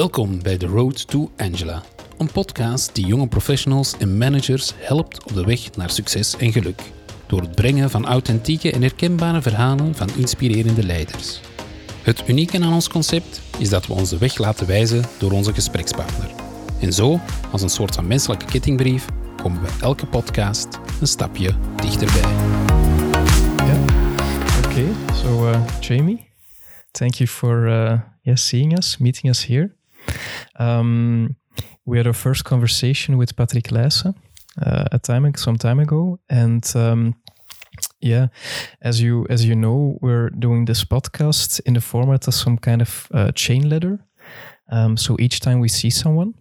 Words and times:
Welkom 0.00 0.42
bij 0.42 0.56
The 0.56 0.66
Road 0.66 1.08
to 1.08 1.30
Angela, 1.36 1.82
een 2.18 2.32
podcast 2.32 2.94
die 2.94 3.06
jonge 3.06 3.28
professionals 3.28 3.96
en 3.98 4.18
managers 4.18 4.72
helpt 4.76 5.24
op 5.24 5.34
de 5.34 5.44
weg 5.44 5.76
naar 5.76 5.90
succes 5.90 6.36
en 6.36 6.52
geluk. 6.52 6.82
Door 7.26 7.40
het 7.40 7.54
brengen 7.54 7.90
van 7.90 8.06
authentieke 8.06 8.72
en 8.72 8.82
herkenbare 8.82 9.42
verhalen 9.42 9.94
van 9.94 10.08
inspirerende 10.16 10.82
leiders. 10.82 11.40
Het 12.02 12.28
unieke 12.28 12.60
aan 12.60 12.72
ons 12.72 12.88
concept 12.88 13.40
is 13.58 13.68
dat 13.68 13.86
we 13.86 13.92
ons 13.92 14.10
de 14.10 14.18
weg 14.18 14.38
laten 14.38 14.66
wijzen 14.66 15.04
door 15.18 15.32
onze 15.32 15.54
gesprekspartner. 15.54 16.30
En 16.80 16.92
zo, 16.92 17.20
als 17.52 17.62
een 17.62 17.68
soort 17.68 17.94
van 17.94 18.06
menselijke 18.06 18.44
kettingbrief, 18.44 19.06
komen 19.42 19.62
we 19.62 19.68
elke 19.80 20.06
podcast 20.06 20.68
een 21.00 21.06
stapje 21.06 21.54
dichterbij. 21.76 22.30
Yeah. 23.56 23.82
Okay. 24.64 25.14
So, 25.14 25.50
uh, 25.50 25.66
Jamie, 25.80 26.26
thank 26.90 27.14
you 27.14 27.28
for 27.28 27.68
uh, 28.24 28.34
seeing 28.34 28.78
us, 28.78 28.98
meeting 28.98 29.32
us 29.32 29.46
here. 29.46 29.78
Um, 30.58 31.36
we 31.84 31.98
had 31.98 32.06
our 32.06 32.12
first 32.12 32.44
conversation 32.44 33.16
with 33.16 33.36
Patrick 33.36 33.68
Leijsen 33.70 34.14
uh, 34.60 34.84
a 34.92 34.98
time 34.98 35.34
some 35.36 35.56
time 35.56 35.80
ago, 35.80 36.18
and 36.28 36.64
um, 36.74 37.14
yeah, 38.00 38.28
as 38.82 39.00
you 39.00 39.26
as 39.30 39.44
you 39.44 39.54
know, 39.54 39.98
we're 40.00 40.30
doing 40.30 40.66
this 40.66 40.84
podcast 40.84 41.60
in 41.66 41.74
the 41.74 41.80
format 41.80 42.28
of 42.28 42.34
some 42.34 42.58
kind 42.58 42.82
of 42.82 43.08
uh, 43.12 43.32
chain 43.32 43.68
letter. 43.68 43.98
Um, 44.72 44.96
so 44.96 45.16
each 45.18 45.40
time 45.40 45.60
we 45.60 45.68
see 45.68 45.90
someone, 45.90 46.34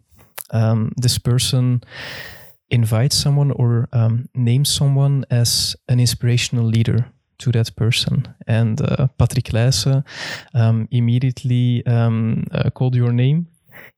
um, 0.52 0.92
this 1.02 1.18
person 1.18 1.82
invites 2.70 3.16
someone 3.16 3.52
or 3.52 3.90
um, 3.94 4.30
names 4.34 4.70
someone 4.70 5.26
as 5.30 5.76
an 5.88 6.00
inspirational 6.00 6.66
leader 6.66 7.06
to 7.40 7.52
that 7.52 7.76
person. 7.76 8.28
And 8.48 8.82
uh, 8.82 9.08
Patrick 9.18 9.46
Leijsen 9.46 10.04
um, 10.54 10.88
immediately 10.92 11.84
um, 11.86 12.46
uh, 12.52 12.70
called 12.70 12.96
your 12.96 13.12
name. 13.12 13.48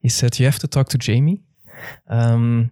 He 0.01 0.09
said, 0.09 0.39
You 0.39 0.45
have 0.45 0.59
to 0.59 0.67
talk 0.67 0.89
to 0.89 0.97
Jamie. 0.97 1.43
Um, 2.07 2.71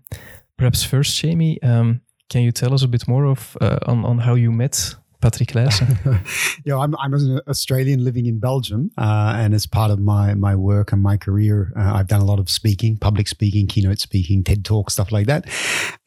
perhaps 0.57 0.83
first, 0.83 1.17
Jamie, 1.17 1.61
um, 1.63 2.01
can 2.29 2.41
you 2.41 2.51
tell 2.51 2.73
us 2.73 2.83
a 2.83 2.87
bit 2.87 3.07
more 3.07 3.25
of 3.25 3.57
uh, 3.61 3.79
on, 3.87 4.05
on 4.05 4.19
how 4.19 4.35
you 4.35 4.51
met 4.51 4.95
Patrick 5.21 5.49
Leijsen? 5.49 6.61
yeah, 6.65 6.77
I'm, 6.77 6.95
I'm 6.97 7.13
an 7.13 7.41
Australian 7.47 8.03
living 8.03 8.25
in 8.25 8.39
Belgium, 8.39 8.91
uh, 8.97 9.33
and 9.35 9.53
as 9.53 9.65
part 9.65 9.91
of 9.91 9.99
my 9.99 10.33
my 10.33 10.55
work 10.55 10.91
and 10.91 11.01
my 11.01 11.17
career, 11.17 11.73
uh, 11.75 11.93
I've 11.95 12.07
done 12.07 12.21
a 12.21 12.25
lot 12.25 12.39
of 12.39 12.49
speaking, 12.49 12.97
public 12.97 13.27
speaking, 13.27 13.67
keynote 13.67 13.99
speaking, 13.99 14.43
TED 14.43 14.63
Talk, 14.63 14.89
stuff 14.89 15.11
like 15.11 15.27
that. 15.27 15.45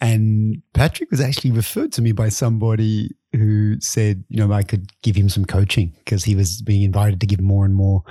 And 0.01 0.63
Patrick 0.73 1.11
was 1.11 1.21
actually 1.21 1.51
referred 1.53 1.93
to 1.93 2.03
me 2.03 2.13
by 2.13 2.29
somebody 2.29 3.11
who 3.33 3.81
said, 3.81 4.25
you 4.29 4.37
know, 4.37 4.53
I 4.53 4.63
could 4.63 4.91
give 5.03 5.17
him 5.17 5.29
some 5.29 5.45
coaching 5.45 5.93
because 6.05 6.25
he 6.25 6.35
was 6.35 6.61
being 6.61 6.83
invited 6.83 7.21
to 7.21 7.27
give 7.27 7.41
more 7.41 7.65
and 7.65 7.75
more 7.75 8.03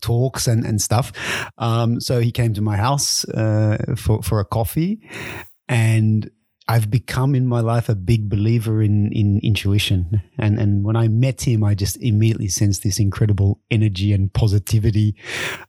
talks 0.00 0.46
and, 0.46 0.64
and 0.64 0.80
stuff. 0.80 1.12
Um, 1.58 2.00
so 2.00 2.20
he 2.20 2.32
came 2.32 2.54
to 2.54 2.62
my 2.62 2.76
house 2.76 3.24
uh, 3.28 3.94
for, 3.96 4.22
for 4.22 4.40
a 4.40 4.44
coffee 4.44 5.00
and 5.68 6.30
I've 6.70 6.88
become 6.88 7.34
in 7.34 7.48
my 7.48 7.58
life 7.58 7.88
a 7.88 7.96
big 7.96 8.28
believer 8.28 8.80
in 8.80 9.10
in 9.10 9.40
intuition, 9.42 10.22
and 10.38 10.56
and 10.56 10.84
when 10.84 10.94
I 10.94 11.08
met 11.08 11.40
him, 11.42 11.64
I 11.64 11.74
just 11.74 11.96
immediately 11.96 12.46
sensed 12.46 12.84
this 12.84 13.00
incredible 13.00 13.58
energy 13.72 14.12
and 14.12 14.32
positivity. 14.32 15.16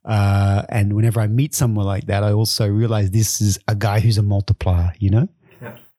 Uh, 0.04 0.62
and 0.68 0.94
whenever 0.94 1.20
I 1.20 1.26
meet 1.26 1.56
someone 1.56 1.86
like 1.86 2.06
that, 2.06 2.22
I 2.22 2.32
also 2.32 2.68
realize 2.68 3.10
this 3.10 3.40
is 3.40 3.58
a 3.66 3.74
guy 3.74 3.98
who's 3.98 4.16
a 4.16 4.22
multiplier. 4.22 4.92
You 5.00 5.10
know, 5.10 5.28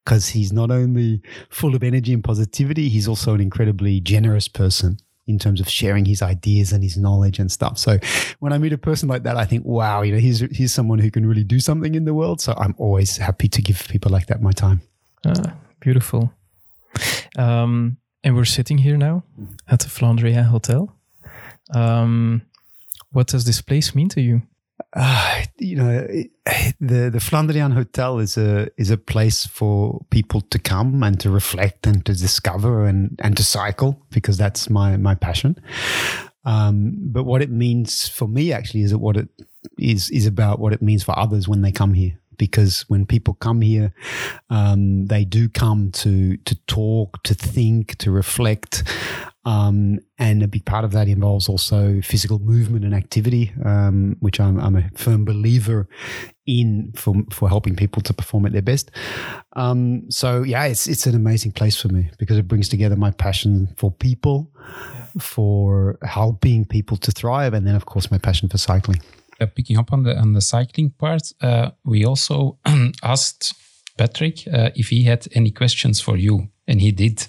because 0.05 0.29
he's 0.29 0.53
not 0.53 0.71
only 0.71 1.21
full 1.49 1.75
of 1.75 1.83
energy 1.83 2.13
and 2.13 2.23
positivity, 2.23 2.87
he's 2.87 3.09
also 3.09 3.33
an 3.33 3.41
incredibly 3.41 3.99
generous 3.99 4.47
person 4.47 4.99
in 5.27 5.37
terms 5.37 5.59
of 5.59 5.67
sharing 5.67 6.05
his 6.05 6.21
ideas 6.21 6.71
and 6.71 6.81
his 6.81 6.97
knowledge 6.97 7.39
and 7.39 7.51
stuff. 7.51 7.77
So 7.77 7.99
when 8.39 8.53
I 8.53 8.57
meet 8.57 8.71
a 8.71 8.77
person 8.77 9.09
like 9.09 9.23
that, 9.23 9.35
I 9.35 9.43
think, 9.43 9.65
wow, 9.65 10.01
you 10.01 10.13
know, 10.13 10.19
he's 10.19 10.39
he's 10.39 10.73
someone 10.73 10.99
who 10.99 11.11
can 11.11 11.25
really 11.25 11.43
do 11.43 11.59
something 11.59 11.93
in 11.93 12.05
the 12.05 12.13
world. 12.13 12.39
So 12.39 12.53
I'm 12.57 12.73
always 12.77 13.17
happy 13.17 13.49
to 13.49 13.61
give 13.61 13.85
people 13.89 14.09
like 14.09 14.27
that 14.27 14.41
my 14.41 14.53
time. 14.53 14.79
Ah, 15.25 15.55
beautiful. 15.79 16.31
Um, 17.37 17.97
and 18.23 18.35
we're 18.35 18.45
sitting 18.45 18.77
here 18.77 18.97
now 18.97 19.23
at 19.67 19.79
the 19.79 19.87
Flandrien 19.87 20.45
Hotel. 20.45 20.95
Um, 21.73 22.41
what 23.11 23.27
does 23.27 23.45
this 23.45 23.61
place 23.61 23.95
mean 23.95 24.09
to 24.09 24.21
you? 24.21 24.41
Uh, 24.95 25.43
you 25.59 25.75
know, 25.75 26.07
the 26.79 27.09
the 27.09 27.19
Flandrien 27.19 27.73
Hotel 27.73 28.19
is 28.19 28.37
a 28.37 28.69
is 28.77 28.91
a 28.91 28.97
place 28.97 29.45
for 29.45 30.05
people 30.09 30.41
to 30.41 30.59
come 30.59 31.03
and 31.03 31.19
to 31.19 31.29
reflect 31.29 31.87
and 31.87 32.05
to 32.05 32.13
discover 32.13 32.85
and 32.85 33.19
and 33.23 33.37
to 33.37 33.43
cycle 33.43 34.01
because 34.09 34.37
that's 34.37 34.69
my 34.69 34.97
my 34.97 35.15
passion. 35.15 35.55
Um, 36.45 36.97
but 37.11 37.23
what 37.23 37.41
it 37.41 37.49
means 37.49 38.07
for 38.07 38.27
me 38.27 38.51
actually 38.51 38.83
is 38.83 38.93
what 38.93 39.15
it 39.15 39.29
is 39.77 40.09
is 40.11 40.25
about 40.25 40.59
what 40.59 40.73
it 40.73 40.81
means 40.81 41.03
for 41.03 41.17
others 41.17 41.47
when 41.47 41.61
they 41.61 41.71
come 41.71 41.93
here 41.93 42.19
because 42.37 42.85
when 42.87 43.05
people 43.05 43.33
come 43.35 43.61
here, 43.61 43.93
um, 44.49 45.07
they 45.07 45.25
do 45.25 45.49
come 45.49 45.91
to 45.91 46.37
to 46.37 46.55
talk, 46.65 47.21
to 47.23 47.33
think, 47.33 47.97
to 47.97 48.11
reflect. 48.11 48.83
Um, 49.45 49.99
and 50.17 50.41
a 50.41 50.47
big 50.47 50.65
part 50.65 50.85
of 50.85 50.93
that 50.93 51.09
involves 51.09 51.49
also 51.49 51.99
physical 52.01 52.39
movement 52.39 52.85
and 52.85 52.95
activity, 52.95 53.51
um, 53.65 54.15
which 54.21 54.39
I'm, 54.39 54.57
I'm, 54.57 54.77
a 54.77 54.89
firm 54.95 55.25
believer 55.25 55.89
in 56.45 56.93
for, 56.95 57.13
for 57.29 57.49
helping 57.49 57.75
people 57.75 58.01
to 58.03 58.13
perform 58.13 58.45
at 58.45 58.53
their 58.53 58.61
best. 58.61 58.89
Um, 59.57 60.09
so 60.09 60.43
yeah, 60.43 60.63
it's 60.63 60.87
it's 60.87 61.05
an 61.07 61.15
amazing 61.15 61.51
place 61.51 61.79
for 61.79 61.89
me 61.89 62.09
because 62.17 62.37
it 62.37 62.47
brings 62.47 62.69
together 62.69 62.95
my 62.95 63.11
passion 63.11 63.67
for 63.75 63.91
people, 63.91 64.49
for 65.19 65.97
helping 66.03 66.63
people 66.63 66.95
to 66.97 67.11
thrive, 67.11 67.53
and 67.53 67.67
then 67.67 67.75
of 67.75 67.85
course 67.85 68.09
my 68.09 68.17
passion 68.17 68.47
for 68.47 68.57
cycling. 68.57 69.01
Uh, 69.39 69.45
picking 69.47 69.77
up 69.77 69.91
on 69.91 70.03
the 70.03 70.17
on 70.17 70.33
the 70.33 70.41
cycling 70.41 70.91
part, 70.91 71.23
uh, 71.41 71.71
we 71.83 72.05
also 72.05 72.57
asked 73.03 73.53
Patrick 73.97 74.47
uh, 74.47 74.69
if 74.75 74.89
he 74.89 75.03
had 75.03 75.27
any 75.33 75.51
questions 75.51 75.99
for 75.99 76.17
you, 76.17 76.49
and 76.67 76.81
he 76.81 76.91
did. 76.91 77.25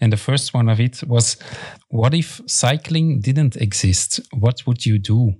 And 0.00 0.12
the 0.12 0.16
first 0.16 0.54
one 0.54 0.68
of 0.68 0.80
it 0.80 1.02
was, 1.04 1.36
"What 1.88 2.14
if 2.14 2.40
cycling 2.46 3.20
didn't 3.20 3.56
exist? 3.56 4.20
What 4.32 4.66
would 4.66 4.86
you 4.86 4.98
do?" 4.98 5.34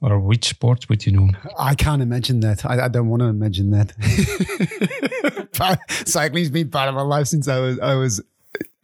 Or 0.00 0.20
which 0.20 0.48
sport 0.48 0.88
would 0.90 1.06
you 1.06 1.12
do? 1.12 1.28
I 1.58 1.74
can't 1.74 2.02
imagine 2.02 2.40
that. 2.40 2.66
I, 2.66 2.84
I 2.84 2.88
don't 2.88 3.08
want 3.08 3.22
to 3.22 3.28
imagine 3.28 3.70
that. 3.70 3.92
Cycling's 6.04 6.50
been 6.50 6.68
part 6.68 6.90
of 6.90 6.94
my 6.94 7.02
life 7.02 7.26
since 7.26 7.48
I 7.48 7.58
was 7.60 7.78
I 7.80 7.94
was 7.94 8.20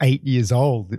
eight 0.02 0.24
years 0.24 0.50
old. 0.52 0.94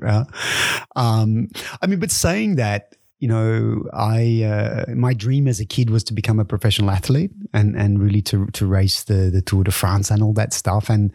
Um, 0.95 1.49
I 1.81 1.87
mean, 1.87 1.99
but 1.99 2.11
saying 2.11 2.55
that, 2.57 2.95
you 3.21 3.27
know, 3.27 3.83
I 3.93 4.43
uh, 4.43 4.95
my 4.95 5.13
dream 5.13 5.47
as 5.47 5.59
a 5.59 5.65
kid 5.65 5.91
was 5.91 6.03
to 6.05 6.13
become 6.13 6.39
a 6.39 6.45
professional 6.45 6.89
athlete 6.89 7.31
and 7.53 7.77
and 7.77 8.01
really 8.01 8.21
to 8.23 8.47
to 8.47 8.65
race 8.65 9.03
the 9.03 9.29
the 9.29 9.43
Tour 9.43 9.63
de 9.63 9.71
France 9.71 10.09
and 10.09 10.23
all 10.23 10.33
that 10.33 10.53
stuff. 10.53 10.89
And 10.89 11.13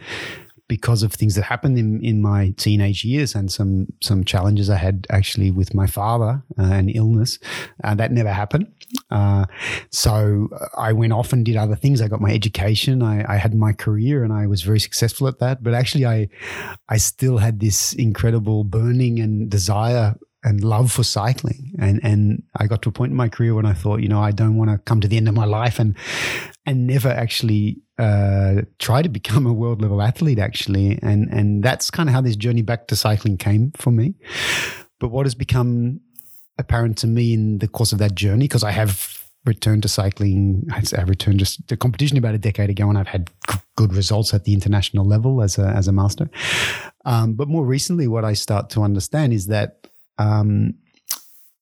because 0.68 1.02
of 1.02 1.12
things 1.12 1.34
that 1.34 1.42
happened 1.42 1.78
in, 1.78 2.04
in 2.04 2.20
my 2.20 2.52
teenage 2.56 3.04
years 3.04 3.34
and 3.34 3.50
some 3.50 3.88
some 4.00 4.22
challenges 4.22 4.70
I 4.70 4.76
had 4.76 5.08
actually 5.10 5.50
with 5.50 5.74
my 5.74 5.88
father 5.88 6.44
uh, 6.56 6.62
and 6.62 6.94
illness, 6.94 7.40
uh, 7.82 7.96
that 7.96 8.12
never 8.12 8.32
happened. 8.32 8.72
Uh, 9.10 9.46
so 9.90 10.48
I 10.78 10.92
went 10.92 11.12
off 11.12 11.32
and 11.32 11.44
did 11.44 11.56
other 11.56 11.74
things. 11.74 12.00
I 12.00 12.06
got 12.06 12.20
my 12.20 12.32
education. 12.32 13.02
I, 13.02 13.24
I, 13.28 13.36
had 13.36 13.54
my 13.54 13.72
career, 13.72 14.22
and 14.22 14.32
I 14.32 14.46
was 14.46 14.62
very 14.62 14.80
successful 14.80 15.26
at 15.26 15.40
that. 15.40 15.62
But 15.62 15.74
actually, 15.74 16.06
I 16.06 16.28
I 16.88 16.98
still 16.98 17.38
had 17.38 17.58
this 17.58 17.94
incredible 17.94 18.62
burning 18.62 19.18
and 19.18 19.50
desire 19.50 20.14
and 20.46 20.62
love 20.62 20.92
for 20.92 21.04
cycling. 21.04 21.72
And 21.78 22.00
and 22.02 22.42
I 22.56 22.66
got 22.66 22.80
to 22.82 22.88
a 22.88 22.92
point 22.92 23.10
in 23.10 23.16
my 23.16 23.28
career 23.28 23.54
when 23.54 23.66
I 23.66 23.74
thought, 23.74 24.00
you 24.00 24.08
know, 24.08 24.20
I 24.20 24.30
don't 24.30 24.56
want 24.56 24.70
to 24.70 24.78
come 24.78 25.00
to 25.00 25.08
the 25.08 25.16
end 25.16 25.28
of 25.28 25.34
my 25.34 25.44
life 25.44 25.78
and 25.78 25.96
and 26.64 26.86
never 26.86 27.08
actually 27.08 27.82
uh, 27.98 28.62
try 28.78 29.02
to 29.02 29.08
become 29.08 29.46
a 29.46 29.52
world 29.52 29.82
level 29.82 30.00
athlete. 30.00 30.38
Actually, 30.38 30.98
and 31.02 31.28
and 31.30 31.62
that's 31.62 31.90
kind 31.90 32.08
of 32.08 32.14
how 32.14 32.22
this 32.22 32.36
journey 32.36 32.62
back 32.62 32.86
to 32.88 32.96
cycling 32.96 33.36
came 33.36 33.72
for 33.76 33.90
me. 33.90 34.14
But 35.00 35.10
what 35.10 35.26
has 35.26 35.34
become 35.34 36.00
apparent 36.58 36.96
to 36.98 37.06
me 37.06 37.34
in 37.34 37.58
the 37.58 37.68
course 37.68 37.92
of 37.92 37.98
that 37.98 38.14
journey, 38.14 38.44
because 38.44 38.64
I 38.64 38.70
have 38.70 39.16
returned 39.44 39.82
to 39.82 39.88
cycling. 39.88 40.66
I 40.72 41.02
returned 41.02 41.38
just 41.40 41.66
to 41.68 41.76
competition 41.76 42.18
about 42.18 42.34
a 42.34 42.38
decade 42.38 42.70
ago, 42.70 42.88
and 42.88 42.98
I've 42.98 43.08
had 43.08 43.30
good 43.76 43.94
results 43.94 44.32
at 44.32 44.44
the 44.44 44.52
international 44.52 45.04
level 45.04 45.42
as 45.42 45.58
a 45.58 45.66
as 45.66 45.88
a 45.88 45.92
master. 45.92 46.30
Um, 47.04 47.34
but 47.34 47.48
more 47.48 47.64
recently, 47.64 48.06
what 48.06 48.24
I 48.24 48.34
start 48.34 48.70
to 48.70 48.82
understand 48.82 49.32
is 49.32 49.46
that 49.46 49.88
um, 50.18 50.74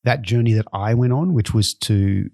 that 0.05 0.23
journey 0.23 0.53
that 0.55 0.67
I 0.73 0.95
went 0.95 1.13
on, 1.13 1.35
which 1.35 1.55
was 1.55 1.75
to, 1.75 2.31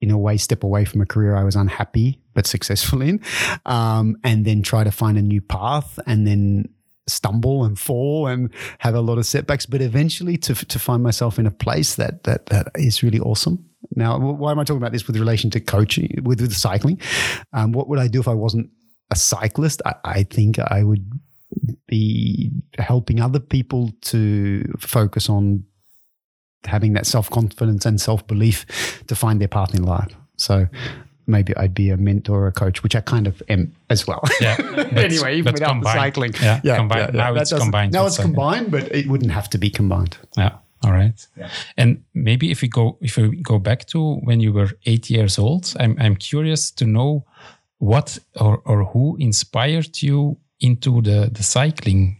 in 0.00 0.10
a 0.10 0.18
way, 0.18 0.36
step 0.36 0.62
away 0.62 0.84
from 0.84 1.00
a 1.00 1.06
career 1.06 1.36
I 1.36 1.44
was 1.44 1.56
unhappy 1.56 2.20
but 2.34 2.46
successful 2.46 3.02
in, 3.02 3.20
um, 3.66 4.16
and 4.22 4.44
then 4.44 4.62
try 4.62 4.84
to 4.84 4.92
find 4.92 5.18
a 5.18 5.22
new 5.22 5.40
path, 5.40 5.98
and 6.06 6.26
then 6.26 6.68
stumble 7.08 7.64
and 7.64 7.78
fall 7.78 8.26
and 8.26 8.50
have 8.78 8.94
a 8.94 9.00
lot 9.00 9.18
of 9.18 9.26
setbacks, 9.26 9.66
but 9.66 9.82
eventually 9.82 10.36
to 10.36 10.54
to 10.54 10.78
find 10.78 11.02
myself 11.02 11.38
in 11.38 11.46
a 11.46 11.50
place 11.50 11.96
that 11.96 12.22
that 12.24 12.46
that 12.46 12.68
is 12.76 13.02
really 13.02 13.18
awesome. 13.20 13.64
Now, 13.96 14.18
why 14.18 14.52
am 14.52 14.58
I 14.58 14.64
talking 14.64 14.80
about 14.80 14.92
this 14.92 15.06
with 15.06 15.16
relation 15.16 15.50
to 15.50 15.60
coaching 15.60 16.18
with, 16.22 16.40
with 16.40 16.54
cycling? 16.54 17.00
Um, 17.52 17.72
what 17.72 17.88
would 17.88 17.98
I 17.98 18.06
do 18.08 18.20
if 18.20 18.28
I 18.28 18.34
wasn't 18.34 18.70
a 19.10 19.16
cyclist? 19.16 19.82
I, 19.84 19.94
I 20.04 20.22
think 20.22 20.58
I 20.58 20.84
would 20.84 21.19
be 21.86 22.50
helping 22.78 23.20
other 23.20 23.40
people 23.40 23.92
to 24.02 24.64
focus 24.78 25.28
on 25.28 25.64
having 26.64 26.92
that 26.94 27.06
self 27.06 27.30
confidence 27.30 27.86
and 27.86 28.00
self 28.00 28.26
belief 28.26 29.02
to 29.06 29.14
find 29.14 29.40
their 29.40 29.48
path 29.48 29.74
in 29.74 29.82
life. 29.82 30.14
So 30.36 30.68
maybe 31.26 31.56
I'd 31.56 31.74
be 31.74 31.90
a 31.90 31.96
mentor 31.96 32.44
or 32.44 32.46
a 32.48 32.52
coach, 32.52 32.82
which 32.82 32.94
I 32.96 33.00
kind 33.00 33.26
of 33.26 33.42
am 33.48 33.72
as 33.88 34.06
well. 34.06 34.22
Yeah. 34.40 34.56
anyway, 34.96 35.36
even 35.38 35.52
without 35.54 35.68
combined. 35.70 35.96
the 35.96 36.00
cycling. 36.00 36.32
Yeah, 36.62 36.76
combined. 36.76 37.14
Now 37.14 37.32
That 37.34 37.42
it's 37.42 37.52
combined 37.52 37.92
Now 37.92 38.06
it's 38.06 38.16
cycling. 38.16 38.34
combined, 38.34 38.70
but 38.70 38.94
it 38.94 39.06
wouldn't 39.06 39.32
have 39.32 39.48
to 39.50 39.58
be 39.58 39.70
combined. 39.70 40.16
Yeah. 40.36 40.56
All 40.82 40.92
right. 40.92 41.26
Yeah. 41.36 41.50
And 41.76 42.02
maybe 42.14 42.50
if 42.50 42.62
we 42.62 42.68
go 42.68 42.96
if 43.00 43.16
we 43.16 43.36
go 43.42 43.58
back 43.58 43.84
to 43.88 44.16
when 44.24 44.40
you 44.40 44.52
were 44.52 44.70
eight 44.86 45.10
years 45.10 45.38
old, 45.38 45.74
I'm 45.78 45.94
I'm 46.00 46.16
curious 46.16 46.70
to 46.72 46.84
know 46.86 47.24
what 47.78 48.18
or 48.40 48.62
or 48.64 48.84
who 48.84 49.16
inspired 49.18 50.02
you 50.02 50.38
into 50.60 51.02
the 51.02 51.30
the 51.32 51.42
cycling. 51.42 52.16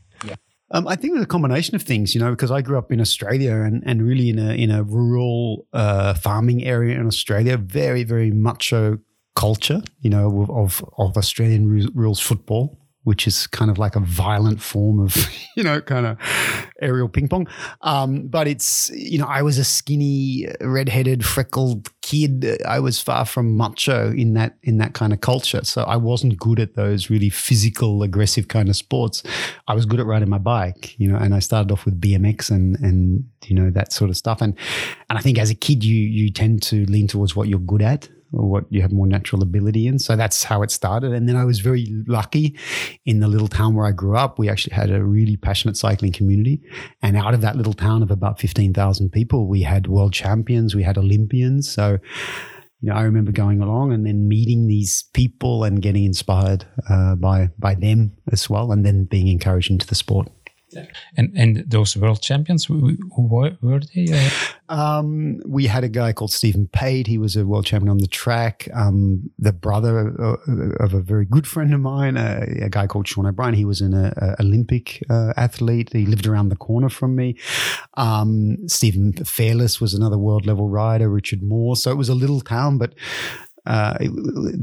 Um, 0.73 0.87
I 0.87 0.95
think 0.95 1.11
it 1.11 1.15
was 1.15 1.25
a 1.25 1.27
combination 1.27 1.75
of 1.75 1.83
things, 1.83 2.15
you 2.15 2.21
know, 2.21 2.31
because 2.31 2.53
I 2.53 2.63
grew 2.63 2.79
up 2.79 2.93
in 2.93 3.01
Australia 3.01 3.55
and, 3.55 3.83
and 3.85 4.03
really 4.03 4.29
in 4.29 4.39
a 4.39 4.53
in 4.53 4.71
a 4.71 4.85
rural 4.85 5.67
uh, 5.73 6.15
farming 6.15 6.65
area 6.65 6.99
in 6.99 7.07
Australia, 7.07 7.57
very 7.57 8.05
very 8.05 8.31
macho 8.31 8.99
culture, 9.35 9.83
you 10.01 10.11
know, 10.11 10.47
of, 10.51 10.85
of 10.99 11.17
Australian 11.17 11.91
rules 11.95 12.21
football, 12.21 12.79
which 13.05 13.27
is 13.27 13.47
kind 13.47 13.71
of 13.71 13.79
like 13.79 13.97
a 13.97 14.01
violent 14.01 14.61
form 14.61 15.01
of, 15.01 15.17
you 15.57 15.63
know, 15.63 15.81
kind 15.81 16.07
of 16.07 16.19
aerial 16.83 17.09
ping 17.09 17.29
pong. 17.29 17.49
Um, 17.81 18.27
but 18.29 18.47
it's 18.47 18.91
you 18.91 19.19
know, 19.19 19.27
I 19.27 19.43
was 19.43 19.59
a 19.59 19.65
skinny, 19.65 20.49
redheaded, 20.61 21.25
freckled 21.25 21.89
kid. 22.03 22.63
I 22.67 22.81
was 22.81 23.01
far 23.01 23.25
from 23.25 23.57
macho 23.57 24.13
in 24.13 24.35
that 24.35 24.57
in 24.63 24.79
that 24.79 24.93
kind 24.93 25.13
of 25.13 25.21
culture, 25.21 25.65
so 25.65 25.83
I 25.85 25.97
wasn't 25.97 26.39
good 26.39 26.61
at 26.61 26.75
those 26.75 27.11
really 27.11 27.31
physical, 27.31 28.03
aggressive 28.03 28.49
kind 28.49 28.69
of 28.69 28.77
sports. 28.77 29.23
I 29.67 29.75
was 29.75 29.87
good 29.87 30.01
at 30.01 30.07
riding 30.07 30.29
my 30.29 30.39
bike, 30.39 30.99
you 30.99 31.11
know, 31.11 31.17
and 31.17 31.35
I 31.35 31.39
started 31.39 31.73
off 31.73 31.85
with 31.85 32.01
BMX 32.01 32.51
and 32.51 32.77
and 32.81 33.25
you 33.47 33.55
know 33.55 33.71
that 33.71 33.93
sort 33.93 34.11
of 34.11 34.17
stuff. 34.17 34.41
And 34.43 34.55
and 35.09 35.19
I 35.19 35.23
think 35.23 35.39
as 35.39 35.51
a 35.51 35.55
kid, 35.55 35.85
you 35.85 35.97
you 35.97 36.31
tend 36.31 36.63
to 36.65 36.85
lean 36.87 37.09
towards 37.09 37.35
what 37.35 37.49
you're 37.49 37.59
good 37.59 37.83
at 37.83 38.09
or 38.33 38.49
what 38.49 38.65
you 38.71 38.81
have 38.83 38.93
more 38.93 39.07
natural 39.07 39.43
ability 39.43 39.87
in. 39.87 39.99
So 39.99 40.17
that's 40.17 40.45
how 40.45 40.63
it 40.63 40.71
started. 40.71 41.13
And 41.13 41.29
then 41.29 41.37
I 41.37 41.45
was 41.45 41.61
very 41.61 41.87
lucky 42.07 42.57
in 43.05 43.21
the 43.21 43.29
little 43.29 43.49
town 43.49 43.75
where 43.75 43.87
I 43.87 43.93
grew 43.93 44.17
up. 44.17 44.39
We 44.39 44.49
actually 44.49 44.75
had 44.75 44.91
a 44.91 45.03
really 45.03 45.37
passionate 45.37 45.77
cycling 45.77 46.13
community. 46.13 46.63
And 47.03 47.17
out 47.17 47.35
of 47.35 47.41
that 47.41 47.57
little 47.57 47.73
town 47.73 48.03
of 48.03 48.11
about 48.11 48.41
15,000 48.41 49.11
people, 49.11 49.47
we 49.49 49.63
had 49.63 49.87
world 49.87 50.13
champions, 50.13 50.75
we 50.75 50.83
had 50.83 50.97
Olympians. 50.97 51.71
So, 51.71 51.99
you 52.81 52.89
know, 52.89 52.95
I 52.95 53.03
remember 53.03 53.33
going 53.33 53.61
along 53.61 53.93
and 53.93 54.07
then 54.07 54.29
meeting 54.29 54.67
these 54.67 55.05
people 55.13 55.65
and 55.65 55.83
getting 55.83 56.05
inspired 56.05 56.65
uh, 56.89 57.15
by 57.15 57.51
by 57.59 57.75
them 57.75 58.17
as 58.33 58.49
well, 58.49 58.73
and 58.73 58.87
then 58.87 59.05
being 59.05 59.29
encouraged 59.29 59.71
into 59.71 59.87
the 59.87 59.95
sport. 59.95 60.31
And 61.17 61.37
and 61.37 61.65
those 61.71 61.97
world 61.97 62.23
champions, 62.23 62.65
who, 62.65 62.97
who 63.15 63.27
were, 63.27 63.81
they? 63.95 64.07
Uh, 64.13 64.31
Um, 64.71 65.41
we 65.45 65.67
had 65.67 65.83
a 65.83 65.89
guy 65.89 66.13
called 66.13 66.31
Stephen 66.31 66.69
Pate. 66.69 67.09
He 67.09 67.19
was 67.19 67.35
a 67.35 67.45
world 67.45 67.67
champion 67.67 67.91
on 67.91 67.99
the 67.99 68.07
track. 68.07 68.69
Um, 68.73 69.31
the 69.37 69.53
brother 69.53 70.15
uh, 70.17 70.85
of 70.85 70.95
a 70.95 71.01
very 71.01 71.25
good 71.25 71.47
friend 71.47 71.75
of 71.75 71.81
mine, 71.81 72.17
uh, 72.17 72.47
a 72.63 72.69
guy 72.69 72.87
called 72.87 73.09
Sean 73.09 73.27
O'Brien. 73.27 73.55
He 73.55 73.65
was 73.65 73.81
an 73.81 73.95
uh, 73.95 74.13
uh, 74.23 74.37
Olympic 74.39 75.03
uh, 75.11 75.33
athlete. 75.37 75.91
He 75.93 76.07
lived 76.07 76.27
around 76.27 76.51
the 76.51 76.57
corner 76.57 76.89
from 76.89 77.17
me. 77.17 77.37
Um, 77.95 78.69
Stephen 78.69 79.13
Fairless 79.13 79.81
was 79.81 79.93
another 79.93 80.19
world 80.19 80.47
level 80.47 80.69
rider. 80.69 81.09
Richard 81.11 81.43
Moore. 81.43 81.77
So 81.77 81.91
it 81.91 81.97
was 81.97 82.09
a 82.09 82.15
little 82.15 82.41
town, 82.41 82.79
but 82.79 82.95
uh, 83.67 83.97
it, 84.01 84.09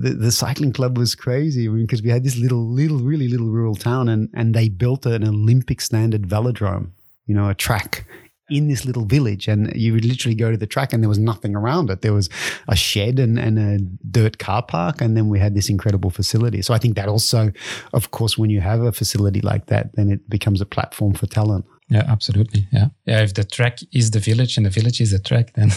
the, 0.02 0.16
the 0.20 0.32
cycling 0.32 0.74
club 0.74 0.98
was 0.98 1.16
crazy 1.16 1.68
because 1.68 2.02
we 2.02 2.10
had 2.10 2.24
this 2.24 2.38
little, 2.38 2.66
little, 2.68 2.98
really 3.00 3.28
little 3.28 3.48
rural 3.48 3.76
town, 3.76 4.10
and 4.10 4.30
and 4.34 4.54
they 4.54 4.70
built 4.70 5.06
an 5.06 5.24
Olympic 5.24 5.82
standard 5.82 6.24
velodrome, 6.28 6.92
you 7.26 7.36
know, 7.36 7.50
a 7.50 7.54
track 7.54 8.06
in 8.50 8.70
this 8.70 8.86
little 8.86 9.04
village, 9.06 9.50
and 9.50 9.76
you 9.76 9.92
would 9.92 10.06
literally 10.06 10.34
go 10.36 10.50
to 10.52 10.58
the 10.58 10.66
track, 10.66 10.94
and 10.94 11.04
there 11.04 11.10
was 11.10 11.20
nothing 11.20 11.54
around 11.56 11.90
it. 11.90 12.02
There 12.02 12.14
was 12.14 12.30
a 12.70 12.76
shed 12.78 13.20
and, 13.20 13.38
and 13.38 13.60
a 13.60 13.78
dirt 14.10 14.38
car 14.40 14.62
park, 14.64 15.02
and 15.02 15.18
then 15.18 15.28
we 15.28 15.38
had 15.38 15.54
this 15.54 15.70
incredible 15.70 16.10
facility. 16.10 16.62
So 16.62 16.74
I 16.74 16.78
think 16.78 16.96
that 16.96 17.10
also, 17.10 17.52
of 17.92 18.12
course, 18.12 18.38
when 18.38 18.50
you 18.50 18.62
have 18.62 18.82
a 18.82 18.92
facility 18.94 19.42
like 19.42 19.66
that, 19.66 19.96
then 19.96 20.10
it 20.10 20.30
becomes 20.30 20.62
a 20.62 20.66
platform 20.66 21.14
for 21.14 21.28
talent. 21.28 21.66
yeah, 21.90 22.06
absolutely. 22.08 22.68
Yeah, 22.72 22.88
yeah. 23.06 23.22
If 23.22 23.34
the 23.34 23.44
track 23.44 23.80
is 23.92 24.12
the 24.12 24.20
village 24.20 24.56
and 24.58 24.66
the 24.66 24.70
village 24.72 25.02
is 25.02 25.12
the 25.12 25.20
track, 25.20 25.54
then 25.54 25.70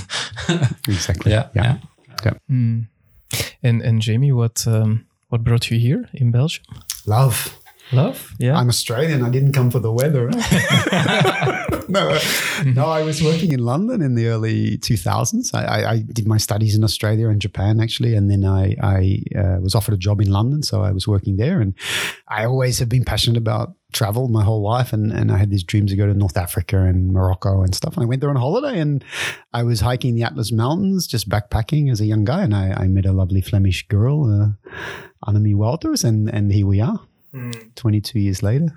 Exactly. 0.88 1.32
yeah, 1.32 1.49
yeah. 1.55 1.78
Hmm. 2.49 2.82
And 3.62 3.82
and 3.82 4.00
Jamie, 4.00 4.32
what 4.32 4.66
um, 4.66 5.06
what 5.28 5.44
brought 5.44 5.70
you 5.70 5.78
here 5.78 6.08
in 6.14 6.30
Belgium? 6.30 6.64
Love. 7.06 7.56
Love, 7.92 8.34
yeah. 8.38 8.56
I'm 8.56 8.68
Australian. 8.68 9.24
I 9.24 9.30
didn't 9.30 9.52
come 9.52 9.68
for 9.68 9.80
the 9.80 9.90
weather. 9.90 10.30
no, 11.88 12.08
uh, 12.10 12.20
no. 12.64 12.86
I 12.86 13.02
was 13.02 13.20
working 13.20 13.50
in 13.52 13.64
London 13.64 14.00
in 14.00 14.14
the 14.14 14.28
early 14.28 14.78
2000s. 14.78 15.52
I, 15.54 15.64
I, 15.64 15.90
I 15.90 15.98
did 15.98 16.26
my 16.26 16.36
studies 16.36 16.76
in 16.76 16.84
Australia 16.84 17.28
and 17.28 17.40
Japan 17.40 17.80
actually, 17.80 18.14
and 18.14 18.30
then 18.30 18.44
I, 18.44 18.76
I 18.80 19.22
uh, 19.36 19.58
was 19.60 19.74
offered 19.74 19.94
a 19.94 19.98
job 19.98 20.20
in 20.20 20.30
London, 20.30 20.62
so 20.62 20.82
I 20.82 20.92
was 20.92 21.08
working 21.08 21.36
there. 21.36 21.60
And 21.60 21.74
I 22.28 22.44
always 22.44 22.78
have 22.78 22.88
been 22.88 23.04
passionate 23.04 23.38
about 23.38 23.74
travel 23.92 24.28
my 24.28 24.44
whole 24.44 24.62
life, 24.62 24.92
and, 24.92 25.12
and 25.12 25.31
I 25.31 25.38
had 25.38 25.50
these 25.50 25.64
dreams 25.64 25.90
to 25.90 25.96
go 25.96 26.06
to 26.06 26.14
North 26.14 26.37
Africa 26.37 26.82
and 26.82 27.12
Morocco 27.12 27.62
and 27.62 27.75
stuff. 27.75 27.94
And 27.94 28.02
I 28.02 28.06
went 28.06 28.20
there 28.20 28.31
on 28.31 28.37
holiday, 28.37 28.81
and 28.81 29.04
I 29.52 29.62
was 29.62 29.81
hiking 29.81 30.14
the 30.14 30.22
Atlas 30.22 30.52
Mountains, 30.52 31.06
just 31.06 31.28
backpacking 31.28 31.90
as 31.90 32.00
a 32.00 32.06
young 32.06 32.25
guy, 32.25 32.42
and 32.42 32.54
I, 32.54 32.72
I 32.76 32.87
met 32.88 33.06
a 33.06 33.12
lovely 33.12 33.40
Flemish 33.40 33.87
girl, 33.88 34.25
uh, 34.25 34.70
Annemie 35.31 35.54
Walters, 35.54 36.04
and 36.04 36.28
and 36.28 36.52
here 36.52 36.66
we 36.66 36.81
are. 36.81 37.00
22 37.76 38.19
years 38.19 38.42
later. 38.42 38.76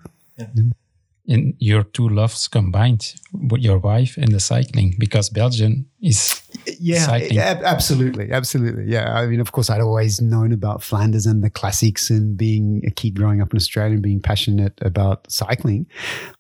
And 1.26 1.54
your 1.58 1.84
two 1.84 2.10
loves 2.10 2.50
combined, 2.50 3.14
with 3.32 3.62
your 3.62 3.80
wife 3.80 4.18
and 4.18 4.30
the 4.34 4.42
cycling, 4.42 4.96
because 5.00 5.30
Belgium 5.30 5.86
is 6.02 6.42
Yeah, 6.82 7.06
Cycling. 7.06 7.40
ab- 7.40 7.64
absolutely. 7.64 8.30
Absolutely. 8.30 8.92
Yeah. 8.92 9.14
I 9.14 9.26
mean, 9.28 9.40
of 9.40 9.54
course, 9.54 9.70
I'd 9.70 9.80
always 9.80 10.20
known 10.22 10.52
about 10.52 10.84
Flanders 10.84 11.26
and 11.26 11.42
the 11.42 11.50
classics 11.50 12.10
and 12.10 12.36
being 12.38 12.82
a 12.86 12.92
kid 12.92 13.16
growing 13.16 13.42
up 13.42 13.54
in 13.54 13.58
Australia 13.58 13.94
and 13.94 14.04
being 14.04 14.20
passionate 14.22 14.74
about 14.82 15.32
cycling. 15.32 15.86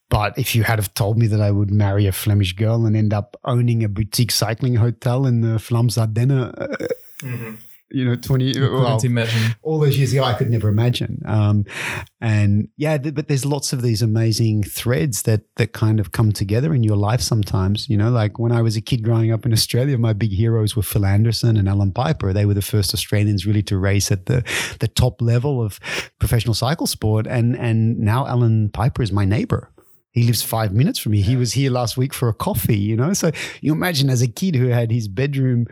But 0.09 0.37
if 0.37 0.53
you 0.53 0.63
had 0.63 0.79
have 0.79 0.93
told 0.95 1.17
me 1.17 1.27
that 1.27 1.39
I 1.41 1.49
would 1.51 1.71
marry 1.71 2.05
a 2.05 2.11
Flemish 2.11 2.53
girl 2.53 2.85
and 2.85 2.95
end 2.97 3.13
up 3.13 3.37
owning 3.45 3.83
a 3.85 3.87
boutique 3.89 4.31
cycling 4.31 4.75
hotel 4.75 5.25
in 5.25 5.39
the 5.41 5.59
Vlaams 5.59 5.97
Ardennen, 5.97 6.53
uh, 6.59 7.57
you 7.93 8.03
know, 8.03 8.15
20, 8.15 8.59
well, 8.59 8.97
all 9.61 9.79
those 9.79 9.95
years 9.97 10.11
ago, 10.13 10.23
I 10.23 10.33
could 10.33 10.49
never 10.49 10.67
imagine. 10.67 11.21
Um, 11.25 11.63
and 12.19 12.67
yeah, 12.75 12.97
th- 12.97 13.13
but 13.13 13.27
there's 13.27 13.45
lots 13.45 13.71
of 13.71 13.83
these 13.83 14.01
amazing 14.01 14.63
threads 14.63 15.21
that 15.23 15.41
that 15.57 15.73
kind 15.73 15.99
of 15.99 16.11
come 16.11 16.31
together 16.31 16.73
in 16.73 16.83
your 16.83 16.97
life 16.97 17.21
sometimes. 17.21 17.87
You 17.87 17.97
know, 17.97 18.09
like 18.09 18.39
when 18.39 18.51
I 18.51 18.63
was 18.63 18.75
a 18.75 18.81
kid 18.81 19.03
growing 19.03 19.31
up 19.31 19.45
in 19.45 19.53
Australia, 19.53 19.97
my 19.99 20.13
big 20.13 20.31
heroes 20.31 20.75
were 20.75 20.81
Phil 20.81 21.05
Anderson 21.05 21.55
and 21.55 21.69
Allan 21.69 21.91
Peiper. 21.91 22.33
They 22.33 22.45
were 22.45 22.55
the 22.55 22.61
first 22.63 22.93
Australians 22.95 23.45
really 23.45 23.63
to 23.63 23.77
race 23.77 24.11
at 24.11 24.25
the 24.25 24.43
the 24.79 24.87
top 24.87 25.21
level 25.21 25.61
of 25.61 25.79
professional 26.19 26.55
cycle 26.55 26.87
sport. 26.87 27.27
And 27.27 27.55
and 27.55 27.99
now 27.99 28.25
Allan 28.25 28.69
Peiper 28.69 29.03
is 29.03 29.11
my 29.11 29.25
neighbor. 29.25 29.69
He 30.13 30.23
lives 30.23 30.43
five 30.43 30.71
minutes 30.71 30.99
from 30.99 31.13
me. 31.13 31.21
He 31.21 31.35
was 31.35 31.53
here 31.53 31.71
last 31.71 31.97
week 31.97 32.13
for 32.13 32.29
a 32.29 32.35
coffee, 32.35 32.77
you 32.77 32.95
know? 32.95 33.13
So 33.13 33.31
you 33.61 33.73
imagine 33.73 34.11
as 34.11 34.21
a 34.21 34.27
kid 34.27 34.55
who 34.55 34.67
had 34.67 34.91
his 34.91 35.07
bedroom 35.07 35.65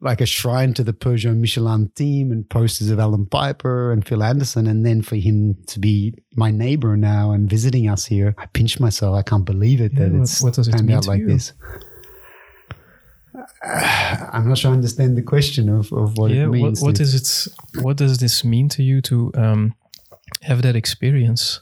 like 0.00 0.20
a 0.20 0.26
shrine 0.26 0.74
to 0.74 0.84
the 0.84 0.92
Peugeot 0.92 1.34
Michelin 1.36 1.90
team 1.94 2.30
and 2.30 2.48
posters 2.50 2.90
of 2.90 2.98
Allan 2.98 3.24
Peiper 3.26 3.92
and 3.92 4.06
Phil 4.06 4.22
Anderson. 4.22 4.66
And 4.66 4.84
then 4.84 5.00
for 5.02 5.16
him 5.16 5.56
to 5.68 5.78
be 5.80 6.14
my 6.34 6.50
neighbor 6.50 6.96
now 6.98 7.32
and 7.32 7.48
visiting 7.48 7.88
us 7.88 8.04
here, 8.04 8.34
I 8.38 8.46
pinch 8.46 8.78
myself. 8.78 9.16
I 9.16 9.22
can't 9.22 9.44
believe 9.46 9.80
it 9.80 9.92
Yeah, 9.94 10.00
that 10.04 10.12
what- 10.12 10.20
it's 10.22 10.42
what 10.42 10.54
does 10.54 10.68
it 10.68 10.72
turned 10.72 10.90
out 10.92 11.06
like 11.06 11.20
you? 11.20 11.28
this. 11.28 11.52
Uh, 13.34 13.42
I'm 14.32 14.48
not 14.48 14.58
sure 14.58 14.70
I 14.70 14.74
understand 14.74 15.16
the 15.16 15.22
question 15.22 15.68
of, 15.68 15.92
of 15.92 16.16
what 16.18 16.30
yeah, 16.30 16.44
it 16.44 16.48
means. 16.48 16.80
what 16.82 16.96
to- 16.96 17.02
is 17.02 17.14
it? 17.14 17.82
What 17.82 17.96
does 17.96 18.18
this 18.18 18.44
mean 18.44 18.68
to 18.70 18.82
you 18.82 19.00
to 19.02 19.32
um, 19.34 19.74
have 20.42 20.62
that 20.62 20.76
experience? 20.76 21.60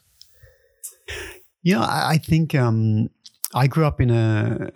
You 1.63 1.75
know, 1.77 1.83
I, 1.83 2.11
I 2.13 2.19
think 2.19 2.55
um, 2.55 3.09
I 3.55 3.67
grew 3.67 3.87
up 3.87 4.01
in 4.01 4.11
a, 4.11 4.71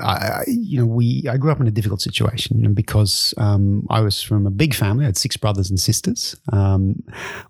I, 0.00 0.44
you 0.46 0.78
know, 0.80 0.86
we 0.86 1.26
I 1.30 1.36
grew 1.36 1.50
up 1.50 1.60
in 1.60 1.66
a 1.66 1.70
difficult 1.70 2.00
situation, 2.00 2.58
you 2.58 2.68
know, 2.68 2.74
because 2.74 3.34
um, 3.36 3.86
I 3.90 4.00
was 4.00 4.22
from 4.22 4.46
a 4.46 4.50
big 4.50 4.74
family. 4.74 5.04
I 5.04 5.08
had 5.08 5.16
six 5.16 5.36
brothers 5.36 5.70
and 5.70 5.78
sisters. 5.78 6.36
Um, 6.52 7.02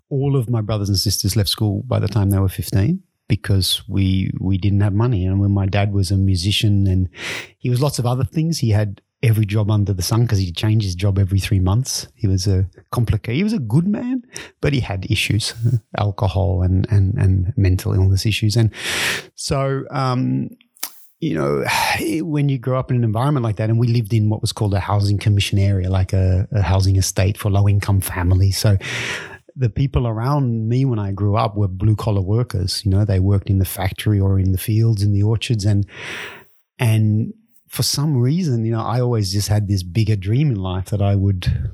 all 0.09 0.35
of 0.35 0.49
my 0.49 0.61
brothers 0.61 0.89
and 0.89 0.97
sisters 0.97 1.35
left 1.35 1.49
school 1.49 1.83
by 1.87 1.99
the 1.99 2.07
time 2.07 2.29
they 2.29 2.39
were 2.39 2.49
fifteen 2.49 3.03
because 3.27 3.81
we 3.87 4.31
we 4.39 4.57
didn't 4.57 4.81
have 4.81 4.93
money. 4.93 5.25
And 5.25 5.39
when 5.39 5.51
my 5.51 5.65
dad 5.65 5.93
was 5.93 6.11
a 6.11 6.17
musician 6.17 6.87
and 6.87 7.09
he 7.57 7.69
was 7.69 7.81
lots 7.81 7.99
of 7.99 8.05
other 8.05 8.23
things, 8.23 8.59
he 8.59 8.71
had 8.71 9.01
every 9.23 9.45
job 9.45 9.71
under 9.71 9.93
the 9.93 10.03
sun 10.03 10.21
because 10.21 10.37
he 10.37 10.51
changed 10.51 10.85
his 10.85 10.95
job 10.95 11.17
every 11.17 11.39
three 11.39 11.59
months. 11.59 12.07
He 12.15 12.27
was 12.27 12.45
a 12.47 12.67
complicated. 12.91 13.37
He 13.37 13.43
was 13.43 13.53
a 13.53 13.59
good 13.59 13.87
man, 13.87 14.23
but 14.61 14.73
he 14.73 14.79
had 14.81 15.09
issues, 15.09 15.53
alcohol 15.97 16.61
and 16.61 16.87
and 16.91 17.15
and 17.15 17.53
mental 17.55 17.93
illness 17.93 18.25
issues, 18.25 18.55
and 18.55 18.71
so. 19.35 19.85
Um, 19.91 20.49
you 21.19 21.33
know, 21.33 21.63
when 22.21 22.49
you 22.49 22.57
grow 22.57 22.79
up 22.79 22.91
in 22.91 22.97
an 22.97 23.03
environment 23.03 23.43
like 23.43 23.57
that, 23.57 23.69
and 23.69 23.79
we 23.79 23.87
lived 23.87 24.13
in 24.13 24.29
what 24.29 24.41
was 24.41 24.51
called 24.51 24.73
a 24.73 24.79
housing 24.79 25.17
commission 25.17 25.59
area, 25.59 25.89
like 25.89 26.13
a, 26.13 26.47
a 26.51 26.61
housing 26.61 26.95
estate 26.95 27.37
for 27.37 27.49
low 27.49 27.67
income 27.67 28.01
families. 28.01 28.57
So 28.57 28.77
the 29.55 29.69
people 29.69 30.07
around 30.07 30.67
me 30.67 30.83
when 30.83 30.99
I 30.99 31.11
grew 31.11 31.37
up 31.37 31.55
were 31.55 31.67
blue 31.67 31.95
collar 31.95 32.21
workers. 32.21 32.83
You 32.83 32.91
know, 32.91 33.05
they 33.05 33.19
worked 33.19 33.49
in 33.49 33.59
the 33.59 33.65
factory 33.65 34.19
or 34.19 34.39
in 34.39 34.51
the 34.51 34.57
fields, 34.57 35.01
in 35.01 35.13
the 35.13 35.23
orchards, 35.23 35.65
and 35.65 35.85
and 36.77 37.33
for 37.67 37.83
some 37.83 38.17
reason, 38.17 38.65
you 38.65 38.71
know, 38.71 38.81
I 38.81 39.01
always 39.01 39.31
just 39.31 39.47
had 39.47 39.67
this 39.67 39.83
bigger 39.83 40.15
dream 40.15 40.49
in 40.49 40.57
life 40.57 40.85
that 40.91 41.01
I 41.01 41.15
would 41.15 41.71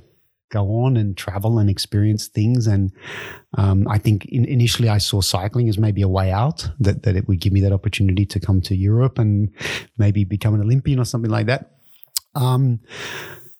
go 0.51 0.83
on 0.83 0.97
and 0.97 1.17
travel 1.17 1.57
and 1.59 1.69
experience 1.69 2.27
things. 2.27 2.67
And 2.67 2.91
um, 3.57 3.87
I 3.87 3.97
think 3.97 4.25
in, 4.25 4.45
initially 4.45 4.89
I 4.89 4.99
saw 4.99 5.21
cycling 5.21 5.69
as 5.69 5.77
maybe 5.77 6.01
a 6.01 6.07
way 6.07 6.31
out, 6.31 6.69
that, 6.79 7.03
that 7.03 7.15
it 7.15 7.27
would 7.27 7.39
give 7.39 7.53
me 7.53 7.61
that 7.61 7.71
opportunity 7.71 8.25
to 8.25 8.39
come 8.39 8.61
to 8.61 8.75
Europe 8.75 9.17
and 9.17 9.49
maybe 9.97 10.23
become 10.23 10.53
an 10.53 10.61
Olympian 10.61 10.99
or 10.99 11.05
something 11.05 11.31
like 11.31 11.47
that. 11.47 11.71
Um, 12.35 12.79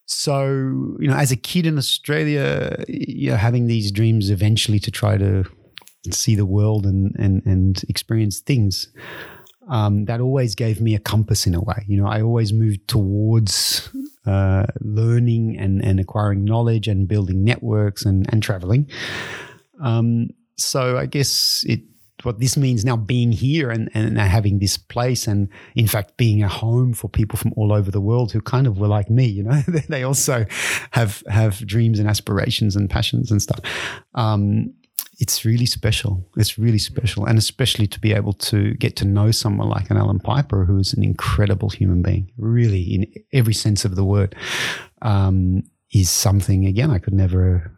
so, 0.05 0.43
you 0.99 1.07
know, 1.07 1.15
as 1.15 1.31
a 1.31 1.37
kid 1.37 1.65
in 1.65 1.77
Australia, 1.77 2.83
you 2.87 3.31
know, 3.31 3.37
having 3.37 3.67
these 3.67 3.91
dreams 3.91 4.29
eventually 4.29 4.79
to 4.79 4.91
try 4.91 5.17
to 5.17 5.45
see 6.09 6.35
the 6.35 6.45
world 6.45 6.85
and, 6.85 7.15
and, 7.17 7.45
and 7.45 7.83
experience 7.87 8.39
things. 8.39 8.91
Um, 9.69 10.05
that 10.05 10.19
always 10.19 10.55
gave 10.55 10.81
me 10.81 10.95
a 10.95 10.99
compass 10.99 11.47
in 11.47 11.53
a 11.53 11.61
way. 11.61 11.85
You 11.87 12.01
know, 12.01 12.07
I 12.07 12.21
always 12.21 12.51
moved 12.51 12.87
towards 12.87 13.89
uh, 14.25 14.65
learning 14.81 15.57
and, 15.57 15.83
and 15.83 15.99
acquiring 15.99 16.45
knowledge 16.45 16.87
and 16.87 17.07
building 17.07 17.43
networks 17.43 18.05
and, 18.05 18.31
and 18.31 18.43
traveling. 18.43 18.89
Um, 19.81 20.29
so 20.57 20.97
I 20.97 21.05
guess 21.05 21.63
it 21.67 21.81
what 22.23 22.39
this 22.39 22.55
means 22.55 22.85
now 22.85 22.95
being 22.95 23.31
here 23.31 23.71
and, 23.71 23.89
and 23.93 24.17
having 24.19 24.59
this 24.59 24.77
place 24.77 25.27
and 25.27 25.49
in 25.75 25.87
fact 25.87 26.17
being 26.17 26.43
a 26.43 26.47
home 26.47 26.93
for 26.93 27.09
people 27.09 27.37
from 27.37 27.51
all 27.55 27.73
over 27.73 27.89
the 27.89 28.01
world 28.01 28.31
who 28.31 28.41
kind 28.41 28.67
of 28.67 28.77
were 28.77 28.87
like 28.87 29.09
me 29.09 29.25
you 29.25 29.43
know 29.43 29.61
they 29.89 30.03
also 30.03 30.45
have 30.91 31.23
have 31.27 31.65
dreams 31.65 31.99
and 31.99 32.07
aspirations 32.07 32.75
and 32.75 32.89
passions 32.89 33.31
and 33.31 33.41
stuff 33.41 33.59
um, 34.13 34.71
it's 35.21 35.45
really 35.45 35.67
special. 35.67 36.27
It's 36.35 36.57
really 36.57 36.79
special. 36.79 37.25
And 37.25 37.37
especially 37.37 37.87
to 37.87 37.99
be 37.99 38.11
able 38.11 38.33
to 38.33 38.73
get 38.73 38.95
to 38.97 39.05
know 39.05 39.29
someone 39.31 39.69
like 39.69 39.91
an 39.91 39.97
Allan 39.97 40.19
Peiper, 40.19 40.65
who 40.65 40.79
is 40.79 40.93
an 40.93 41.03
incredible 41.03 41.69
human 41.69 42.01
being, 42.01 42.31
really, 42.37 42.81
in 42.81 43.05
every 43.31 43.53
sense 43.53 43.85
of 43.85 43.95
the 43.95 44.03
word, 44.03 44.35
um, 45.03 45.61
is 45.93 46.09
something, 46.09 46.65
again, 46.65 46.89
I 46.89 46.99
could 46.99 47.13
never. 47.13 47.71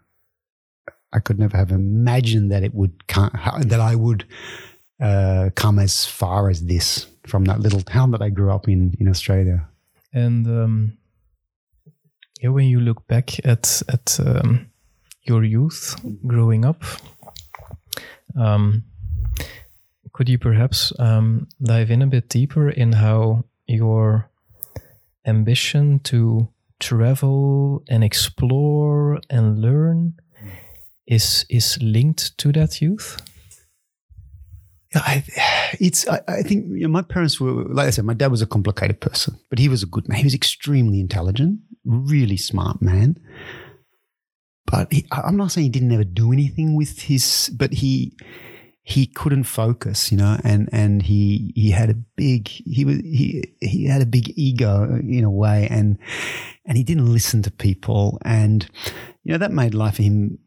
I 1.15 1.19
could 1.19 1.37
never 1.37 1.55
have 1.57 1.69
imagined 1.69 2.51
that 2.51 2.63
it 2.63 2.73
would 2.73 3.05
come, 3.07 3.29
that 3.67 3.79
I 3.79 3.93
would 3.93 4.25
uh, 4.99 5.51
come 5.53 5.77
as 5.77 6.05
far 6.07 6.49
as 6.49 6.65
this 6.65 7.05
from 7.27 7.45
that 7.45 7.59
little 7.59 7.81
town 7.81 8.09
that 8.11 8.21
I 8.23 8.29
grew 8.29 8.51
up 8.51 8.67
in 8.67 8.95
in 8.99 9.07
Australia. 9.07 9.69
And 10.11 10.47
um, 10.47 10.97
yeah, 12.41 12.49
when 12.49 12.65
you 12.65 12.79
look 12.79 13.05
back 13.07 13.45
at 13.45 13.83
at 13.89 14.19
um, 14.25 14.71
your 15.21 15.43
youth 15.43 15.95
growing 16.25 16.65
up, 16.65 16.83
um, 18.39 18.83
could 20.13 20.29
you 20.29 20.37
perhaps 20.37 20.93
um, 20.99 21.47
dive 21.61 21.91
in 21.91 22.01
a 22.01 22.07
bit 22.07 22.29
deeper 22.29 22.69
in 22.69 22.93
how 22.93 23.43
your 23.67 24.29
ambition 25.25 25.99
to 25.99 26.47
travel 26.79 27.83
and 27.89 28.03
explore 28.03 29.19
and 29.29 29.59
learn 29.59 30.13
is 31.07 31.45
is 31.49 31.77
linked 31.81 32.37
to 32.37 32.51
that 32.51 32.81
youth? 32.81 33.21
I, 34.95 35.23
it's. 35.79 36.07
I, 36.07 36.21
I 36.27 36.41
think 36.43 36.67
you 36.67 36.81
know, 36.81 36.89
my 36.89 37.01
parents 37.01 37.39
were 37.39 37.51
like 37.51 37.87
I 37.87 37.89
said. 37.89 38.05
My 38.05 38.13
dad 38.13 38.29
was 38.29 38.43
a 38.43 38.47
complicated 38.47 39.01
person, 39.01 39.39
but 39.49 39.57
he 39.57 39.67
was 39.67 39.81
a 39.81 39.87
good 39.87 40.07
man. 40.07 40.19
He 40.19 40.23
was 40.25 40.35
extremely 40.35 40.99
intelligent, 40.99 41.59
really 41.83 42.37
smart 42.37 42.79
man 42.81 43.17
but 44.73 44.91
he, 44.91 45.05
I'm 45.11 45.37
not 45.37 45.51
saying 45.51 45.65
he 45.65 45.69
didn't 45.69 45.91
ever 45.91 46.03
do 46.03 46.33
anything 46.33 46.75
with 46.75 46.99
his, 47.03 47.51
but 47.55 47.71
he 47.71 48.17
he 48.81 49.05
couldn't 49.05 49.43
focus, 49.43 50.11
you 50.11 50.17
know, 50.17 50.39
and 50.43 50.67
and 50.71 51.03
he 51.03 51.53
he 51.55 51.69
had 51.69 51.91
a 51.91 51.93
big 51.93 52.47
he 52.47 52.83
was 52.83 52.97
he 52.97 53.43
he 53.61 53.85
had 53.85 54.01
a 54.01 54.07
big 54.07 54.33
ego 54.35 54.99
in 55.07 55.23
a 55.23 55.29
way, 55.29 55.67
and 55.69 55.99
and 56.65 56.75
he 56.75 56.83
didn't 56.83 57.13
listen 57.13 57.43
to 57.43 57.51
people, 57.51 58.17
and 58.25 58.67
you 59.23 59.31
know 59.31 59.37
that 59.37 59.51
made 59.51 59.75
life 59.75 59.97
for 59.97 60.01
him. 60.01 60.39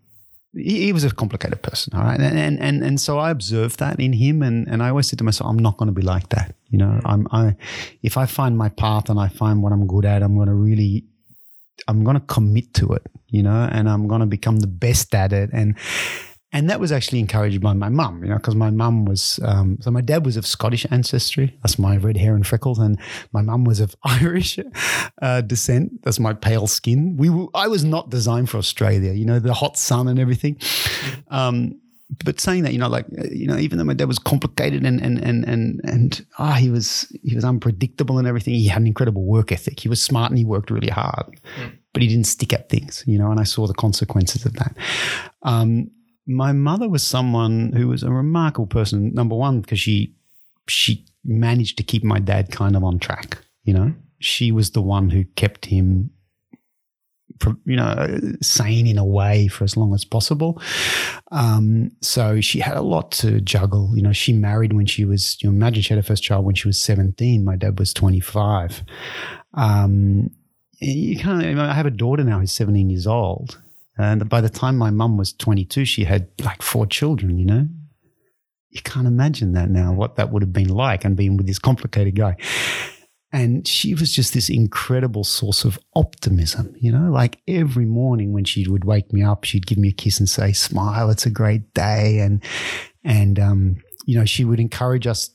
He, 0.59 0.91
was 0.91 1.05
a 1.05 1.11
complicated 1.15 1.63
person, 1.63 1.93
all 1.95 2.03
right, 2.03 2.19
and, 2.19 2.37
and 2.37 2.59
and 2.59 2.83
and 2.83 3.01
so 3.01 3.19
I 3.19 3.31
observed 3.31 3.79
that 3.79 4.01
in 4.01 4.13
him, 4.13 4.43
and 4.43 4.67
and 4.67 4.83
I 4.83 4.89
always 4.89 5.07
said 5.07 5.19
to 5.19 5.25
myself, 5.25 5.49
I'm 5.51 5.59
not 5.59 5.77
going 5.77 5.95
to 5.95 6.01
be 6.01 6.03
like 6.03 6.31
that, 6.31 6.57
you 6.71 6.79
know. 6.79 6.99
I'm 7.05 7.29
I 7.31 7.55
if 8.03 8.17
I 8.17 8.27
find 8.27 8.59
my 8.59 8.71
path 8.71 9.09
and 9.09 9.21
I 9.21 9.29
find 9.29 9.63
what 9.63 9.73
I'm 9.73 9.87
good 9.87 10.05
at, 10.05 10.23
I'm 10.25 10.35
going 10.35 10.49
to 10.49 10.55
really 10.55 11.05
I'm 11.89 12.05
going 12.05 12.19
to 12.19 12.27
commit 12.27 12.75
to 12.75 12.93
it, 12.93 13.07
you 13.37 13.43
know, 13.43 13.69
and 13.71 13.89
I'm 13.89 14.09
going 14.09 14.21
to 14.23 14.27
become 14.27 14.61
the 14.61 14.67
best 14.67 15.15
at 15.15 15.33
it. 15.33 15.51
And, 15.53 15.77
and 16.53 16.71
that 16.71 16.81
was 16.81 16.91
actually 16.91 17.21
encouraged 17.21 17.61
by 17.61 17.75
my 17.75 17.91
mum, 17.91 18.23
you 18.23 18.31
know, 18.31 18.37
because 18.37 18.55
my 18.55 18.71
mum 18.71 19.05
was, 19.05 19.39
um, 19.43 19.77
so 19.83 19.91
my 19.91 20.01
dad 20.01 20.25
was 20.25 20.39
of 20.39 20.47
Scottish 20.47 20.87
ancestry. 20.91 21.55
That's 21.63 21.79
my 21.79 21.99
red 21.99 22.17
hair 22.17 22.35
and 22.35 22.47
freckles. 22.47 22.79
And 22.79 22.99
my 23.33 23.43
mum 23.43 23.65
was 23.65 23.79
of 23.81 23.95
Irish 24.05 24.59
uh, 25.21 25.43
descent. 25.43 26.03
That's 26.03 26.19
my 26.19 26.33
pale 26.33 26.67
skin. 26.67 27.19
We 27.19 27.29
were, 27.29 27.49
I 27.55 27.69
was 27.69 27.85
not 27.85 28.09
designed 28.09 28.49
for 28.49 28.57
Australia, 28.57 29.13
you 29.13 29.27
know, 29.27 29.39
the 29.39 29.53
hot 29.53 29.77
sun 29.77 30.09
and 30.09 30.19
everything. 30.19 30.59
Um, 31.29 31.79
but 32.25 32.41
saying 32.41 32.63
that, 32.63 32.73
you 32.73 32.79
know, 32.79 32.89
like 32.89 33.07
you 33.31 33.47
know, 33.47 33.57
even 33.57 33.79
though 33.79 33.85
my 33.85 33.95
dad 33.95 34.07
was 34.07 34.19
complicated 34.19 34.85
and 34.85 35.01
and 35.03 35.19
and 35.19 35.45
and 35.45 35.81
and 35.85 36.27
ah, 36.39 36.53
he 36.53 36.71
was 36.71 37.13
he 37.23 37.35
was 37.35 37.45
unpredictable 37.45 38.19
and 38.19 38.29
everything. 38.29 38.55
He 38.55 38.69
had 38.69 38.81
an 38.81 38.87
incredible 38.87 39.25
work 39.25 39.51
ethic. 39.51 39.81
He 39.81 39.89
was 39.89 40.01
smart 40.01 40.31
and 40.31 40.39
he 40.39 40.45
worked 40.45 40.71
really 40.71 40.89
hard, 40.89 41.39
mm. 41.59 41.73
but 41.93 42.03
he 42.03 42.09
didn't 42.09 42.27
stick 42.27 42.53
at 42.53 42.69
things, 42.69 43.03
you 43.07 43.19
know. 43.19 43.31
And 43.31 43.41
I 43.41 43.45
saw 43.45 43.67
the 43.67 43.75
consequences 43.75 44.47
of 44.47 44.53
that. 44.55 44.77
Um, 45.43 45.91
my 46.27 46.53
mother 46.53 46.89
was 46.89 47.05
someone 47.05 47.73
who 47.73 47.89
was 47.89 48.03
a 48.03 48.11
remarkable 48.11 48.67
person. 48.67 49.13
Number 49.13 49.35
one, 49.35 49.61
because 49.61 49.81
she 49.81 50.15
she 50.69 51.07
managed 51.25 51.77
to 51.79 51.83
keep 51.83 52.05
my 52.05 52.21
dad 52.21 52.53
kind 52.53 52.77
of 52.77 52.85
on 52.85 53.01
track. 53.01 53.39
You 53.65 53.75
know, 53.75 53.95
she 54.21 54.53
was 54.53 54.71
the 54.71 54.83
one 54.83 55.11
who 55.11 55.25
kept 55.35 55.67
him 55.67 56.11
you 57.65 57.77
know, 57.77 58.19
sane 58.43 58.87
in 58.87 58.99
a 58.99 59.05
way 59.05 59.49
for 59.49 59.65
as 59.65 59.77
long 59.77 59.95
as 59.95 60.05
possible. 60.05 60.61
Um, 61.33 61.93
so 62.01 62.41
she 62.41 62.61
had 62.61 62.77
a 62.77 62.83
lot 62.83 63.11
to 63.13 63.41
juggle. 63.41 63.91
You 63.95 64.03
know, 64.03 64.13
she 64.13 64.33
married 64.33 64.73
when 64.73 64.87
she 64.87 65.05
was, 65.05 65.37
you 65.43 65.49
imagine 65.49 65.83
she 65.83 65.95
had 65.95 65.99
her 65.99 66.07
first 66.07 66.23
child 66.23 66.45
when 66.45 66.55
she 66.55 66.69
was 66.69 66.81
17. 66.81 67.45
My 67.45 67.57
dad 67.57 67.79
was 67.79 67.93
25. 67.93 68.83
Um, 69.55 70.31
you 70.79 71.19
kind 71.19 71.45
of, 71.45 71.59
I 71.59 71.73
have 71.73 71.87
a 71.87 71.91
daughter 71.91 72.25
now 72.25 72.41
who's 72.41 72.53
17 72.53 72.91
years 72.91 73.07
old. 73.07 73.61
And 73.99 74.29
by 74.29 74.41
the 74.41 74.51
time 74.51 74.77
my 74.77 74.91
mum 74.91 75.17
was 75.17 75.33
22, 75.33 75.85
she 75.85 76.05
had 76.05 76.29
like 76.43 76.63
four 76.63 76.87
children, 76.87 77.39
you 77.39 77.47
know? 77.47 77.67
You 78.71 78.83
can't 78.83 79.07
imagine 79.07 79.53
that 79.53 79.71
now, 79.71 79.95
what 79.95 80.17
that 80.17 80.31
would 80.31 80.43
have 80.43 80.53
been 80.53 80.69
like 80.69 81.05
and 81.05 81.17
being 81.17 81.39
with 81.39 81.47
this 81.47 81.59
complicated 81.59 82.15
guy. 82.15 82.37
And 83.33 83.67
she 83.67 83.95
was 83.95 84.13
just 84.15 84.33
this 84.35 84.49
incredible 84.49 85.25
source 85.25 85.65
of 85.65 85.79
optimism, 85.95 86.75
you 86.79 86.93
know, 86.93 87.11
like 87.11 87.41
every 87.49 87.85
morning 87.85 88.33
when 88.33 88.45
she 88.45 88.67
would 88.69 88.85
wake 88.85 89.13
me 89.13 89.23
up, 89.23 89.45
she'd 89.45 89.67
give 89.67 89.79
me 89.79 89.89
a 89.89 89.93
kiss 89.93 90.19
and 90.19 90.29
say, 90.29 90.53
smile, 90.53 91.11
it's 91.11 91.27
a 91.27 91.31
great 91.31 91.75
day. 91.75 92.21
And, 92.21 92.43
and, 93.05 93.39
um, 93.39 93.77
you 94.07 94.17
know, 94.19 94.25
she 94.25 94.45
would 94.45 94.61
encourage 94.61 95.07
us, 95.07 95.31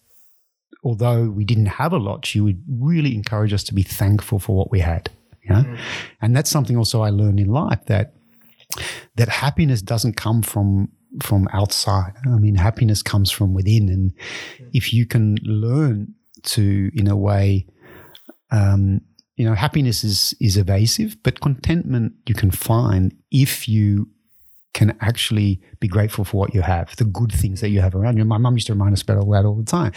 although 0.83 1.29
we 1.29 1.43
didn't 1.43 1.67
have 1.67 1.91
a 1.91 1.97
lot, 1.97 2.25
she 2.25 2.39
would 2.39 2.63
really 2.67 3.13
encourage 3.13 3.53
us 3.53 3.63
to 3.65 3.73
be 3.73 3.83
thankful 3.83 4.39
for 4.39 4.55
what 4.55 4.71
we 4.71 4.79
had, 4.79 5.09
you 5.43 5.53
know? 5.53 5.63
Mm. 5.63 5.79
And 6.21 6.35
that's 6.35 6.49
something 6.49 6.77
also 6.77 7.01
I 7.01 7.09
learned 7.09 7.39
in 7.39 7.49
life 7.49 7.85
that, 7.85 8.13
that 9.15 9.27
happiness 9.27 9.81
doesn't 9.81 10.15
come 10.15 10.41
from 10.41 10.89
from 11.21 11.49
outside. 11.51 12.13
I 12.25 12.37
mean, 12.37 12.55
happiness 12.55 13.03
comes 13.03 13.31
from 13.31 13.53
within. 13.53 13.89
And 13.89 14.13
if 14.73 14.93
you 14.93 15.05
can 15.05 15.35
learn 15.43 16.13
to, 16.43 16.89
in 16.95 17.07
a 17.07 17.17
way, 17.17 17.67
um, 18.51 19.01
you 19.35 19.45
know, 19.45 19.53
happiness 19.53 20.03
is 20.03 20.35
is 20.39 20.57
evasive, 20.57 21.17
but 21.23 21.39
contentment 21.41 22.13
you 22.27 22.35
can 22.35 22.51
find 22.51 23.15
if 23.31 23.67
you 23.67 24.09
can 24.73 24.95
actually 25.01 25.61
be 25.81 25.87
grateful 25.87 26.23
for 26.23 26.37
what 26.37 26.53
you 26.53 26.61
have, 26.61 26.95
the 26.95 27.03
good 27.03 27.31
things 27.31 27.59
that 27.59 27.69
you 27.69 27.81
have 27.81 27.93
around 27.93 28.17
you. 28.17 28.23
My 28.23 28.37
mum 28.37 28.53
used 28.53 28.67
to 28.67 28.73
remind 28.73 28.93
us 28.93 29.01
about 29.01 29.17
all 29.17 29.31
that 29.31 29.43
all 29.45 29.55
the 29.55 29.63
time. 29.63 29.91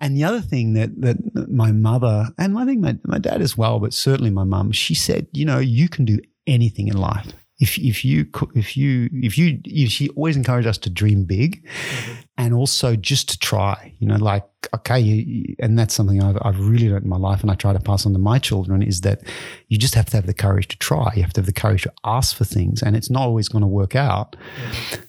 And 0.00 0.16
the 0.16 0.24
other 0.24 0.40
thing 0.40 0.74
that 0.74 1.00
that 1.00 1.16
my 1.50 1.72
mother 1.72 2.28
and 2.38 2.58
I 2.58 2.64
think 2.66 2.80
my, 2.80 2.98
my 3.04 3.18
dad 3.18 3.40
as 3.40 3.56
well, 3.56 3.78
but 3.78 3.94
certainly 3.94 4.30
my 4.30 4.44
mum, 4.44 4.72
she 4.72 4.94
said, 4.94 5.28
you 5.32 5.44
know, 5.44 5.58
you 5.58 5.88
can 5.88 6.04
do 6.04 6.18
anything 6.46 6.88
in 6.88 6.96
life 6.96 7.32
if 7.62 7.78
if 7.78 8.04
you 8.04 8.26
if 8.56 8.76
you 8.76 9.08
if 9.12 9.38
you, 9.38 9.60
you 9.64 9.88
she 9.88 10.08
always 10.10 10.36
encouraged 10.36 10.66
us 10.66 10.78
to 10.78 10.90
dream 10.90 11.24
big, 11.24 11.64
mm-hmm. 11.64 12.20
And 12.38 12.54
also 12.54 12.96
just 12.96 13.28
to 13.30 13.38
try. 13.38 13.94
You 13.98 14.08
know, 14.08 14.16
like 14.16 14.44
okay, 14.74 14.98
you, 14.98 15.54
and 15.58 15.78
that's 15.78 15.94
something 15.94 16.22
I've, 16.22 16.38
I've 16.42 16.58
really 16.60 16.88
learned 16.88 17.04
in 17.04 17.10
my 17.10 17.16
life, 17.16 17.42
and 17.42 17.50
I 17.50 17.54
try 17.54 17.72
to 17.72 17.80
pass 17.80 18.06
on 18.06 18.12
to 18.12 18.18
my 18.18 18.38
children 18.38 18.82
is 18.82 19.02
that 19.02 19.22
you 19.68 19.78
just 19.78 19.94
have 19.94 20.06
to 20.06 20.16
have 20.16 20.26
the 20.26 20.34
courage 20.34 20.68
to 20.68 20.78
try. 20.78 21.12
You 21.14 21.22
have 21.22 21.32
to 21.34 21.40
have 21.40 21.46
the 21.46 21.52
courage 21.52 21.82
to 21.82 21.92
ask 22.04 22.36
for 22.36 22.44
things, 22.44 22.82
and 22.82 22.96
it's 22.96 23.10
not 23.10 23.22
always 23.22 23.48
going 23.48 23.62
to 23.62 23.68
work 23.68 23.94
out, 23.94 24.36
mm-hmm. 24.36 25.02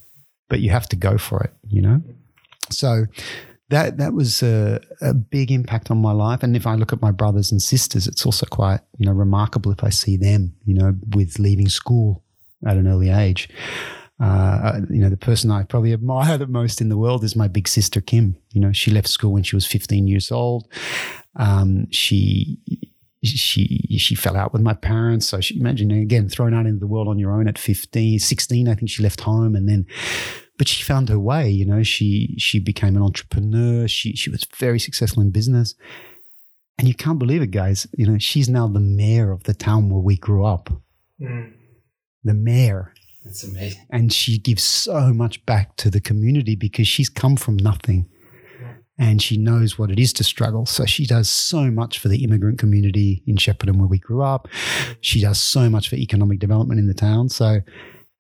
but 0.50 0.60
you 0.60 0.70
have 0.72 0.88
to 0.90 0.96
go 0.96 1.18
for 1.18 1.42
it. 1.44 1.54
You 1.68 1.82
know, 1.82 2.02
so 2.70 3.06
that 3.70 3.98
that 3.98 4.14
was 4.14 4.44
a, 4.44 4.80
a, 5.02 5.14
big 5.14 5.52
impact 5.52 5.90
on 5.90 5.98
my 5.98 6.12
life. 6.12 6.44
And 6.44 6.56
if 6.56 6.68
I 6.68 6.76
look 6.76 6.94
at 6.94 7.02
my 7.02 7.12
brothers 7.12 7.52
and 7.52 7.62
sisters, 7.62 8.08
it's 8.08 8.26
also 8.26 8.46
quite 8.46 8.82
you 8.98 9.06
know 9.06 9.14
remarkable 9.14 9.72
if 9.72 9.84
I 9.84 9.90
see 9.90 10.18
them, 10.18 10.56
you 10.66 10.74
know, 10.74 10.94
with 11.16 11.40
leaving 11.40 11.70
school 11.70 12.24
at 12.68 12.78
an 12.78 12.88
early 12.88 13.10
age. 13.10 13.50
Uh, 14.24 14.80
you 14.90 15.02
know, 15.02 15.10
the 15.10 15.18
person 15.18 15.52
I 15.52 15.64
probably 15.64 15.92
admire 15.92 16.38
the 16.38 16.48
most 16.48 16.80
in 16.80 16.88
the 16.88 16.98
world 16.98 17.24
is 17.24 17.36
my 17.36 17.50
big 17.50 17.68
sister 17.68 18.00
Kim. 18.00 18.38
You 18.52 18.62
know, 18.62 18.72
she 18.72 18.90
left 18.90 19.10
school 19.10 19.34
when 19.34 19.44
she 19.44 19.56
was 19.56 19.66
15 19.66 20.08
years 20.08 20.32
old. 20.32 20.68
Um, 21.36 21.92
she 21.92 22.60
she 23.24 23.98
she 23.98 24.16
fell 24.16 24.38
out 24.38 24.54
with 24.54 24.62
my 24.62 24.74
parents. 24.74 25.28
So 25.28 25.42
she 25.42 25.60
imagine 25.60 25.92
again 25.92 26.30
thrown 26.30 26.54
out 26.54 26.66
into 26.66 26.80
the 26.80 26.88
world 26.88 27.08
on 27.10 27.20
your 27.20 27.32
own 27.32 27.48
at 27.48 27.58
15, 27.58 28.20
16, 28.20 28.68
I 28.68 28.76
think 28.76 28.90
she 28.90 29.04
left 29.04 29.22
home 29.22 29.56
and 29.56 29.68
then 29.68 29.86
but 30.58 30.68
she 30.68 30.84
found 30.84 31.10
her 31.10 31.20
way, 31.20 31.50
you 31.50 31.66
know, 31.66 31.84
she 31.84 32.36
she 32.38 32.60
became 32.60 32.96
an 32.96 33.02
entrepreneur. 33.02 33.88
She 33.88 34.16
she 34.16 34.30
was 34.30 34.46
very 34.56 34.80
successful 34.80 35.22
in 35.22 35.32
business. 35.32 35.76
And 36.78 36.88
you 36.88 36.94
can't 36.94 37.20
believe 37.20 37.42
it, 37.42 37.52
guys. 37.52 37.88
You 37.98 38.08
know, 38.08 38.18
she's 38.18 38.50
now 38.50 38.68
the 38.68 38.80
mayor 38.80 39.32
of 39.32 39.44
the 39.44 39.54
town 39.54 39.90
where 39.90 40.02
we 40.02 40.16
grew 40.18 40.46
up. 40.46 40.70
Mm. 41.22 41.54
The 42.24 42.34
mayor. 42.34 42.94
That's 43.24 43.44
amazing. 43.44 43.82
And 43.90 44.12
she 44.12 44.38
gives 44.38 44.64
so 44.64 45.14
much 45.14 45.46
back 45.46 45.76
to 45.78 45.90
the 45.90 46.02
community 46.02 46.56
because 46.56 46.88
she's 46.88 47.10
come 47.10 47.36
from 47.36 47.58
nothing 47.58 48.10
and 48.98 49.22
she 49.22 49.38
knows 49.38 49.80
what 49.80 49.90
it 49.90 50.00
is 50.00 50.14
to 50.14 50.24
struggle. 50.24 50.66
So 50.66 50.86
she 50.86 51.06
does 51.06 51.30
so 51.30 51.72
much 51.72 52.00
for 52.00 52.10
the 52.10 52.24
immigrant 52.24 52.60
community 52.60 53.24
in 53.26 53.38
Shepparton 53.38 53.78
where 53.78 53.88
we 53.88 53.98
grew 53.98 54.22
up. 54.22 54.48
She 55.02 55.22
does 55.22 55.42
so 55.42 55.70
much 55.70 55.90
for 55.90 55.96
economic 55.96 56.40
development 56.40 56.80
in 56.80 56.88
the 56.88 56.94
town. 56.94 57.30
So, 57.30 57.62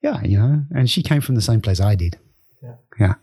yeah, 0.02 0.22
you 0.24 0.40
know, 0.40 0.64
and 0.76 0.90
she 0.90 1.04
came 1.04 1.22
from 1.22 1.36
the 1.36 1.42
same 1.42 1.62
place 1.62 1.80
I 1.80 1.96
did. 1.96 2.18
Yeah. 2.62 2.76
yeah. 3.00 3.14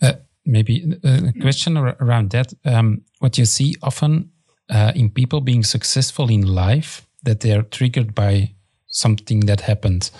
Uh, 0.00 0.12
maybe 0.46 0.94
a 1.02 1.32
question 1.40 1.76
around 1.76 2.30
that. 2.30 2.52
Um, 2.64 3.02
what 3.18 3.36
you 3.36 3.44
see 3.44 3.74
often 3.82 4.30
uh, 4.70 4.92
in 4.94 5.10
people 5.10 5.40
being 5.40 5.64
successful 5.64 6.30
in 6.30 6.42
life, 6.42 7.06
that 7.24 7.40
they 7.40 7.52
are 7.52 7.62
triggered 7.62 8.14
by 8.14 8.54
something 8.88 9.40
that 9.40 9.60
happened 9.60 10.10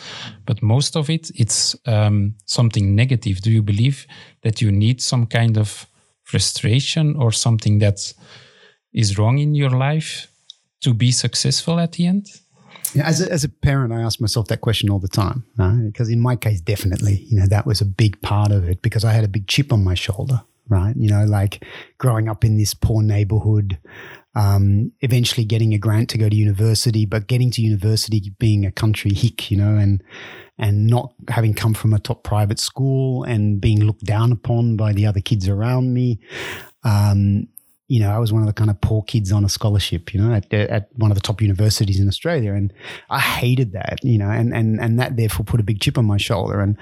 but 0.46 0.62
most 0.62 0.96
of 0.96 1.08
it 1.10 1.30
it's 1.34 1.74
um, 1.86 2.34
something 2.44 2.94
negative 2.94 3.40
do 3.40 3.50
you 3.50 3.62
believe 3.62 4.06
that 4.42 4.60
you 4.60 4.70
need 4.70 5.00
some 5.00 5.26
kind 5.26 5.56
of 5.56 5.86
frustration 6.28 7.16
or 7.16 7.32
something 7.32 7.78
that 7.78 8.12
is 8.92 9.18
wrong 9.18 9.38
in 9.38 9.54
your 9.54 9.70
life 9.70 10.30
to 10.82 10.92
be 10.94 11.10
successful 11.10 11.80
at 11.80 11.92
the 11.92 12.06
end? 12.06 12.26
Yeah, 12.94 13.06
as 13.06 13.20
a, 13.20 13.30
as 13.30 13.44
a 13.44 13.48
parent, 13.48 13.92
I 13.92 14.02
ask 14.02 14.20
myself 14.20 14.48
that 14.48 14.60
question 14.60 14.90
all 14.90 14.98
the 14.98 15.08
time. 15.08 15.44
Because 15.86 16.08
in 16.08 16.20
my 16.20 16.36
case, 16.36 16.60
definitely, 16.60 17.26
you 17.28 17.38
know, 17.38 17.46
that 17.46 17.66
was 17.66 17.80
a 17.80 17.84
big 17.84 18.20
part 18.22 18.50
of 18.52 18.68
it 18.68 18.82
because 18.82 19.04
I 19.04 19.12
had 19.12 19.24
a 19.24 19.28
big 19.28 19.46
chip 19.46 19.72
on 19.72 19.84
my 19.84 19.94
shoulder, 19.94 20.42
right? 20.68 20.94
You 20.96 21.08
know, 21.10 21.24
like 21.24 21.64
growing 21.98 22.28
up 22.28 22.44
in 22.44 22.56
this 22.56 22.74
poor 22.74 23.02
neighborhood, 23.02 23.78
um, 24.34 24.92
eventually 25.00 25.44
getting 25.44 25.74
a 25.74 25.78
grant 25.78 26.10
to 26.10 26.18
go 26.18 26.28
to 26.28 26.36
university, 26.36 27.06
but 27.06 27.26
getting 27.26 27.50
to 27.52 27.62
university 27.62 28.32
being 28.38 28.64
a 28.64 28.72
country 28.72 29.12
hick, 29.12 29.50
you 29.50 29.56
know, 29.56 29.76
and 29.76 30.02
and 30.58 30.86
not 30.86 31.12
having 31.28 31.54
come 31.54 31.72
from 31.72 31.92
a 31.92 32.00
top 32.00 32.24
private 32.24 32.58
school 32.58 33.22
and 33.24 33.60
being 33.60 33.84
looked 33.84 34.04
down 34.04 34.32
upon 34.32 34.76
by 34.76 34.92
the 34.92 35.06
other 35.06 35.20
kids 35.20 35.48
around 35.48 35.94
me. 35.94 36.18
Um, 36.82 37.46
you 37.88 38.00
know, 38.00 38.10
I 38.10 38.18
was 38.18 38.32
one 38.32 38.42
of 38.42 38.46
the 38.46 38.52
kind 38.52 38.68
of 38.68 38.80
poor 38.80 39.02
kids 39.02 39.32
on 39.32 39.44
a 39.44 39.48
scholarship, 39.48 40.12
you 40.12 40.20
know, 40.20 40.34
at, 40.34 40.52
at 40.52 40.88
one 40.96 41.10
of 41.10 41.14
the 41.14 41.22
top 41.22 41.40
universities 41.40 41.98
in 41.98 42.06
Australia. 42.06 42.52
And 42.52 42.72
I 43.08 43.18
hated 43.18 43.72
that, 43.72 44.00
you 44.02 44.18
know, 44.18 44.28
and, 44.28 44.52
and, 44.52 44.78
and 44.78 44.98
that 44.98 45.16
therefore 45.16 45.46
put 45.46 45.60
a 45.60 45.62
big 45.62 45.80
chip 45.80 45.96
on 45.96 46.04
my 46.04 46.18
shoulder. 46.18 46.60
And, 46.60 46.76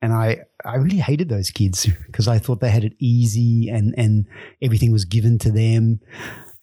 and 0.00 0.12
I, 0.14 0.38
I 0.64 0.76
really 0.76 0.98
hated 0.98 1.28
those 1.28 1.50
kids 1.50 1.86
because 2.06 2.28
I 2.28 2.38
thought 2.38 2.60
they 2.60 2.70
had 2.70 2.84
it 2.84 2.94
easy 2.98 3.68
and, 3.68 3.94
and 3.98 4.26
everything 4.62 4.90
was 4.90 5.04
given 5.04 5.38
to 5.40 5.50
them. 5.50 6.00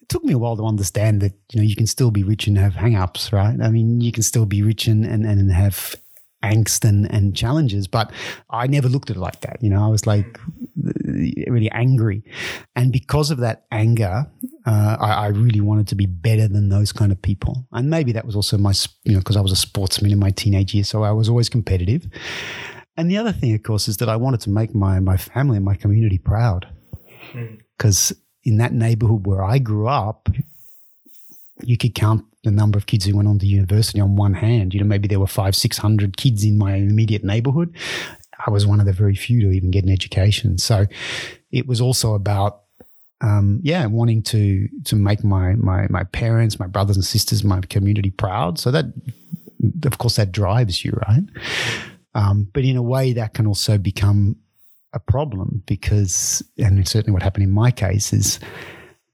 It 0.05 0.09
took 0.09 0.23
me 0.23 0.33
a 0.33 0.37
while 0.37 0.55
to 0.55 0.63
understand 0.63 1.21
that, 1.21 1.33
you 1.51 1.59
know, 1.59 1.65
you 1.65 1.75
can 1.75 1.87
still 1.87 2.11
be 2.11 2.23
rich 2.23 2.45
and 2.45 2.59
have 2.59 2.75
hang-ups, 2.75 3.33
right? 3.33 3.59
I 3.59 3.69
mean, 3.69 4.01
you 4.01 4.11
can 4.11 4.21
still 4.21 4.45
be 4.45 4.61
rich 4.61 4.85
and, 4.85 5.03
and, 5.03 5.25
and 5.25 5.51
have 5.51 5.95
angst 6.43 6.87
and, 6.87 7.11
and 7.11 7.35
challenges. 7.35 7.87
But 7.87 8.11
I 8.51 8.67
never 8.67 8.87
looked 8.87 9.09
at 9.09 9.15
it 9.15 9.19
like 9.19 9.41
that. 9.41 9.57
You 9.63 9.71
know, 9.71 9.83
I 9.83 9.87
was 9.87 10.05
like 10.05 10.39
really 11.47 11.71
angry. 11.71 12.23
And 12.75 12.93
because 12.93 13.31
of 13.31 13.39
that 13.39 13.65
anger, 13.71 14.27
uh, 14.67 14.97
I, 14.99 15.11
I, 15.13 15.27
really 15.29 15.59
wanted 15.59 15.87
to 15.87 15.95
be 15.95 16.05
better 16.05 16.47
than 16.47 16.69
those 16.69 16.91
kind 16.91 17.11
of 17.11 17.19
people. 17.19 17.67
And 17.71 17.89
maybe 17.89 18.11
that 18.11 18.25
was 18.25 18.35
also 18.35 18.59
my, 18.59 18.73
you 19.05 19.13
know, 19.13 19.19
because 19.19 19.37
I 19.37 19.41
was 19.41 19.51
a 19.51 19.55
sportsman 19.55 20.11
in 20.11 20.19
my 20.19 20.29
teenage 20.29 20.75
years. 20.75 20.87
So 20.87 21.01
I 21.01 21.11
was 21.13 21.29
always 21.29 21.49
competitive. 21.49 22.07
And 22.95 23.09
the 23.09 23.17
other 23.17 23.31
thing, 23.31 23.55
of 23.55 23.63
course, 23.63 23.87
is 23.87 23.97
that 23.97 24.09
I 24.09 24.15
wanted 24.15 24.41
to 24.41 24.51
make 24.51 24.75
my, 24.75 24.99
my 24.99 25.17
family 25.17 25.57
and 25.57 25.65
my 25.65 25.75
community 25.75 26.19
proud. 26.19 26.67
Because 27.33 28.13
mm. 28.13 28.17
In 28.45 28.57
that 28.57 28.73
neighborhood 28.73 29.25
where 29.25 29.43
I 29.43 29.57
grew 29.57 29.87
up, 29.87 30.29
you 31.63 31.77
could 31.77 31.95
count 31.95 32.25
the 32.43 32.51
number 32.51 32.77
of 32.77 32.85
kids 32.85 33.05
who 33.05 33.15
went 33.15 33.27
on 33.27 33.39
to 33.39 33.45
university 33.45 33.99
on 33.99 34.15
one 34.15 34.35
hand. 34.35 34.73
You 34.73 34.79
know, 34.79 34.85
maybe 34.85 35.07
there 35.07 35.19
were 35.19 35.27
five, 35.27 35.55
six 35.55 35.77
hundred 35.77 36.15
kids 36.17 36.43
in 36.43 36.57
my 36.57 36.75
immediate 36.75 37.23
neighborhood. 37.23 37.75
I 38.45 38.51
was 38.51 38.67
one 38.67 38.79
of 38.79 38.85
the 38.85 38.93
very 38.93 39.15
few 39.15 39.41
to 39.41 39.51
even 39.51 39.71
get 39.71 39.83
an 39.83 39.89
education. 39.89 40.57
So 40.57 40.85
it 41.51 41.67
was 41.67 41.81
also 41.81 42.13
about 42.13 42.61
um, 43.21 43.59
yeah, 43.63 43.85
wanting 43.85 44.21
to 44.23 44.67
to 44.83 44.95
make 44.95 45.23
my 45.23 45.55
my 45.55 45.87
my 45.89 46.03
parents, 46.03 46.59
my 46.59 46.67
brothers 46.67 46.97
and 46.97 47.05
sisters, 47.05 47.43
my 47.43 47.61
community 47.61 48.11
proud. 48.11 48.59
So 48.59 48.71
that, 48.71 48.85
of 49.85 49.97
course, 49.97 50.17
that 50.17 50.31
drives 50.31 50.83
you, 50.83 50.91
right? 51.07 51.23
Um, 52.13 52.49
but 52.53 52.63
in 52.63 52.77
a 52.77 52.83
way, 52.83 53.13
that 53.13 53.33
can 53.33 53.47
also 53.47 53.77
become 53.77 54.35
a 54.95 54.99
problem 54.99 55.61
because, 55.67 56.41
and 56.57 56.87
certainly 56.87 57.13
what 57.13 57.21
happened 57.21 57.43
in 57.43 57.51
my 57.51 57.69
case 57.69 58.13
is 58.13 58.39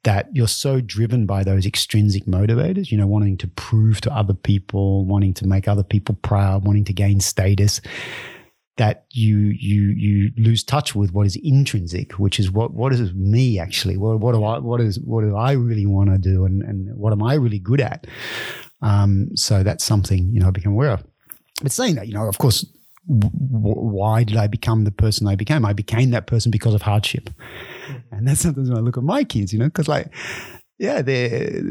that 0.03 0.29
you're 0.33 0.47
so 0.47 0.81
driven 0.81 1.25
by 1.25 1.43
those 1.43 1.65
extrinsic 1.65 2.25
motivators, 2.25 2.91
you 2.91 2.97
know, 2.97 3.07
wanting 3.07 3.37
to 3.37 3.47
prove 3.47 4.01
to 4.01 4.15
other 4.15 4.33
people, 4.33 5.05
wanting 5.05 5.33
to 5.33 5.45
make 5.45 5.67
other 5.67 5.83
people 5.83 6.15
proud, 6.21 6.65
wanting 6.65 6.85
to 6.85 6.93
gain 6.93 7.19
status, 7.19 7.81
that 8.77 9.05
you 9.11 9.37
you 9.37 9.89
you 9.91 10.31
lose 10.37 10.63
touch 10.63 10.95
with 10.95 11.13
what 11.13 11.27
is 11.27 11.35
intrinsic, 11.43 12.13
which 12.13 12.39
is 12.39 12.49
what 12.49 12.73
what 12.73 12.93
is 12.93 13.13
me 13.13 13.59
actually? 13.59 13.97
What 13.97 14.19
what 14.19 14.33
do 14.33 14.43
I 14.43 14.59
what 14.59 14.81
is 14.81 14.99
what 14.99 15.21
do 15.21 15.35
I 15.35 15.51
really 15.51 15.85
want 15.85 16.09
to 16.09 16.17
do, 16.17 16.45
and 16.45 16.63
and 16.63 16.95
what 16.95 17.11
am 17.11 17.21
I 17.21 17.35
really 17.35 17.59
good 17.59 17.81
at? 17.81 18.07
Um, 18.81 19.29
so 19.35 19.61
that's 19.61 19.83
something 19.83 20.31
you 20.33 20.39
know 20.39 20.47
I 20.47 20.51
become 20.51 20.71
aware 20.71 20.91
of. 20.91 21.03
But 21.61 21.71
saying 21.71 21.95
that, 21.95 22.07
you 22.07 22.13
know, 22.13 22.27
of 22.27 22.39
course, 22.39 22.65
why 23.07 24.23
did 24.23 24.37
I 24.37 24.47
become 24.47 24.83
the 24.83 24.91
person 24.91 25.27
I 25.27 25.35
became? 25.35 25.65
I 25.65 25.73
became 25.73 26.11
that 26.11 26.27
person 26.27 26.51
because 26.51 26.73
of 26.73 26.81
hardship. 26.81 27.29
Mm-hmm. 27.29 28.15
And 28.15 28.27
that's 28.27 28.41
sometimes 28.41 28.69
when 28.69 28.77
I 28.77 28.81
look 28.81 28.97
at 28.97 29.03
my 29.03 29.23
kids, 29.23 29.51
you 29.51 29.59
know, 29.59 29.65
because 29.65 29.87
like, 29.87 30.13
yeah, 30.77 31.01
they're, 31.01 31.61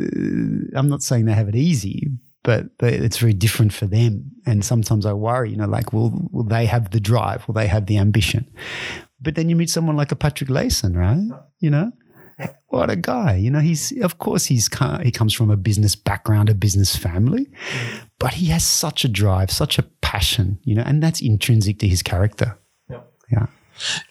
I'm 0.75 0.89
not 0.89 1.03
saying 1.03 1.25
they 1.25 1.33
have 1.33 1.49
it 1.49 1.57
easy, 1.57 2.09
but 2.43 2.67
it's 2.81 3.19
very 3.19 3.35
different 3.35 3.73
for 3.73 3.87
them. 3.87 4.31
And 4.47 4.65
sometimes 4.65 5.07
I 5.07 5.13
worry, 5.13 5.51
you 5.51 5.57
know, 5.57 5.67
like, 5.67 5.93
will, 5.93 6.29
will 6.31 6.45
they 6.45 6.67
have 6.67 6.91
the 6.91 7.01
drive? 7.01 7.47
Will 7.47 7.55
they 7.55 7.67
have 7.67 7.87
the 7.87 7.99
ambition? 7.99 8.51
But 9.21 9.35
then 9.35 9.49
you 9.49 9.57
meet 9.57 9.71
someone 9.71 9.97
like 9.97 10.13
a 10.13 10.17
Patrick 10.17 10.49
Leijsen, 10.49 10.97
right? 10.97 11.41
You 11.59 11.71
know, 11.71 11.93
what 12.71 12.89
a 12.89 12.97
guy! 12.97 13.37
You 13.37 13.51
know, 13.51 13.61
he's 13.61 13.93
of 14.03 14.19
course 14.19 14.47
he's 14.47 14.69
he 15.03 15.11
comes 15.11 15.35
from 15.35 15.51
a 15.51 15.57
business 15.57 15.95
background, 15.97 16.49
a 16.49 16.55
business 16.55 16.97
family, 16.97 17.45
mm-hmm. 17.45 18.07
but 18.19 18.35
he 18.35 18.47
has 18.47 18.65
such 18.65 19.05
a 19.05 19.09
drive, 19.09 19.51
such 19.51 19.79
a 19.79 19.83
passion, 19.83 20.59
you 20.65 20.75
know, 20.75 20.83
and 20.87 21.03
that's 21.03 21.21
intrinsic 21.21 21.79
to 21.81 21.89
his 21.89 22.03
character. 22.03 22.59
Yeah. 22.89 23.01
Yeah. 23.31 23.47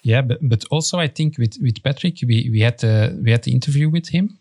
Yeah, 0.02 0.22
but, 0.22 0.40
but 0.42 0.66
also 0.72 0.98
I 0.98 1.08
think 1.08 1.38
with, 1.38 1.58
with 1.62 1.84
Patrick, 1.84 2.18
we, 2.24 2.50
we 2.52 2.62
had 2.62 2.80
the 2.80 3.20
we 3.24 3.32
had 3.32 3.44
the 3.44 3.52
interview 3.52 3.88
with 3.88 4.10
him, 4.10 4.38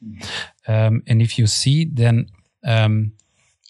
um, 0.66 1.02
and 1.06 1.20
if 1.20 1.38
you 1.38 1.46
see, 1.46 1.84
then 1.84 2.28
um, 2.64 3.12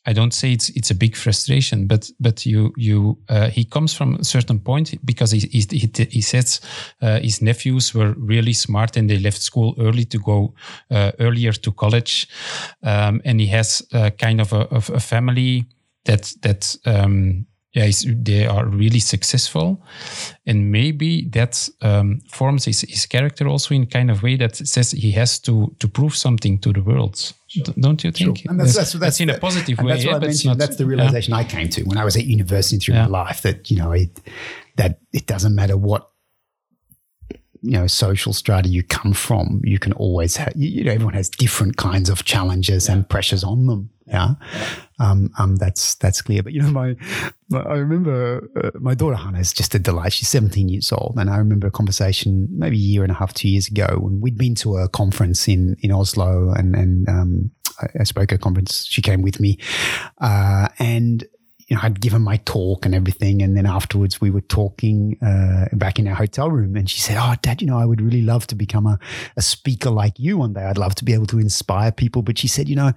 I 0.08 0.14
don't 0.14 0.32
say 0.32 0.52
it's 0.52 0.70
it's 0.70 0.90
a 0.90 0.94
big 0.94 1.16
frustration, 1.16 1.86
but 1.86 2.10
but 2.18 2.46
you 2.46 2.72
you 2.76 3.18
uh, 3.28 3.50
he 3.50 3.64
comes 3.64 3.94
from 3.94 4.14
a 4.14 4.24
certain 4.24 4.58
point 4.58 4.94
because 5.04 5.32
he 5.32 5.40
he, 5.40 5.60
he, 5.70 6.08
he 6.10 6.20
says 6.22 6.60
uh, 7.02 7.20
his 7.20 7.40
nephews 7.40 7.94
were 7.94 8.14
really 8.16 8.54
smart 8.54 8.96
and 8.96 9.08
they 9.08 9.18
left 9.18 9.42
school 9.42 9.74
early 9.78 10.04
to 10.06 10.18
go 10.18 10.54
uh, 10.90 11.12
earlier 11.18 11.52
to 11.52 11.72
college, 11.72 12.26
um, 12.82 13.20
and 13.24 13.40
he 13.40 13.48
has 13.48 13.82
kind 14.18 14.40
of 14.40 14.52
a, 14.52 14.66
of 14.70 14.90
a 14.90 15.00
family 15.00 15.66
that 16.04 16.34
that 16.40 16.76
um, 16.86 17.46
yeah, 17.74 17.90
they 18.24 18.46
are 18.46 18.66
really 18.66 19.00
successful, 19.00 19.84
and 20.46 20.72
maybe 20.72 21.28
that 21.32 21.68
um, 21.82 22.20
forms 22.30 22.64
his, 22.64 22.80
his 22.80 23.06
character 23.06 23.46
also 23.46 23.74
in 23.74 23.86
kind 23.86 24.10
of 24.10 24.22
way 24.22 24.36
that 24.36 24.56
says 24.56 24.92
he 24.92 25.12
has 25.12 25.38
to 25.40 25.74
to 25.78 25.88
prove 25.88 26.16
something 26.16 26.58
to 26.60 26.72
the 26.72 26.82
world. 26.82 27.34
Sure. 27.48 27.64
Don't 27.80 28.04
you 28.04 28.12
think? 28.12 28.38
Sure. 28.38 28.50
And 28.50 28.60
that's, 28.60 28.76
that's, 28.76 28.92
that's, 28.92 29.00
that's, 29.00 29.20
in 29.20 29.30
a 29.30 29.38
positive 29.38 29.78
way. 29.78 29.92
That's 29.92 30.04
what 30.04 30.10
yeah, 30.10 30.16
I 30.16 30.20
mentioned. 30.20 30.50
Not, 30.50 30.58
that's 30.58 30.76
the 30.76 30.84
realization 30.84 31.32
yeah. 31.32 31.38
I 31.38 31.44
came 31.44 31.68
to 31.70 31.82
when 31.84 31.96
I 31.96 32.04
was 32.04 32.14
at 32.14 32.24
university 32.24 32.76
through 32.76 32.94
yeah. 32.94 33.06
my 33.06 33.24
life. 33.24 33.40
That 33.42 33.70
you 33.70 33.78
know, 33.78 33.92
it, 33.92 34.20
that 34.76 35.00
it 35.14 35.26
doesn't 35.26 35.54
matter 35.54 35.76
what 35.76 36.10
you 37.62 37.72
know 37.72 37.86
social 37.86 38.32
strata 38.32 38.68
you 38.68 38.82
come 38.82 39.12
from. 39.12 39.60
You 39.64 39.78
can 39.78 39.92
always 39.94 40.36
have. 40.36 40.52
You 40.56 40.84
know, 40.84 40.92
everyone 40.92 41.14
has 41.14 41.28
different 41.28 41.76
kinds 41.76 42.08
of 42.08 42.24
challenges 42.24 42.88
and 42.88 43.08
pressures 43.08 43.44
on 43.44 43.66
them. 43.66 43.90
Yeah, 44.06 44.34
um, 45.00 45.30
um, 45.38 45.56
that's 45.56 45.94
that's 45.96 46.22
clear. 46.22 46.42
But 46.42 46.52
you 46.52 46.62
know, 46.62 46.70
my, 46.70 46.96
my 47.50 47.60
I 47.60 47.74
remember 47.74 48.48
uh, 48.62 48.70
my 48.78 48.94
daughter 48.94 49.16
Hannah 49.16 49.40
is 49.40 49.52
just 49.52 49.74
a 49.74 49.78
delight. 49.78 50.12
She's 50.12 50.28
17 50.28 50.68
years 50.68 50.92
old, 50.92 51.16
and 51.18 51.28
I 51.28 51.36
remember 51.36 51.66
a 51.66 51.70
conversation 51.70 52.48
maybe 52.50 52.76
a 52.76 52.80
year 52.80 53.02
and 53.02 53.12
a 53.12 53.14
half, 53.14 53.34
two 53.34 53.48
years 53.48 53.68
ago, 53.68 53.98
when 54.00 54.20
we'd 54.20 54.38
been 54.38 54.54
to 54.56 54.78
a 54.78 54.88
conference 54.88 55.46
in 55.48 55.76
in 55.80 55.92
Oslo, 55.92 56.52
and 56.52 56.74
and 56.74 57.08
um, 57.08 57.50
I, 57.80 58.00
I, 58.00 58.04
spoke 58.04 58.32
at 58.32 58.36
a 58.36 58.42
conference. 58.42 58.86
She 58.86 59.02
came 59.02 59.20
with 59.20 59.40
me, 59.40 59.58
uh, 60.18 60.68
and 60.78 61.26
you 61.68 61.76
know, 61.76 61.82
I'd 61.82 62.00
given 62.00 62.22
my 62.22 62.38
talk 62.38 62.86
and 62.86 62.94
everything. 62.94 63.42
And 63.42 63.54
then 63.54 63.66
afterwards 63.66 64.22
we 64.22 64.30
were 64.30 64.40
talking 64.40 65.18
uh, 65.22 65.66
back 65.76 65.98
in 65.98 66.08
our 66.08 66.14
hotel 66.14 66.50
room 66.50 66.76
and 66.76 66.88
she 66.88 66.98
said, 66.98 67.18
Oh, 67.20 67.34
dad, 67.42 67.60
you 67.60 67.68
know, 67.68 67.78
I 67.78 67.84
would 67.84 68.00
really 68.00 68.22
love 68.22 68.46
to 68.48 68.54
become 68.54 68.86
a, 68.86 68.98
a 69.36 69.42
speaker 69.42 69.90
like 69.90 70.18
you 70.18 70.38
one 70.38 70.54
day. 70.54 70.62
I'd 70.62 70.78
love 70.78 70.94
to 70.96 71.04
be 71.04 71.12
able 71.12 71.26
to 71.26 71.38
inspire 71.38 71.92
people. 71.92 72.22
But 72.22 72.38
she 72.38 72.48
said, 72.48 72.70
you 72.70 72.76
know, 72.76 72.92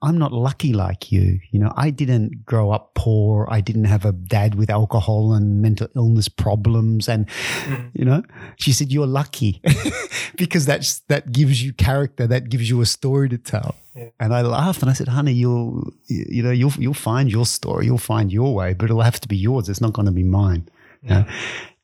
I'm 0.00 0.16
not 0.16 0.32
lucky 0.32 0.72
like 0.72 1.12
you. 1.12 1.38
You 1.50 1.60
know, 1.60 1.72
I 1.76 1.90
didn't 1.90 2.46
grow 2.46 2.70
up 2.70 2.94
poor. 2.94 3.46
I 3.50 3.60
didn't 3.60 3.84
have 3.84 4.06
a 4.06 4.12
dad 4.12 4.54
with 4.54 4.70
alcohol 4.70 5.34
and 5.34 5.60
mental 5.60 5.88
illness 5.94 6.28
problems. 6.28 7.08
And, 7.10 7.28
mm. 7.28 7.90
you 7.92 8.06
know, 8.06 8.22
she 8.56 8.72
said, 8.72 8.90
you're 8.90 9.06
lucky 9.06 9.60
because 10.36 10.64
that's, 10.64 11.00
that 11.08 11.30
gives 11.30 11.62
you 11.62 11.74
character. 11.74 12.26
That 12.26 12.48
gives 12.48 12.70
you 12.70 12.80
a 12.80 12.86
story 12.86 13.28
to 13.28 13.36
tell. 13.36 13.74
Yeah. 13.94 14.08
And 14.18 14.34
I 14.34 14.42
laughed 14.42 14.82
and 14.82 14.90
I 14.90 14.94
said, 14.94 15.08
honey, 15.08 15.32
you'll, 15.32 15.92
you 16.08 16.42
know, 16.42 16.50
you'll, 16.50 16.72
you'll 16.78 16.94
find 16.94 17.30
your 17.30 17.46
story. 17.46 17.86
You'll 17.86 17.98
find 17.98 18.32
your 18.32 18.52
way, 18.52 18.74
but 18.74 18.86
it'll 18.86 19.02
have 19.02 19.20
to 19.20 19.28
be 19.28 19.36
yours. 19.36 19.68
It's 19.68 19.80
not 19.80 19.92
going 19.92 20.06
to 20.06 20.12
be 20.12 20.24
mine. 20.24 20.68
Yeah. 21.02 21.30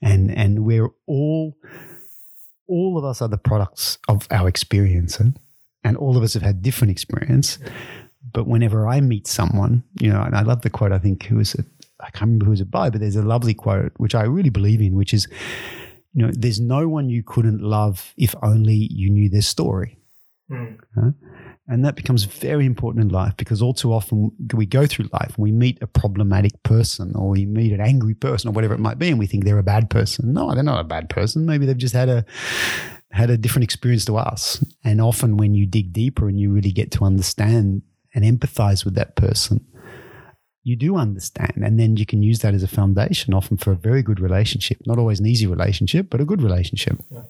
And, 0.02 0.30
and 0.36 0.64
we're 0.64 0.88
all, 1.06 1.56
all 2.66 2.98
of 2.98 3.04
us 3.04 3.22
are 3.22 3.28
the 3.28 3.38
products 3.38 3.98
of 4.08 4.26
our 4.30 4.48
experience. 4.48 5.20
And 5.84 5.96
all 5.96 6.16
of 6.16 6.22
us 6.22 6.34
have 6.34 6.42
had 6.42 6.62
different 6.62 6.90
experience. 6.90 7.58
But 8.32 8.46
whenever 8.46 8.88
I 8.88 9.00
meet 9.00 9.26
someone, 9.26 9.84
you 10.00 10.10
know, 10.10 10.22
and 10.22 10.34
I 10.34 10.42
love 10.42 10.62
the 10.62 10.70
quote, 10.70 10.92
I 10.92 10.98
think 10.98 11.24
who 11.24 11.36
was 11.36 11.54
it? 11.54 11.66
I 12.00 12.10
can't 12.10 12.22
remember 12.22 12.46
who 12.46 12.50
was 12.50 12.60
it 12.60 12.70
by, 12.70 12.90
but 12.90 13.00
there's 13.00 13.16
a 13.16 13.22
lovely 13.22 13.54
quote, 13.54 13.92
which 13.98 14.14
I 14.14 14.22
really 14.22 14.50
believe 14.50 14.80
in, 14.80 14.94
which 14.94 15.14
is, 15.14 15.28
you 16.12 16.26
know, 16.26 16.32
there's 16.32 16.60
no 16.60 16.88
one 16.88 17.08
you 17.08 17.22
couldn't 17.22 17.60
love 17.60 18.14
if 18.16 18.34
only 18.42 18.88
you 18.90 19.10
knew 19.10 19.28
their 19.28 19.42
story. 19.42 19.98
Mm. 20.50 20.78
Huh? 20.94 21.10
And 21.70 21.84
that 21.84 21.94
becomes 21.94 22.24
very 22.24 22.66
important 22.66 23.04
in 23.04 23.10
life 23.10 23.36
because 23.36 23.62
all 23.62 23.72
too 23.72 23.92
often 23.92 24.32
we 24.54 24.66
go 24.66 24.86
through 24.86 25.08
life 25.12 25.34
and 25.36 25.38
we 25.38 25.52
meet 25.52 25.78
a 25.80 25.86
problematic 25.86 26.60
person 26.64 27.14
or 27.14 27.28
we 27.28 27.46
meet 27.46 27.72
an 27.72 27.80
angry 27.80 28.14
person 28.14 28.50
or 28.50 28.52
whatever 28.52 28.74
it 28.74 28.80
might 28.80 28.98
be 28.98 29.08
and 29.08 29.20
we 29.20 29.28
think 29.28 29.44
they're 29.44 29.56
a 29.56 29.62
bad 29.62 29.88
person. 29.88 30.32
No, 30.32 30.52
they're 30.52 30.64
not 30.64 30.80
a 30.80 30.84
bad 30.84 31.08
person. 31.08 31.46
Maybe 31.46 31.66
they've 31.66 31.78
just 31.78 31.94
had 31.94 32.08
a 32.08 32.24
had 33.12 33.30
a 33.30 33.38
different 33.38 33.62
experience 33.62 34.04
to 34.06 34.16
us. 34.16 34.64
And 34.82 35.00
often 35.00 35.36
when 35.36 35.54
you 35.54 35.64
dig 35.64 35.92
deeper 35.92 36.28
and 36.28 36.40
you 36.40 36.50
really 36.50 36.72
get 36.72 36.90
to 36.92 37.04
understand 37.04 37.82
and 38.14 38.24
empathize 38.24 38.84
with 38.84 38.96
that 38.96 39.14
person, 39.14 39.64
you 40.64 40.74
do 40.74 40.96
understand. 40.96 41.62
And 41.62 41.78
then 41.78 41.96
you 41.96 42.04
can 42.04 42.20
use 42.20 42.40
that 42.40 42.52
as 42.52 42.64
a 42.64 42.68
foundation, 42.68 43.32
often 43.32 43.56
for 43.56 43.70
a 43.70 43.76
very 43.76 44.02
good 44.02 44.18
relationship. 44.18 44.78
Not 44.86 44.98
always 44.98 45.20
an 45.20 45.26
easy 45.26 45.46
relationship, 45.46 46.10
but 46.10 46.20
a 46.20 46.24
good 46.24 46.42
relationship. 46.42 47.00
Yeah. 47.10 47.22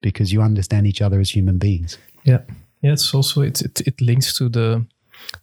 Because 0.00 0.32
you 0.32 0.40
understand 0.40 0.86
each 0.86 1.02
other 1.02 1.18
as 1.18 1.30
human 1.30 1.58
beings. 1.58 1.98
Yeah. 2.24 2.42
Yeah, 2.82 2.92
it's 2.92 3.14
also 3.14 3.42
it, 3.42 3.62
it, 3.62 3.80
it 3.80 4.00
links 4.00 4.36
to 4.38 4.48
the 4.48 4.84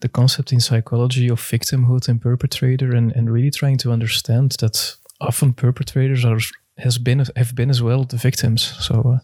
the 0.02 0.10
concept 0.10 0.52
in 0.52 0.60
psychology 0.60 1.30
of 1.30 1.40
victimhood 1.40 2.08
and 2.10 2.22
perpetrator 2.22 2.96
and, 2.96 3.12
and 3.16 3.32
really 3.32 3.52
trying 3.52 3.78
to 3.78 3.92
understand 3.92 4.52
that 4.60 4.96
often 5.22 5.54
perpetrators 5.54 6.26
are 6.26 6.40
has 6.78 6.98
been 6.98 7.26
have 7.36 7.56
been 7.56 7.70
as 7.70 7.82
well 7.82 8.04
the 8.06 8.18
victims. 8.18 8.62
So 8.80 9.20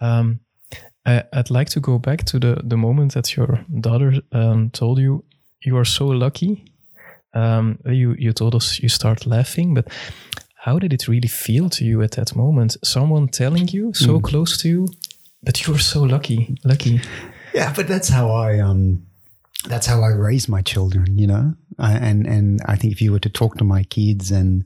uh, 0.00 0.04
um, 0.04 0.40
I, 1.06 1.24
would 1.34 1.50
like 1.50 1.70
to 1.70 1.80
go 1.80 1.98
back 1.98 2.24
to 2.24 2.38
the 2.38 2.60
the 2.62 2.76
moment 2.76 3.14
that 3.14 3.36
your 3.36 3.64
daughter 3.80 4.14
um, 4.32 4.70
told 4.70 4.98
you 4.98 5.24
you 5.64 5.76
are 5.76 5.86
so 5.86 6.06
lucky. 6.06 6.64
Um, 7.34 7.78
you 7.86 8.14
you 8.18 8.32
told 8.32 8.54
us 8.54 8.78
you 8.78 8.88
start 8.88 9.26
laughing, 9.26 9.74
but 9.74 9.88
how 10.54 10.78
did 10.78 10.92
it 10.92 11.08
really 11.08 11.28
feel 11.28 11.68
to 11.70 11.84
you 11.84 12.02
at 12.02 12.12
that 12.12 12.36
moment? 12.36 12.76
Someone 12.84 13.28
telling 13.28 13.68
you 13.68 13.92
so 13.94 14.18
mm. 14.18 14.22
close 14.22 14.58
to 14.58 14.68
you 14.68 14.88
but 15.42 15.66
you 15.66 15.72
were 15.72 15.78
so 15.78 16.02
lucky, 16.02 16.56
lucky. 16.64 17.00
Yeah, 17.54 17.72
but 17.74 17.88
that's 17.88 18.08
how 18.08 18.30
I 18.30 18.60
um, 18.60 19.06
that's 19.66 19.86
how 19.86 20.02
I 20.02 20.08
raise 20.08 20.48
my 20.48 20.62
children. 20.62 21.18
You 21.18 21.26
know, 21.26 21.54
and 21.78 22.26
and 22.26 22.60
I 22.66 22.76
think 22.76 22.92
if 22.92 23.02
you 23.02 23.12
were 23.12 23.20
to 23.20 23.30
talk 23.30 23.56
to 23.58 23.64
my 23.64 23.84
kids 23.84 24.30
and 24.30 24.64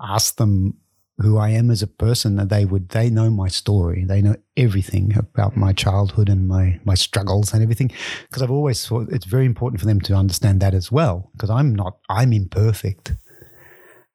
ask 0.00 0.36
them 0.36 0.74
who 1.18 1.38
I 1.38 1.50
am 1.50 1.70
as 1.70 1.82
a 1.82 1.86
person, 1.86 2.36
they 2.48 2.64
would 2.64 2.90
they 2.90 3.10
know 3.10 3.30
my 3.30 3.48
story. 3.48 4.04
They 4.04 4.20
know 4.22 4.36
everything 4.56 5.16
about 5.16 5.56
my 5.56 5.72
childhood 5.72 6.28
and 6.28 6.46
my 6.46 6.78
my 6.84 6.94
struggles 6.94 7.52
and 7.52 7.62
everything. 7.62 7.90
Because 8.22 8.42
I've 8.42 8.50
always 8.50 8.86
thought 8.86 9.08
it's 9.10 9.26
very 9.26 9.46
important 9.46 9.80
for 9.80 9.86
them 9.86 10.00
to 10.02 10.14
understand 10.14 10.60
that 10.60 10.74
as 10.74 10.92
well. 10.92 11.30
Because 11.32 11.50
I'm 11.50 11.74
not 11.74 11.98
I'm 12.08 12.32
imperfect. 12.32 13.14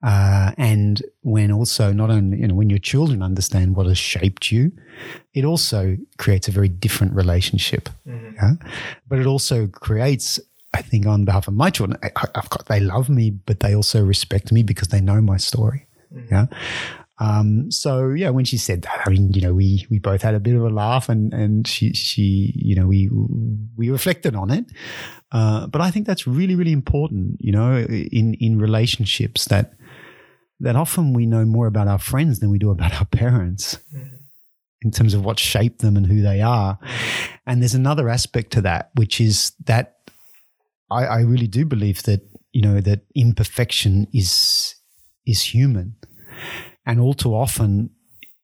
Uh, 0.04 0.52
and 0.58 1.04
when 1.22 1.52
also 1.52 1.94
not 1.94 2.10
only 2.10 2.40
you 2.40 2.48
know 2.48 2.56
when 2.56 2.70
your 2.70 2.80
children 2.80 3.22
understand 3.22 3.76
what 3.76 3.86
has 3.86 3.98
shaped 3.98 4.52
you, 4.52 4.72
it 5.34 5.46
also 5.46 5.98
creates 6.18 6.48
a 6.48 6.52
very 6.52 6.70
different 6.70 7.14
relationship. 7.14 7.90
Mm-hmm. 8.08 8.36
Yeah? 8.36 8.54
But 9.08 9.20
it 9.20 9.28
also 9.28 9.68
creates, 9.68 10.40
I 10.74 10.82
think, 10.82 11.06
on 11.06 11.26
behalf 11.26 11.48
of 11.48 11.54
my 11.54 11.70
children, 11.70 12.00
I, 12.02 12.12
have 12.36 12.50
got 12.50 12.66
they 12.66 12.80
love 12.80 13.10
me, 13.10 13.30
but 13.30 13.60
they 13.60 13.76
also 13.76 14.04
respect 14.04 14.52
me 14.52 14.64
because 14.64 14.88
they 14.88 15.02
know 15.02 15.22
my 15.22 15.38
story. 15.38 15.86
Mm-hmm. 16.14 16.34
Yeah. 16.34 16.46
Um, 17.20 17.70
so 17.70 18.10
yeah, 18.10 18.32
when 18.32 18.46
she 18.46 18.58
said 18.58 18.82
that, 18.82 19.04
I 19.06 19.12
mean, 19.12 19.32
you 19.34 19.42
know, 19.42 19.54
we 19.54 19.86
we 19.92 20.00
both 20.00 20.24
had 20.24 20.34
a 20.34 20.40
bit 20.40 20.56
of 20.56 20.64
a 20.64 20.70
laugh, 20.70 21.08
and 21.08 21.32
and 21.32 21.68
she 21.68 21.94
she 21.94 22.52
you 22.56 22.74
know 22.74 22.88
we 22.88 23.12
we 23.78 23.92
reflected 23.92 24.36
on 24.36 24.50
it. 24.50 24.66
Uh, 25.32 25.68
but 25.68 25.82
I 25.82 25.92
think 25.92 26.08
that's 26.08 26.26
really 26.26 26.56
really 26.56 26.72
important, 26.72 27.38
you 27.40 27.52
know, 27.52 27.78
in 27.78 28.34
in 28.36 28.58
relationships 28.58 29.46
that 29.46 29.74
that 30.62 30.76
often 30.76 31.14
we 31.14 31.26
know 31.26 31.46
more 31.46 31.68
about 31.68 31.88
our 31.88 32.00
friends 32.00 32.40
than 32.40 32.50
we 32.50 32.60
do 32.60 32.70
about 32.72 32.94
our 32.94 33.06
parents 33.06 33.78
mm-hmm. 33.94 34.16
in 34.84 34.92
terms 34.92 35.14
of 35.14 35.26
what 35.26 35.40
shaped 35.40 35.82
them 35.82 35.98
and 35.98 36.06
who 36.06 36.22
they 36.22 36.42
are. 36.42 36.80
And 37.46 37.62
there's 37.62 37.74
another 37.74 38.10
aspect 38.10 38.52
to 38.54 38.62
that, 38.62 38.92
which 38.96 39.20
is 39.20 39.54
that 39.66 39.96
I, 40.90 41.06
I 41.06 41.20
really 41.22 41.48
do 41.48 41.66
believe 41.66 42.04
that, 42.04 42.22
you 42.52 42.62
know, 42.62 42.80
that 42.82 43.02
imperfection 43.16 44.08
is 44.14 44.76
is 45.26 45.42
human. 45.44 45.96
And 46.86 47.00
all 47.00 47.14
too 47.14 47.34
often, 47.36 47.92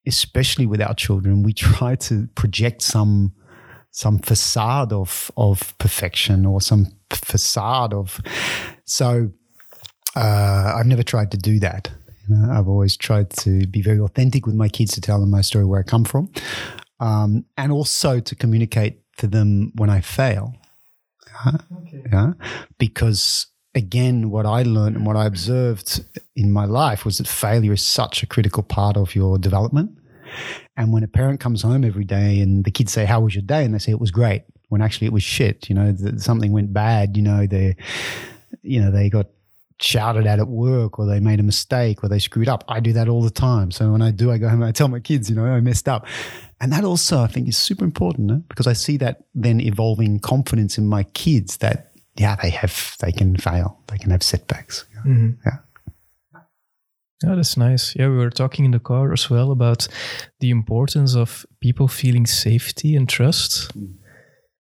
especially 0.08 0.66
with 0.66 0.82
our 0.82 0.94
children, 0.94 1.44
we 1.44 1.54
try 1.54 1.96
to 1.96 2.28
project 2.36 2.82
some 2.82 3.34
some 3.92 4.20
facade 4.20 4.94
of 4.94 5.32
of 5.38 5.78
perfection 5.78 6.46
or 6.46 6.62
some 6.62 6.88
facade 7.12 7.94
of 7.94 8.22
so 8.86 9.32
uh, 10.16 10.74
I've 10.76 10.88
never 10.88 11.04
tried 11.04 11.32
to 11.32 11.38
do 11.38 11.60
that. 11.60 11.92
You 12.28 12.36
know, 12.36 12.52
I've 12.52 12.68
always 12.68 12.98
tried 12.98 13.30
to 13.32 13.66
be 13.68 13.82
very 13.82 14.00
authentic 14.00 14.46
with 14.46 14.56
my 14.56 14.70
kids 14.70 14.94
to 14.94 15.02
tell 15.02 15.20
them 15.20 15.30
my 15.30 15.42
story, 15.42 15.66
where 15.66 15.80
I 15.80 15.84
come 15.84 16.04
from, 16.04 16.32
um, 17.00 17.46
and 17.58 17.72
also 17.72 18.20
to 18.20 18.36
communicate 18.36 19.02
to 19.18 19.28
them 19.28 19.72
when 19.76 19.90
I 19.90 20.02
fail. 20.02 20.56
Uh, 21.46 21.58
okay. 21.82 22.04
Yeah, 22.12 22.34
because 22.78 23.48
again, 23.76 24.30
what 24.30 24.46
I 24.46 24.64
learned 24.64 24.96
and 24.96 25.06
what 25.06 25.16
I 25.16 25.26
observed 25.26 26.04
in 26.36 26.52
my 26.52 26.66
life 26.66 27.06
was 27.06 27.20
that 27.20 27.28
failure 27.28 27.74
is 27.74 27.86
such 27.86 28.24
a 28.24 28.26
critical 28.26 28.64
part 28.64 28.98
of 28.98 29.16
your 29.16 29.38
development. 29.38 29.92
And 30.76 30.92
when 30.92 31.04
a 31.04 31.08
parent 31.08 31.40
comes 31.40 31.62
home 31.62 31.86
every 31.86 32.04
day 32.04 32.42
and 32.42 32.66
the 32.66 32.72
kids 32.72 32.92
say, 32.92 33.06
"How 33.06 33.22
was 33.22 33.36
your 33.36 33.44
day?" 33.44 33.64
and 33.64 33.74
they 33.74 33.80
say 33.80 33.92
it 33.92 34.02
was 34.02 34.12
great, 34.12 34.44
when 34.70 34.82
actually 34.82 35.08
it 35.08 35.14
was 35.14 35.24
shit. 35.24 35.70
You 35.70 35.76
know, 35.76 35.96
something 36.18 36.52
went 36.52 36.74
bad. 36.74 37.16
You 37.16 37.24
know, 37.24 37.48
they, 37.48 37.76
you 38.64 38.82
know, 38.82 38.92
they 38.92 39.10
got 39.10 39.28
shouted 39.80 40.26
at 40.26 40.40
at 40.40 40.48
work 40.48 40.98
or 40.98 41.06
they 41.06 41.20
made 41.20 41.40
a 41.40 41.44
mistake 41.44 42.04
or 42.04 42.10
they 42.10 42.20
screwed 42.20 42.48
up. 42.48 42.64
I 42.68 42.80
do 42.80 42.94
that 42.94 43.08
all 43.08 43.22
the 43.22 43.30
time. 43.30 43.72
So 43.72 43.92
when 43.92 44.02
I 44.02 44.12
do, 44.12 44.32
I 44.32 44.38
go 44.38 44.50
home 44.50 44.62
and 44.62 44.70
I 44.70 44.72
tell 44.72 44.88
my 44.88 45.00
kids, 45.00 45.30
you 45.30 45.36
know, 45.36 45.46
I 45.46 45.60
messed 45.60 45.88
up. 45.88 46.06
And 46.60 46.72
that 46.72 46.84
also, 46.84 47.22
I 47.22 47.28
think, 47.28 47.48
is 47.48 47.58
super 47.58 47.86
important 47.86 48.28
no? 48.28 48.44
because 48.50 48.66
I 48.68 48.74
see 48.74 48.98
that 48.98 49.26
then 49.36 49.62
evolving 49.62 50.20
confidence 50.20 50.78
in 50.78 50.88
my 50.88 51.04
kids 51.04 51.58
that, 51.58 51.92
yeah, 52.16 52.36
they 52.42 52.50
have, 52.50 52.96
they 53.00 53.12
can 53.12 53.38
fail, 53.38 53.80
they 53.88 53.98
can 53.98 54.10
have 54.10 54.24
setbacks. 54.24 54.86
Mm-hmm. 55.06 55.32
Yeah. 55.46 55.58
Yeah, 57.24 57.34
that's 57.34 57.58
nice. 57.58 57.96
Yeah, 57.96 58.10
we 58.10 58.18
were 58.18 58.30
talking 58.30 58.66
in 58.66 58.72
the 58.72 58.80
car 58.80 59.12
as 59.12 59.28
well 59.28 59.52
about 59.52 59.88
the 60.40 60.52
importance 60.52 61.16
of 61.16 61.48
people 61.62 61.88
feeling 61.88 62.28
safety 62.28 62.96
and 62.96 63.10
trust. 63.10 63.76
Mm. 63.76 63.96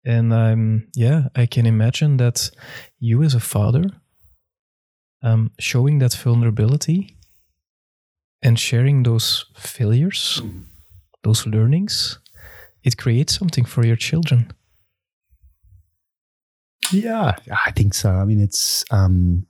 And 0.05 0.33
um, 0.33 0.87
yeah, 0.95 1.29
I 1.35 1.47
can 1.47 1.67
imagine 1.67 2.19
that 2.19 2.51
you 3.01 3.23
as 3.23 3.35
a 3.35 3.41
father 3.41 3.85
um, 5.25 5.51
showing 5.59 5.99
that 5.99 6.15
vulnerability 6.15 7.17
and 8.43 8.59
sharing 8.59 9.03
those 9.03 9.47
failures, 9.57 10.41
mm. 10.45 10.65
those 11.23 11.47
learnings, 11.47 12.21
it 12.85 12.99
creates 12.99 13.35
something 13.35 13.65
for 13.65 13.85
your 13.85 13.97
children. 13.97 14.53
Yeah, 16.93 17.37
I 17.67 17.71
think 17.73 17.95
so. 17.95 18.11
I 18.11 18.25
mean, 18.25 18.41
it's 18.41 18.85
um, 18.91 19.47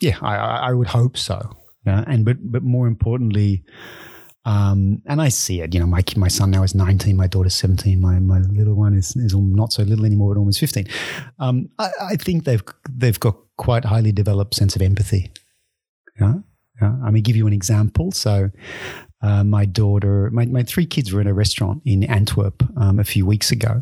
yeah, 0.00 0.16
I, 0.22 0.70
I 0.70 0.72
would 0.72 0.88
hope 0.88 1.18
so. 1.18 1.56
Yeah, 1.86 2.02
and 2.06 2.24
but 2.24 2.38
but 2.40 2.62
more 2.62 2.86
importantly, 2.86 3.62
um, 4.44 5.02
and 5.06 5.22
I 5.22 5.30
see 5.30 5.60
it. 5.60 5.74
You 5.74 5.80
know, 5.80 5.86
my 5.86 6.02
my 6.16 6.28
son 6.28 6.50
now 6.50 6.62
is 6.62 6.74
nineteen, 6.74 7.16
my 7.16 7.26
daughter's 7.26 7.54
seventeen, 7.54 8.00
my 8.00 8.18
my 8.18 8.38
little 8.38 8.74
one 8.74 8.94
is 8.94 9.16
is 9.16 9.34
not 9.34 9.72
so 9.72 9.82
little 9.82 10.04
anymore, 10.04 10.34
but 10.34 10.38
almost 10.38 10.60
fifteen. 10.60 10.86
Um, 11.38 11.68
I, 11.78 11.90
I 12.00 12.16
think 12.16 12.44
they've 12.44 12.62
they've 12.90 13.18
got 13.18 13.36
quite 13.56 13.84
highly 13.84 14.12
developed 14.12 14.54
sense 14.54 14.76
of 14.76 14.82
empathy. 14.82 15.30
Yeah, 16.20 16.34
yeah. 16.80 16.96
I 17.04 17.10
mean, 17.10 17.22
give 17.22 17.36
you 17.36 17.46
an 17.46 17.52
example. 17.52 18.12
So, 18.12 18.50
uh, 19.22 19.44
my 19.44 19.64
daughter, 19.64 20.30
my, 20.30 20.44
my 20.46 20.62
three 20.62 20.86
kids 20.86 21.12
were 21.12 21.20
in 21.20 21.26
a 21.26 21.34
restaurant 21.34 21.82
in 21.84 22.04
Antwerp 22.04 22.62
um, 22.76 22.98
a 22.98 23.04
few 23.04 23.24
weeks 23.24 23.50
ago, 23.50 23.80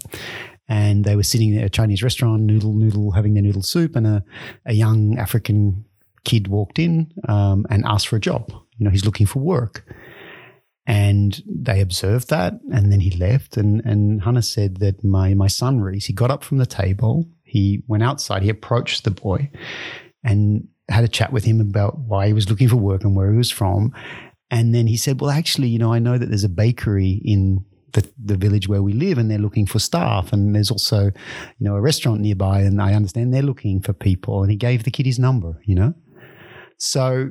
and 0.69 1.05
they 1.05 1.17
were 1.17 1.25
sitting 1.25 1.57
at 1.59 1.65
a 1.65 1.71
Chinese 1.71 2.03
restaurant, 2.03 2.43
noodle 2.43 2.73
noodle, 2.73 3.11
having 3.11 3.35
their 3.35 3.43
noodle 3.43 3.63
soup, 3.63 3.97
and 3.97 4.07
a, 4.07 4.25
a 4.67 4.75
young 4.75 5.19
African 5.19 5.85
kid 6.25 6.47
walked 6.47 6.79
in 6.79 7.13
um, 7.29 7.67
and 7.69 7.85
asked 7.85 8.07
for 8.07 8.17
a 8.17 8.21
job. 8.21 8.53
You 8.79 8.85
know, 8.85 8.91
he's 8.91 9.05
looking 9.05 9.27
for 9.27 9.41
work. 9.41 9.85
And 10.85 11.41
they 11.47 11.81
observed 11.81 12.29
that, 12.31 12.55
and 12.73 12.91
then 12.91 12.99
he 12.99 13.11
left. 13.13 13.57
And, 13.57 13.81
and 13.85 14.23
Hannah 14.23 14.43
said 14.43 14.79
that 14.79 15.05
my, 15.05 15.33
my 15.35 15.47
son, 15.47 15.81
Reese, 15.81 16.07
he 16.07 16.13
got 16.13 16.31
up 16.31 16.43
from 16.43 16.59
the 16.59 16.67
table, 16.67 17.25
he 17.45 17.85
went 17.87 18.03
outside, 18.03 18.43
he 18.43 18.49
approached 18.49 19.05
the 19.05 19.13
boy 19.13 19.51
and 20.25 20.67
had 20.89 21.05
a 21.05 21.09
chat 21.09 21.33
with 21.33 21.45
him 21.45 21.61
about 21.61 21.99
why 21.99 22.27
he 22.27 22.33
was 22.33 22.51
looking 22.51 22.69
for 22.69 22.77
work 22.77 23.05
and 23.05 23.15
where 23.15 23.31
he 23.31 23.37
was 23.37 23.51
from. 23.51 23.93
And 24.51 24.75
then 24.75 24.87
he 24.87 24.97
said, 24.97 25.21
Well, 25.21 25.31
actually, 25.31 25.69
you 25.69 25.79
know, 25.79 25.93
I 25.93 25.99
know 25.99 26.19
that 26.19 26.27
there's 26.27 26.45
a 26.45 26.49
bakery 26.49 27.21
in 27.25 27.65
the, 27.93 28.11
the 28.23 28.37
village 28.37 28.69
where 28.69 28.83
we 28.83 28.93
live 28.93 29.19
and 29.19 29.31
they're 29.31 29.39
looking 29.39 29.67
for 29.67 29.79
staff. 29.79 30.33
And 30.33 30.55
there's 30.55 30.71
also, 30.71 31.05
you 31.05 31.13
know, 31.61 31.77
a 31.77 31.81
restaurant 31.81 32.21
nearby 32.21 32.61
and 32.61 32.81
I 32.81 32.95
understand 32.95 33.33
they're 33.33 33.43
looking 33.43 33.81
for 33.81 33.93
people. 33.93 34.43
And 34.43 34.51
he 34.51 34.57
gave 34.57 34.85
the 34.85 34.91
kid 34.91 35.07
his 35.07 35.19
number, 35.19 35.61
you 35.65 35.75
know? 35.75 35.95
So 36.79 37.31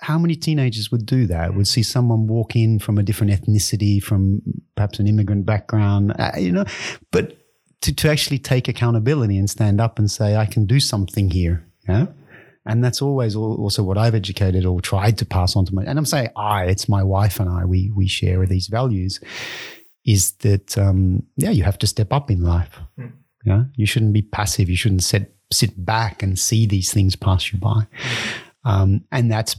how 0.00 0.18
many 0.18 0.34
teenagers 0.34 0.90
would 0.90 1.06
do 1.06 1.26
that? 1.26 1.54
Would 1.54 1.68
see 1.68 1.82
someone 1.82 2.26
walk 2.26 2.56
in 2.56 2.78
from 2.78 2.98
a 2.98 3.02
different 3.02 3.32
ethnicity, 3.32 4.02
from 4.02 4.42
perhaps 4.74 4.98
an 4.98 5.06
immigrant 5.06 5.46
background, 5.46 6.14
uh, 6.18 6.32
you 6.36 6.52
know, 6.52 6.64
but 7.10 7.38
to, 7.82 7.94
to 7.94 8.10
actually 8.10 8.38
take 8.38 8.66
accountability 8.66 9.38
and 9.38 9.48
stand 9.48 9.80
up 9.80 9.98
and 9.98 10.10
say, 10.10 10.36
I 10.36 10.46
can 10.46 10.66
do 10.66 10.80
something 10.80 11.30
here. 11.30 11.66
Yeah. 11.88 12.06
And 12.66 12.82
that's 12.82 13.02
always 13.02 13.36
also 13.36 13.82
what 13.82 13.98
I've 13.98 14.14
educated 14.14 14.64
or 14.64 14.80
tried 14.80 15.18
to 15.18 15.26
pass 15.26 15.54
on 15.54 15.66
to 15.66 15.74
my, 15.74 15.84
and 15.84 15.98
I'm 15.98 16.06
saying 16.06 16.30
I, 16.34 16.64
it's 16.64 16.88
my 16.88 17.02
wife 17.02 17.38
and 17.38 17.50
I, 17.50 17.66
we, 17.66 17.92
we 17.94 18.08
share 18.08 18.46
these 18.46 18.68
values 18.68 19.20
is 20.06 20.32
that, 20.38 20.76
um, 20.78 21.22
yeah, 21.36 21.50
you 21.50 21.62
have 21.62 21.78
to 21.78 21.86
step 21.86 22.10
up 22.10 22.30
in 22.30 22.42
life. 22.42 22.70
Mm. 22.98 23.12
Yeah. 23.44 23.64
You 23.76 23.84
shouldn't 23.84 24.14
be 24.14 24.22
passive. 24.22 24.70
You 24.70 24.76
shouldn't 24.76 25.02
sit, 25.02 25.36
sit 25.52 25.84
back 25.84 26.22
and 26.22 26.38
see 26.38 26.66
these 26.66 26.90
things 26.90 27.16
pass 27.16 27.52
you 27.52 27.58
by. 27.58 27.68
Mm. 27.68 28.38
Um, 28.64 29.04
and 29.12 29.30
that's 29.30 29.56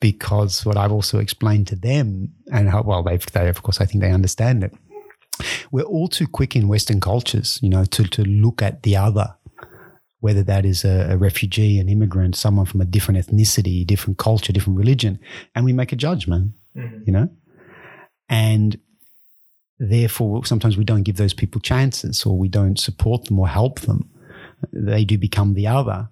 because 0.00 0.66
what 0.66 0.76
I've 0.76 0.92
also 0.92 1.18
explained 1.18 1.66
to 1.68 1.76
them 1.76 2.32
and 2.52 2.68
how, 2.68 2.82
well, 2.82 3.02
they've, 3.02 3.24
they, 3.32 3.48
of 3.48 3.62
course, 3.62 3.80
I 3.80 3.86
think 3.86 4.02
they 4.02 4.10
understand 4.10 4.64
it. 4.64 4.72
We're 5.70 5.82
all 5.82 6.08
too 6.08 6.26
quick 6.26 6.54
in 6.54 6.68
Western 6.68 7.00
cultures, 7.00 7.58
you 7.62 7.68
know, 7.68 7.84
to, 7.86 8.04
to 8.04 8.22
look 8.22 8.62
at 8.62 8.82
the 8.82 8.96
other 8.96 9.34
whether 10.24 10.42
that 10.42 10.64
is 10.64 10.86
a, 10.86 11.08
a, 11.10 11.18
refugee, 11.18 11.78
an 11.78 11.86
immigrant, 11.90 12.34
someone 12.34 12.64
from 12.64 12.80
a 12.80 12.86
different 12.86 13.20
ethnicity, 13.20 13.86
different 13.86 14.16
culture, 14.16 14.54
different 14.54 14.78
religion, 14.78 15.20
and 15.54 15.66
we 15.66 15.72
make 15.74 15.92
a 15.92 15.96
judgment, 15.96 16.50
mm-hmm. 16.74 17.02
you 17.04 17.12
know? 17.12 17.28
And 18.30 18.80
therefore, 19.78 20.46
sometimes 20.46 20.78
we 20.78 20.84
don't 20.84 21.02
give 21.02 21.18
those 21.18 21.34
people 21.34 21.60
chances 21.60 22.24
or 22.24 22.38
we 22.38 22.48
don't 22.48 22.80
support 22.80 23.26
them 23.26 23.38
or 23.38 23.46
help 23.46 23.80
them. 23.80 24.08
They 24.72 25.04
do 25.04 25.18
become 25.18 25.52
the 25.52 25.66
other. 25.66 26.08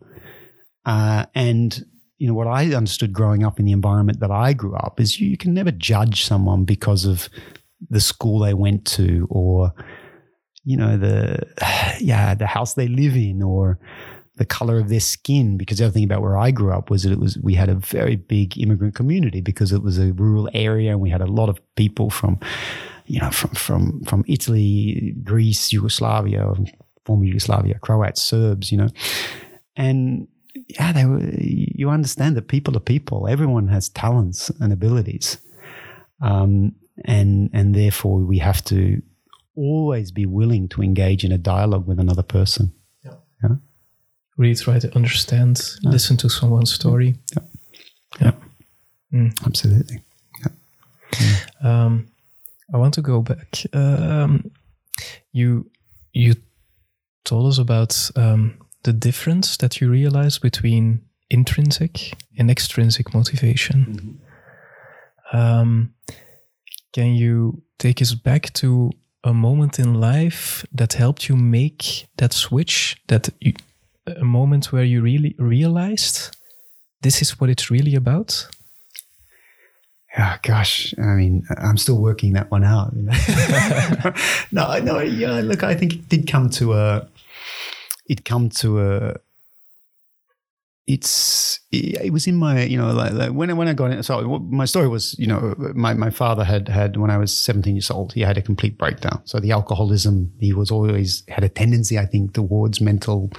Uh, 0.84 1.24
and, 1.34 1.82
you 2.22 2.28
know, 2.28 2.34
what 2.34 2.46
I 2.46 2.72
understood 2.72 3.12
growing 3.12 3.42
up 3.42 3.58
in 3.58 3.64
the 3.64 3.72
environment 3.72 4.20
that 4.20 4.30
I 4.30 4.52
grew 4.52 4.76
up 4.76 5.00
is 5.00 5.18
you, 5.18 5.28
you 5.28 5.36
can 5.36 5.52
never 5.52 5.72
judge 5.72 6.24
someone 6.24 6.62
because 6.62 7.04
of 7.04 7.28
the 7.90 8.00
school 8.00 8.38
they 8.38 8.54
went 8.54 8.84
to 8.84 9.26
or 9.28 9.74
you 10.62 10.76
know 10.76 10.96
the 10.96 11.40
yeah 11.98 12.32
the 12.36 12.46
house 12.46 12.74
they 12.74 12.86
live 12.86 13.16
in 13.16 13.42
or 13.42 13.76
the 14.36 14.44
color 14.44 14.78
of 14.78 14.88
their 14.88 15.00
skin 15.00 15.56
because 15.56 15.78
the 15.78 15.84
other 15.86 15.92
thing 15.92 16.04
about 16.04 16.22
where 16.22 16.38
I 16.38 16.52
grew 16.52 16.72
up 16.72 16.90
was 16.90 17.02
that 17.02 17.10
it 17.10 17.18
was 17.18 17.38
we 17.38 17.54
had 17.54 17.68
a 17.68 17.74
very 17.74 18.14
big 18.14 18.56
immigrant 18.56 18.94
community 18.94 19.40
because 19.40 19.72
it 19.72 19.82
was 19.82 19.98
a 19.98 20.12
rural 20.12 20.48
area 20.54 20.92
and 20.92 21.00
we 21.00 21.10
had 21.10 21.22
a 21.22 21.26
lot 21.26 21.48
of 21.48 21.60
people 21.74 22.08
from 22.08 22.38
you 23.06 23.18
know 23.18 23.32
from 23.32 23.50
from 23.50 24.00
from 24.04 24.24
Italy, 24.28 25.16
Greece, 25.24 25.72
Yugoslavia, 25.72 26.54
former 27.04 27.24
Yugoslavia, 27.24 27.80
Croats, 27.80 28.22
Serbs, 28.22 28.70
you 28.70 28.78
know. 28.78 28.90
And 29.74 30.28
yeah, 30.68 30.92
they 30.92 31.04
were 31.04 31.20
you 31.38 31.90
understand 31.90 32.36
that 32.36 32.48
people 32.48 32.76
are 32.76 32.80
people. 32.80 33.28
Everyone 33.28 33.68
has 33.68 33.88
talents 33.88 34.50
and 34.60 34.72
abilities. 34.72 35.38
Um, 36.20 36.74
and 37.04 37.50
and 37.52 37.74
therefore 37.74 38.18
we 38.18 38.38
have 38.38 38.62
to 38.64 39.02
always 39.56 40.10
be 40.10 40.26
willing 40.26 40.68
to 40.68 40.82
engage 40.82 41.24
in 41.24 41.32
a 41.32 41.38
dialogue 41.38 41.86
with 41.86 41.98
another 42.00 42.22
person. 42.22 42.72
Yeah. 43.04 43.14
yeah? 43.42 43.56
Really 44.36 44.54
try 44.54 44.78
to 44.78 44.94
understand, 44.94 45.60
yeah. 45.82 45.90
listen 45.90 46.16
to 46.18 46.28
someone's 46.28 46.72
story. 46.72 47.16
Yeah. 47.34 47.42
Yeah. 48.20 48.32
Mm. 49.12 49.46
Absolutely. 49.46 50.02
Yeah. 50.40 51.36
Um, 51.62 52.08
I 52.72 52.78
want 52.78 52.94
to 52.94 53.02
go 53.02 53.20
back. 53.20 53.62
Um, 53.74 54.50
you 55.32 55.70
you 56.12 56.34
told 57.24 57.46
us 57.46 57.58
about 57.58 58.10
um, 58.16 58.58
the 58.84 58.92
difference 58.92 59.56
that 59.58 59.80
you 59.80 59.90
realize 59.90 60.38
between 60.38 61.02
intrinsic 61.30 62.14
and 62.38 62.50
extrinsic 62.50 63.14
motivation. 63.14 64.18
Mm-hmm. 65.32 65.36
Um, 65.36 65.94
can 66.92 67.14
you 67.14 67.62
take 67.78 68.02
us 68.02 68.14
back 68.14 68.52
to 68.54 68.90
a 69.24 69.32
moment 69.32 69.78
in 69.78 69.94
life 69.94 70.66
that 70.72 70.94
helped 70.94 71.28
you 71.28 71.36
make 71.36 72.08
that 72.16 72.32
switch 72.32 73.00
that 73.08 73.28
you, 73.40 73.54
a 74.06 74.24
moment 74.24 74.72
where 74.72 74.84
you 74.84 75.00
really 75.00 75.34
realized 75.38 76.36
this 77.02 77.22
is 77.22 77.40
what 77.40 77.48
it's 77.48 77.70
really 77.70 77.94
about 77.94 78.48
yeah 80.16 80.38
gosh 80.42 80.92
i 80.98 81.14
mean 81.14 81.44
i'm 81.58 81.76
still 81.76 81.98
working 81.98 82.32
that 82.32 82.50
one 82.50 82.64
out 82.64 82.92
no 84.52 84.78
no 84.80 84.98
yeah 84.98 85.40
look 85.40 85.62
i 85.62 85.74
think 85.74 85.94
it 85.94 86.08
did 86.08 86.26
come 86.26 86.50
to 86.50 86.72
a 86.74 87.06
it 88.12 88.24
come 88.24 88.50
to 88.50 88.80
a 88.80 89.16
it's 90.86 91.60
it 91.70 92.12
was 92.12 92.26
in 92.26 92.36
my 92.36 92.64
you 92.64 92.76
know 92.76 92.92
like, 92.92 93.12
like 93.12 93.30
when 93.30 93.48
I, 93.50 93.52
when 93.52 93.68
I 93.68 93.72
got 93.72 93.92
in 93.92 94.02
so 94.02 94.40
my 94.40 94.64
story 94.64 94.88
was 94.88 95.16
you 95.18 95.28
know 95.28 95.54
my, 95.74 95.94
my 95.94 96.10
father 96.10 96.44
had 96.44 96.68
had 96.68 96.96
when 96.96 97.10
I 97.10 97.18
was 97.18 97.36
17 97.36 97.76
years 97.76 97.90
old 97.90 98.12
he 98.12 98.20
had 98.20 98.36
a 98.36 98.42
complete 98.42 98.76
breakdown. 98.78 99.22
So 99.24 99.38
the 99.38 99.52
alcoholism 99.52 100.32
he 100.40 100.52
was 100.52 100.70
always 100.70 101.22
had 101.28 101.44
a 101.44 101.48
tendency 101.48 101.98
I 101.98 102.06
think 102.06 102.34
towards 102.34 102.80
mental 102.80 103.30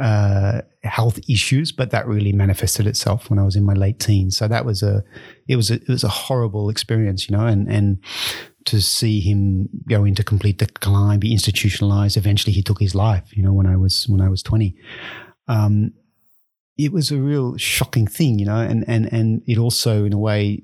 uh, 0.00 0.62
health 0.82 1.18
issues 1.28 1.72
but 1.72 1.90
that 1.90 2.06
really 2.06 2.32
manifested 2.32 2.86
itself 2.86 3.28
when 3.28 3.38
I 3.38 3.44
was 3.44 3.54
in 3.54 3.64
my 3.64 3.74
late 3.74 4.00
teens. 4.00 4.36
So 4.38 4.48
that 4.48 4.64
was 4.64 4.82
a 4.82 5.04
it 5.46 5.56
was 5.56 5.70
a, 5.70 5.74
it 5.74 5.88
was 5.88 6.04
a 6.04 6.08
horrible 6.08 6.70
experience 6.70 7.28
you 7.28 7.36
know 7.36 7.46
and 7.46 7.68
and 7.68 7.98
to 8.66 8.80
see 8.82 9.20
him 9.20 9.68
go 9.88 10.04
into 10.04 10.22
complete 10.22 10.58
decline 10.58 11.18
be 11.18 11.32
institutionalized 11.32 12.16
eventually 12.16 12.52
he 12.52 12.62
took 12.62 12.80
his 12.80 12.94
life 12.94 13.36
you 13.36 13.42
know 13.42 13.52
when 13.52 13.66
I 13.66 13.76
was 13.76 14.06
when 14.08 14.20
I 14.20 14.28
was 14.28 14.42
20 14.42 14.76
um, 15.48 15.92
it 16.78 16.92
was 16.92 17.10
a 17.10 17.16
real 17.16 17.56
shocking 17.56 18.06
thing, 18.06 18.38
you 18.38 18.46
know, 18.46 18.58
and, 18.58 18.84
and, 18.86 19.10
and 19.12 19.42
it 19.46 19.58
also, 19.58 20.04
in 20.04 20.12
a 20.12 20.18
way, 20.18 20.62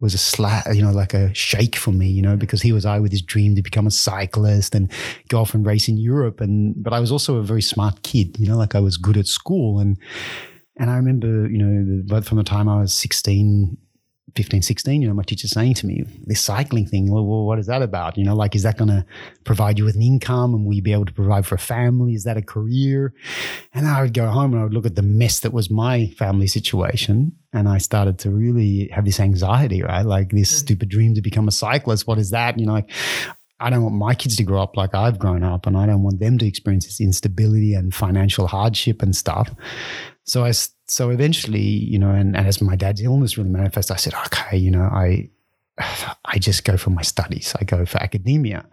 was 0.00 0.14
a 0.14 0.18
slap, 0.18 0.66
you 0.74 0.82
know, 0.82 0.90
like 0.90 1.14
a 1.14 1.32
shake 1.32 1.76
for 1.76 1.92
me, 1.92 2.08
you 2.08 2.22
know, 2.22 2.36
because 2.36 2.60
he 2.60 2.72
was 2.72 2.84
I 2.84 2.98
with 2.98 3.12
his 3.12 3.22
dream 3.22 3.54
to 3.54 3.62
become 3.62 3.86
a 3.86 3.90
cyclist 3.90 4.74
and 4.74 4.90
go 5.28 5.40
off 5.40 5.54
and 5.54 5.64
race 5.64 5.88
in 5.88 5.96
Europe. 5.96 6.40
And, 6.40 6.74
but 6.82 6.92
I 6.92 6.98
was 6.98 7.12
also 7.12 7.36
a 7.36 7.42
very 7.44 7.62
smart 7.62 8.02
kid, 8.02 8.38
you 8.40 8.48
know, 8.48 8.56
like 8.56 8.74
I 8.74 8.80
was 8.80 8.96
good 8.96 9.16
at 9.16 9.28
school. 9.28 9.78
And, 9.78 9.96
and 10.76 10.90
I 10.90 10.96
remember, 10.96 11.48
you 11.48 11.58
know, 11.58 12.02
but 12.08 12.24
from 12.24 12.38
the 12.38 12.44
time 12.44 12.68
I 12.68 12.80
was 12.80 12.92
16, 12.92 13.76
15, 14.36 14.62
16, 14.62 15.02
you 15.02 15.08
know, 15.08 15.14
my 15.14 15.22
teacher 15.22 15.46
saying 15.46 15.74
to 15.74 15.86
me, 15.86 16.04
this 16.24 16.40
cycling 16.40 16.86
thing, 16.86 17.10
well, 17.10 17.24
well 17.24 17.44
what 17.44 17.58
is 17.58 17.66
that 17.66 17.82
about? 17.82 18.16
You 18.16 18.24
know, 18.24 18.34
like, 18.34 18.54
is 18.54 18.62
that 18.62 18.78
going 18.78 18.88
to 18.88 19.04
provide 19.44 19.78
you 19.78 19.84
with 19.84 19.96
an 19.96 20.02
income 20.02 20.54
and 20.54 20.64
will 20.64 20.74
you 20.74 20.82
be 20.82 20.92
able 20.92 21.04
to 21.04 21.12
provide 21.12 21.44
for 21.44 21.56
a 21.56 21.58
family? 21.58 22.14
Is 22.14 22.24
that 22.24 22.36
a 22.36 22.42
career? 22.42 23.12
And 23.74 23.86
I 23.86 24.00
would 24.00 24.14
go 24.14 24.28
home 24.28 24.52
and 24.52 24.60
I 24.60 24.64
would 24.64 24.74
look 24.74 24.86
at 24.86 24.96
the 24.96 25.02
mess 25.02 25.40
that 25.40 25.52
was 25.52 25.70
my 25.70 26.06
family 26.18 26.46
situation. 26.46 27.32
And 27.52 27.68
I 27.68 27.78
started 27.78 28.18
to 28.20 28.30
really 28.30 28.88
have 28.92 29.04
this 29.04 29.20
anxiety, 29.20 29.82
right? 29.82 30.06
Like 30.06 30.30
this 30.30 30.50
mm. 30.50 30.56
stupid 30.56 30.88
dream 30.88 31.14
to 31.14 31.20
become 31.20 31.48
a 31.48 31.52
cyclist. 31.52 32.06
What 32.06 32.18
is 32.18 32.30
that? 32.30 32.58
You 32.58 32.66
know, 32.66 32.72
like, 32.72 32.90
I 33.60 33.70
don't 33.70 33.82
want 33.82 33.94
my 33.94 34.14
kids 34.14 34.36
to 34.36 34.42
grow 34.42 34.60
up 34.60 34.76
like 34.76 34.92
I've 34.92 35.20
grown 35.20 35.44
up, 35.44 35.66
and 35.66 35.76
I 35.76 35.86
don't 35.86 36.02
want 36.02 36.18
them 36.18 36.36
to 36.38 36.46
experience 36.46 36.84
this 36.84 37.00
instability 37.00 37.74
and 37.74 37.94
financial 37.94 38.48
hardship 38.48 39.02
and 39.02 39.14
stuff. 39.14 39.50
So 40.24 40.44
I, 40.44 40.52
so 40.92 41.08
eventually, 41.08 41.62
you 41.62 41.98
know, 41.98 42.10
and, 42.10 42.36
and 42.36 42.46
as 42.46 42.60
my 42.60 42.76
dad's 42.76 43.00
illness 43.00 43.38
really 43.38 43.48
manifested, 43.48 43.94
I 43.94 43.96
said, 43.96 44.12
okay, 44.26 44.58
you 44.58 44.70
know, 44.70 44.82
I, 44.82 45.30
I 46.26 46.38
just 46.38 46.64
go 46.64 46.76
for 46.76 46.90
my 46.90 47.00
studies. 47.00 47.54
I 47.58 47.64
go 47.64 47.86
for 47.86 47.96
academia. 47.96 48.66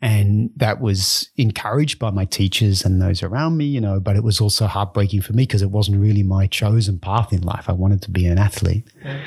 And 0.00 0.50
that 0.56 0.80
was 0.80 1.30
encouraged 1.36 2.00
by 2.00 2.10
my 2.10 2.24
teachers 2.24 2.84
and 2.84 3.00
those 3.00 3.22
around 3.22 3.56
me, 3.56 3.66
you 3.66 3.80
know, 3.80 4.00
but 4.00 4.16
it 4.16 4.24
was 4.24 4.40
also 4.40 4.66
heartbreaking 4.66 5.22
for 5.22 5.32
me 5.32 5.44
because 5.44 5.62
it 5.62 5.70
wasn't 5.70 6.00
really 6.00 6.24
my 6.24 6.48
chosen 6.48 6.98
path 6.98 7.32
in 7.32 7.42
life. 7.42 7.68
I 7.68 7.72
wanted 7.72 8.02
to 8.02 8.10
be 8.10 8.26
an 8.26 8.38
athlete. 8.38 8.90
Yeah. 9.04 9.22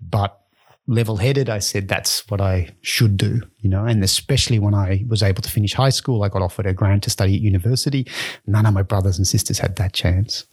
But 0.00 0.40
level 0.88 1.18
headed, 1.18 1.48
I 1.48 1.60
said 1.60 1.86
that's 1.86 2.28
what 2.28 2.40
I 2.40 2.74
should 2.80 3.16
do, 3.16 3.40
you 3.60 3.70
know, 3.70 3.84
and 3.84 4.02
especially 4.02 4.58
when 4.58 4.74
I 4.74 5.04
was 5.06 5.22
able 5.22 5.42
to 5.42 5.50
finish 5.50 5.74
high 5.74 5.90
school, 5.90 6.24
I 6.24 6.28
got 6.28 6.42
offered 6.42 6.66
a 6.66 6.72
grant 6.72 7.04
to 7.04 7.10
study 7.10 7.36
at 7.36 7.40
university. 7.40 8.04
None 8.48 8.66
of 8.66 8.74
my 8.74 8.82
brothers 8.82 9.16
and 9.16 9.28
sisters 9.28 9.60
had 9.60 9.76
that 9.76 9.92
chance. 9.92 10.44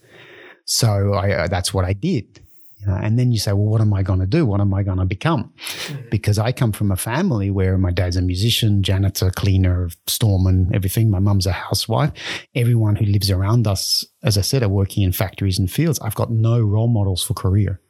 So 0.64 1.14
I, 1.14 1.32
uh, 1.32 1.48
that's 1.48 1.72
what 1.74 1.84
I 1.84 1.92
did. 1.92 2.40
And 2.86 3.18
then 3.18 3.32
you 3.32 3.38
say, 3.38 3.52
well, 3.52 3.64
what 3.64 3.80
am 3.80 3.94
I 3.94 4.02
going 4.02 4.20
to 4.20 4.26
do? 4.26 4.44
What 4.44 4.60
am 4.60 4.74
I 4.74 4.82
going 4.82 4.98
to 4.98 5.06
become? 5.06 5.54
Mm-hmm. 5.56 6.08
Because 6.10 6.38
I 6.38 6.52
come 6.52 6.70
from 6.70 6.90
a 6.92 6.96
family 6.96 7.50
where 7.50 7.78
my 7.78 7.90
dad's 7.90 8.16
a 8.16 8.20
musician, 8.20 8.82
janitor, 8.82 9.30
cleaner, 9.30 9.88
storeman, 10.06 10.70
everything. 10.74 11.10
My 11.10 11.18
mum's 11.18 11.46
a 11.46 11.52
housewife. 11.52 12.12
Everyone 12.54 12.96
who 12.96 13.06
lives 13.06 13.30
around 13.30 13.66
us, 13.66 14.04
as 14.22 14.36
I 14.36 14.42
said, 14.42 14.62
are 14.62 14.68
working 14.68 15.02
in 15.02 15.12
factories 15.12 15.58
and 15.58 15.70
fields. 15.70 15.98
I've 16.00 16.14
got 16.14 16.30
no 16.30 16.60
role 16.60 16.88
models 16.88 17.22
for 17.22 17.32
career. 17.32 17.80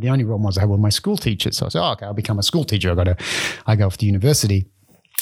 The 0.00 0.08
only 0.08 0.24
role 0.24 0.38
models 0.38 0.58
I 0.58 0.62
had 0.62 0.70
were 0.70 0.76
my 0.76 0.88
school 0.88 1.16
teachers. 1.16 1.56
So 1.56 1.66
I 1.66 1.68
said, 1.68 1.82
oh, 1.82 1.92
okay, 1.92 2.06
I'll 2.06 2.12
become 2.12 2.40
a 2.40 2.44
school 2.44 2.64
teacher. 2.64 2.90
I 2.90 2.94
got 2.96 3.04
to, 3.04 3.16
I 3.66 3.76
go 3.76 3.86
off 3.86 3.96
to 3.98 4.06
university. 4.06 4.66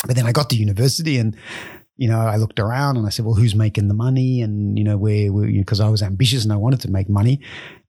But 0.06 0.16
then 0.16 0.26
I 0.26 0.32
got 0.32 0.48
to 0.50 0.56
university 0.56 1.18
and 1.18 1.36
you 1.98 2.08
know, 2.08 2.20
I 2.20 2.36
looked 2.36 2.60
around 2.60 2.96
and 2.96 3.06
I 3.06 3.10
said, 3.10 3.24
well, 3.24 3.34
who's 3.34 3.56
making 3.56 3.88
the 3.88 3.94
money? 3.94 4.40
And, 4.40 4.78
you 4.78 4.84
know, 4.84 4.96
where, 4.96 5.32
because 5.32 5.80
I 5.80 5.88
was 5.88 6.00
ambitious 6.00 6.44
and 6.44 6.52
I 6.52 6.56
wanted 6.56 6.80
to 6.82 6.90
make 6.90 7.08
money. 7.08 7.40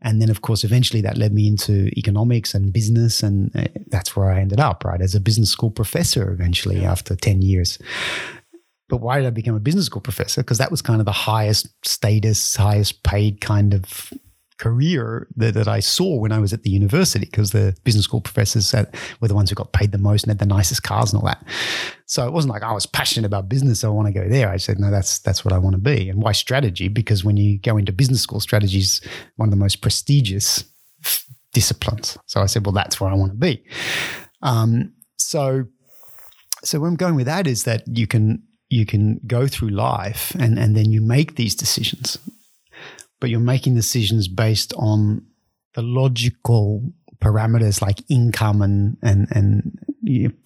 And 0.02 0.20
then, 0.20 0.32
of 0.32 0.42
course, 0.42 0.64
eventually 0.64 1.02
that 1.02 1.16
led 1.16 1.32
me 1.32 1.48
into 1.48 1.90
economics 1.96 2.56
and 2.56 2.74
business. 2.74 3.22
And 3.22 3.56
uh, 3.56 3.66
that's 3.88 4.16
where 4.16 4.32
I 4.32 4.42
ended 4.42 4.60
up, 4.60 4.84
right? 4.84 5.00
As 5.00 5.14
a 5.14 5.20
business 5.20 5.52
school 5.52 5.70
professor 5.70 6.32
eventually 6.32 6.82
yeah. 6.82 6.92
after 6.92 7.16
10 7.16 7.44
years. 7.44 7.78
But 8.88 8.98
why 8.98 9.20
did 9.20 9.28
I 9.28 9.30
become 9.30 9.54
a 9.54 9.60
business 9.60 9.86
school 9.86 10.02
professor? 10.02 10.42
Because 10.42 10.58
that 10.58 10.72
was 10.72 10.82
kind 10.82 11.00
of 11.00 11.06
the 11.06 11.12
highest 11.12 11.68
status, 11.86 12.56
highest 12.56 13.04
paid 13.04 13.42
kind 13.42 13.76
of 13.76 14.12
career 14.60 15.28
that, 15.38 15.54
that 15.56 15.68
I 15.68 15.80
saw 15.80 16.18
when 16.18 16.32
I 16.32 16.40
was 16.40 16.54
at 16.54 16.64
the 16.64 16.70
university 16.70 17.26
because 17.26 17.52
the 17.52 17.76
business 17.84 18.06
school 18.06 18.22
professors 18.22 18.76
were 19.20 19.28
the 19.28 19.34
ones 19.34 19.50
who 19.50 19.56
got 19.56 19.74
paid 19.74 19.92
the 19.92 19.98
most 19.98 20.24
and 20.24 20.32
had 20.32 20.40
the 20.40 20.46
nicest 20.46 20.84
cars 20.84 21.12
and 21.12 21.22
all 21.22 21.28
that. 21.28 21.44
So 22.06 22.28
it 22.28 22.34
wasn't 22.34 22.54
like 22.54 22.64
I 22.64 22.74
was 22.74 22.86
passionate 22.86 23.26
about 23.26 23.50
business, 23.50 23.80
so 23.80 23.90
I 23.90 23.94
want 23.94 24.08
to 24.08 24.14
go 24.14 24.28
there. 24.28 24.50
I 24.50 24.58
said, 24.58 24.80
no, 24.80 24.92
that's 24.92 25.20
that's 25.20 25.44
what 25.44 25.54
I 25.54 25.58
want 25.58 25.74
to 25.74 25.82
be. 25.82 26.10
And 26.10 26.22
why 26.22 26.34
strategy? 26.34 26.88
Because 26.88 27.24
when 27.24 27.38
you 27.38 27.60
go 27.60 27.78
into 27.78 27.92
business 27.92 28.22
school, 28.22 28.40
strategy 28.40 28.80
is 28.80 29.02
one 29.38 29.48
of 29.48 29.52
the 29.52 29.58
most 29.58 29.82
prestigious 29.82 30.66
disciplines. 31.54 32.18
So 32.28 32.42
I 32.42 32.46
said, 32.46 32.66
well, 32.66 32.74
that's 32.74 33.00
where 33.00 33.10
I 33.10 33.16
want 33.16 33.32
to 33.32 33.38
be. 33.38 33.64
Um, 34.42 34.94
so, 35.18 35.66
so 36.64 36.80
where 36.80 36.90
I'm 36.90 36.96
going 36.96 37.16
with 37.16 37.26
that 37.26 37.48
is 37.48 37.64
that 37.64 37.84
you 37.88 38.08
can 38.08 38.44
you 38.70 38.86
can 38.86 39.20
go 39.26 39.48
through 39.48 39.70
life 39.70 40.36
and 40.38 40.60
and 40.60 40.76
then 40.76 40.92
you 40.92 41.02
make 41.02 41.36
these 41.36 41.56
decisions 41.56 42.18
but 43.20 43.30
you're 43.30 43.40
making 43.40 43.76
decisions 43.76 44.28
based 44.28 44.74
on 44.74 45.26
the 45.74 45.82
logical 45.82 46.92
parameters 47.22 47.82
like 47.82 48.00
income 48.10 48.62
and 48.62 48.98
and 49.02 49.28
and 49.32 49.78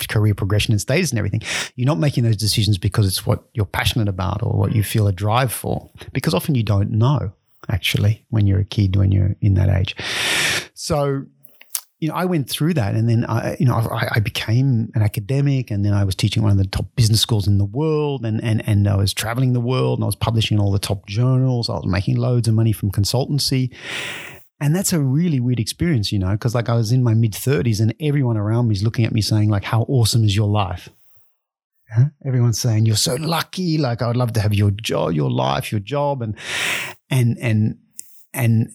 career 0.09 0.33
progression 0.33 0.73
and 0.73 0.81
status 0.81 1.11
and 1.11 1.19
everything. 1.19 1.41
You're 1.75 1.87
not 1.87 1.99
making 1.99 2.23
those 2.23 2.37
decisions 2.37 2.77
because 2.77 3.07
it's 3.07 3.25
what 3.25 3.43
you're 3.53 3.65
passionate 3.65 4.09
about 4.09 4.43
or 4.43 4.57
what 4.57 4.75
you 4.75 4.81
mm. 4.81 4.85
feel 4.85 5.07
a 5.07 5.13
drive 5.13 5.53
for. 5.53 5.89
Because 6.11 6.33
often 6.33 6.55
you 6.55 6.63
don't 6.63 6.91
know 6.91 7.31
actually 7.69 8.25
when 8.29 8.45
you're 8.45 8.59
a 8.59 8.65
kid 8.65 8.95
when 8.95 9.11
you're 9.11 9.35
in 9.41 9.53
that 9.53 9.69
age. 9.69 9.95
So 10.73 11.25
you 12.03 12.09
know, 12.09 12.15
I 12.15 12.25
went 12.25 12.49
through 12.49 12.73
that, 12.73 12.95
and 12.95 13.07
then 13.07 13.23
I, 13.23 13.55
you 13.61 13.65
know, 13.65 13.75
I, 13.75 14.09
I, 14.15 14.19
became 14.19 14.91
an 14.93 15.01
academic, 15.01 15.71
and 15.71 15.85
then 15.85 15.93
I 15.93 16.03
was 16.03 16.15
teaching 16.15 16.43
one 16.43 16.51
of 16.51 16.57
the 16.57 16.67
top 16.67 16.93
business 16.97 17.21
schools 17.21 17.47
in 17.47 17.59
the 17.59 17.65
world, 17.65 18.25
and 18.25 18.43
and 18.43 18.61
and 18.67 18.89
I 18.89 18.97
was 18.97 19.13
traveling 19.13 19.53
the 19.53 19.61
world, 19.61 19.99
and 19.99 20.03
I 20.03 20.07
was 20.07 20.17
publishing 20.17 20.59
all 20.59 20.73
the 20.73 20.79
top 20.79 21.07
journals. 21.07 21.69
I 21.69 21.75
was 21.75 21.85
making 21.85 22.17
loads 22.17 22.49
of 22.49 22.55
money 22.55 22.73
from 22.73 22.91
consultancy, 22.91 23.73
and 24.59 24.75
that's 24.75 24.91
a 24.91 24.99
really 24.99 25.39
weird 25.39 25.61
experience, 25.61 26.11
you 26.11 26.19
know, 26.19 26.33
because 26.33 26.53
like 26.53 26.67
I 26.67 26.75
was 26.75 26.91
in 26.91 27.03
my 27.03 27.13
mid 27.13 27.33
thirties, 27.33 27.79
and 27.79 27.95
everyone 28.01 28.35
around 28.35 28.67
me 28.67 28.75
is 28.75 28.83
looking 28.83 29.05
at 29.05 29.13
me 29.13 29.21
saying 29.21 29.49
like, 29.49 29.63
"How 29.63 29.83
awesome 29.83 30.25
is 30.25 30.35
your 30.35 30.49
life?" 30.49 30.89
Yeah? 31.89 32.07
Everyone's 32.25 32.59
saying 32.59 32.85
you're 32.85 32.97
so 32.97 33.15
lucky. 33.15 33.77
Like 33.77 34.01
I 34.01 34.07
would 34.07 34.17
love 34.17 34.33
to 34.33 34.41
have 34.41 34.53
your 34.53 34.71
job, 34.71 35.13
your 35.13 35.31
life, 35.31 35.71
your 35.71 35.79
job, 35.79 36.21
and 36.21 36.35
and 37.09 37.37
and 37.39 37.77
and 38.33 38.71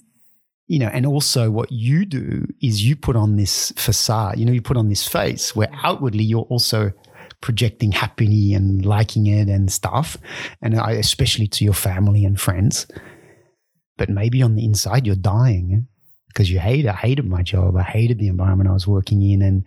you 0.69 0.79
know, 0.79 0.89
and 0.89 1.07
also 1.07 1.51
what 1.51 1.73
you 1.73 2.05
do 2.05 2.47
is 2.61 2.85
you 2.85 2.95
put 2.95 3.17
on 3.17 3.37
this 3.37 3.73
facade, 3.77 4.39
you 4.39 4.45
know, 4.45 4.53
you 4.53 4.63
put 4.63 4.77
on 4.77 4.89
this 4.89 5.09
face 5.09 5.57
where 5.57 5.69
outwardly 5.83 6.23
you're 6.23 6.43
also 6.43 6.93
projecting 7.41 7.91
happiness 7.91 8.55
and 8.55 8.85
liking 8.85 9.27
it 9.27 9.49
and 9.49 9.73
stuff, 9.73 10.19
and 10.61 10.79
I, 10.79 10.93
especially 10.93 11.49
to 11.49 11.65
your 11.65 11.75
family 11.75 12.25
and 12.25 12.39
friends. 12.39 12.87
But 13.97 14.11
maybe 14.11 14.43
on 14.43 14.55
the 14.55 14.65
inside 14.65 15.07
you're 15.07 15.17
dying 15.17 15.89
because 16.29 16.51
you 16.51 16.61
hate. 16.61 16.87
I 16.87 16.93
hated 16.93 17.27
my 17.27 17.43
job. 17.43 17.77
I 17.77 17.83
hated 17.83 18.19
the 18.19 18.29
environment 18.29 18.69
I 18.69 18.75
was 18.75 18.87
working 18.87 19.23
in, 19.23 19.41
and 19.41 19.65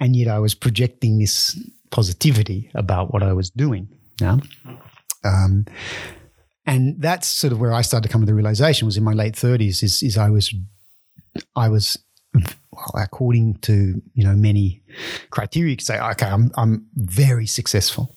and 0.00 0.16
yet 0.16 0.28
I 0.28 0.40
was 0.40 0.54
projecting 0.54 1.18
this 1.18 1.56
positivity 1.90 2.70
about 2.74 3.12
what 3.12 3.22
I 3.22 3.32
was 3.32 3.50
doing. 3.50 3.88
Yeah. 4.20 4.38
Um, 5.24 5.66
and 6.66 7.00
that's 7.00 7.26
sort 7.26 7.52
of 7.52 7.60
where 7.60 7.72
I 7.72 7.82
started 7.82 8.06
to 8.08 8.12
come 8.12 8.22
to 8.22 8.26
the 8.26 8.34
realization 8.34 8.86
was 8.86 8.96
in 8.96 9.04
my 9.04 9.12
late 9.12 9.36
thirties 9.36 9.82
is, 9.82 10.02
is 10.02 10.16
I 10.16 10.30
was, 10.30 10.54
I 11.56 11.68
was, 11.68 11.98
well, 12.34 13.02
according 13.02 13.58
to, 13.62 14.00
you 14.14 14.24
know, 14.24 14.34
many 14.34 14.82
criteria, 15.30 15.70
you 15.70 15.76
could 15.76 15.86
say, 15.86 15.98
okay, 15.98 16.26
I'm, 16.26 16.50
I'm 16.56 16.86
very 16.94 17.46
successful, 17.46 18.16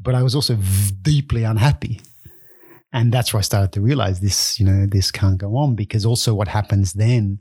but 0.00 0.14
I 0.14 0.22
was 0.22 0.34
also 0.34 0.56
deeply 1.02 1.44
unhappy. 1.44 2.00
And 2.92 3.12
that's 3.12 3.32
where 3.32 3.38
I 3.38 3.42
started 3.42 3.72
to 3.72 3.80
realize 3.80 4.20
this, 4.20 4.58
you 4.58 4.66
know, 4.66 4.86
this 4.86 5.10
can't 5.10 5.38
go 5.38 5.56
on 5.56 5.74
because 5.74 6.04
also 6.04 6.34
what 6.34 6.48
happens 6.48 6.94
then 6.94 7.38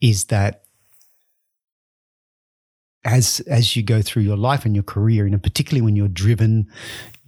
is 0.00 0.26
that 0.26 0.62
as 3.04 3.40
as 3.40 3.76
you 3.76 3.82
go 3.82 4.02
through 4.02 4.22
your 4.22 4.36
life 4.36 4.64
and 4.64 4.74
your 4.74 4.82
career, 4.82 5.24
you 5.24 5.30
know, 5.30 5.38
particularly 5.38 5.80
when 5.80 5.96
you're 5.96 6.08
driven, 6.08 6.66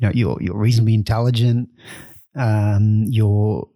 you 0.00 0.06
know, 0.06 0.12
you're 0.14 0.38
you're 0.40 0.56
reasonably 0.56 0.94
intelligent, 0.94 1.68
um, 2.34 3.04
you're 3.08 3.68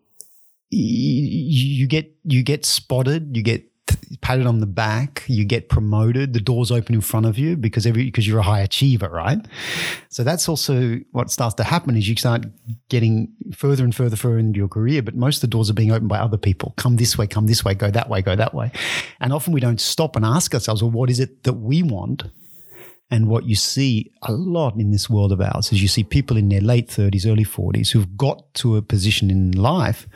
you, 0.70 1.68
you 1.82 1.86
get 1.86 2.12
you 2.24 2.42
get 2.42 2.64
spotted, 2.64 3.36
you 3.36 3.42
get 3.42 3.64
patted 4.22 4.46
on 4.46 4.60
the 4.60 4.66
back, 4.66 5.22
you 5.26 5.44
get 5.44 5.68
promoted, 5.68 6.32
the 6.32 6.40
doors 6.40 6.70
open 6.70 6.94
in 6.94 7.00
front 7.02 7.26
of 7.26 7.36
you 7.38 7.56
because 7.56 7.86
every 7.86 8.04
because 8.04 8.26
you're 8.26 8.38
a 8.38 8.42
high 8.42 8.60
achiever, 8.60 9.08
right? 9.08 9.38
So 10.08 10.24
that's 10.24 10.48
also 10.48 11.00
what 11.12 11.30
starts 11.30 11.54
to 11.56 11.64
happen 11.64 11.96
is 11.96 12.08
you 12.08 12.16
start 12.16 12.46
getting 12.88 13.28
further 13.54 13.84
and 13.84 13.94
further 13.94 14.16
further 14.16 14.38
into 14.38 14.58
your 14.58 14.68
career, 14.68 15.02
but 15.02 15.14
most 15.14 15.36
of 15.36 15.40
the 15.42 15.48
doors 15.48 15.68
are 15.68 15.74
being 15.74 15.92
opened 15.92 16.08
by 16.08 16.18
other 16.18 16.38
people. 16.38 16.72
Come 16.76 16.96
this 16.96 17.18
way, 17.18 17.26
come 17.26 17.46
this 17.46 17.64
way, 17.64 17.74
go 17.74 17.90
that 17.90 18.08
way, 18.08 18.22
go 18.22 18.34
that 18.34 18.54
way. 18.54 18.72
And 19.20 19.32
often 19.32 19.52
we 19.52 19.60
don't 19.60 19.80
stop 19.80 20.16
and 20.16 20.24
ask 20.24 20.54
ourselves, 20.54 20.82
well, 20.82 20.92
what 20.92 21.10
is 21.10 21.20
it 21.20 21.42
that 21.42 21.54
we 21.54 21.82
want? 21.82 22.24
And 23.10 23.28
what 23.28 23.44
you 23.44 23.54
see 23.54 24.12
a 24.22 24.32
lot 24.32 24.76
in 24.76 24.90
this 24.90 25.08
world 25.08 25.30
of 25.30 25.40
ours 25.40 25.72
is 25.72 25.82
you 25.82 25.88
see 25.88 26.02
people 26.02 26.36
in 26.36 26.48
their 26.48 26.60
late 26.60 26.88
30s, 26.88 27.30
early 27.30 27.44
40s 27.44 27.92
who've 27.92 28.16
got 28.16 28.52
to 28.54 28.76
a 28.76 28.82
position 28.82 29.30
in 29.30 29.52
life 29.52 30.08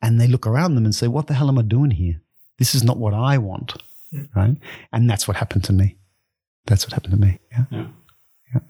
and 0.00 0.20
they 0.20 0.26
look 0.26 0.46
around 0.46 0.74
them 0.74 0.84
and 0.84 0.94
say, 0.94 1.08
What 1.08 1.26
the 1.26 1.34
hell 1.34 1.48
am 1.48 1.58
I 1.58 1.62
doing 1.62 1.90
here? 1.90 2.22
This 2.58 2.74
is 2.74 2.82
not 2.82 2.98
what 2.98 3.14
I 3.14 3.38
want. 3.38 3.74
Right. 4.34 4.56
And 4.92 5.08
that's 5.08 5.28
what 5.28 5.36
happened 5.36 5.64
to 5.64 5.72
me. 5.72 5.96
That's 6.66 6.86
what 6.86 6.92
happened 6.92 7.14
to 7.14 7.20
me. 7.20 7.38
Yeah. 7.50 7.64
Yeah. 7.70 7.86
yeah. 8.54 8.60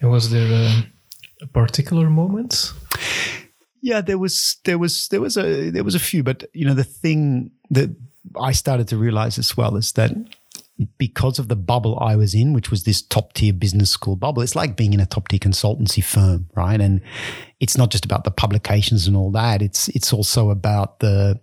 And 0.00 0.10
was 0.10 0.30
there 0.30 0.50
a, 0.50 0.86
a 1.42 1.46
particular 1.46 2.08
moment? 2.10 2.72
Yeah, 3.80 4.00
there 4.00 4.18
was 4.18 4.56
there 4.64 4.78
was 4.78 5.08
there 5.08 5.20
was 5.20 5.36
a 5.36 5.70
there 5.70 5.84
was 5.84 5.94
a 5.94 5.98
few, 5.98 6.22
but 6.22 6.44
you 6.52 6.64
know, 6.64 6.74
the 6.74 6.84
thing 6.84 7.50
that 7.70 7.90
I 8.40 8.52
started 8.52 8.88
to 8.88 8.96
realize 8.96 9.38
as 9.38 9.56
well 9.56 9.76
is 9.76 9.92
that 9.92 10.12
because 10.98 11.38
of 11.38 11.48
the 11.48 11.56
bubble 11.56 11.98
I 12.00 12.16
was 12.16 12.34
in, 12.34 12.52
which 12.52 12.70
was 12.70 12.84
this 12.84 13.02
top 13.02 13.32
tier 13.32 13.52
business 13.52 13.90
school 13.90 14.16
bubble, 14.16 14.42
it's 14.42 14.56
like 14.56 14.76
being 14.76 14.92
in 14.92 15.00
a 15.00 15.06
top 15.06 15.28
tier 15.28 15.38
consultancy 15.38 16.02
firm, 16.02 16.48
right? 16.54 16.80
And 16.80 17.00
it's 17.60 17.76
not 17.76 17.90
just 17.90 18.04
about 18.04 18.24
the 18.24 18.30
publications 18.30 19.06
and 19.06 19.16
all 19.16 19.30
that. 19.32 19.62
It's 19.62 19.88
it's 19.88 20.12
also 20.12 20.50
about 20.50 21.00
the 21.00 21.40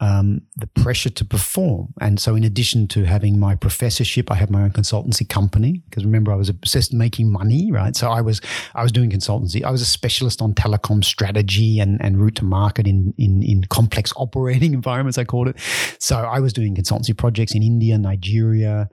um, 0.00 0.42
the 0.56 0.66
pressure 0.68 1.10
to 1.10 1.24
perform. 1.24 1.92
And 2.00 2.20
so, 2.20 2.36
in 2.36 2.44
addition 2.44 2.86
to 2.88 3.04
having 3.04 3.38
my 3.38 3.56
professorship, 3.56 4.30
I 4.30 4.36
had 4.36 4.50
my 4.50 4.62
own 4.62 4.70
consultancy 4.70 5.28
company 5.28 5.82
because 5.88 6.04
remember 6.04 6.32
I 6.32 6.36
was 6.36 6.48
obsessed 6.48 6.92
making 6.92 7.30
money, 7.30 7.72
right? 7.72 7.96
So 7.96 8.10
I 8.10 8.20
was 8.20 8.40
I 8.74 8.82
was 8.82 8.92
doing 8.92 9.10
consultancy. 9.10 9.64
I 9.64 9.70
was 9.70 9.82
a 9.82 9.86
specialist 9.86 10.40
on 10.40 10.54
telecom 10.54 11.04
strategy 11.04 11.80
and, 11.80 12.00
and 12.02 12.20
route 12.20 12.36
to 12.36 12.44
market 12.44 12.86
in, 12.86 13.12
in 13.18 13.42
in 13.42 13.64
complex 13.64 14.12
operating 14.16 14.72
environments. 14.72 15.18
I 15.18 15.24
called 15.24 15.48
it. 15.48 15.56
So 15.98 16.16
I 16.16 16.38
was 16.40 16.52
doing 16.52 16.76
consultancy 16.76 17.16
projects 17.16 17.54
in 17.54 17.62
India, 17.62 17.98
Nigeria. 17.98 18.88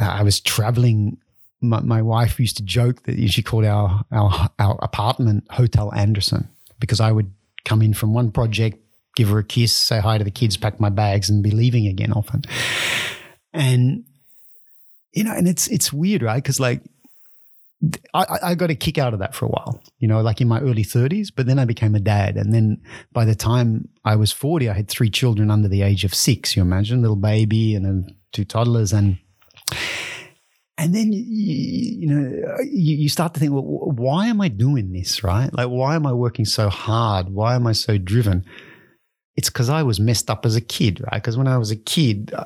Uh, 0.00 0.04
I 0.04 0.22
was 0.22 0.40
traveling 0.40 1.18
my, 1.60 1.80
my, 1.80 2.02
wife 2.02 2.38
used 2.38 2.58
to 2.58 2.62
joke 2.62 3.04
that 3.04 3.16
she 3.30 3.42
called 3.42 3.64
our, 3.64 4.04
our 4.12 4.50
our 4.58 4.78
apartment 4.82 5.44
Hotel 5.50 5.92
Anderson 5.94 6.48
because 6.78 7.00
I 7.00 7.10
would 7.10 7.32
come 7.64 7.82
in 7.82 7.94
from 7.94 8.12
one 8.12 8.30
project, 8.30 8.78
give 9.16 9.28
her 9.28 9.38
a 9.38 9.44
kiss, 9.44 9.72
say 9.72 10.00
hi 10.00 10.18
to 10.18 10.24
the 10.24 10.30
kids, 10.30 10.56
pack 10.56 10.80
my 10.80 10.90
bags, 10.90 11.30
and 11.30 11.42
be 11.42 11.50
leaving 11.50 11.86
again 11.86 12.12
often. 12.12 12.42
And 13.52 14.04
you 15.12 15.24
know, 15.24 15.32
and 15.32 15.48
it's 15.48 15.68
it's 15.68 15.92
weird, 15.92 16.22
right? 16.22 16.42
Because 16.42 16.58
like 16.58 16.82
I, 18.12 18.38
I 18.42 18.54
got 18.54 18.70
a 18.70 18.74
kick 18.74 18.98
out 18.98 19.12
of 19.12 19.20
that 19.20 19.34
for 19.34 19.46
a 19.46 19.48
while, 19.48 19.82
you 19.98 20.08
know, 20.08 20.20
like 20.20 20.40
in 20.40 20.48
my 20.48 20.60
early 20.60 20.84
30s, 20.84 21.28
but 21.34 21.46
then 21.46 21.58
I 21.58 21.64
became 21.64 21.94
a 21.94 22.00
dad. 22.00 22.36
And 22.36 22.52
then 22.52 22.80
by 23.12 23.24
the 23.24 23.34
time 23.34 23.88
I 24.04 24.16
was 24.16 24.32
40, 24.32 24.68
I 24.68 24.72
had 24.72 24.88
three 24.88 25.10
children 25.10 25.50
under 25.50 25.68
the 25.68 25.82
age 25.82 26.04
of 26.04 26.14
six. 26.14 26.56
You 26.56 26.62
imagine, 26.62 27.00
little 27.02 27.16
baby 27.16 27.74
and 27.74 28.14
two 28.32 28.44
toddlers. 28.44 28.92
And 28.92 29.18
and 30.76 30.94
then 30.94 31.12
you, 31.12 31.22
you 31.22 32.06
know 32.06 32.42
you, 32.62 32.96
you, 32.96 33.08
start 33.08 33.34
to 33.34 33.40
think, 33.40 33.52
well, 33.52 33.62
why 33.62 34.26
am 34.26 34.40
I 34.40 34.48
doing 34.48 34.92
this? 34.92 35.22
Right? 35.22 35.52
Like, 35.52 35.68
why 35.68 35.94
am 35.94 36.06
I 36.06 36.12
working 36.12 36.44
so 36.44 36.68
hard? 36.68 37.28
Why 37.30 37.54
am 37.54 37.66
I 37.66 37.72
so 37.72 37.98
driven? 37.98 38.44
It's 39.36 39.50
because 39.50 39.68
I 39.68 39.82
was 39.82 39.98
messed 39.98 40.30
up 40.30 40.46
as 40.46 40.56
a 40.56 40.60
kid, 40.60 41.00
right? 41.00 41.22
Because 41.22 41.36
when 41.36 41.48
I 41.48 41.58
was 41.58 41.70
a 41.70 41.76
kid, 41.76 42.32
uh, 42.34 42.44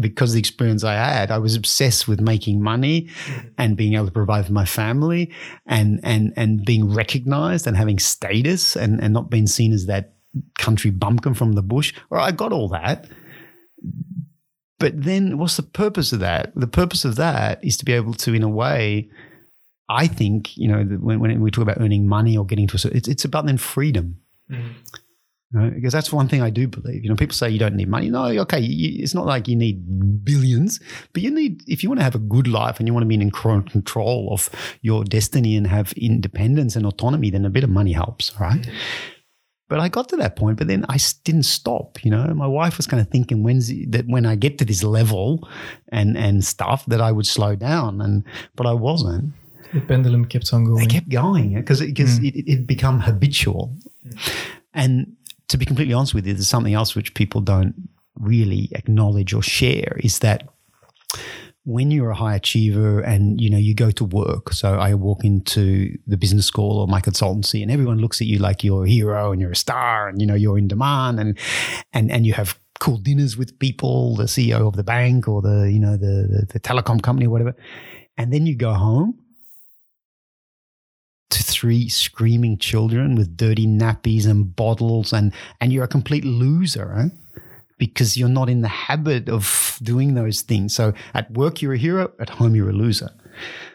because 0.00 0.30
of 0.30 0.34
the 0.34 0.40
experience 0.40 0.84
I 0.84 0.94
had, 0.94 1.30
I 1.30 1.38
was 1.38 1.56
obsessed 1.56 2.08
with 2.08 2.20
making 2.20 2.62
money 2.62 3.02
mm-hmm. 3.02 3.48
and 3.58 3.76
being 3.76 3.94
able 3.94 4.06
to 4.06 4.12
provide 4.12 4.46
for 4.46 4.52
my 4.52 4.64
family 4.64 5.32
and 5.66 6.00
and 6.02 6.32
and 6.36 6.64
being 6.64 6.92
recognized 6.92 7.66
and 7.66 7.76
having 7.76 7.98
status 7.98 8.76
and, 8.76 9.02
and 9.02 9.12
not 9.12 9.28
being 9.28 9.46
seen 9.46 9.72
as 9.72 9.86
that 9.86 10.14
country 10.58 10.90
bumpkin 10.90 11.34
from 11.34 11.52
the 11.52 11.62
bush. 11.62 11.92
Or 12.10 12.18
I 12.18 12.30
got 12.30 12.52
all 12.52 12.68
that. 12.68 13.06
But 14.78 15.00
then 15.00 15.38
what's 15.38 15.56
the 15.56 15.62
purpose 15.62 16.12
of 16.12 16.20
that? 16.20 16.52
The 16.56 16.66
purpose 16.66 17.04
of 17.04 17.16
that 17.16 17.62
is 17.62 17.76
to 17.76 17.84
be 17.84 17.92
able 17.92 18.14
to, 18.14 18.34
in 18.34 18.42
a 18.42 18.48
way, 18.48 19.10
I 19.88 20.08
think, 20.08 20.56
you 20.56 20.66
know, 20.66 20.82
when, 20.82 21.20
when 21.20 21.40
we 21.40 21.50
talk 21.52 21.62
about 21.62 21.80
earning 21.80 22.08
money 22.08 22.36
or 22.36 22.44
getting 22.44 22.66
to 22.68 22.88
a, 22.88 22.96
it's, 22.96 23.06
it's 23.06 23.24
about 23.24 23.46
then 23.46 23.58
freedom. 23.58 24.16
Mm-hmm. 24.50 24.72
Right? 25.54 25.74
Because 25.74 25.92
that's 25.92 26.10
one 26.10 26.28
thing 26.28 26.40
I 26.40 26.48
do 26.48 26.66
believe. 26.66 27.02
You 27.04 27.10
know, 27.10 27.16
people 27.16 27.34
say 27.34 27.50
you 27.50 27.58
don't 27.58 27.74
need 27.74 27.88
money. 27.88 28.08
No, 28.08 28.24
okay, 28.24 28.60
you, 28.60 29.02
it's 29.02 29.14
not 29.14 29.26
like 29.26 29.48
you 29.48 29.56
need 29.56 30.24
billions, 30.24 30.80
but 31.12 31.22
you 31.22 31.30
need 31.30 31.62
if 31.68 31.82
you 31.82 31.90
want 31.90 32.00
to 32.00 32.04
have 32.04 32.14
a 32.14 32.20
good 32.20 32.48
life 32.48 32.78
and 32.78 32.88
you 32.88 32.94
want 32.94 33.02
to 33.02 33.08
be 33.08 33.14
in 33.14 33.30
control 33.30 34.28
of 34.32 34.48
your 34.80 35.04
destiny 35.04 35.54
and 35.56 35.66
have 35.66 35.92
independence 35.92 36.74
and 36.74 36.86
autonomy, 36.86 37.28
then 37.28 37.44
a 37.44 37.50
bit 37.50 37.64
of 37.64 37.70
money 37.70 37.92
helps, 37.92 38.38
right? 38.40 38.66
But 39.68 39.80
I 39.80 39.88
got 39.88 40.08
to 40.10 40.16
that 40.16 40.36
point, 40.36 40.58
but 40.58 40.68
then 40.68 40.84
I 40.90 40.98
didn't 41.24 41.44
stop. 41.44 42.04
You 42.04 42.10
know, 42.10 42.26
my 42.34 42.46
wife 42.46 42.76
was 42.76 42.86
kind 42.86 43.00
of 43.00 43.08
thinking 43.08 43.42
when's 43.42 43.72
that 43.88 44.06
when 44.06 44.26
I 44.26 44.34
get 44.34 44.58
to 44.58 44.64
this 44.64 44.82
level 44.82 45.48
and 45.88 46.16
and 46.16 46.44
stuff 46.44 46.84
that 46.86 47.00
I 47.00 47.10
would 47.10 47.26
slow 47.26 47.56
down, 47.56 48.00
and 48.00 48.24
but 48.54 48.66
I 48.66 48.72
wasn't. 48.74 49.32
The 49.72 49.80
pendulum 49.80 50.26
kept 50.26 50.52
on 50.52 50.64
going. 50.64 50.84
It 50.84 50.90
kept 50.90 51.08
going 51.08 51.54
because 51.54 51.80
because 51.80 52.20
mm. 52.20 52.28
it, 52.28 52.52
it 52.52 52.66
become 52.66 53.00
habitual, 53.00 53.74
mm. 54.06 54.34
and 54.74 55.16
to 55.52 55.58
be 55.58 55.64
completely 55.64 55.94
honest 55.94 56.14
with 56.14 56.26
you, 56.26 56.34
there's 56.34 56.48
something 56.48 56.74
else 56.74 56.94
which 56.94 57.14
people 57.14 57.40
don't 57.40 57.74
really 58.18 58.68
acknowledge 58.72 59.32
or 59.32 59.42
share 59.42 59.96
is 60.00 60.18
that 60.18 60.48
when 61.64 61.90
you're 61.90 62.10
a 62.10 62.14
high 62.14 62.34
achiever 62.34 63.00
and 63.00 63.40
you 63.40 63.48
know 63.48 63.56
you 63.56 63.74
go 63.74 63.90
to 63.90 64.04
work 64.04 64.52
so 64.52 64.74
i 64.74 64.92
walk 64.92 65.24
into 65.24 65.96
the 66.06 66.16
business 66.16 66.44
school 66.44 66.78
or 66.78 66.86
my 66.86 67.00
consultancy 67.00 67.62
and 67.62 67.70
everyone 67.70 67.98
looks 67.98 68.20
at 68.20 68.26
you 68.26 68.38
like 68.38 68.64
you're 68.64 68.84
a 68.84 68.88
hero 68.88 69.32
and 69.32 69.40
you're 69.40 69.52
a 69.52 69.56
star 69.56 70.08
and 70.08 70.20
you 70.20 70.26
know 70.26 70.34
you're 70.34 70.58
in 70.58 70.68
demand 70.68 71.20
and 71.20 71.38
and 71.92 72.10
and 72.10 72.26
you 72.26 72.32
have 72.32 72.58
cool 72.80 72.96
dinners 72.96 73.36
with 73.36 73.56
people 73.60 74.16
the 74.16 74.24
ceo 74.24 74.66
of 74.66 74.74
the 74.74 74.82
bank 74.82 75.28
or 75.28 75.40
the 75.40 75.70
you 75.72 75.78
know 75.78 75.96
the 75.96 76.26
the, 76.28 76.46
the 76.52 76.60
telecom 76.60 77.00
company 77.00 77.26
or 77.26 77.30
whatever. 77.30 77.54
And 78.18 78.32
then 78.32 78.44
you 78.44 78.56
go 78.56 78.74
home 78.74 79.21
three 81.40 81.88
screaming 81.88 82.58
children 82.58 83.14
with 83.14 83.36
dirty 83.36 83.66
nappies 83.66 84.26
and 84.26 84.54
bottles 84.56 85.12
and 85.12 85.32
and 85.60 85.72
you're 85.72 85.84
a 85.84 85.88
complete 85.88 86.24
loser 86.24 86.86
right? 86.86 87.12
because 87.78 88.16
you're 88.16 88.28
not 88.28 88.48
in 88.48 88.60
the 88.60 88.68
habit 88.68 89.28
of 89.28 89.76
doing 89.82 90.14
those 90.14 90.42
things. 90.42 90.72
So 90.72 90.92
at 91.14 91.28
work 91.32 91.60
you're 91.60 91.72
a 91.72 91.78
hero 91.78 92.12
at 92.20 92.30
home 92.30 92.54
you're 92.54 92.70
a 92.70 92.72
loser. 92.72 93.10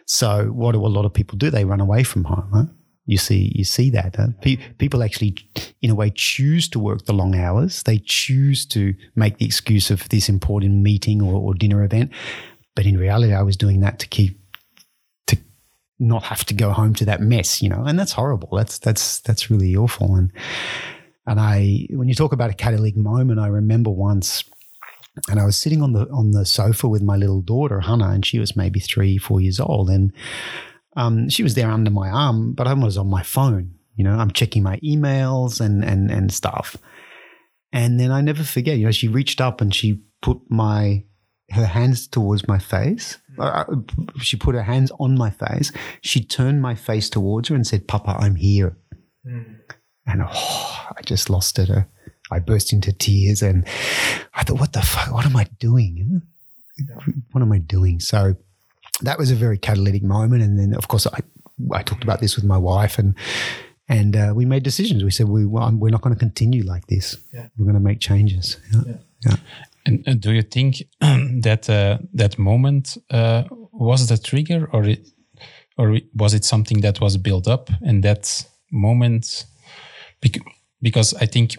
So 0.06 0.46
what 0.46 0.72
do 0.72 0.86
a 0.86 0.88
lot 0.88 1.04
of 1.04 1.14
people 1.14 1.38
do? 1.38 1.50
They 1.50 1.66
run 1.66 1.82
away 1.82 2.04
from 2.04 2.24
home 2.24 2.50
huh? 2.54 2.64
you 3.06 3.18
see 3.18 3.52
you 3.56 3.64
see 3.64 3.90
that 3.90 4.16
people 4.78 5.02
actually 5.02 5.36
in 5.82 5.90
a 5.90 5.96
way 5.96 6.10
choose 6.10 6.70
to 6.70 6.80
work 6.80 7.06
the 7.06 7.14
long 7.14 7.36
hours. 7.36 7.84
They 7.84 8.00
choose 8.00 8.66
to 8.68 8.94
make 9.16 9.40
the 9.40 9.46
excuse 9.46 9.90
of 9.90 10.08
this 10.10 10.30
important 10.30 10.76
meeting 10.76 11.22
or, 11.22 11.34
or 11.34 11.54
dinner 11.54 11.84
event. 11.84 12.12
But 12.76 12.86
in 12.86 12.98
reality 12.98 13.34
i 13.34 13.42
was 13.42 13.58
doing 13.58 13.82
that 13.82 14.00
to 14.00 14.08
keep 14.08 14.40
not 16.00 16.24
have 16.24 16.46
to 16.46 16.54
go 16.54 16.72
home 16.72 16.94
to 16.96 17.06
that 17.06 17.22
mess, 17.22 17.62
you 17.62 17.70
know, 17.70 17.84
and 17.86 17.98
that's 17.98 18.12
horrible. 18.12 18.50
That's 18.56 18.78
that's 18.80 19.20
that's 19.22 19.50
really 19.50 19.76
awful. 19.76 20.16
And 20.16 20.32
and 21.26 21.40
I, 21.40 21.88
when 21.92 22.08
you 22.08 22.16
talk 22.16 22.32
about 22.32 22.50
a 22.50 22.54
catalytic 22.54 22.96
moment, 22.96 23.40
I 23.40 23.48
remember 23.48 23.90
once, 23.90 24.44
and 25.30 25.40
I 25.40 25.46
was 25.46 25.58
sitting 25.58 25.82
on 25.82 25.94
the 25.94 26.08
on 26.10 26.32
the 26.32 26.46
sofa 26.46 26.88
with 26.88 27.02
my 27.02 27.18
little 27.18 27.42
daughter 27.42 27.82
Hannah, 27.82 28.10
and 28.10 28.26
she 28.26 28.40
was 28.40 28.56
maybe 28.56 28.80
three, 28.80 29.18
four 29.18 29.42
years 29.42 29.60
old, 29.60 29.90
and 29.90 30.14
um, 30.96 31.30
she 31.30 31.44
was 31.44 31.56
there 31.56 31.70
under 31.70 31.92
my 31.92 32.10
arm, 32.10 32.54
but 32.54 32.68
I 32.68 32.74
was 32.74 32.98
on 32.98 33.10
my 33.10 33.24
phone. 33.24 33.76
You 33.96 34.04
know, 34.04 34.18
I'm 34.18 34.32
checking 34.32 34.64
my 34.64 34.78
emails 34.78 35.60
and 35.60 35.84
and 35.84 36.12
and 36.12 36.32
stuff. 36.32 36.78
And 37.74 38.00
then 38.00 38.12
I 38.12 38.22
never 38.22 38.44
forget, 38.44 38.78
you 38.78 38.86
know, 38.86 38.92
she 38.92 39.08
reached 39.08 39.42
up 39.42 39.60
and 39.60 39.76
she 39.76 40.02
put 40.22 40.40
my 40.50 41.04
her 41.52 41.66
hands 41.66 42.08
towards 42.08 42.48
my 42.48 42.60
face. 42.60 43.18
She 44.22 44.38
put 44.38 44.56
her 44.56 44.64
hands 44.64 44.92
on 45.00 45.18
my 45.18 45.30
face. 45.30 45.72
She 46.02 46.24
turned 46.24 46.62
my 46.62 46.76
face 46.76 47.10
towards 47.10 47.50
her 47.50 47.56
and 47.56 47.66
said, 47.66 47.88
Papa, 47.88 48.16
I'm 48.20 48.36
here. 48.36 48.78
Mm. 49.26 49.60
And 50.06 50.22
oh, 50.24 50.88
I 50.98 51.02
just 51.04 51.30
lost 51.30 51.60
it. 51.60 51.70
I 52.32 52.40
burst 52.40 52.74
into 52.74 52.92
tears 52.92 53.42
and 53.42 53.68
I 54.34 54.44
thought, 54.44 54.60
what 54.60 54.74
the 54.74 54.82
fuck? 54.82 55.14
What 55.14 55.26
am 55.26 55.36
I 55.36 55.48
doing? 55.60 56.22
What 57.32 57.42
am 57.42 57.52
I 57.52 57.60
doing? 57.60 58.00
So 58.00 58.36
that 59.02 59.18
was 59.18 59.32
a 59.32 59.36
very 59.36 59.58
catalytic 59.58 60.04
moment. 60.04 60.44
And 60.44 60.60
then, 60.60 60.74
of 60.74 60.88
course, 60.88 61.08
I, 61.08 61.20
I 61.72 61.84
talked 61.84 62.04
about 62.04 62.20
this 62.20 62.36
with 62.36 62.46
my 62.46 62.58
wife 62.58 62.98
and 63.00 63.16
and 63.90 64.18
uh, 64.18 64.34
we 64.36 64.44
made 64.44 64.64
decisions. 64.64 65.04
We 65.04 65.12
said 65.12 65.30
we 65.30 65.46
well, 65.46 65.72
we're 65.74 65.92
not 65.92 66.02
going 66.02 66.14
to 66.14 66.20
continue 66.20 66.64
like 66.64 66.88
this. 66.88 67.18
Yeah. 67.34 67.48
We're 67.58 67.66
going 67.66 67.76
to 67.76 67.80
make 67.80 68.02
changes. 68.02 68.58
Yeah. 68.74 68.96
Yeah. 69.26 69.36
And 69.88 70.22
do 70.22 70.34
you 70.34 70.42
think 70.42 70.84
that 71.00 71.70
uh, 71.70 71.98
that 72.14 72.38
moment 72.38 72.98
uh, 73.10 73.44
was 73.72 74.08
the 74.08 74.18
trigger, 74.18 74.70
or 74.74 74.84
it, 74.84 75.08
or 75.78 75.98
was 76.14 76.34
it 76.34 76.44
something 76.44 76.82
that 76.82 77.00
was 77.00 77.18
built 77.18 77.48
up? 77.48 77.70
And 77.82 78.04
that 78.04 78.46
moment, 78.72 79.46
because 80.82 81.14
I 81.14 81.26
think 81.26 81.56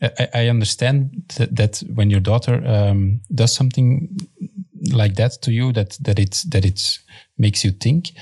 I, 0.00 0.28
I 0.34 0.48
understand 0.48 1.24
that, 1.36 1.54
that, 1.56 1.82
when 1.94 2.10
your 2.10 2.20
daughter 2.20 2.62
um, 2.66 3.20
does 3.34 3.52
something 3.52 4.16
like 4.92 5.14
that 5.16 5.42
to 5.42 5.52
you, 5.52 5.72
that 5.72 5.98
that 6.00 6.18
it 6.18 6.44
that 6.50 6.64
it 6.64 6.98
makes 7.36 7.64
you 7.64 7.72
think, 7.72 8.12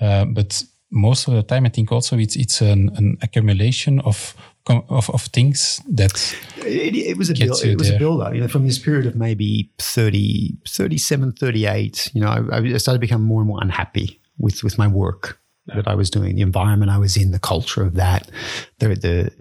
uh, 0.00 0.24
but 0.24 0.64
most 0.90 1.28
of 1.28 1.34
the 1.34 1.42
time, 1.42 1.66
I 1.66 1.70
think 1.70 1.92
also 1.92 2.18
it's 2.18 2.36
it's 2.36 2.60
an, 2.60 2.90
an 2.96 3.18
accumulation 3.22 4.00
of 4.00 4.34
of, 4.68 5.10
of 5.10 5.22
things 5.22 5.80
that 5.88 6.36
it, 6.58 6.94
it 6.94 7.16
was 7.16 7.30
a 7.30 7.34
build, 7.34 7.64
it 7.64 7.78
was 7.78 7.88
there. 7.88 7.96
a 7.96 7.98
build 7.98 8.20
up 8.20 8.34
you 8.34 8.40
know 8.40 8.48
from 8.48 8.66
this 8.66 8.78
period 8.78 9.06
of 9.06 9.16
maybe 9.16 9.70
30 9.78 10.58
37 10.66 11.32
38 11.32 12.10
you 12.14 12.20
know 12.20 12.28
I, 12.28 12.58
I 12.58 12.76
started 12.76 12.98
to 12.98 13.00
become 13.00 13.22
more 13.22 13.40
and 13.40 13.48
more 13.48 13.58
unhappy 13.62 14.20
with 14.38 14.62
with 14.62 14.78
my 14.78 14.86
work 14.86 15.40
yeah. 15.66 15.76
that 15.76 15.88
I 15.88 15.94
was 15.94 16.10
doing 16.10 16.36
the 16.36 16.42
environment 16.42 16.90
I 16.90 16.98
was 16.98 17.16
in 17.16 17.30
the 17.30 17.38
culture 17.38 17.82
of 17.82 17.94
that 17.94 18.30
the 18.78 18.88
the 18.88 19.32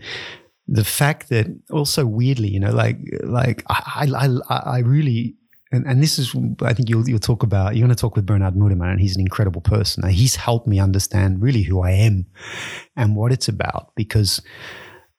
the 0.67 0.84
fact 0.84 1.30
that 1.30 1.47
also 1.71 2.05
weirdly 2.05 2.49
you 2.49 2.59
know 2.59 2.71
like 2.71 2.97
like 3.23 3.63
I 3.69 4.07
I, 4.49 4.55
I 4.55 4.80
really 4.80 5.36
and, 5.71 5.86
and 5.86 6.01
this 6.01 6.17
is 6.17 6.34
I 6.61 6.73
think 6.73 6.89
you'll 6.89 7.07
you'll 7.07 7.19
talk 7.19 7.43
about 7.43 7.75
you're 7.75 7.86
going 7.86 7.95
to 7.95 8.01
talk 8.01 8.15
with 8.15 8.25
Bernard 8.25 8.55
Noordeman 8.55 8.91
and 8.91 9.01
he's 9.01 9.15
an 9.15 9.21
incredible 9.21 9.61
person. 9.61 10.07
He's 10.09 10.36
helped 10.36 10.67
me 10.67 10.80
understand 10.80 11.41
really 11.41 11.63
who 11.63 11.82
I 11.82 11.91
am 11.91 12.25
and 12.95 13.15
what 13.15 13.32
it's 13.32 13.49
about 13.49 13.91
because 13.95 14.41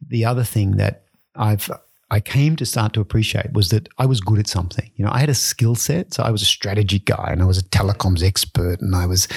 the 0.07 0.25
other 0.25 0.45
thing 0.45 0.77
that 0.77 1.05
I've 1.35 1.71
I 2.11 2.21
came 2.21 2.57
to 2.57 2.65
start 2.65 2.95
to 2.95 3.01
appreciate 3.01 3.53
was 3.53 3.69
that 3.69 3.89
I 3.99 4.07
was 4.07 4.21
good 4.21 4.39
at 4.39 4.47
something. 4.47 4.91
You 4.97 5.05
know, 5.05 5.11
I 5.13 5.19
had 5.19 5.29
a 5.29 5.35
skill 5.35 5.75
set. 5.75 6.15
So 6.15 6.23
I 6.23 6.31
was 6.31 6.41
a 6.41 6.47
strategy 6.47 7.01
guy 7.01 7.29
and 7.31 7.43
I 7.43 7.45
was 7.45 7.59
a 7.59 7.65
telecoms 7.65 8.23
expert 8.23 8.81
and 8.81 8.97
I 8.97 9.07
was, 9.07 9.29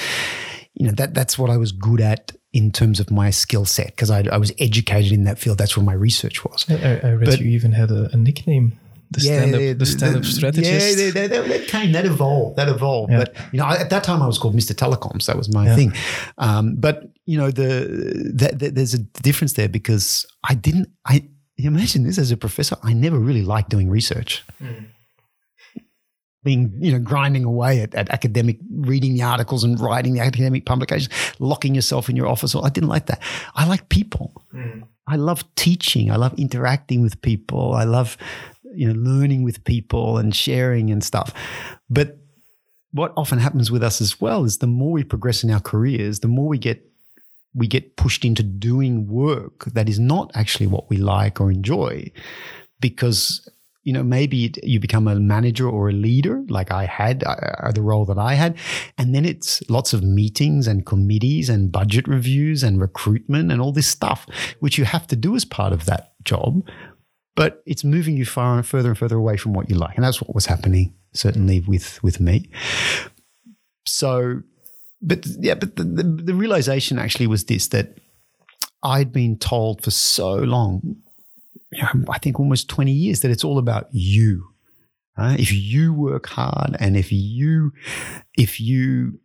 you 0.74 0.86
know, 0.86 0.92
that 0.92 1.12
that's 1.12 1.38
what 1.38 1.50
I 1.50 1.58
was 1.58 1.70
good 1.70 2.00
at 2.00 2.32
in 2.52 2.70
terms 2.70 2.98
of 2.98 3.10
my 3.10 3.30
skill 3.30 3.64
set 3.64 3.88
because 3.88 4.10
I, 4.10 4.24
I, 4.30 4.36
was 4.36 4.52
educated 4.58 5.12
in 5.12 5.24
that 5.24 5.38
field. 5.38 5.58
That's 5.58 5.76
where 5.76 5.84
my 5.84 5.94
research 5.94 6.44
was. 6.44 6.66
I, 6.68 7.00
I 7.02 7.12
read 7.12 7.26
but, 7.26 7.40
you 7.40 7.50
even 7.50 7.72
had 7.72 7.90
a, 7.90 8.10
a 8.12 8.16
nickname. 8.16 8.78
The 9.12 9.20
yeah, 9.22 9.38
stand-up, 9.38 9.60
the, 9.60 9.72
the 9.72 9.86
stand-up 9.86 10.24
strategist. 10.24 10.98
Yeah, 10.98 11.10
that, 11.10 11.30
that, 11.30 11.48
that, 11.48 11.66
came, 11.68 11.92
that 11.92 12.06
evolved, 12.06 12.56
that 12.56 12.68
evolved. 12.68 13.12
Yeah. 13.12 13.18
But 13.18 13.36
you 13.52 13.58
know, 13.58 13.66
at 13.66 13.90
that 13.90 14.04
time 14.04 14.22
I 14.22 14.26
was 14.26 14.38
called 14.38 14.56
Mr. 14.56 14.74
Telecoms. 14.74 15.26
That 15.26 15.36
was 15.36 15.52
my 15.52 15.66
yeah. 15.66 15.76
thing. 15.76 15.92
Um, 16.38 16.76
but 16.76 17.04
you 17.26 17.38
know, 17.38 17.50
the, 17.50 18.32
the, 18.34 18.56
the, 18.56 18.70
there's 18.70 18.94
a 18.94 18.98
difference 18.98 19.54
there 19.54 19.68
because 19.68 20.26
I 20.44 20.54
didn't. 20.54 20.88
I 21.06 21.28
imagine 21.58 22.04
this 22.04 22.18
as 22.18 22.30
a 22.30 22.36
professor. 22.36 22.76
I 22.82 22.92
never 22.92 23.18
really 23.18 23.42
liked 23.42 23.70
doing 23.70 23.88
research. 23.88 24.44
Mm. 24.60 24.86
Being, 26.44 26.72
you 26.80 26.90
know, 26.90 26.98
grinding 26.98 27.44
away 27.44 27.82
at, 27.82 27.94
at, 27.94 28.10
academic, 28.10 28.58
reading 28.68 29.14
the 29.14 29.22
articles 29.22 29.62
and 29.62 29.78
writing 29.78 30.14
the 30.14 30.20
academic 30.20 30.66
publications, 30.66 31.08
locking 31.38 31.72
yourself 31.72 32.08
in 32.08 32.16
your 32.16 32.26
office. 32.26 32.56
I 32.56 32.68
didn't 32.68 32.88
like 32.88 33.06
that. 33.06 33.22
I 33.54 33.64
like 33.66 33.88
people. 33.90 34.32
Mm. 34.52 34.82
I 35.06 35.16
love 35.16 35.44
teaching. 35.54 36.10
I 36.10 36.16
love 36.16 36.34
interacting 36.38 37.00
with 37.00 37.20
people. 37.22 37.74
I 37.74 37.84
love, 37.84 38.16
you 38.74 38.92
know, 38.92 38.98
learning 38.98 39.42
with 39.42 39.64
people 39.64 40.18
and 40.18 40.34
sharing 40.34 40.90
and 40.90 41.02
stuff. 41.02 41.32
But 41.90 42.18
what 42.92 43.12
often 43.16 43.38
happens 43.38 43.70
with 43.70 43.82
us 43.82 44.00
as 44.00 44.20
well 44.20 44.44
is 44.44 44.58
the 44.58 44.66
more 44.66 44.92
we 44.92 45.04
progress 45.04 45.42
in 45.42 45.50
our 45.50 45.60
careers, 45.60 46.20
the 46.20 46.28
more 46.28 46.48
we 46.48 46.58
get 46.58 46.82
we 47.54 47.66
get 47.66 47.96
pushed 47.96 48.24
into 48.24 48.42
doing 48.42 49.06
work 49.08 49.66
that 49.66 49.88
is 49.88 49.98
not 49.98 50.30
actually 50.34 50.66
what 50.66 50.88
we 50.88 50.96
like 50.96 51.40
or 51.40 51.50
enjoy 51.50 52.10
because 52.80 53.48
you 53.84 53.92
know 53.92 54.02
maybe 54.02 54.52
you 54.62 54.78
become 54.78 55.08
a 55.08 55.16
manager 55.16 55.68
or 55.68 55.88
a 55.88 55.92
leader 55.92 56.42
like 56.48 56.70
i 56.70 56.86
had 56.86 57.22
uh, 57.24 57.70
the 57.72 57.82
role 57.82 58.04
that 58.04 58.18
i 58.18 58.34
had 58.34 58.56
and 58.96 59.14
then 59.14 59.24
it's 59.24 59.62
lots 59.68 59.92
of 59.92 60.02
meetings 60.02 60.66
and 60.66 60.86
committees 60.86 61.48
and 61.48 61.72
budget 61.72 62.06
reviews 62.08 62.62
and 62.62 62.80
recruitment 62.80 63.50
and 63.52 63.60
all 63.60 63.72
this 63.72 63.86
stuff 63.86 64.26
which 64.60 64.78
you 64.78 64.84
have 64.84 65.06
to 65.06 65.16
do 65.16 65.34
as 65.34 65.44
part 65.44 65.72
of 65.72 65.84
that 65.84 66.12
job 66.24 66.62
but 67.34 67.62
it's 67.66 67.84
moving 67.84 68.16
you 68.16 68.24
far 68.24 68.56
and 68.56 68.66
further 68.66 68.90
and 68.90 68.98
further 68.98 69.16
away 69.16 69.36
from 69.36 69.52
what 69.52 69.70
you 69.70 69.76
like. 69.76 69.96
And 69.96 70.04
that's 70.04 70.20
what 70.20 70.34
was 70.34 70.46
happening, 70.46 70.94
certainly 71.12 71.60
with, 71.60 72.02
with 72.02 72.20
me. 72.20 72.50
So, 73.86 74.42
but 75.00 75.26
yeah, 75.26 75.54
but 75.54 75.76
the, 75.76 75.84
the, 75.84 76.02
the 76.02 76.34
realization 76.34 76.98
actually 76.98 77.26
was 77.26 77.44
this 77.44 77.68
that 77.68 77.96
I'd 78.82 79.12
been 79.12 79.38
told 79.38 79.82
for 79.82 79.90
so 79.90 80.34
long, 80.34 80.96
I 82.08 82.18
think 82.18 82.38
almost 82.38 82.68
20 82.68 82.92
years, 82.92 83.20
that 83.20 83.30
it's 83.30 83.44
all 83.44 83.58
about 83.58 83.88
you. 83.92 84.48
If 85.18 85.52
you 85.52 85.92
work 85.92 86.26
hard 86.26 86.76
and 86.80 86.96
if 86.96 87.12
you, 87.12 87.72
if 88.36 88.60
you 88.60 89.20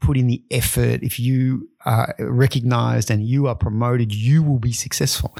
put 0.00 0.16
in 0.16 0.26
the 0.26 0.42
effort, 0.50 1.02
if 1.02 1.18
you 1.18 1.68
are 1.84 2.14
recognized 2.18 3.10
and 3.10 3.26
you 3.26 3.46
are 3.46 3.54
promoted, 3.54 4.12
you 4.14 4.42
will 4.42 4.58
be 4.58 4.72
successful. 4.72 5.36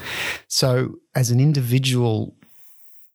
So, 0.49 0.97
as 1.15 1.31
an 1.31 1.41
individual, 1.41 2.35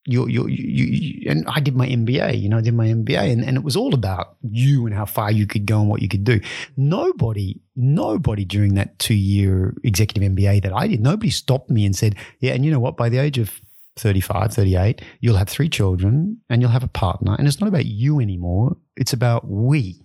you, 0.06 0.28
you, 0.28 0.48
you, 0.48 0.86
you, 0.86 1.32
and 1.32 1.48
I 1.48 1.60
did 1.60 1.76
my 1.76 1.88
MBA, 1.88 2.40
you 2.40 2.48
know, 2.48 2.58
I 2.58 2.62
did 2.62 2.76
my 2.76 2.88
MBA 2.88 3.32
and, 3.32 3.44
and 3.44 3.58
it 3.58 3.64
was 3.64 3.76
all 3.76 3.94
about 3.94 4.36
you 4.44 4.86
and 4.86 4.94
how 4.94 5.06
far 5.06 5.32
you 5.32 5.48
could 5.48 5.66
go 5.66 5.80
and 5.80 5.90
what 5.90 6.02
you 6.02 6.08
could 6.08 6.24
do. 6.24 6.40
Nobody, 6.78 7.60
nobody 7.76 8.46
during 8.46 8.76
that 8.76 9.00
two 9.00 9.16
year 9.16 9.74
executive 9.84 10.32
MBA 10.32 10.62
that 10.62 10.74
I 10.74 10.88
did, 10.88 11.02
nobody 11.02 11.32
stopped 11.32 11.72
me 11.72 11.86
and 11.86 11.96
said, 11.96 12.16
yeah, 12.40 12.54
and 12.54 12.64
you 12.64 12.70
know 12.70 12.80
what, 12.80 12.98
by 12.98 13.10
the 13.10 13.18
age 13.18 13.40
of 13.40 13.60
35, 13.98 14.54
38, 14.54 15.02
you'll 15.22 15.38
have 15.38 15.50
three 15.50 15.70
children 15.70 16.40
and 16.50 16.62
you'll 16.62 16.72
have 16.72 16.84
a 16.84 16.90
partner. 16.90 17.36
And 17.36 17.48
it's 17.48 17.60
not 17.60 17.68
about 17.68 17.86
you 17.86 18.20
anymore. 18.20 18.78
It's 18.96 19.14
about 19.14 19.48
we. 19.48 20.05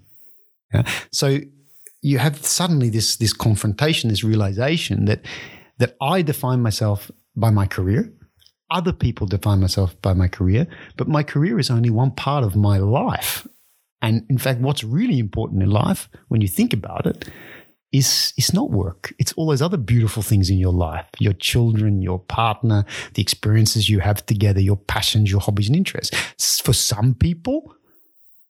Yeah? 0.73 0.83
So 1.11 1.39
you 2.03 2.19
have 2.19 2.45
suddenly 2.45 2.91
this 2.91 3.17
this 3.17 3.33
confrontation, 3.33 4.11
this 4.11 4.25
realization 4.25 5.05
that 5.07 5.27
that 5.79 5.97
I 6.01 6.23
define 6.23 6.63
myself 6.63 7.11
by 7.37 7.51
my 7.51 7.67
career. 7.67 8.13
Other 8.71 8.93
people 8.93 9.27
define 9.27 9.61
myself 9.61 10.01
by 10.01 10.15
my 10.15 10.29
career, 10.29 10.67
but 10.97 11.09
my 11.09 11.25
career 11.25 11.59
is 11.59 11.71
only 11.71 11.91
one 11.91 12.13
part 12.13 12.45
of 12.45 12.55
my 12.55 12.79
life. 12.79 13.47
And 14.01 14.25
in 14.31 14.39
fact, 14.39 14.61
what's 14.61 14.85
really 14.85 15.19
important 15.19 15.63
in 15.63 15.71
life, 15.71 16.09
when 16.29 16.41
you 16.41 16.49
think 16.49 16.73
about 16.73 17.07
it, 17.07 17.29
is 17.93 18.33
is 18.37 18.55
not 18.55 18.71
work. 18.71 19.13
It's 19.19 19.33
all 19.33 19.49
those 19.49 19.63
other 19.63 19.77
beautiful 19.77 20.23
things 20.23 20.49
in 20.51 20.59
your 20.59 20.73
life: 20.73 21.07
your 21.19 21.35
children, 21.35 22.01
your 22.01 22.21
partner, 22.21 22.85
the 23.15 23.23
experiences 23.23 23.89
you 23.89 24.01
have 24.01 24.25
together, 24.25 24.61
your 24.61 24.77
passions, 24.77 25.31
your 25.31 25.41
hobbies 25.41 25.67
and 25.67 25.77
interests. 25.77 26.61
For 26.61 26.73
some 26.73 27.15
people, 27.15 27.75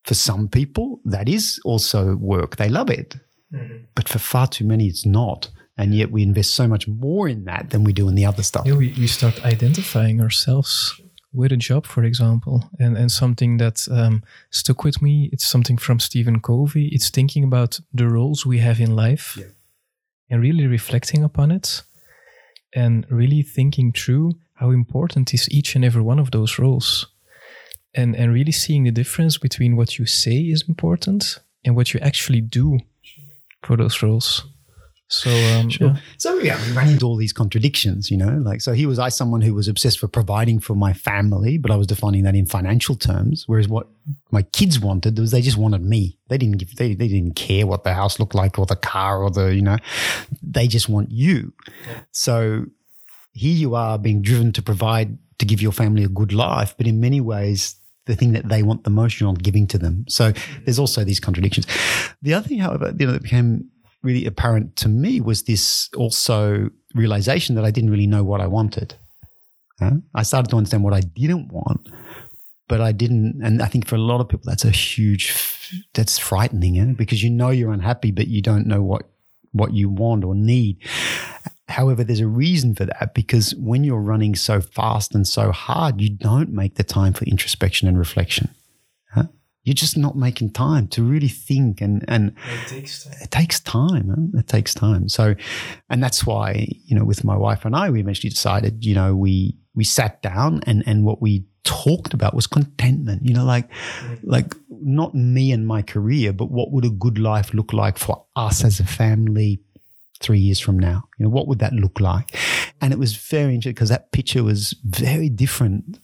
for 0.04 0.14
some 0.14 0.48
people, 0.48 1.00
that 1.04 1.28
is 1.28 1.60
also 1.64 2.16
work. 2.16 2.56
They 2.56 2.68
love 2.68 2.90
it. 2.90 3.16
Mm-hmm. 3.52 3.84
But 3.94 4.08
for 4.08 4.18
far 4.18 4.46
too 4.46 4.64
many, 4.64 4.86
it's 4.86 5.06
not. 5.06 5.50
And 5.76 5.94
yet 5.94 6.10
we 6.10 6.22
invest 6.22 6.54
so 6.54 6.68
much 6.68 6.86
more 6.86 7.28
in 7.28 7.44
that 7.44 7.70
than 7.70 7.84
we 7.84 7.92
do 7.92 8.08
in 8.08 8.14
the 8.14 8.26
other 8.26 8.42
stuff. 8.42 8.66
Yeah, 8.66 8.76
we, 8.76 8.94
we 8.98 9.06
start 9.06 9.44
identifying 9.44 10.20
ourselves 10.20 11.00
with 11.32 11.52
a 11.52 11.56
job, 11.56 11.86
for 11.86 12.04
example, 12.04 12.68
and, 12.78 12.96
and 12.96 13.10
something 13.10 13.58
that 13.58 13.86
um, 13.90 14.22
stuck 14.50 14.84
with 14.84 15.00
me. 15.00 15.30
It's 15.32 15.46
something 15.46 15.78
from 15.78 16.00
Stephen 16.00 16.40
Covey. 16.40 16.88
It's 16.92 17.08
thinking 17.08 17.44
about 17.44 17.80
the 17.94 18.08
roles 18.08 18.44
we 18.44 18.58
have 18.58 18.80
in 18.80 18.94
life 18.96 19.36
yeah. 19.38 19.46
and 20.28 20.42
really 20.42 20.66
reflecting 20.66 21.22
upon 21.22 21.50
it 21.50 21.82
and 22.74 23.06
really 23.10 23.42
thinking 23.42 23.92
through 23.92 24.32
how 24.54 24.70
important 24.70 25.32
is 25.32 25.48
each 25.50 25.74
and 25.74 25.84
every 25.84 26.02
one 26.02 26.18
of 26.18 26.30
those 26.30 26.58
roles 26.58 27.06
and 27.94 28.14
and 28.16 28.32
really 28.32 28.52
seeing 28.52 28.84
the 28.84 28.90
difference 28.90 29.38
between 29.38 29.76
what 29.76 29.98
you 29.98 30.06
say 30.06 30.38
is 30.38 30.64
important 30.68 31.40
and 31.64 31.76
what 31.76 31.92
you 31.92 32.00
actually 32.00 32.40
do 32.40 32.78
for 33.62 33.76
those 33.76 34.02
roles. 34.02 34.46
So, 35.12 35.28
um, 35.28 35.68
sure. 35.68 35.88
yeah. 35.88 35.96
so 36.18 36.38
yeah, 36.38 36.56
we 36.64 36.72
ran 36.72 36.88
into 36.88 37.04
all 37.04 37.16
these 37.16 37.32
contradictions, 37.32 38.12
you 38.12 38.16
know. 38.16 38.40
Like, 38.44 38.60
so 38.60 38.72
he 38.72 38.86
was 38.86 39.00
I 39.00 39.08
someone 39.08 39.40
who 39.40 39.54
was 39.54 39.66
obsessed 39.66 39.98
for 39.98 40.06
providing 40.06 40.60
for 40.60 40.76
my 40.76 40.92
family, 40.92 41.58
but 41.58 41.72
I 41.72 41.76
was 41.76 41.88
defining 41.88 42.22
that 42.22 42.36
in 42.36 42.46
financial 42.46 42.94
terms. 42.94 43.42
Whereas 43.48 43.66
what 43.66 43.88
my 44.30 44.42
kids 44.42 44.78
wanted 44.78 45.18
was 45.18 45.32
they 45.32 45.40
just 45.40 45.56
wanted 45.56 45.82
me. 45.82 46.16
They 46.28 46.38
didn't 46.38 46.58
give, 46.58 46.76
they, 46.76 46.94
they 46.94 47.08
didn't 47.08 47.34
care 47.34 47.66
what 47.66 47.82
the 47.82 47.92
house 47.92 48.20
looked 48.20 48.36
like 48.36 48.56
or 48.56 48.66
the 48.66 48.76
car 48.76 49.20
or 49.20 49.32
the, 49.32 49.52
you 49.52 49.62
know, 49.62 49.78
they 50.44 50.68
just 50.68 50.88
want 50.88 51.10
you. 51.10 51.52
Yeah. 51.88 52.02
So 52.12 52.66
here 53.32 53.54
you 53.54 53.74
are 53.74 53.98
being 53.98 54.22
driven 54.22 54.52
to 54.52 54.62
provide 54.62 55.18
to 55.38 55.44
give 55.44 55.60
your 55.60 55.72
family 55.72 56.04
a 56.04 56.08
good 56.08 56.32
life, 56.32 56.76
but 56.78 56.86
in 56.86 57.00
many 57.00 57.20
ways 57.20 57.79
the 58.10 58.16
thing 58.16 58.32
that 58.32 58.48
they 58.48 58.62
want 58.62 58.84
the 58.84 58.90
most, 58.90 59.20
you're 59.20 59.32
not 59.32 59.42
giving 59.42 59.66
to 59.68 59.78
them. 59.78 60.04
So 60.08 60.32
there's 60.64 60.78
also 60.78 61.04
these 61.04 61.20
contradictions. 61.20 61.66
The 62.22 62.34
other 62.34 62.48
thing, 62.48 62.58
however, 62.58 62.92
you 62.98 63.06
know, 63.06 63.12
that 63.12 63.22
became 63.22 63.70
really 64.02 64.26
apparent 64.26 64.76
to 64.76 64.88
me 64.88 65.20
was 65.20 65.44
this 65.44 65.88
also 65.96 66.70
realization 66.94 67.54
that 67.54 67.64
I 67.64 67.70
didn't 67.70 67.90
really 67.90 68.06
know 68.06 68.24
what 68.24 68.40
I 68.40 68.46
wanted. 68.46 68.94
Huh? 69.78 69.92
I 70.14 70.24
started 70.24 70.50
to 70.50 70.56
understand 70.56 70.82
what 70.82 70.92
I 70.92 71.00
didn't 71.00 71.52
want, 71.52 71.88
but 72.68 72.80
I 72.80 72.92
didn't. 72.92 73.40
And 73.42 73.62
I 73.62 73.66
think 73.66 73.86
for 73.86 73.94
a 73.94 73.98
lot 73.98 74.20
of 74.20 74.28
people, 74.28 74.46
that's 74.46 74.64
a 74.64 74.70
huge, 74.70 75.32
that's 75.94 76.18
frightening, 76.18 76.78
eh? 76.78 76.92
because 76.96 77.22
you 77.22 77.30
know 77.30 77.50
you're 77.50 77.72
unhappy, 77.72 78.10
but 78.10 78.26
you 78.26 78.42
don't 78.42 78.66
know 78.66 78.82
what 78.82 79.02
what 79.52 79.72
you 79.72 79.88
want 79.88 80.24
or 80.24 80.34
need. 80.34 80.78
However, 81.70 82.04
there's 82.04 82.20
a 82.20 82.26
reason 82.26 82.74
for 82.74 82.84
that 82.84 83.14
because 83.14 83.54
when 83.56 83.84
you're 83.84 84.00
running 84.00 84.34
so 84.34 84.60
fast 84.60 85.14
and 85.14 85.26
so 85.26 85.52
hard, 85.52 86.00
you 86.00 86.10
don't 86.10 86.52
make 86.52 86.74
the 86.74 86.84
time 86.84 87.12
for 87.12 87.24
introspection 87.24 87.88
and 87.88 87.98
reflection. 87.98 88.50
Huh? 89.12 89.24
You're 89.64 89.74
just 89.74 89.96
not 89.96 90.16
making 90.16 90.52
time 90.52 90.88
to 90.88 91.02
really 91.02 91.28
think 91.28 91.80
and 91.80 92.04
and 92.08 92.34
it 92.50 92.68
takes 92.68 93.04
time. 93.04 93.14
It 93.20 93.30
takes 93.30 93.60
time. 93.60 94.08
Huh? 94.08 94.38
It 94.40 94.48
takes 94.48 94.74
time. 94.74 95.08
So, 95.08 95.34
and 95.88 96.02
that's 96.02 96.26
why 96.26 96.66
you 96.84 96.96
know, 96.96 97.04
with 97.04 97.24
my 97.24 97.36
wife 97.36 97.64
and 97.64 97.76
I, 97.76 97.90
we 97.90 98.00
eventually 98.00 98.30
decided, 98.30 98.84
you 98.84 98.94
know, 98.94 99.14
we 99.14 99.56
we 99.74 99.84
sat 99.84 100.22
down 100.22 100.60
and 100.66 100.82
and 100.86 101.04
what 101.04 101.22
we 101.22 101.44
talked 101.62 102.14
about 102.14 102.34
was 102.34 102.46
contentment. 102.46 103.24
You 103.24 103.34
know, 103.34 103.44
like 103.44 103.70
mm-hmm. 103.70 104.28
like 104.28 104.54
not 104.68 105.14
me 105.14 105.52
and 105.52 105.66
my 105.66 105.82
career, 105.82 106.32
but 106.32 106.50
what 106.50 106.72
would 106.72 106.84
a 106.84 106.90
good 106.90 107.18
life 107.18 107.54
look 107.54 107.72
like 107.72 107.98
for 107.98 108.24
us 108.34 108.64
as 108.64 108.80
a 108.80 108.84
family, 108.84 109.60
three 110.20 110.38
years 110.38 110.60
from 110.60 110.78
now? 110.78 111.04
You 111.18 111.24
know, 111.24 111.30
what 111.30 111.48
would 111.48 111.58
that 111.60 111.72
look 111.72 112.00
like? 112.00 112.36
And 112.80 112.92
it 112.92 112.98
was 112.98 113.16
very 113.16 113.54
interesting 113.54 113.74
because 113.74 113.88
that 113.88 114.12
picture 114.12 114.42
was 114.42 114.74
very 114.84 115.28
different. 115.28 115.98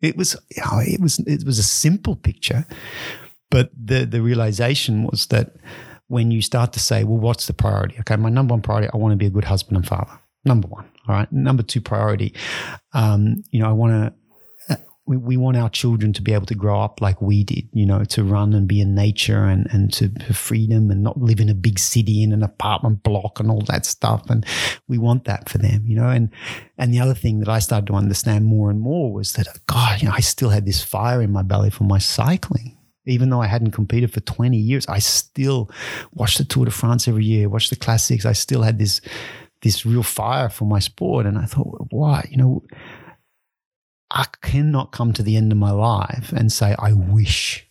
It 0.00 0.16
was, 0.16 0.36
you 0.54 0.62
know, 0.62 0.78
it 0.78 1.00
was, 1.00 1.18
it 1.20 1.44
was 1.44 1.58
a 1.58 1.64
simple 1.64 2.14
picture, 2.16 2.66
but 3.50 3.70
the 3.74 4.04
the 4.04 4.22
realization 4.22 5.04
was 5.04 5.26
that 5.26 5.56
when 6.08 6.30
you 6.30 6.40
start 6.40 6.72
to 6.72 6.80
say, 6.80 7.04
well, 7.04 7.18
what's 7.18 7.46
the 7.46 7.52
priority? 7.52 7.96
Okay, 8.00 8.16
my 8.16 8.30
number 8.30 8.52
one 8.54 8.62
priority, 8.62 8.88
I 8.92 8.96
want 8.96 9.12
to 9.12 9.16
be 9.16 9.26
a 9.26 9.30
good 9.30 9.44
husband 9.44 9.76
and 9.76 9.86
father. 9.86 10.18
Number 10.44 10.68
one. 10.68 10.88
All 11.06 11.14
right. 11.14 11.30
Number 11.32 11.62
two 11.62 11.80
priority, 11.80 12.34
um, 12.92 13.42
you 13.50 13.60
know, 13.60 13.68
I 13.68 13.72
want 13.72 13.92
to 13.92 14.17
we, 15.08 15.16
we 15.16 15.36
want 15.38 15.56
our 15.56 15.70
children 15.70 16.12
to 16.12 16.22
be 16.22 16.34
able 16.34 16.44
to 16.46 16.54
grow 16.54 16.80
up 16.80 17.00
like 17.00 17.22
we 17.22 17.42
did, 17.42 17.66
you 17.72 17.86
know, 17.86 18.04
to 18.04 18.22
run 18.22 18.52
and 18.52 18.68
be 18.68 18.80
in 18.80 18.94
nature 18.94 19.44
and, 19.44 19.66
and 19.70 19.90
to 19.94 20.10
have 20.26 20.36
freedom 20.36 20.90
and 20.90 21.02
not 21.02 21.18
live 21.18 21.40
in 21.40 21.48
a 21.48 21.54
big 21.54 21.78
city 21.78 22.22
in 22.22 22.32
an 22.32 22.42
apartment 22.42 23.02
block 23.02 23.40
and 23.40 23.50
all 23.50 23.62
that 23.62 23.86
stuff. 23.86 24.28
And 24.28 24.44
we 24.86 24.98
want 24.98 25.24
that 25.24 25.48
for 25.48 25.56
them, 25.56 25.84
you 25.86 25.96
know. 25.96 26.10
And 26.10 26.30
and 26.76 26.92
the 26.92 27.00
other 27.00 27.14
thing 27.14 27.40
that 27.40 27.48
I 27.48 27.58
started 27.58 27.86
to 27.86 27.94
understand 27.94 28.44
more 28.44 28.70
and 28.70 28.80
more 28.80 29.10
was 29.12 29.32
that 29.32 29.48
God, 29.66 30.02
you 30.02 30.08
know, 30.08 30.14
I 30.14 30.20
still 30.20 30.50
had 30.50 30.66
this 30.66 30.84
fire 30.84 31.22
in 31.22 31.32
my 31.32 31.42
belly 31.42 31.70
for 31.70 31.84
my 31.84 31.98
cycling. 31.98 32.76
Even 33.06 33.30
though 33.30 33.40
I 33.40 33.46
hadn't 33.46 33.70
competed 33.70 34.12
for 34.12 34.20
20 34.20 34.58
years, 34.58 34.86
I 34.86 34.98
still 34.98 35.70
watched 36.12 36.36
the 36.36 36.44
Tour 36.44 36.66
de 36.66 36.70
France 36.70 37.08
every 37.08 37.24
year, 37.24 37.48
watched 37.48 37.70
the 37.70 37.76
classics. 37.76 38.26
I 38.26 38.32
still 38.32 38.60
had 38.60 38.78
this 38.78 39.00
this 39.62 39.86
real 39.86 40.02
fire 40.02 40.50
for 40.50 40.66
my 40.66 40.78
sport. 40.78 41.24
And 41.24 41.38
I 41.38 41.46
thought, 41.46 41.86
why, 41.90 42.28
you 42.30 42.36
know, 42.36 42.62
I 44.10 44.26
cannot 44.42 44.92
come 44.92 45.12
to 45.12 45.22
the 45.22 45.36
end 45.36 45.52
of 45.52 45.58
my 45.58 45.70
life 45.70 46.32
and 46.34 46.50
say, 46.50 46.74
I 46.78 46.92
wish, 46.92 47.66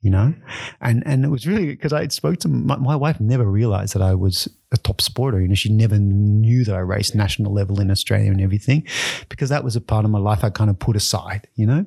you 0.00 0.10
know? 0.10 0.34
And 0.80 1.02
and 1.06 1.24
it 1.24 1.28
was 1.28 1.46
really 1.46 1.66
because 1.66 1.92
I 1.92 2.06
spoke 2.08 2.38
to 2.40 2.48
my, 2.48 2.76
my, 2.76 2.96
wife, 2.96 3.20
never 3.20 3.44
realized 3.44 3.94
that 3.94 4.02
I 4.02 4.14
was 4.14 4.48
a 4.72 4.76
top 4.76 4.98
sporter. 4.98 5.40
You 5.40 5.48
know, 5.48 5.54
she 5.54 5.72
never 5.72 5.98
knew 5.98 6.64
that 6.64 6.74
I 6.74 6.80
raced 6.80 7.14
national 7.14 7.52
level 7.52 7.80
in 7.80 7.90
Australia 7.90 8.30
and 8.30 8.40
everything 8.40 8.86
because 9.28 9.48
that 9.48 9.64
was 9.64 9.74
a 9.74 9.80
part 9.80 10.04
of 10.04 10.10
my 10.10 10.18
life 10.18 10.44
I 10.44 10.50
kind 10.50 10.70
of 10.70 10.78
put 10.78 10.96
aside, 10.96 11.48
you 11.54 11.66
know? 11.66 11.86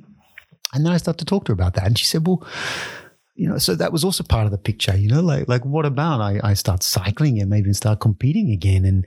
And 0.73 0.85
then 0.85 0.91
I 0.91 0.97
started 0.97 1.19
to 1.19 1.25
talk 1.25 1.45
to 1.45 1.51
her 1.51 1.53
about 1.53 1.75
that. 1.75 1.85
And 1.85 1.97
she 1.97 2.05
said, 2.05 2.25
Well, 2.25 2.45
you 3.35 3.47
know, 3.47 3.57
so 3.57 3.75
that 3.75 3.91
was 3.91 4.03
also 4.03 4.23
part 4.23 4.45
of 4.45 4.51
the 4.51 4.57
picture, 4.57 4.95
you 4.95 5.09
know, 5.09 5.21
like 5.21 5.47
like 5.47 5.65
what 5.65 5.85
about 5.85 6.21
I, 6.21 6.39
I 6.43 6.53
start 6.53 6.83
cycling 6.83 7.39
and 7.39 7.49
maybe 7.49 7.71
start 7.73 7.99
competing 7.99 8.51
again 8.51 8.85
and 8.85 9.05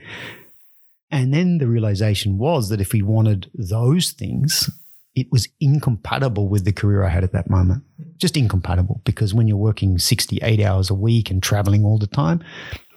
and 1.10 1.32
then 1.32 1.58
the 1.58 1.68
realization 1.68 2.38
was 2.38 2.68
that 2.68 2.80
if 2.80 2.92
we 2.92 3.02
wanted 3.02 3.50
those 3.54 4.10
things, 4.10 4.70
it 5.14 5.28
was 5.32 5.48
incompatible 5.60 6.48
with 6.48 6.64
the 6.64 6.72
career 6.72 7.02
I 7.02 7.08
had 7.08 7.24
at 7.24 7.32
that 7.32 7.48
moment. 7.48 7.84
Just 8.18 8.36
incompatible 8.36 9.00
because 9.04 9.32
when 9.32 9.48
you're 9.48 9.56
working 9.56 9.98
68 9.98 10.60
hours 10.60 10.90
a 10.90 10.94
week 10.94 11.30
and 11.30 11.42
traveling 11.42 11.84
all 11.84 11.98
the 11.98 12.06
time, 12.06 12.42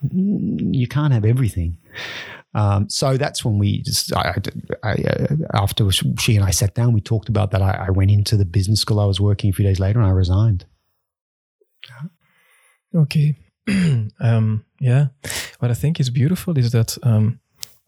you 0.01 0.88
can't 0.88 1.14
have 1.14 1.26
everything. 1.26 1.78
Um, 2.55 2.89
so 2.89 3.16
that's 3.16 3.45
when 3.45 3.60
we 3.60 3.84
just, 3.84 4.14
I, 4.16 4.36
I, 4.84 4.93
uh, 4.93 5.36
after 5.53 5.89
she 5.91 6.36
and 6.36 6.43
I 6.43 6.49
sat 6.49 6.74
down, 6.74 6.93
we 6.93 7.01
talked 7.01 7.30
about 7.30 7.51
that. 7.51 7.62
I, 7.62 7.86
I, 7.88 7.89
went 7.91 8.10
into 8.10 8.36
the 8.38 8.45
business 8.45 8.82
school 8.82 8.99
I 8.99 9.05
was 9.05 9.22
working 9.22 9.51
a 9.51 9.53
few 9.53 9.66
days 9.66 9.80
later 9.80 9.99
and 9.99 10.07
I 10.07 10.12
resigned. 10.12 10.66
Okay. 12.95 13.36
um, 14.20 14.66
yeah. 14.80 15.07
What 15.60 15.70
I 15.70 15.76
think 15.76 15.99
is 15.99 16.10
beautiful 16.10 16.57
is 16.57 16.72
that 16.72 16.97
um, 17.03 17.39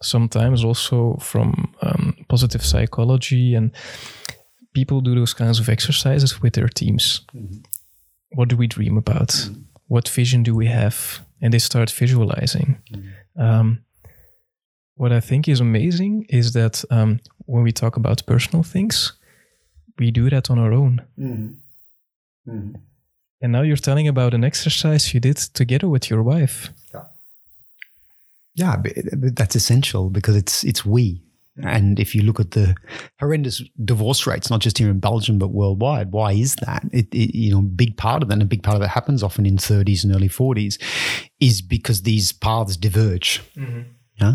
sometimes 0.02 0.64
also 0.64 1.16
from 1.20 1.74
um, 1.80 2.14
positive 2.28 2.64
psychology, 2.64 3.54
and 3.54 3.70
people 4.74 5.00
do 5.00 5.14
those 5.14 5.34
kinds 5.34 5.60
of 5.60 5.68
exercises 5.68 6.40
with 6.42 6.52
their 6.54 6.68
teams. 6.68 7.22
What 8.34 8.48
do 8.48 8.56
we 8.56 8.66
dream 8.66 8.96
about? 8.96 9.48
What 9.88 10.08
vision 10.08 10.42
do 10.42 10.54
we 10.54 10.66
have? 10.66 11.20
And 11.40 11.52
they 11.52 11.58
start 11.60 11.90
visualizing. 11.90 12.76
Um, 13.36 13.84
what 14.94 15.12
I 15.12 15.20
think 15.20 15.48
is 15.48 15.60
amazing 15.60 16.26
is 16.28 16.52
that 16.52 16.84
um, 16.90 17.20
when 17.46 17.62
we 17.64 17.72
talk 17.72 17.96
about 17.96 18.26
personal 18.26 18.62
things, 18.62 19.12
we 19.98 20.10
do 20.10 20.30
that 20.30 20.50
on 20.50 20.58
our 20.58 20.72
own. 20.72 21.02
And 23.40 23.52
now 23.52 23.62
you're 23.62 23.76
telling 23.76 24.08
about 24.08 24.34
an 24.34 24.44
exercise 24.44 25.12
you 25.12 25.20
did 25.20 25.36
together 25.36 25.88
with 25.88 26.08
your 26.08 26.22
wife. 26.22 26.70
Yeah, 28.54 28.76
that's 29.12 29.56
essential 29.56 30.10
because 30.10 30.36
it's 30.36 30.64
it's 30.64 30.84
we. 30.84 31.22
And 31.62 32.00
if 32.00 32.14
you 32.14 32.22
look 32.22 32.40
at 32.40 32.52
the 32.52 32.74
horrendous 33.20 33.62
divorce 33.84 34.26
rates, 34.26 34.48
not 34.48 34.60
just 34.60 34.78
here 34.78 34.88
in 34.88 35.00
Belgium 35.00 35.38
but 35.38 35.48
worldwide, 35.48 36.10
why 36.10 36.32
is 36.32 36.56
that? 36.56 36.82
It, 36.92 37.08
it, 37.12 37.36
you 37.36 37.52
know, 37.52 37.58
a 37.58 37.62
big 37.62 37.98
part 37.98 38.22
of 38.22 38.28
that, 38.28 38.34
and 38.34 38.42
a 38.42 38.46
big 38.46 38.62
part 38.62 38.74
of 38.74 38.80
that 38.80 38.88
happens 38.88 39.22
often 39.22 39.44
in 39.44 39.58
30s 39.58 40.02
and 40.02 40.14
early 40.14 40.30
40s, 40.30 40.80
is 41.40 41.60
because 41.60 42.02
these 42.02 42.32
paths 42.32 42.76
diverge. 42.76 43.42
Mm-hmm. 43.54 43.82
Yeah, 44.18 44.34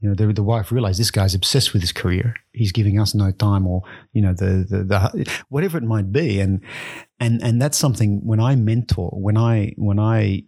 you 0.00 0.08
know, 0.08 0.14
the, 0.14 0.32
the 0.32 0.42
wife 0.42 0.72
realized 0.72 0.98
this 0.98 1.10
guy's 1.10 1.34
obsessed 1.34 1.72
with 1.72 1.82
his 1.82 1.92
career. 1.92 2.34
He's 2.52 2.72
giving 2.72 2.98
us 2.98 3.14
no 3.14 3.30
time, 3.30 3.66
or 3.66 3.82
you 4.12 4.22
know, 4.22 4.32
the, 4.32 4.66
the 4.68 4.84
the 4.84 5.42
whatever 5.48 5.76
it 5.76 5.84
might 5.84 6.12
be, 6.12 6.40
and 6.40 6.62
and 7.20 7.42
and 7.42 7.60
that's 7.60 7.78
something 7.78 8.20
when 8.24 8.40
I 8.40 8.54
mentor, 8.54 9.10
when 9.10 9.36
I 9.36 9.74
when 9.76 9.98
I 9.98 10.44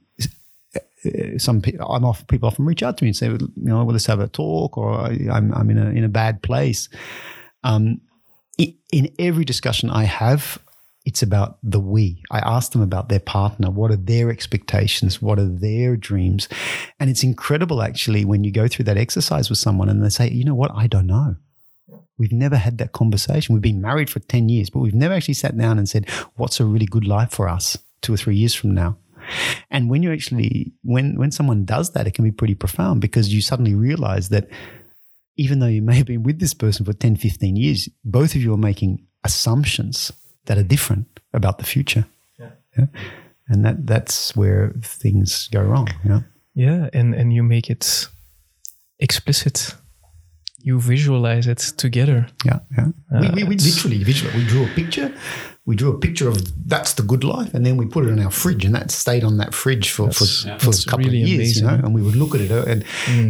some 1.38 1.61
people, 1.61 1.86
I'm 1.86 2.05
off, 2.05 2.26
people 2.26 2.47
often 2.47 2.64
reach 2.64 2.82
out 2.82 2.99
to 2.99 3.05
me 3.05 3.09
and 3.09 3.16
say, 3.16 3.26
you 3.28 3.51
know, 3.57 3.84
let's 3.84 4.07
have 4.07 4.20
a 4.20 4.28
talk, 4.28 4.76
or 4.76 4.99
I'm, 5.01 5.53
I'm 5.53 5.70
in 5.70 5.78
a 5.78 5.90
in 5.90 6.05
a 6.05 6.09
bad 6.09 6.42
place. 6.42 6.88
Um, 7.64 8.01
in 8.59 9.12
every 9.18 9.44
discussion 9.44 9.90
I 9.90 10.05
have, 10.05 10.59
it's 11.05 11.22
about 11.22 11.59
the 11.62 11.80
we. 11.80 12.22
I 12.30 12.38
ask 12.38 12.72
them 12.72 12.82
about 12.82 13.09
their 13.09 13.20
partner. 13.20 13.70
What 13.70 13.90
are 13.90 13.97
their 13.97 14.30
expectations? 14.30 15.22
What 15.22 15.38
are 15.38 15.49
their 15.49 15.97
dreams? 15.97 16.49
And 16.99 17.09
it's 17.11 17.22
incredible, 17.22 17.82
actually, 17.82 18.24
when 18.24 18.44
you 18.44 18.51
go 18.51 18.66
through 18.66 18.86
that 18.86 18.97
exercise 18.97 19.49
with 19.49 19.59
someone 19.59 19.88
and 19.88 20.03
they 20.03 20.09
say, 20.09 20.30
you 20.30 20.44
know 20.44 20.55
what, 20.55 20.72
I 20.74 20.86
don't 20.86 21.07
know. 21.07 21.36
We've 22.18 22.32
never 22.32 22.57
had 22.57 22.78
that 22.78 22.92
conversation. 22.92 23.55
We've 23.55 23.62
been 23.62 23.80
married 23.80 24.11
for 24.11 24.20
10 24.20 24.49
years, 24.49 24.70
but 24.70 24.80
we've 24.80 24.94
never 24.94 25.14
actually 25.14 25.34
sat 25.34 25.57
down 25.57 25.78
and 25.78 25.88
said, 25.88 26.09
what's 26.36 26.61
a 26.61 26.64
really 26.64 26.86
good 26.86 27.07
life 27.07 27.30
for 27.30 27.49
us 27.49 27.76
two 28.01 28.14
or 28.14 28.16
three 28.16 28.36
years 28.36 28.55
from 28.55 28.72
now? 28.72 28.97
And 29.70 29.91
when 29.91 30.03
you 30.03 30.12
actually, 30.12 30.72
when, 30.83 31.16
when 31.16 31.31
someone 31.31 31.64
does 31.64 31.93
that, 31.93 32.07
it 32.07 32.14
can 32.14 32.24
be 32.24 32.33
pretty 32.33 32.55
profound 32.55 33.01
because 33.01 33.33
you 33.33 33.43
suddenly 33.43 33.74
realize 33.74 34.29
that 34.31 34.49
even 35.37 35.59
though 35.59 35.66
you 35.66 35.83
may 35.83 35.97
have 35.97 36.07
been 36.07 36.22
with 36.22 36.41
this 36.41 36.55
person 36.55 36.87
for 36.87 36.93
10, 36.93 37.16
15 37.16 37.57
years, 37.57 37.89
both 38.05 38.35
of 38.35 38.43
you 38.43 38.55
are 38.55 38.59
making 38.59 39.07
assumptions 39.24 40.12
that 40.47 40.57
are 40.57 40.62
different 40.62 41.07
about 41.35 41.59
the 41.59 41.64
future. 41.64 42.07
Yeah. 42.79 42.87
And 43.49 43.64
that, 43.64 43.87
that's 43.87 44.35
where 44.37 44.74
things 44.83 45.49
go 45.49 45.62
wrong. 45.62 45.89
Yeah. 46.05 46.20
Yeah, 46.55 46.89
and, 46.95 47.14
and 47.14 47.33
you 47.33 47.43
make 47.43 47.68
it 47.68 48.09
explicit. 48.99 49.74
You 50.59 50.81
visualize 50.81 51.47
it 51.47 51.59
together. 51.77 52.27
Yeah, 52.45 52.61
yeah. 52.77 52.87
Uh, 53.14 53.20
we, 53.20 53.29
we, 53.29 53.45
we 53.45 53.57
literally 53.57 54.03
visual. 54.03 54.33
We 54.35 54.47
drew 54.47 54.64
a 54.64 54.68
picture. 54.68 55.14
We 55.67 55.75
drew 55.75 55.91
a 55.91 55.99
picture 55.99 56.29
of 56.29 56.37
that's 56.69 56.95
the 56.95 57.03
good 57.03 57.25
life, 57.25 57.53
and 57.53 57.67
then 57.67 57.77
we 57.77 57.87
put 57.87 58.05
it 58.07 58.11
in 58.11 58.21
our 58.21 58.31
fridge, 58.31 58.64
and 58.64 58.75
that 58.77 58.91
stayed 58.93 59.25
on 59.25 59.37
that 59.39 59.53
fridge 59.53 59.91
for 59.91 60.11
for, 60.12 60.25
That's- 60.25 60.62
for 60.64 60.71
a 60.71 60.91
couple 60.91 61.07
really 61.07 61.23
of 61.23 61.29
years, 61.29 61.57
you 61.57 61.62
know. 61.67 61.75
And 61.85 61.93
we 61.93 62.03
would 62.03 62.14
look 62.14 62.35
at 62.37 62.41
it, 62.41 62.51
uh, 62.53 62.64
and 62.67 62.85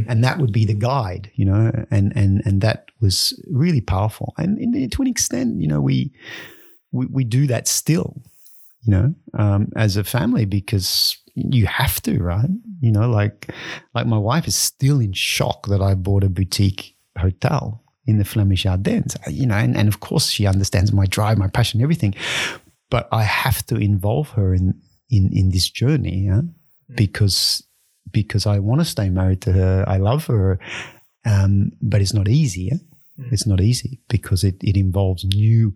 and 0.09 0.23
that 0.23 0.39
would 0.39 0.53
be 0.53 0.67
the 0.67 0.75
guide, 0.75 1.31
you 1.35 1.47
know. 1.47 1.73
And 1.91 2.13
and 2.15 2.43
and 2.45 2.61
that 2.61 2.91
was 3.01 3.33
really 3.51 3.81
powerful. 3.81 4.35
And, 4.37 4.59
and 4.59 4.93
to 4.93 5.03
an 5.03 5.09
extent, 5.09 5.61
you 5.63 5.67
know, 5.69 5.81
we 5.81 6.13
we 6.93 7.07
we 7.07 7.25
do 7.25 7.47
that 7.47 7.67
still, 7.69 8.23
you 8.83 8.91
know, 8.93 9.15
um, 9.39 9.69
as 9.75 9.97
a 9.97 10.05
family 10.05 10.45
because 10.45 11.17
you 11.35 11.67
have 11.67 12.01
to, 12.03 12.23
right? 12.23 12.51
You 12.81 12.93
know, 12.93 13.09
like 13.09 13.51
like 13.95 14.07
my 14.07 14.19
wife 14.19 14.47
is 14.47 14.57
still 14.57 15.01
in 15.01 15.13
shock 15.15 15.69
that 15.69 15.81
I 15.81 15.95
bought 15.95 16.25
a 16.25 16.29
boutique 16.29 16.95
hotel 17.19 17.83
in 18.07 18.19
the 18.19 18.25
Flemish 18.25 18.67
Ardennes, 18.67 19.17
uh, 19.27 19.31
you 19.31 19.47
know, 19.47 19.57
and, 19.57 19.77
and 19.77 19.89
of 19.89 20.01
course 20.01 20.31
she 20.31 20.47
understands 20.47 20.93
my 20.93 21.07
drive, 21.07 21.39
my 21.39 21.49
passion, 21.49 21.83
everything, 21.83 22.15
but 22.91 23.09
I 23.13 23.25
have 23.25 23.65
to 23.67 23.77
involve 23.77 24.31
her 24.31 24.55
in 24.55 24.81
in 25.11 25.31
in 25.33 25.51
this 25.51 25.69
journey, 25.69 26.27
yeah, 26.27 26.43
mm. 26.43 26.97
because 26.97 27.63
because 28.13 28.47
I 28.47 28.59
want 28.59 28.81
to 28.81 28.85
stay 28.85 29.11
married 29.11 29.43
to 29.43 29.53
her, 29.53 29.85
I 29.87 29.97
love 29.97 30.27
her, 30.27 30.59
um, 31.25 31.73
but 31.83 32.01
it's 32.01 32.15
not 32.15 32.29
easy. 32.29 32.69
Yeah? 32.71 32.79
Mm. 33.19 33.33
It's 33.33 33.47
not 33.47 33.61
easy 33.61 34.01
because 34.09 34.45
it, 34.45 34.57
it 34.63 34.77
involves 34.77 35.25
new 35.25 35.75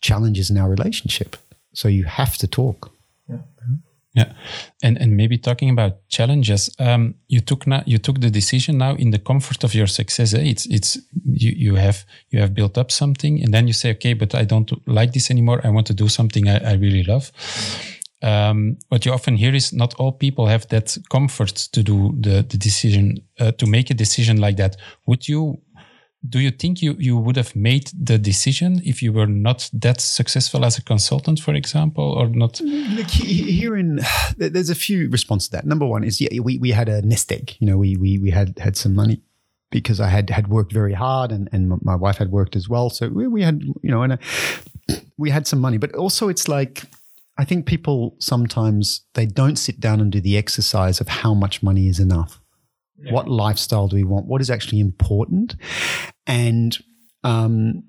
challenges 0.00 0.50
in 0.50 0.58
our 0.58 0.68
relationship. 0.68 1.36
So 1.72 1.88
you 1.88 2.04
have 2.04 2.36
to 2.38 2.46
talk. 2.46 2.92
Yeah, 3.28 3.38
and 4.82 4.98
and 4.98 5.16
maybe 5.16 5.38
talking 5.38 5.70
about 5.70 6.08
challenges, 6.08 6.74
um, 6.78 7.14
you 7.28 7.40
took 7.40 7.66
now 7.66 7.82
you 7.86 7.98
took 7.98 8.20
the 8.20 8.30
decision 8.30 8.78
now 8.78 8.96
in 8.96 9.10
the 9.10 9.18
comfort 9.18 9.64
of 9.64 9.74
your 9.74 9.86
success. 9.86 10.34
Eh? 10.34 10.42
It's 10.42 10.66
it's 10.66 10.98
you 11.24 11.52
you 11.56 11.74
have 11.76 12.04
you 12.30 12.40
have 12.40 12.52
built 12.52 12.76
up 12.76 12.90
something, 12.90 13.42
and 13.42 13.54
then 13.54 13.66
you 13.66 13.72
say, 13.72 13.90
okay, 13.92 14.14
but 14.14 14.34
I 14.34 14.44
don't 14.44 14.70
like 14.86 15.12
this 15.12 15.30
anymore. 15.30 15.60
I 15.64 15.70
want 15.70 15.86
to 15.86 15.94
do 15.94 16.08
something 16.08 16.48
I, 16.48 16.72
I 16.72 16.74
really 16.74 17.04
love. 17.04 17.30
Um, 18.22 18.76
what 18.88 19.06
you 19.06 19.12
often 19.12 19.36
hear 19.36 19.54
is 19.54 19.72
not 19.72 19.94
all 19.94 20.12
people 20.12 20.46
have 20.46 20.66
that 20.68 20.98
comfort 21.08 21.68
to 21.72 21.82
do 21.82 22.14
the 22.20 22.44
the 22.48 22.58
decision 22.58 23.18
uh, 23.38 23.52
to 23.52 23.66
make 23.66 23.90
a 23.90 23.94
decision 23.94 24.40
like 24.40 24.56
that. 24.56 24.76
Would 25.06 25.28
you? 25.28 25.60
Do 26.28 26.38
you 26.38 26.50
think 26.50 26.82
you, 26.82 26.96
you 26.98 27.16
would 27.16 27.36
have 27.36 27.56
made 27.56 27.90
the 27.98 28.18
decision 28.18 28.82
if 28.84 29.02
you 29.02 29.10
were 29.12 29.26
not 29.26 29.70
that 29.72 30.02
successful 30.02 30.66
as 30.66 30.76
a 30.76 30.82
consultant, 30.82 31.40
for 31.40 31.54
example, 31.54 32.04
or 32.04 32.28
not? 32.28 32.60
Look, 32.60 33.08
here 33.08 33.76
in 33.76 34.00
there's 34.36 34.68
a 34.68 34.74
few 34.74 35.08
responses 35.08 35.48
to 35.48 35.56
that. 35.56 35.66
Number 35.66 35.86
one 35.86 36.04
is 36.04 36.20
yeah, 36.20 36.40
we, 36.40 36.58
we 36.58 36.72
had 36.72 36.90
a 36.90 37.00
nest 37.00 37.32
egg. 37.32 37.56
You 37.58 37.66
know, 37.66 37.78
we 37.78 37.96
we 37.96 38.18
we 38.18 38.30
had 38.30 38.58
had 38.58 38.76
some 38.76 38.94
money 38.94 39.22
because 39.70 39.98
I 39.98 40.08
had 40.08 40.28
had 40.28 40.48
worked 40.48 40.72
very 40.72 40.92
hard 40.92 41.32
and 41.32 41.48
and 41.52 41.80
my 41.82 41.94
wife 41.94 42.18
had 42.18 42.30
worked 42.30 42.54
as 42.54 42.68
well. 42.68 42.90
So 42.90 43.08
we, 43.08 43.26
we 43.26 43.42
had 43.42 43.62
you 43.62 43.90
know 43.90 44.02
and 44.02 44.12
uh, 44.14 44.16
we 45.16 45.30
had 45.30 45.46
some 45.46 45.60
money, 45.60 45.78
but 45.78 45.94
also 45.94 46.28
it's 46.28 46.48
like 46.48 46.84
I 47.38 47.44
think 47.46 47.64
people 47.64 48.16
sometimes 48.18 49.02
they 49.14 49.24
don't 49.24 49.56
sit 49.56 49.80
down 49.80 50.00
and 50.00 50.12
do 50.12 50.20
the 50.20 50.36
exercise 50.36 51.00
of 51.00 51.08
how 51.08 51.32
much 51.32 51.62
money 51.62 51.88
is 51.88 51.98
enough. 51.98 52.40
What 53.08 53.28
lifestyle 53.28 53.88
do 53.88 53.96
we 53.96 54.04
want? 54.04 54.26
What 54.26 54.40
is 54.40 54.50
actually 54.50 54.80
important? 54.80 55.56
And 56.26 56.76
um, 57.24 57.84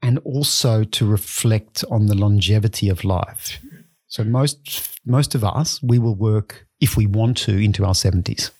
and 0.00 0.18
also 0.20 0.84
to 0.84 1.06
reflect 1.06 1.84
on 1.90 2.06
the 2.06 2.14
longevity 2.14 2.88
of 2.88 3.04
life. 3.04 3.60
So 4.06 4.24
most 4.24 4.98
most 5.04 5.34
of 5.34 5.44
us 5.44 5.82
we 5.82 5.98
will 5.98 6.14
work 6.14 6.66
if 6.80 6.96
we 6.96 7.06
want 7.06 7.36
to 7.38 7.56
into 7.56 7.84
our 7.84 7.94
seventies. 7.94 8.50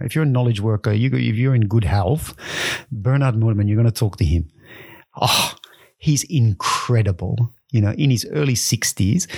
If 0.00 0.14
you're 0.14 0.24
a 0.24 0.28
knowledge 0.28 0.60
worker, 0.60 0.92
you 0.92 1.10
if 1.12 1.36
you're 1.36 1.54
in 1.54 1.68
good 1.68 1.84
health, 1.84 2.34
Bernard 2.90 3.36
Mortimer, 3.36 3.64
you're 3.64 3.76
going 3.76 3.92
to 3.92 3.92
talk 3.92 4.16
to 4.16 4.24
him. 4.24 4.50
Oh, 5.20 5.54
he's 5.98 6.24
incredible. 6.24 7.52
You 7.70 7.82
know, 7.82 7.92
in 7.92 8.10
his 8.10 8.26
early 8.32 8.54
sixties, 8.54 9.28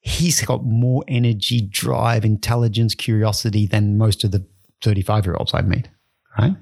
he's 0.00 0.44
got 0.44 0.64
more 0.64 1.04
energy, 1.08 1.60
drive, 1.60 2.24
intelligence, 2.24 2.94
curiosity 2.94 3.66
than 3.66 3.98
most 3.98 4.24
of 4.24 4.30
the 4.30 4.46
35 4.82 5.26
year 5.26 5.36
olds 5.36 5.54
I've 5.54 5.66
met. 5.66 5.88
Right. 6.38 6.54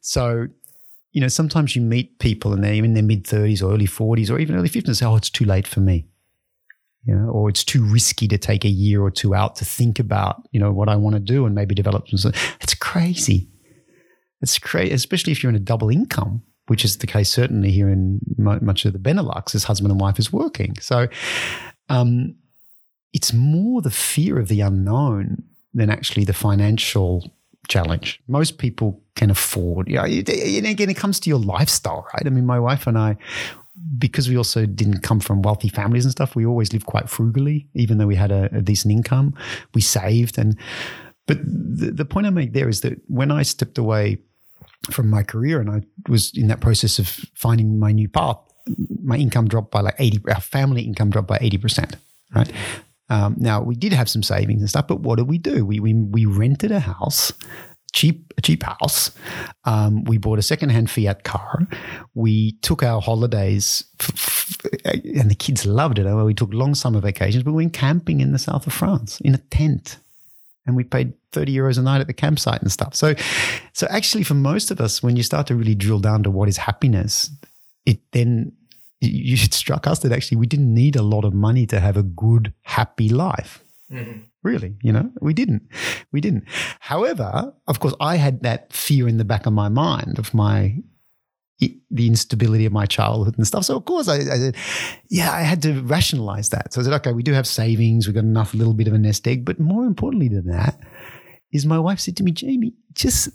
So 0.00 0.48
you 1.12 1.20
know, 1.20 1.28
sometimes 1.28 1.74
you 1.74 1.82
meet 1.82 2.18
people 2.18 2.52
and 2.52 2.62
they're 2.62 2.84
in 2.84 2.94
their 2.94 3.02
mid 3.02 3.24
30s 3.24 3.62
or 3.62 3.72
early 3.72 3.86
40s 3.86 4.30
or 4.30 4.38
even 4.38 4.56
early 4.56 4.68
50s 4.68 4.86
and 4.86 4.96
say, 4.96 5.06
oh, 5.06 5.16
it's 5.16 5.30
too 5.30 5.44
late 5.44 5.66
for 5.66 5.80
me. 5.80 6.06
You 7.04 7.14
know, 7.14 7.30
or 7.30 7.48
it's 7.48 7.64
too 7.64 7.82
risky 7.84 8.28
to 8.28 8.36
take 8.36 8.64
a 8.64 8.68
year 8.68 9.00
or 9.02 9.10
two 9.10 9.34
out 9.34 9.56
to 9.56 9.64
think 9.64 9.98
about, 9.98 10.42
you 10.52 10.60
know, 10.60 10.72
what 10.72 10.88
I 10.88 10.96
want 10.96 11.14
to 11.14 11.20
do 11.20 11.46
and 11.46 11.54
maybe 11.54 11.74
develop 11.74 12.08
some. 12.08 12.32
It's 12.60 12.74
crazy. 12.74 13.48
It's 14.42 14.58
crazy, 14.58 14.92
especially 14.92 15.32
if 15.32 15.42
you're 15.42 15.50
in 15.50 15.56
a 15.56 15.60
double 15.60 15.88
income, 15.88 16.42
which 16.66 16.84
is 16.84 16.98
the 16.98 17.06
case 17.06 17.30
certainly 17.30 17.70
here 17.70 17.88
in 17.88 18.20
much 18.36 18.84
of 18.84 18.92
the 18.92 18.98
Benelux, 18.98 19.54
as 19.54 19.64
husband 19.64 19.90
and 19.90 20.00
wife 20.00 20.18
is 20.18 20.32
working. 20.32 20.76
So 20.80 21.08
um, 21.88 22.36
it's 23.18 23.32
more 23.32 23.82
the 23.88 23.96
fear 24.10 24.34
of 24.42 24.46
the 24.52 24.60
unknown 24.70 25.22
than 25.78 25.90
actually 25.90 26.24
the 26.24 26.38
financial 26.48 27.12
challenge. 27.74 28.08
Most 28.26 28.52
people 28.64 28.88
can 29.14 29.30
afford. 29.30 29.88
You 29.88 29.96
know, 29.96 30.04
and 30.04 30.66
again, 30.74 30.90
it 30.90 30.96
comes 30.96 31.18
to 31.20 31.30
your 31.32 31.42
lifestyle, 31.56 32.02
right? 32.12 32.26
I 32.28 32.30
mean, 32.30 32.46
my 32.46 32.60
wife 32.68 32.86
and 32.90 32.96
I, 32.96 33.16
because 33.98 34.30
we 34.30 34.36
also 34.36 34.66
didn't 34.66 35.00
come 35.08 35.20
from 35.20 35.42
wealthy 35.42 35.68
families 35.68 36.04
and 36.04 36.12
stuff, 36.12 36.36
we 36.36 36.46
always 36.46 36.72
lived 36.72 36.86
quite 36.86 37.08
frugally, 37.08 37.66
even 37.74 37.98
though 37.98 38.06
we 38.06 38.16
had 38.16 38.30
a, 38.30 38.42
a 38.60 38.62
decent 38.62 38.92
income. 38.92 39.34
We 39.74 39.82
saved, 39.82 40.38
and 40.38 40.56
but 41.26 41.38
the, 41.80 41.90
the 42.00 42.04
point 42.04 42.26
I 42.26 42.30
make 42.30 42.52
there 42.52 42.68
is 42.68 42.80
that 42.80 42.94
when 43.08 43.30
I 43.40 43.42
stepped 43.44 43.78
away 43.78 44.18
from 44.90 45.10
my 45.10 45.22
career 45.22 45.60
and 45.60 45.70
I 45.70 45.82
was 46.08 46.32
in 46.34 46.48
that 46.48 46.60
process 46.60 46.98
of 46.98 47.06
finding 47.34 47.78
my 47.78 47.92
new 47.92 48.08
path, 48.08 48.38
my 49.02 49.16
income 49.16 49.48
dropped 49.48 49.70
by 49.70 49.80
like 49.80 49.98
eighty. 49.98 50.18
Our 50.34 50.40
family 50.40 50.82
income 50.82 51.10
dropped 51.10 51.28
by 51.28 51.38
eighty 51.40 51.58
percent, 51.58 51.96
right? 52.34 52.50
Um, 53.10 53.36
now 53.38 53.62
we 53.62 53.74
did 53.74 53.92
have 53.92 54.08
some 54.08 54.22
savings 54.22 54.60
and 54.60 54.68
stuff, 54.68 54.86
but 54.86 55.00
what 55.00 55.16
did 55.16 55.28
we 55.28 55.38
do? 55.38 55.64
We 55.64 55.80
we 55.80 55.94
we 55.94 56.26
rented 56.26 56.72
a 56.72 56.80
house 56.80 57.32
cheap 57.92 58.32
a 58.36 58.40
cheap 58.40 58.62
house. 58.62 59.10
Um, 59.64 60.04
we 60.04 60.18
bought 60.18 60.38
a 60.38 60.42
secondhand 60.42 60.90
Fiat 60.90 61.24
car. 61.24 61.66
We 62.14 62.52
took 62.62 62.82
our 62.82 63.00
holidays, 63.00 63.84
f- 64.00 64.10
f- 64.14 64.94
and 65.04 65.30
the 65.30 65.34
kids 65.34 65.66
loved 65.66 65.98
it. 65.98 66.14
We 66.14 66.34
took 66.34 66.52
long 66.52 66.74
summer 66.74 67.00
vacations, 67.00 67.44
we 67.44 67.52
went 67.52 67.72
camping 67.72 68.20
in 68.20 68.32
the 68.32 68.38
south 68.38 68.66
of 68.66 68.72
France 68.72 69.20
in 69.20 69.34
a 69.34 69.38
tent, 69.38 69.98
and 70.66 70.76
we 70.76 70.84
paid 70.84 71.14
thirty 71.32 71.54
euros 71.54 71.78
a 71.78 71.82
night 71.82 72.00
at 72.00 72.06
the 72.06 72.12
campsite 72.12 72.62
and 72.62 72.70
stuff. 72.70 72.94
So, 72.94 73.14
so 73.72 73.86
actually, 73.90 74.24
for 74.24 74.34
most 74.34 74.70
of 74.70 74.80
us, 74.80 75.02
when 75.02 75.16
you 75.16 75.22
start 75.22 75.46
to 75.48 75.54
really 75.54 75.74
drill 75.74 76.00
down 76.00 76.22
to 76.22 76.30
what 76.30 76.48
is 76.48 76.56
happiness, 76.56 77.30
it 77.86 77.98
then 78.12 78.52
you 79.00 79.36
should 79.36 79.54
struck 79.62 79.86
us 79.86 80.00
that 80.00 80.12
actually 80.12 80.38
we 80.38 80.46
didn't 80.46 80.72
need 80.72 80.96
a 80.96 81.02
lot 81.02 81.24
of 81.24 81.34
money 81.34 81.66
to 81.66 81.80
have 81.80 81.96
a 81.96 82.02
good, 82.02 82.52
happy 82.62 83.08
life. 83.08 83.64
Mm-hmm. 83.92 84.20
Really, 84.42 84.76
you 84.82 84.92
know, 84.92 85.10
we 85.20 85.34
didn't. 85.34 85.62
We 86.12 86.20
didn't. 86.20 86.44
However, 86.80 87.52
of 87.66 87.80
course, 87.80 87.94
I 88.00 88.16
had 88.16 88.42
that 88.42 88.72
fear 88.72 89.08
in 89.08 89.18
the 89.18 89.24
back 89.24 89.46
of 89.46 89.52
my 89.52 89.68
mind 89.68 90.18
of 90.18 90.32
my 90.32 90.76
the 91.90 92.06
instability 92.06 92.66
of 92.66 92.72
my 92.72 92.86
childhood 92.86 93.36
and 93.36 93.46
stuff. 93.46 93.64
So 93.64 93.76
of 93.76 93.84
course 93.84 94.08
I, 94.08 94.16
I, 94.16 94.38
said, 94.38 94.56
yeah, 95.08 95.32
I 95.32 95.40
had 95.40 95.60
to 95.62 95.80
rationalize 95.82 96.50
that. 96.50 96.72
So 96.72 96.80
I 96.80 96.84
said, 96.84 96.92
okay, 96.94 97.12
we 97.12 97.22
do 97.22 97.32
have 97.32 97.46
savings. 97.46 98.06
We've 98.06 98.14
got 98.14 98.24
enough, 98.24 98.54
a 98.54 98.56
little 98.56 98.74
bit 98.74 98.86
of 98.86 98.94
a 98.94 98.98
nest 98.98 99.26
egg. 99.26 99.44
But 99.44 99.58
more 99.58 99.84
importantly 99.84 100.28
than 100.28 100.46
that 100.46 100.78
is 101.50 101.66
my 101.66 101.78
wife 101.78 101.98
said 101.98 102.16
to 102.18 102.22
me, 102.22 102.30
Jamie, 102.30 102.74
just, 102.92 103.30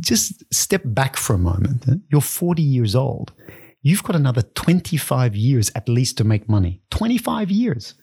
just 0.00 0.42
step 0.52 0.82
back 0.84 1.16
for 1.16 1.34
a 1.34 1.38
moment. 1.38 1.84
You're 2.10 2.20
40 2.20 2.62
years 2.62 2.96
old. 2.96 3.32
You've 3.82 4.02
got 4.02 4.16
another 4.16 4.42
25 4.42 5.36
years 5.36 5.70
at 5.74 5.88
least 5.88 6.18
to 6.18 6.24
make 6.24 6.48
money. 6.48 6.82
25 6.90 7.50
years. 7.50 7.94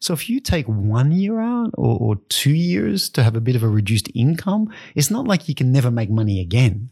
So 0.00 0.14
if 0.14 0.28
you 0.28 0.40
take 0.40 0.66
one 0.66 1.12
year 1.12 1.40
out 1.40 1.70
or, 1.74 1.98
or 1.98 2.16
two 2.28 2.52
years 2.52 3.08
to 3.10 3.22
have 3.22 3.36
a 3.36 3.40
bit 3.40 3.56
of 3.56 3.62
a 3.62 3.68
reduced 3.68 4.08
income, 4.14 4.72
it's 4.94 5.10
not 5.10 5.26
like 5.26 5.48
you 5.48 5.54
can 5.54 5.72
never 5.72 5.90
make 5.90 6.10
money 6.10 6.40
again. 6.40 6.90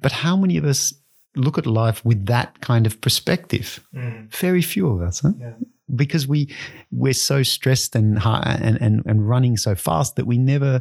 But 0.00 0.12
how 0.12 0.36
many 0.36 0.56
of 0.56 0.64
us 0.64 0.94
look 1.36 1.58
at 1.58 1.66
life 1.66 2.04
with 2.04 2.26
that 2.26 2.60
kind 2.60 2.86
of 2.86 3.00
perspective? 3.00 3.80
Mm. 3.94 4.34
Very 4.34 4.62
few 4.62 4.88
of 4.88 5.02
us, 5.02 5.20
huh? 5.20 5.32
Yeah. 5.38 5.52
Because 5.94 6.26
we 6.26 6.54
we're 6.92 7.12
so 7.12 7.42
stressed 7.42 7.96
and, 7.96 8.18
and 8.24 8.80
and 8.80 9.02
and 9.04 9.28
running 9.28 9.56
so 9.56 9.74
fast 9.74 10.16
that 10.16 10.26
we 10.26 10.38
never 10.38 10.80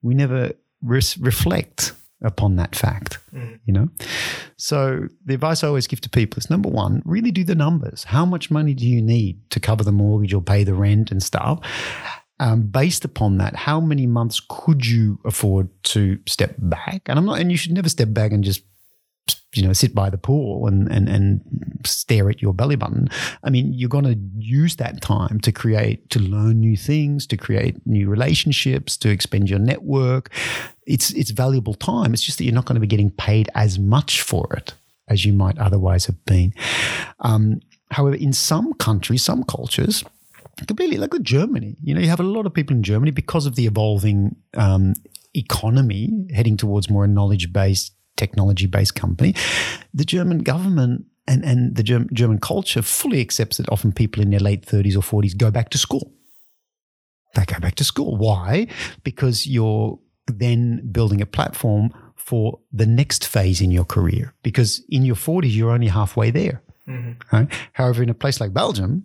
we 0.00 0.14
never 0.14 0.52
res- 0.82 1.18
reflect 1.18 1.92
upon 2.22 2.56
that 2.56 2.74
fact, 2.74 3.18
mm. 3.34 3.58
you 3.64 3.72
know? 3.72 3.88
So 4.56 5.08
the 5.24 5.34
advice 5.34 5.62
I 5.62 5.68
always 5.68 5.86
give 5.86 6.00
to 6.02 6.10
people 6.10 6.38
is 6.38 6.50
number 6.50 6.68
one, 6.68 7.02
really 7.04 7.30
do 7.30 7.44
the 7.44 7.54
numbers. 7.54 8.04
How 8.04 8.24
much 8.24 8.50
money 8.50 8.74
do 8.74 8.86
you 8.86 9.02
need 9.02 9.50
to 9.50 9.60
cover 9.60 9.84
the 9.84 9.92
mortgage 9.92 10.32
or 10.32 10.42
pay 10.42 10.64
the 10.64 10.74
rent 10.74 11.10
and 11.10 11.22
stuff? 11.22 11.60
Um, 12.38 12.62
based 12.62 13.04
upon 13.04 13.38
that, 13.38 13.56
how 13.56 13.80
many 13.80 14.06
months 14.06 14.40
could 14.48 14.86
you 14.86 15.18
afford 15.24 15.68
to 15.84 16.18
step 16.26 16.54
back? 16.58 17.02
And 17.06 17.18
I'm 17.18 17.24
not, 17.24 17.40
and 17.40 17.50
you 17.50 17.56
should 17.56 17.72
never 17.72 17.88
step 17.88 18.12
back 18.12 18.32
and 18.32 18.44
just 18.44 18.62
you 19.56 19.66
know, 19.66 19.72
sit 19.72 19.94
by 19.94 20.10
the 20.10 20.18
pool 20.18 20.66
and, 20.66 20.90
and, 20.90 21.08
and 21.08 21.40
stare 21.84 22.28
at 22.28 22.42
your 22.42 22.52
belly 22.52 22.76
button. 22.76 23.08
I 23.42 23.50
mean, 23.50 23.72
you're 23.72 23.88
going 23.88 24.04
to 24.04 24.18
use 24.36 24.76
that 24.76 25.00
time 25.00 25.40
to 25.40 25.52
create, 25.52 26.10
to 26.10 26.20
learn 26.20 26.60
new 26.60 26.76
things, 26.76 27.26
to 27.28 27.36
create 27.36 27.84
new 27.86 28.08
relationships, 28.08 28.96
to 28.98 29.10
expand 29.10 29.50
your 29.50 29.58
network. 29.58 30.30
It's, 30.86 31.10
it's 31.12 31.30
valuable 31.30 31.74
time. 31.74 32.12
It's 32.12 32.22
just 32.22 32.38
that 32.38 32.44
you're 32.44 32.54
not 32.54 32.66
going 32.66 32.76
to 32.76 32.80
be 32.80 32.86
getting 32.86 33.10
paid 33.10 33.48
as 33.54 33.78
much 33.78 34.22
for 34.22 34.52
it 34.56 34.74
as 35.08 35.24
you 35.24 35.32
might 35.32 35.58
otherwise 35.58 36.06
have 36.06 36.24
been. 36.24 36.52
Um, 37.20 37.60
however, 37.90 38.16
in 38.16 38.32
some 38.32 38.74
countries, 38.74 39.22
some 39.22 39.44
cultures, 39.44 40.04
completely 40.66 40.96
like 40.96 41.12
Germany, 41.22 41.76
you 41.82 41.94
know, 41.94 42.00
you 42.00 42.08
have 42.08 42.20
a 42.20 42.24
lot 42.24 42.46
of 42.46 42.54
people 42.54 42.74
in 42.74 42.82
Germany 42.82 43.10
because 43.10 43.46
of 43.46 43.56
the 43.56 43.66
evolving 43.66 44.36
um, 44.56 44.94
economy 45.34 46.26
heading 46.34 46.56
towards 46.56 46.88
more 46.88 47.06
knowledge 47.06 47.52
based 47.52 47.92
technology 48.16 48.66
based 48.66 48.94
company. 48.94 49.34
The 49.94 50.04
German 50.04 50.38
government 50.38 51.06
and, 51.28 51.44
and 51.44 51.76
the 51.76 51.82
German, 51.82 52.08
German 52.12 52.38
culture 52.38 52.82
fully 52.82 53.20
accepts 53.20 53.56
that 53.56 53.68
often 53.70 53.92
people 53.92 54.22
in 54.22 54.30
their 54.30 54.40
late 54.40 54.64
30s 54.64 54.96
or 54.96 55.22
40s 55.22 55.36
go 55.36 55.50
back 55.50 55.70
to 55.70 55.78
school. 55.78 56.12
They 57.34 57.44
go 57.44 57.58
back 57.60 57.74
to 57.76 57.84
school. 57.84 58.16
Why? 58.16 58.68
Because 59.02 59.46
you're 59.46 59.98
then 60.26 60.88
building 60.90 61.20
a 61.20 61.26
platform 61.26 61.90
for 62.14 62.58
the 62.72 62.86
next 62.86 63.26
phase 63.26 63.60
in 63.60 63.70
your 63.70 63.84
career. 63.84 64.34
Because 64.42 64.82
in 64.88 65.04
your 65.04 65.16
40s, 65.16 65.54
you're 65.54 65.70
only 65.70 65.88
halfway 65.88 66.30
there. 66.30 66.62
Mm-hmm. 66.88 67.36
Right? 67.36 67.48
However, 67.72 68.02
in 68.02 68.08
a 68.08 68.14
place 68.14 68.40
like 68.40 68.52
Belgium, 68.52 69.04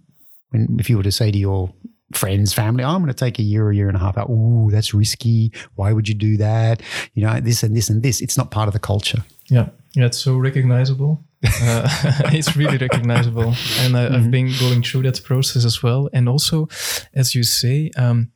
when 0.49 0.77
if 0.79 0.89
you 0.89 0.97
were 0.97 1.03
to 1.03 1.11
say 1.11 1.31
to 1.31 1.37
your 1.37 1.73
friends, 2.15 2.53
family, 2.53 2.83
oh, 2.83 2.89
I'm 2.89 3.01
going 3.01 3.07
to 3.07 3.13
take 3.13 3.39
a 3.39 3.43
year, 3.43 3.69
a 3.69 3.75
year 3.75 3.87
and 3.87 3.97
a 3.97 3.99
half 3.99 4.17
out. 4.17 4.29
Ooh, 4.29 4.69
that's 4.71 4.93
risky. 4.93 5.51
Why 5.75 5.93
would 5.93 6.07
you 6.07 6.15
do 6.15 6.37
that? 6.37 6.81
You 7.13 7.23
know, 7.23 7.39
this 7.39 7.63
and 7.63 7.75
this 7.75 7.89
and 7.89 8.03
this. 8.03 8.21
It's 8.21 8.37
not 8.37 8.51
part 8.51 8.67
of 8.67 8.73
the 8.73 8.79
culture. 8.79 9.23
Yeah. 9.47 9.69
Yeah. 9.93 10.05
It's 10.05 10.17
so 10.17 10.37
recognizable. 10.37 11.23
uh, 11.45 11.89
it's 12.31 12.55
really 12.55 12.77
recognizable. 12.77 13.55
And 13.79 13.97
I, 13.97 14.01
have 14.01 14.11
mm-hmm. 14.11 14.31
been 14.31 14.53
going 14.59 14.83
through 14.83 15.03
that 15.03 15.23
process 15.23 15.65
as 15.65 15.81
well. 15.81 16.09
And 16.13 16.29
also, 16.29 16.67
as 17.13 17.35
you 17.35 17.43
say, 17.43 17.91
um, 17.97 18.31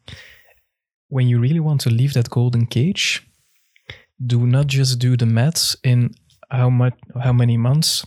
when 1.09 1.27
you 1.27 1.39
really 1.39 1.59
want 1.59 1.81
to 1.81 1.89
leave 1.89 2.13
that 2.13 2.29
golden 2.29 2.65
cage, 2.65 3.25
do 4.25 4.45
not 4.47 4.67
just 4.67 4.99
do 4.99 5.15
the 5.15 5.25
maths 5.25 5.75
in 5.83 6.15
how 6.49 6.69
much, 6.69 6.93
how 7.21 7.33
many 7.33 7.57
months 7.57 8.05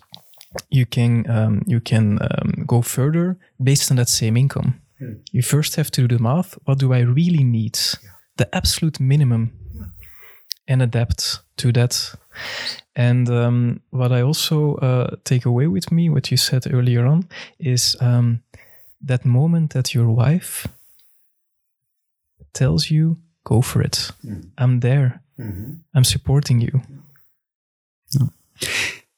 you 0.71 0.87
can 0.87 1.29
um, 1.31 1.63
you 1.67 1.81
can 1.81 2.19
um, 2.21 2.65
go 2.67 2.83
further 2.83 3.39
based 3.63 3.91
on 3.91 3.97
that 3.97 4.09
same 4.09 4.37
income. 4.37 4.81
Hmm. 4.99 5.15
You 5.33 5.43
first 5.43 5.77
have 5.77 5.91
to 5.91 6.07
do 6.07 6.17
the 6.17 6.23
math. 6.23 6.59
What 6.65 6.79
do 6.79 6.93
I 6.93 7.01
really 7.01 7.45
need? 7.45 7.79
Yeah. 8.03 8.11
The 8.37 8.55
absolute 8.55 9.01
minimum, 9.01 9.53
yeah. 9.75 9.87
and 10.67 10.83
adapt 10.83 11.41
to 11.57 11.73
that. 11.73 12.15
And 12.95 13.29
um, 13.29 13.81
what 13.91 14.13
I 14.13 14.23
also 14.23 14.75
uh, 14.77 15.17
take 15.25 15.45
away 15.47 15.67
with 15.69 15.91
me, 15.93 16.09
what 16.09 16.31
you 16.31 16.37
said 16.37 16.73
earlier 16.73 17.07
on, 17.07 17.29
is 17.59 17.97
um, 18.01 18.43
that 19.07 19.25
moment 19.25 19.73
that 19.73 19.95
your 19.95 20.11
wife 20.11 20.69
tells 22.53 22.91
you, 22.91 23.17
"Go 23.45 23.63
for 23.63 23.83
it. 23.83 24.13
Mm. 24.25 24.51
I'm 24.59 24.81
there. 24.81 25.23
Mm-hmm. 25.39 25.75
I'm 25.95 26.05
supporting 26.05 26.61
you." 26.61 26.83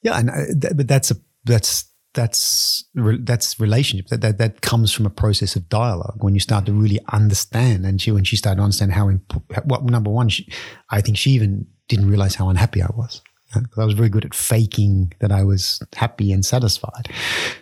Yeah, 0.03 0.19
and 0.19 0.29
uh, 0.29 0.45
th- 0.59 0.73
but 0.75 0.87
that's 0.87 1.11
a 1.11 1.15
that's 1.45 1.85
that's 2.13 2.83
that's 2.93 3.59
relationship 3.59 4.07
that, 4.07 4.21
that 4.21 4.37
that 4.37 4.61
comes 4.61 4.91
from 4.91 5.05
a 5.05 5.09
process 5.09 5.55
of 5.55 5.69
dialogue 5.69 6.17
when 6.19 6.33
you 6.33 6.39
start 6.39 6.65
to 6.65 6.73
really 6.73 6.99
understand 7.13 7.85
and 7.85 8.01
she 8.01 8.11
when 8.11 8.23
she 8.23 8.35
started 8.35 8.57
to 8.57 8.63
understand 8.63 8.91
how 8.91 9.09
what 9.63 9.83
number 9.83 10.09
one 10.09 10.27
she, 10.27 10.51
i 10.89 10.99
think 10.99 11.17
she 11.17 11.31
even 11.31 11.65
didn't 11.87 12.09
realize 12.09 12.35
how 12.35 12.49
unhappy 12.49 12.81
i 12.81 12.89
was 12.95 13.21
because 13.53 13.79
I 13.79 13.85
was 13.85 13.93
very 13.93 14.09
good 14.09 14.25
at 14.25 14.33
faking 14.33 15.13
that 15.19 15.31
I 15.31 15.43
was 15.43 15.81
happy 15.95 16.31
and 16.31 16.45
satisfied. 16.45 17.09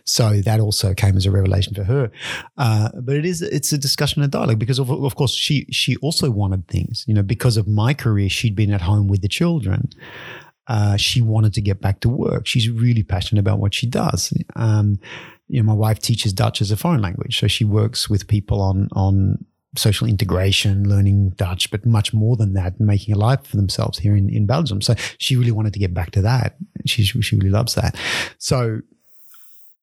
So 0.06 0.42
that 0.42 0.60
also 0.60 0.94
came 0.94 1.18
as 1.18 1.26
a 1.26 1.32
revelation 1.32 1.74
for 1.74 1.84
her. 1.84 2.12
Uh, 2.58 2.90
but 3.02 3.16
it 3.16 3.26
is 3.26 3.42
it's 3.42 3.72
a 3.74 3.78
discussion 3.78 4.22
and 4.22 4.32
dialogue 4.32 4.60
because 4.60 4.80
of, 4.80 4.90
of 4.90 5.16
course 5.16 5.34
she 5.34 5.66
she 5.72 5.96
also 5.98 6.30
wanted 6.30 6.68
things. 6.68 7.06
You 7.08 7.14
know, 7.14 7.24
because 7.24 7.58
of 7.58 7.68
my 7.68 7.94
career, 7.94 8.30
she'd 8.30 8.56
been 8.56 8.72
at 8.72 8.82
home 8.82 9.08
with 9.08 9.22
the 9.22 9.28
children 9.28 9.90
uh, 10.70 10.96
she 10.96 11.20
wanted 11.20 11.54
to 11.56 11.62
get 11.62 11.82
back 11.82 12.00
to 12.02 12.10
work. 12.10 12.46
She's 12.46 12.70
really 12.70 13.04
passionate 13.04 13.40
about 13.40 13.60
what 13.60 13.74
she 13.74 13.88
does. 13.88 14.32
Um, 14.56 15.00
you 15.48 15.60
know, 15.60 15.66
my 15.66 15.74
wife 15.74 16.00
teaches 16.00 16.32
Dutch 16.32 16.62
as 16.62 16.70
a 16.70 16.78
foreign 16.78 17.02
language, 17.02 17.40
so 17.40 17.48
she 17.48 17.66
works 17.66 18.08
with 18.08 18.28
people 18.28 18.62
on 18.62 18.88
on 18.94 19.44
social 19.76 20.08
integration, 20.08 20.88
learning 20.88 21.32
Dutch, 21.32 21.70
but 21.72 21.86
much 21.86 22.14
more 22.14 22.36
than 22.36 22.54
that, 22.54 22.80
making 22.80 23.16
a 23.16 23.18
life 23.18 23.46
for 23.46 23.56
themselves 23.56 24.00
here 24.00 24.16
in, 24.16 24.30
in 24.30 24.46
Belgium. 24.46 24.82
So 24.82 24.96
she 25.18 25.36
really 25.36 25.52
wanted 25.52 25.74
to 25.74 25.80
get 25.80 25.94
back 25.94 26.12
to 26.12 26.22
that. 26.22 26.56
She 26.86 27.04
she 27.04 27.36
really 27.36 27.50
loves 27.50 27.74
that. 27.74 27.96
So 28.38 28.82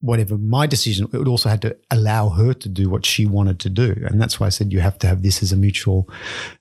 whatever 0.01 0.39
my 0.39 0.68
decision, 0.68 1.09
it 1.12 1.26
also 1.26 1.49
had 1.49 1.62
to 1.62 1.76
allow 1.91 2.28
her 2.28 2.55
to 2.55 2.68
do 2.68 2.89
what 2.89 3.05
she 3.05 3.26
wanted 3.26 3.59
to 3.61 3.70
do, 3.70 3.93
and 4.07 4.20
that's 4.20 4.39
why 4.39 4.47
I 4.47 4.51
said 4.51 4.72
you 4.72 4.78
have 4.80 5.01
to 5.01 5.09
have 5.09 5.22
this 5.22 5.43
as 5.43 5.51
a 5.51 5.57
mutual 5.57 6.09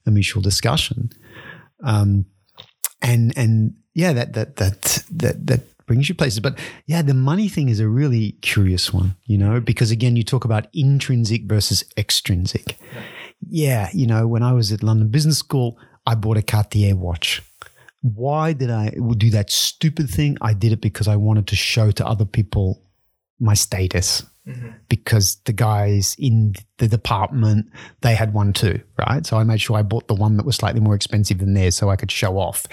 a 0.07 0.09
mutual 0.09 0.41
discussion. 0.41 1.11
Um, 1.83 2.25
and 3.03 3.31
and 3.37 3.75
yeah, 3.95 4.13
that 4.13 4.33
that 4.33 4.57
that 4.57 5.03
that 5.09 5.47
that 5.47 5.85
brings 5.87 6.09
you 6.09 6.15
places. 6.15 6.41
But 6.41 6.59
yeah, 6.85 7.01
the 7.01 7.13
money 7.13 7.47
thing 7.47 7.69
is 7.69 7.79
a 7.79 7.87
really 7.87 8.33
curious 8.41 8.93
one, 8.93 9.15
you 9.25 9.37
know, 9.37 9.59
because 9.59 9.89
again, 9.89 10.15
you 10.15 10.23
talk 10.23 10.45
about 10.45 10.67
intrinsic 10.73 11.45
versus 11.45 11.83
extrinsic. 11.97 12.77
Yeah, 13.49 13.89
you 13.93 14.05
know, 14.05 14.27
when 14.27 14.43
I 14.43 14.51
was 14.51 14.71
at 14.71 14.83
London 14.83 15.07
Business 15.09 15.37
School, 15.37 15.77
I 16.05 16.15
bought 16.15 16.37
a 16.37 16.41
Cartier 16.41 16.95
watch. 16.95 17.41
Why 18.01 18.53
did 18.53 18.69
I 18.69 18.91
do 19.17 19.29
that 19.31 19.49
stupid 19.49 20.09
thing? 20.09 20.37
I 20.41 20.53
did 20.53 20.73
it 20.73 20.81
because 20.81 21.07
I 21.07 21.15
wanted 21.15 21.47
to 21.47 21.55
show 21.55 21.89
to 21.91 22.05
other 22.05 22.25
people 22.25 22.81
my 23.39 23.53
status 23.53 24.23
mm-hmm. 24.47 24.69
because 24.89 25.37
the 25.45 25.53
guys 25.53 26.15
in 26.19 26.53
the 26.77 26.87
department 26.87 27.67
they 28.01 28.15
had 28.15 28.33
one 28.33 28.53
too, 28.53 28.81
right? 28.97 29.25
So 29.25 29.37
I 29.37 29.43
made 29.43 29.61
sure 29.61 29.77
I 29.77 29.81
bought 29.81 30.07
the 30.07 30.15
one 30.15 30.37
that 30.37 30.45
was 30.45 30.55
slightly 30.55 30.81
more 30.81 30.95
expensive 30.95 31.39
than 31.39 31.53
theirs, 31.53 31.75
so 31.75 31.89
I 31.89 31.95
could 31.95 32.11
show 32.11 32.37
off. 32.37 32.65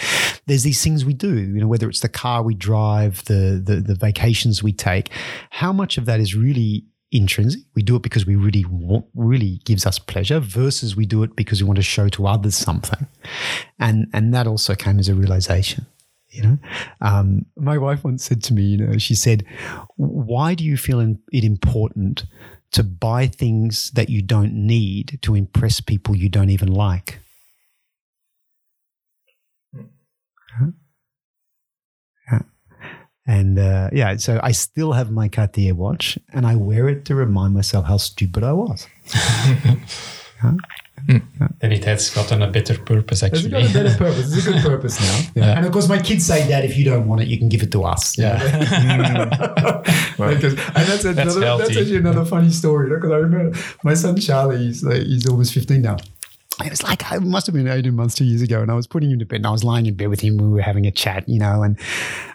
There's 0.46 0.62
these 0.62 0.82
things 0.82 1.04
we 1.04 1.14
do, 1.14 1.34
you 1.34 1.60
know, 1.60 1.68
whether 1.68 1.88
it's 1.88 2.00
the 2.00 2.08
car 2.08 2.42
we 2.42 2.54
drive, 2.54 3.24
the 3.24 3.62
the, 3.64 3.76
the 3.76 3.94
vacations 3.94 4.62
we 4.62 4.72
take. 4.72 5.10
How 5.50 5.72
much 5.72 5.98
of 5.98 6.06
that 6.06 6.20
is 6.20 6.34
really 6.34 6.84
intrinsic. 7.12 7.60
We 7.74 7.82
do 7.82 7.94
it 7.96 8.02
because 8.02 8.26
we 8.26 8.36
really 8.36 8.64
want, 8.64 9.04
really 9.14 9.60
gives 9.64 9.86
us 9.86 9.98
pleasure 9.98 10.40
versus 10.40 10.96
we 10.96 11.06
do 11.06 11.22
it 11.22 11.36
because 11.36 11.62
we 11.62 11.66
want 11.66 11.76
to 11.76 11.82
show 11.82 12.08
to 12.08 12.26
others 12.26 12.56
something. 12.56 13.06
And, 13.78 14.08
and 14.12 14.32
that 14.32 14.46
also 14.46 14.74
came 14.74 14.98
as 14.98 15.08
a 15.08 15.14
realization. 15.14 15.86
You 16.32 16.42
know, 16.42 16.58
um, 17.02 17.46
my 17.56 17.76
wife 17.76 18.04
once 18.04 18.24
said 18.24 18.42
to 18.44 18.54
me, 18.54 18.62
you 18.62 18.78
know, 18.78 18.98
she 18.98 19.14
said, 19.14 19.44
why 19.96 20.54
do 20.54 20.64
you 20.64 20.76
feel 20.78 20.98
it 21.00 21.44
important 21.44 22.24
to 22.72 22.82
buy 22.82 23.26
things 23.26 23.90
that 23.90 24.08
you 24.08 24.22
don't 24.22 24.54
need 24.54 25.18
to 25.22 25.34
impress 25.34 25.80
people 25.82 26.16
you 26.16 26.30
don't 26.30 26.48
even 26.48 26.72
like? 26.72 27.18
Huh? 32.28 32.38
And 33.26 33.58
uh, 33.58 33.90
yeah, 33.92 34.16
so 34.16 34.40
I 34.42 34.52
still 34.52 34.92
have 34.92 35.10
my 35.10 35.28
Cartier 35.28 35.74
watch 35.74 36.18
and 36.32 36.46
I 36.46 36.56
wear 36.56 36.88
it 36.88 37.04
to 37.06 37.14
remind 37.14 37.54
myself 37.54 37.86
how 37.86 37.96
stupid 37.96 38.42
I 38.42 38.52
was. 38.52 38.88
huh? 40.40 40.54
Mm. 41.08 41.22
And 41.60 41.72
it 41.72 41.84
has 41.84 42.10
gotten 42.10 42.42
a 42.42 42.50
better 42.50 42.78
purpose, 42.78 43.22
actually. 43.22 43.52
It's 43.52 43.72
got 43.72 43.82
a 43.82 43.84
better 43.84 43.98
purpose. 43.98 44.36
It's 44.36 44.46
a 44.46 44.52
good 44.52 44.62
purpose 44.62 45.00
now. 45.00 45.20
Yeah. 45.42 45.56
And 45.56 45.66
of 45.66 45.72
course, 45.72 45.88
my 45.88 46.00
kids 46.00 46.26
say, 46.26 46.46
Dad, 46.46 46.64
if 46.64 46.76
you 46.76 46.84
don't 46.84 47.08
want 47.08 47.22
it, 47.22 47.28
you 47.28 47.38
can 47.38 47.48
give 47.48 47.62
it 47.62 47.72
to 47.72 47.84
us. 47.84 48.18
Yeah. 48.18 48.38
because, 50.18 50.54
and 50.54 50.86
that's, 50.86 51.04
another, 51.04 51.40
that's, 51.40 51.58
that's 51.58 51.76
actually 51.76 51.96
another 51.96 52.24
funny 52.24 52.50
story. 52.50 52.88
Because 52.90 53.10
I 53.10 53.16
remember 53.16 53.58
my 53.82 53.94
son 53.94 54.18
Charlie, 54.18 54.58
he's, 54.58 54.84
like, 54.84 55.02
he's 55.02 55.26
almost 55.26 55.54
15 55.54 55.82
now. 55.82 55.96
It 56.60 56.70
was 56.70 56.82
like, 56.82 57.02
it 57.10 57.22
must 57.22 57.46
have 57.46 57.54
been 57.54 57.66
18 57.66 57.94
months, 57.94 58.14
two 58.14 58.24
years 58.24 58.42
ago. 58.42 58.60
And 58.60 58.70
I 58.70 58.74
was 58.74 58.86
putting 58.86 59.10
him 59.10 59.18
to 59.18 59.24
bed 59.24 59.36
and 59.36 59.46
I 59.46 59.50
was 59.50 59.64
lying 59.64 59.86
in 59.86 59.94
bed 59.94 60.08
with 60.08 60.20
him. 60.20 60.36
We 60.36 60.48
were 60.48 60.60
having 60.60 60.86
a 60.86 60.90
chat, 60.90 61.28
you 61.28 61.38
know, 61.38 61.62
and 61.62 61.78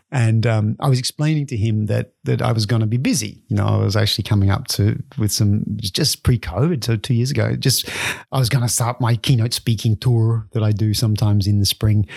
and 0.10 0.48
um, 0.48 0.78
I 0.80 0.88
was 0.88 1.00
explaining 1.00 1.48
to 1.48 1.58
him 1.58 1.88
that 1.88 2.14
that 2.24 2.42
I 2.42 2.54
was 2.54 2.66
going 2.66 2.80
to 2.80 2.88
be 2.88 2.98
busy. 2.98 3.44
You 3.48 3.58
know, 3.58 3.66
I 3.66 3.78
was 3.78 3.98
actually 3.98 4.24
coming 4.24 4.50
up 4.50 4.68
to 4.70 5.02
with 5.18 5.34
some 5.34 5.66
just 5.82 6.24
pre-COVID, 6.24 6.84
so 6.84 6.96
two 6.96 7.14
years 7.14 7.30
ago. 7.30 7.58
Just 7.58 7.90
I 8.32 8.40
was 8.40 8.48
going 8.48 8.62
to 8.62 8.70
start 8.70 9.02
my 9.02 9.18
keynote 9.18 9.54
speaking 9.54 9.98
tour 9.98 10.48
that 10.54 10.64
I 10.64 10.72
do 10.72 10.94
sometimes 10.94 11.46
in 11.46 11.60
the 11.60 11.66
spring. 11.66 12.08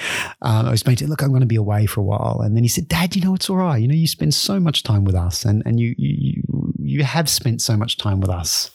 Um, 0.42 0.66
I 0.66 0.70
was 0.70 0.82
saying, 0.82 0.98
look, 1.08 1.22
I'm 1.22 1.30
going 1.30 1.40
to 1.40 1.46
be 1.46 1.56
away 1.56 1.86
for 1.86 2.00
a 2.00 2.04
while, 2.04 2.40
and 2.44 2.54
then 2.54 2.62
he 2.62 2.68
said, 2.68 2.86
Dad, 2.86 3.16
you 3.16 3.22
know, 3.22 3.34
it's 3.34 3.50
all 3.50 3.56
right. 3.56 3.78
You 3.78 3.88
know, 3.88 3.94
you 3.94 4.06
spend 4.06 4.34
so 4.34 4.60
much 4.60 4.84
time 4.84 5.02
with 5.02 5.16
us, 5.16 5.44
and 5.44 5.60
and 5.66 5.80
you 5.80 5.94
you 5.98 6.42
you 6.78 7.02
have 7.02 7.28
spent 7.28 7.60
so 7.60 7.76
much 7.76 7.96
time 7.96 8.20
with 8.20 8.30
us 8.30 8.70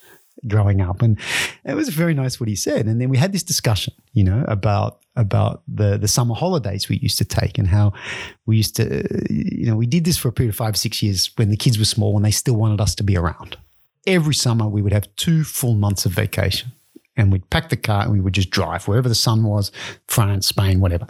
growing 0.47 0.81
up. 0.81 1.01
And 1.01 1.19
it 1.63 1.75
was 1.75 1.89
very 1.89 2.13
nice 2.13 2.39
what 2.39 2.49
he 2.49 2.55
said. 2.55 2.85
And 2.85 2.99
then 3.01 3.09
we 3.09 3.17
had 3.17 3.31
this 3.31 3.43
discussion, 3.43 3.93
you 4.13 4.23
know, 4.23 4.43
about 4.47 4.99
about 5.15 5.63
the 5.67 5.97
the 5.97 6.07
summer 6.07 6.35
holidays 6.35 6.89
we 6.89 6.97
used 6.97 7.17
to 7.17 7.25
take 7.25 7.57
and 7.57 7.67
how 7.67 7.93
we 8.45 8.57
used 8.57 8.75
to, 8.75 9.07
you 9.29 9.65
know, 9.65 9.75
we 9.75 9.87
did 9.87 10.05
this 10.05 10.17
for 10.17 10.27
a 10.27 10.33
period 10.33 10.49
of 10.49 10.55
five 10.55 10.77
six 10.77 11.01
years 11.01 11.31
when 11.35 11.49
the 11.49 11.57
kids 11.57 11.79
were 11.79 11.85
small 11.85 12.15
and 12.15 12.25
they 12.25 12.31
still 12.31 12.55
wanted 12.55 12.81
us 12.81 12.95
to 12.95 13.03
be 13.03 13.17
around. 13.17 13.57
Every 14.07 14.35
summer 14.35 14.67
we 14.67 14.81
would 14.81 14.93
have 14.93 15.13
two 15.15 15.43
full 15.43 15.73
months 15.75 16.05
of 16.05 16.11
vacation. 16.11 16.71
And 17.17 17.31
we'd 17.31 17.49
pack 17.49 17.69
the 17.69 17.77
car 17.77 18.03
and 18.03 18.11
we 18.11 18.19
would 18.19 18.33
just 18.33 18.49
drive 18.49 18.89
wherever 18.89 19.07
the 19.07 19.15
sun 19.15 19.43
was, 19.43 19.71
France, 20.05 20.47
Spain, 20.47 20.81
whatever. 20.81 21.07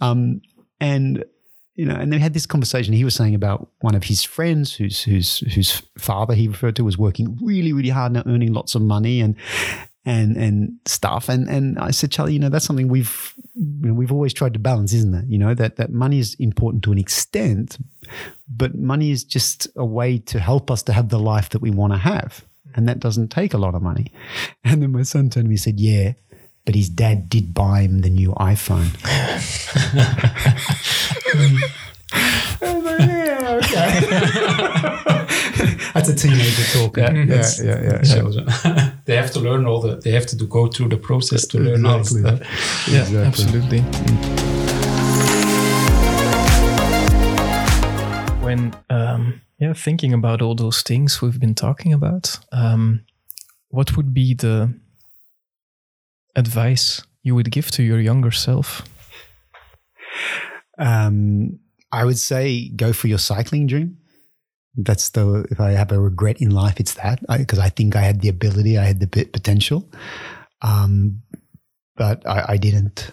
Um, 0.00 0.42
and 0.80 1.24
you 1.78 1.84
know, 1.84 1.94
and 1.94 2.12
they 2.12 2.18
had 2.18 2.34
this 2.34 2.44
conversation. 2.44 2.92
He 2.92 3.04
was 3.04 3.14
saying 3.14 3.36
about 3.36 3.68
one 3.82 3.94
of 3.94 4.02
his 4.02 4.24
friends, 4.24 4.74
whose 4.74 5.04
whose 5.04 5.38
whose 5.54 5.80
father 5.96 6.34
he 6.34 6.48
referred 6.48 6.74
to 6.76 6.84
was 6.84 6.98
working 6.98 7.38
really, 7.40 7.72
really 7.72 7.88
hard 7.90 8.16
and 8.16 8.26
earning 8.26 8.52
lots 8.52 8.74
of 8.74 8.82
money 8.82 9.20
and 9.20 9.36
and 10.04 10.36
and 10.36 10.72
stuff. 10.86 11.28
And 11.28 11.48
and 11.48 11.78
I 11.78 11.92
said, 11.92 12.10
Charlie, 12.10 12.32
you 12.32 12.40
know, 12.40 12.48
that's 12.48 12.64
something 12.64 12.88
we've 12.88 13.32
you 13.54 13.90
know, 13.90 13.94
we've 13.94 14.10
always 14.10 14.34
tried 14.34 14.54
to 14.54 14.58
balance, 14.58 14.92
isn't 14.92 15.14
it? 15.14 15.26
You 15.28 15.38
know, 15.38 15.54
that 15.54 15.76
that 15.76 15.92
money 15.92 16.18
is 16.18 16.34
important 16.40 16.82
to 16.82 16.90
an 16.90 16.98
extent, 16.98 17.78
but 18.48 18.74
money 18.74 19.12
is 19.12 19.22
just 19.22 19.68
a 19.76 19.86
way 19.86 20.18
to 20.18 20.40
help 20.40 20.72
us 20.72 20.82
to 20.82 20.92
have 20.92 21.10
the 21.10 21.20
life 21.20 21.50
that 21.50 21.62
we 21.62 21.70
want 21.70 21.92
to 21.92 21.98
have. 21.98 22.44
And 22.74 22.88
that 22.88 22.98
doesn't 22.98 23.28
take 23.28 23.54
a 23.54 23.58
lot 23.58 23.76
of 23.76 23.82
money. 23.82 24.12
And 24.64 24.82
then 24.82 24.90
my 24.90 25.04
son 25.04 25.30
turned 25.30 25.44
to 25.44 25.48
me 25.48 25.54
and 25.54 25.60
said, 25.60 25.78
Yeah, 25.78 26.14
but 26.68 26.74
his 26.74 26.90
dad 26.90 27.30
did 27.30 27.54
buy 27.54 27.80
him 27.80 28.00
the 28.02 28.10
new 28.10 28.32
iPhone. 28.32 28.92
yeah, 32.60 33.56
okay. 33.62 34.00
That's 35.94 36.10
a 36.10 36.14
teenager 36.14 36.78
talk. 36.78 36.98
Yeah, 36.98 37.12
yeah, 37.14 37.42
yeah, 37.62 38.02
yeah. 38.04 38.92
they 39.06 39.16
have 39.16 39.30
to 39.30 39.40
learn 39.40 39.64
all 39.64 39.80
the. 39.80 39.96
They 39.96 40.10
have 40.10 40.26
to 40.26 40.36
go 40.44 40.66
through 40.66 40.90
the 40.90 40.98
process 40.98 41.46
to 41.46 41.58
learn 41.58 41.86
exactly. 41.86 42.22
all 42.22 42.36
stuff. 42.36 42.86
Yeah, 42.86 43.00
exactly. 43.00 43.24
absolutely. 43.24 43.80
When 48.44 48.76
um, 48.90 49.40
yeah, 49.58 49.72
thinking 49.72 50.12
about 50.12 50.42
all 50.42 50.54
those 50.54 50.82
things 50.82 51.22
we've 51.22 51.40
been 51.40 51.54
talking 51.54 51.94
about, 51.94 52.38
um, 52.52 53.06
what 53.70 53.96
would 53.96 54.12
be 54.12 54.34
the 54.34 54.74
advice 56.38 57.02
you 57.22 57.34
would 57.34 57.50
give 57.50 57.70
to 57.72 57.82
your 57.82 58.00
younger 58.00 58.30
self? 58.30 58.82
Um, 60.78 61.58
I 61.90 62.04
would 62.04 62.18
say 62.18 62.68
go 62.68 62.92
for 62.92 63.08
your 63.08 63.18
cycling 63.18 63.66
dream. 63.66 63.98
That's 64.76 65.10
the 65.10 65.44
if 65.50 65.60
I 65.60 65.72
have 65.72 65.90
a 65.90 66.00
regret 66.00 66.40
in 66.40 66.50
life, 66.50 66.78
it's 66.78 66.94
that 66.94 67.20
because 67.36 67.58
I, 67.58 67.66
I, 67.66 67.68
think 67.68 67.96
I 67.96 68.02
had 68.02 68.20
the 68.20 68.28
ability, 68.28 68.78
I 68.78 68.84
had 68.84 69.00
the 69.00 69.08
potential, 69.08 69.90
um, 70.62 71.22
but 71.96 72.26
I, 72.26 72.44
I 72.50 72.56
didn't. 72.56 73.10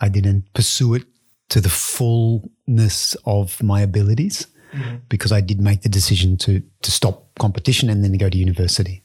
I 0.00 0.08
didn't 0.08 0.54
pursue 0.54 0.94
it 0.94 1.04
to 1.48 1.60
the 1.60 1.68
fullness 1.68 3.16
of 3.24 3.60
my 3.64 3.80
abilities 3.80 4.46
mm-hmm. 4.72 4.96
because 5.08 5.32
I 5.32 5.40
did 5.40 5.60
make 5.60 5.82
the 5.82 5.88
decision 5.88 6.36
to 6.38 6.62
to 6.82 6.90
stop 6.90 7.34
competition 7.40 7.90
and 7.90 8.04
then 8.04 8.12
to 8.12 8.18
go 8.18 8.30
to 8.30 8.38
university 8.38 9.02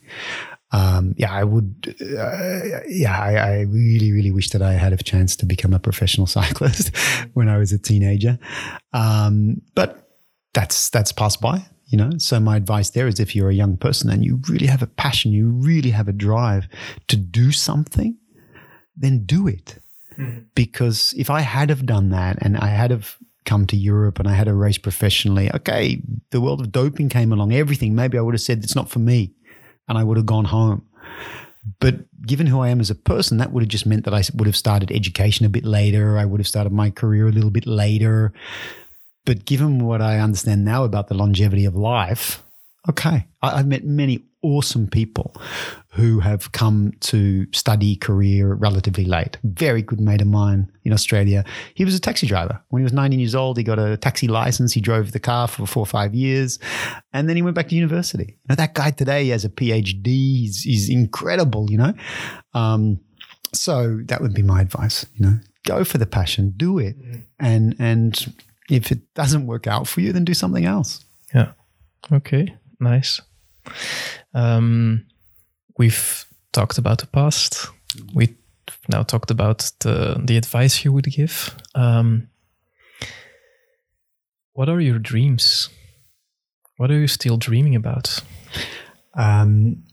um, 0.74 1.14
yeah, 1.18 1.32
I 1.32 1.44
would. 1.44 1.96
Uh, 2.02 2.80
yeah, 2.88 3.20
I, 3.20 3.36
I, 3.36 3.62
really, 3.62 4.12
really 4.12 4.32
wish 4.32 4.50
that 4.50 4.64
I 4.64 4.74
had 4.74 4.92
a 4.92 4.98
chance 4.98 5.36
to 5.36 5.46
become 5.46 5.72
a 5.72 5.80
professional 5.80 6.26
cyclist 6.38 6.96
when 7.34 7.48
I 7.48 7.60
was 7.60 7.72
a 7.72 7.78
teenager. 7.78 8.40
Um, 8.92 9.62
but 9.76 10.10
that's 10.54 10.90
that's 10.90 11.12
passed 11.12 11.40
by, 11.40 11.64
you 11.86 11.98
know. 11.98 12.10
So 12.18 12.40
my 12.40 12.58
advice 12.58 12.90
there 12.90 13.08
is, 13.08 13.20
if 13.20 13.36
you're 13.36 13.52
a 13.52 13.54
young 13.54 13.78
person 13.78 14.10
and 14.10 14.26
you 14.26 14.42
really 14.50 14.66
have 14.66 14.82
a 14.82 14.88
passion, 14.88 15.32
you 15.32 15.50
really 15.50 15.92
have 15.92 16.08
a 16.08 16.14
drive 16.14 16.68
to 17.08 17.18
do 17.18 17.52
something, 17.52 18.18
then 18.98 19.26
do 19.26 19.48
it. 19.48 19.80
Mm-hmm. 20.18 20.40
Because 20.56 21.14
if 21.16 21.30
I 21.30 21.42
had 21.42 21.70
have 21.70 21.86
done 21.86 22.10
that 22.10 22.38
and 22.42 22.58
I 22.58 22.68
had 22.68 22.90
have 22.90 23.18
come 23.46 23.68
to 23.68 23.76
Europe 23.76 24.18
and 24.18 24.28
I 24.28 24.34
had 24.34 24.48
a 24.48 24.56
race 24.56 24.80
professionally, 24.80 25.52
okay, 25.54 26.02
the 26.32 26.42
world 26.42 26.62
of 26.62 26.72
doping 26.72 27.10
came 27.10 27.32
along, 27.32 27.54
everything. 27.54 27.94
Maybe 27.94 28.18
I 28.18 28.22
would 28.22 28.34
have 28.34 28.42
said 28.42 28.64
it's 28.64 28.76
not 28.76 28.90
for 28.90 29.00
me 29.00 29.34
and 29.88 29.98
I 29.98 30.04
would 30.04 30.18
have 30.18 30.26
gone 30.26 30.46
home. 30.46 30.88
But 31.80 31.96
given 32.26 32.48
who 32.48 32.60
I 32.60 32.70
am 32.70 32.80
as 32.80 32.90
a 32.90 32.96
person, 32.96 33.38
that 33.38 33.52
would 33.52 33.64
have 33.64 33.70
just 33.70 33.86
meant 33.86 34.06
that 34.06 34.14
I 34.14 34.22
would 34.36 34.48
have 34.48 34.56
started 34.56 34.92
education 34.92 35.46
a 35.46 35.50
bit 35.50 35.66
later. 35.66 36.18
I 36.18 36.26
would 36.26 36.40
have 36.40 36.48
started 36.48 36.74
my 36.74 36.90
career 36.90 37.28
a 37.28 37.32
little 37.32 37.52
bit 37.52 37.66
later. 37.66 38.34
But 39.26 39.46
given 39.46 39.86
what 39.86 40.02
I 40.02 40.20
understand 40.20 40.66
now 40.66 40.84
about 40.84 41.08
the 41.08 41.14
longevity 41.14 41.64
of 41.64 41.76
life, 41.76 42.44
okay, 42.90 43.28
I, 43.42 43.58
have 43.58 43.68
met 43.68 43.86
many 43.86 44.24
awesome 44.44 44.88
people 44.88 45.36
who 45.90 46.20
have 46.20 46.52
come 46.52 46.92
to 47.00 47.48
study 47.54 47.96
career 47.96 48.54
relatively 48.54 49.06
late. 49.06 49.38
Very 49.44 49.82
good 49.82 50.00
mate 50.00 50.22
of 50.22 50.28
mine 50.28 50.72
in 50.84 50.92
Australia. 50.92 51.44
He 51.76 51.86
was 51.86 51.96
a 51.96 52.00
taxi 52.00 52.28
driver. 52.28 52.62
When 52.70 52.82
he 52.82 52.84
was 52.84 52.94
19 52.94 53.20
years 53.20 53.36
old, 53.36 53.58
he 53.58 53.64
got 53.64 53.80
a 53.80 53.98
taxi 53.98 54.28
license. 54.28 54.74
He 54.74 54.82
drove 54.82 55.12
the 55.12 55.20
car 55.20 55.48
for 55.48 55.66
four 55.66 55.82
or 55.82 55.88
five 55.88 56.14
years. 56.14 56.60
And 57.14 57.30
then 57.30 57.36
he 57.36 57.42
went 57.42 57.56
back 57.56 57.70
to 57.70 57.76
university. 57.76 58.38
Now, 58.50 58.56
that 58.56 58.74
guy 58.74 58.92
today 58.92 59.28
has 59.30 59.46
a 59.46 59.50
PhD. 59.50 60.06
He's, 60.06 60.64
he's 60.64 60.90
incredible, 60.90 61.70
you 61.70 61.78
know? 61.78 61.94
Um, 62.54 63.00
so 63.54 64.00
that 64.06 64.22
would 64.22 64.34
be 64.34 64.44
my 64.44 64.62
advice, 64.62 65.06
you 65.16 65.26
know? 65.26 65.40
Go 65.66 65.84
for 65.84 65.98
the 65.98 66.06
passion, 66.06 66.54
do 66.58 66.80
it. 66.80 67.00
Mm. 67.00 67.24
And, 67.40 67.76
and 67.80 68.36
if 68.70 68.92
it 68.92 69.14
doesn't 69.14 69.48
work 69.48 69.68
out 69.68 69.88
for 69.88 70.02
you, 70.02 70.12
then 70.12 70.26
do 70.26 70.34
something 70.34 70.66
else. 70.66 71.06
Yeah. 71.34 71.52
Okay. 72.12 72.56
Nice. 72.80 73.22
Um, 74.34 75.06
we've 75.78 76.26
talked 76.52 76.78
about 76.78 77.00
the 77.00 77.08
past. 77.08 77.68
We 78.14 78.36
now 78.90 79.04
talked 79.04 79.32
about 79.32 79.72
the 79.80 80.22
the 80.24 80.38
advice 80.38 80.84
you 80.84 80.92
would 80.94 81.06
give. 81.06 81.56
Um, 81.76 82.30
what 84.54 84.70
are 84.70 84.80
your 84.80 85.00
dreams? 85.00 85.70
What 86.78 86.92
are 86.92 87.00
you 87.00 87.08
still 87.08 87.38
dreaming 87.38 87.76
about? 87.76 88.24
Um, 89.16 89.84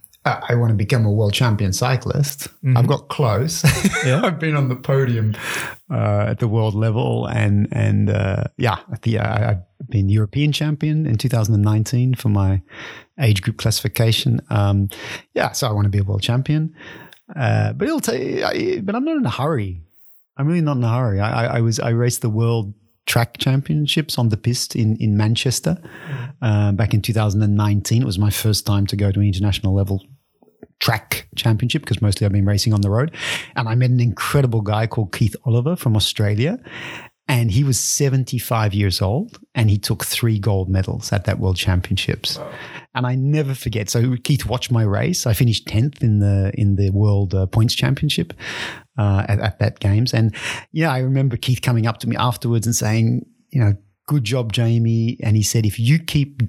I 0.48 0.54
want 0.54 0.70
to 0.70 0.76
become 0.76 1.04
a 1.04 1.10
world 1.10 1.32
champion 1.32 1.72
cyclist. 1.72 2.48
Mm-hmm. 2.64 2.76
I've 2.76 2.86
got 2.86 3.08
close. 3.08 3.64
Yeah. 4.04 4.22
I've 4.24 4.38
been 4.38 4.56
on 4.56 4.68
the 4.68 4.76
podium 4.76 5.34
uh, 5.90 6.24
at 6.28 6.38
the 6.38 6.48
world 6.48 6.74
level, 6.74 7.26
and 7.26 7.68
and 7.70 8.08
uh, 8.08 8.44
yeah, 8.56 8.78
the, 9.02 9.18
uh, 9.18 9.50
I've 9.50 9.88
been 9.90 10.08
European 10.08 10.52
champion 10.52 11.06
in 11.06 11.18
2019 11.18 12.14
for 12.14 12.28
my 12.30 12.62
age 13.20 13.42
group 13.42 13.58
classification. 13.58 14.40
Um, 14.48 14.88
yeah, 15.34 15.52
so 15.52 15.68
I 15.68 15.72
want 15.72 15.84
to 15.84 15.90
be 15.90 15.98
a 15.98 16.02
world 16.02 16.22
champion, 16.22 16.74
uh, 17.36 17.74
but 17.74 17.88
it'll 17.88 18.00
take. 18.00 18.40
But 18.86 18.94
I'm 18.94 19.04
not 19.04 19.16
in 19.16 19.26
a 19.26 19.30
hurry. 19.30 19.82
I'm 20.36 20.46
really 20.46 20.62
not 20.62 20.78
in 20.78 20.84
a 20.84 20.94
hurry. 20.94 21.20
I, 21.20 21.44
I, 21.44 21.56
I 21.58 21.60
was 21.60 21.78
I 21.78 21.90
raced 21.90 22.22
the 22.22 22.30
world 22.30 22.72
track 23.06 23.38
championships 23.38 24.18
on 24.18 24.28
the 24.28 24.36
piste 24.36 24.76
in, 24.76 24.96
in 24.96 25.16
Manchester 25.16 25.76
uh, 26.42 26.72
back 26.72 26.94
in 26.94 27.02
2019. 27.02 28.02
It 28.02 28.04
was 28.04 28.18
my 28.18 28.30
first 28.30 28.64
time 28.64 28.86
to 28.86 28.96
go 28.96 29.10
to 29.10 29.20
an 29.20 29.26
international 29.26 29.74
level 29.74 30.00
track 30.80 31.28
championship 31.36 31.82
because 31.82 32.02
mostly 32.02 32.24
I've 32.24 32.32
been 32.32 32.46
racing 32.46 32.72
on 32.72 32.80
the 32.80 32.90
road. 32.90 33.14
And 33.54 33.68
I 33.68 33.74
met 33.74 33.90
an 33.90 34.00
incredible 34.00 34.62
guy 34.62 34.86
called 34.86 35.12
Keith 35.12 35.36
Oliver 35.44 35.76
from 35.76 35.94
Australia. 35.94 36.58
And 37.28 37.52
he 37.52 37.62
was 37.62 37.78
75 37.78 38.74
years 38.74 39.00
old 39.00 39.38
and 39.54 39.70
he 39.70 39.78
took 39.78 40.04
three 40.04 40.40
gold 40.40 40.68
medals 40.68 41.12
at 41.12 41.26
that 41.26 41.38
World 41.38 41.56
Championships. 41.56 42.38
Wow. 42.38 42.52
And 42.92 43.06
I 43.06 43.14
never 43.14 43.54
forget. 43.54 43.88
So 43.88 44.16
Keith 44.24 44.46
watched 44.46 44.72
my 44.72 44.82
race. 44.82 45.26
I 45.26 45.32
finished 45.32 45.68
10th 45.68 46.02
in 46.02 46.18
the 46.18 46.50
in 46.54 46.74
the 46.74 46.90
World 46.90 47.32
uh, 47.32 47.46
Points 47.46 47.76
Championship 47.76 48.32
uh, 48.98 49.26
at, 49.28 49.38
at 49.38 49.58
that 49.60 49.78
games. 49.78 50.12
And 50.12 50.34
yeah, 50.72 50.92
I 50.92 50.98
remember 50.98 51.36
Keith 51.36 51.62
coming 51.62 51.86
up 51.86 51.98
to 51.98 52.08
me 52.08 52.16
afterwards 52.16 52.66
and 52.66 52.74
saying, 52.74 53.24
you 53.50 53.60
know, 53.60 53.74
good 54.08 54.24
job, 54.24 54.52
Jamie. 54.52 55.16
And 55.22 55.36
he 55.36 55.44
said, 55.44 55.64
if 55.64 55.78
you 55.78 56.00
keep 56.00 56.42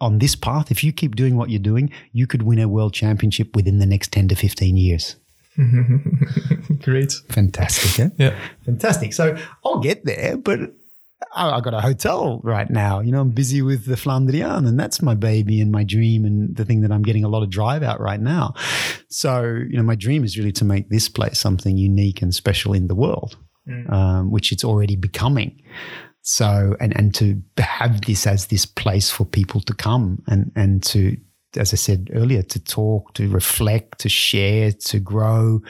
on 0.00 0.18
this 0.18 0.34
path, 0.34 0.70
if 0.70 0.82
you 0.84 0.92
keep 0.92 1.16
doing 1.16 1.36
what 1.36 1.50
you're 1.50 1.58
doing, 1.58 1.90
you 2.12 2.26
could 2.26 2.42
win 2.42 2.58
a 2.58 2.68
world 2.68 2.94
championship 2.94 3.54
within 3.54 3.78
the 3.78 3.86
next 3.86 4.12
10 4.12 4.28
to 4.28 4.34
15 4.34 4.76
years. 4.76 5.16
Great. 6.82 7.12
Fantastic. 7.30 7.98
Eh? 7.98 8.08
Yeah. 8.18 8.38
Fantastic. 8.64 9.12
So 9.12 9.36
I'll 9.64 9.80
get 9.80 10.04
there, 10.04 10.36
but 10.36 10.72
I, 11.34 11.60
got 11.60 11.74
a 11.74 11.80
hotel 11.80 12.40
right 12.42 12.68
now. 12.68 13.00
You 13.00 13.12
know, 13.12 13.20
I'm 13.20 13.30
busy 13.30 13.62
with 13.62 13.86
the 13.86 13.94
Flandrien, 13.94 14.66
and 14.66 14.78
that's 14.78 15.02
my 15.02 15.14
baby 15.14 15.60
and 15.60 15.70
my 15.70 15.84
dream 15.84 16.24
and 16.24 16.54
the 16.56 16.64
thing 16.64 16.80
that 16.82 16.92
I'm 16.92 17.02
getting 17.02 17.24
a 17.24 17.28
lot 17.28 17.42
of 17.42 17.50
drive 17.50 17.82
out 17.82 18.00
right 18.00 18.20
now. 18.20 18.54
So, 19.08 19.42
you 19.44 19.76
know, 19.76 19.82
my 19.82 19.94
dream 19.94 20.24
is 20.24 20.36
really 20.36 20.52
to 20.52 20.64
make 20.64 20.88
this 20.88 21.08
place 21.08 21.38
something 21.38 21.76
unique 21.76 22.22
and 22.22 22.34
special 22.34 22.72
in 22.72 22.88
the 22.88 22.94
world, 22.94 23.36
mm. 23.68 23.90
um, 23.90 24.30
which 24.30 24.52
it's 24.52 24.64
already 24.64 24.96
becoming. 24.96 25.62
So, 26.28 26.76
and, 26.80 26.92
and 26.96 27.14
to 27.14 27.40
have 27.58 28.00
this 28.00 28.26
as 28.26 28.46
this 28.46 28.66
place 28.66 29.08
for 29.12 29.24
people 29.24 29.60
to 29.60 29.72
come 29.72 30.24
and, 30.26 30.50
and 30.56 30.82
to, 30.82 31.16
as 31.56 31.72
I 31.72 31.76
said 31.76 32.10
earlier, 32.12 32.42
to 32.42 32.58
talk, 32.58 33.14
to 33.14 33.28
reflect, 33.28 34.00
to 34.00 34.08
share, 34.08 34.72
to 34.72 34.98
grow, 34.98 35.62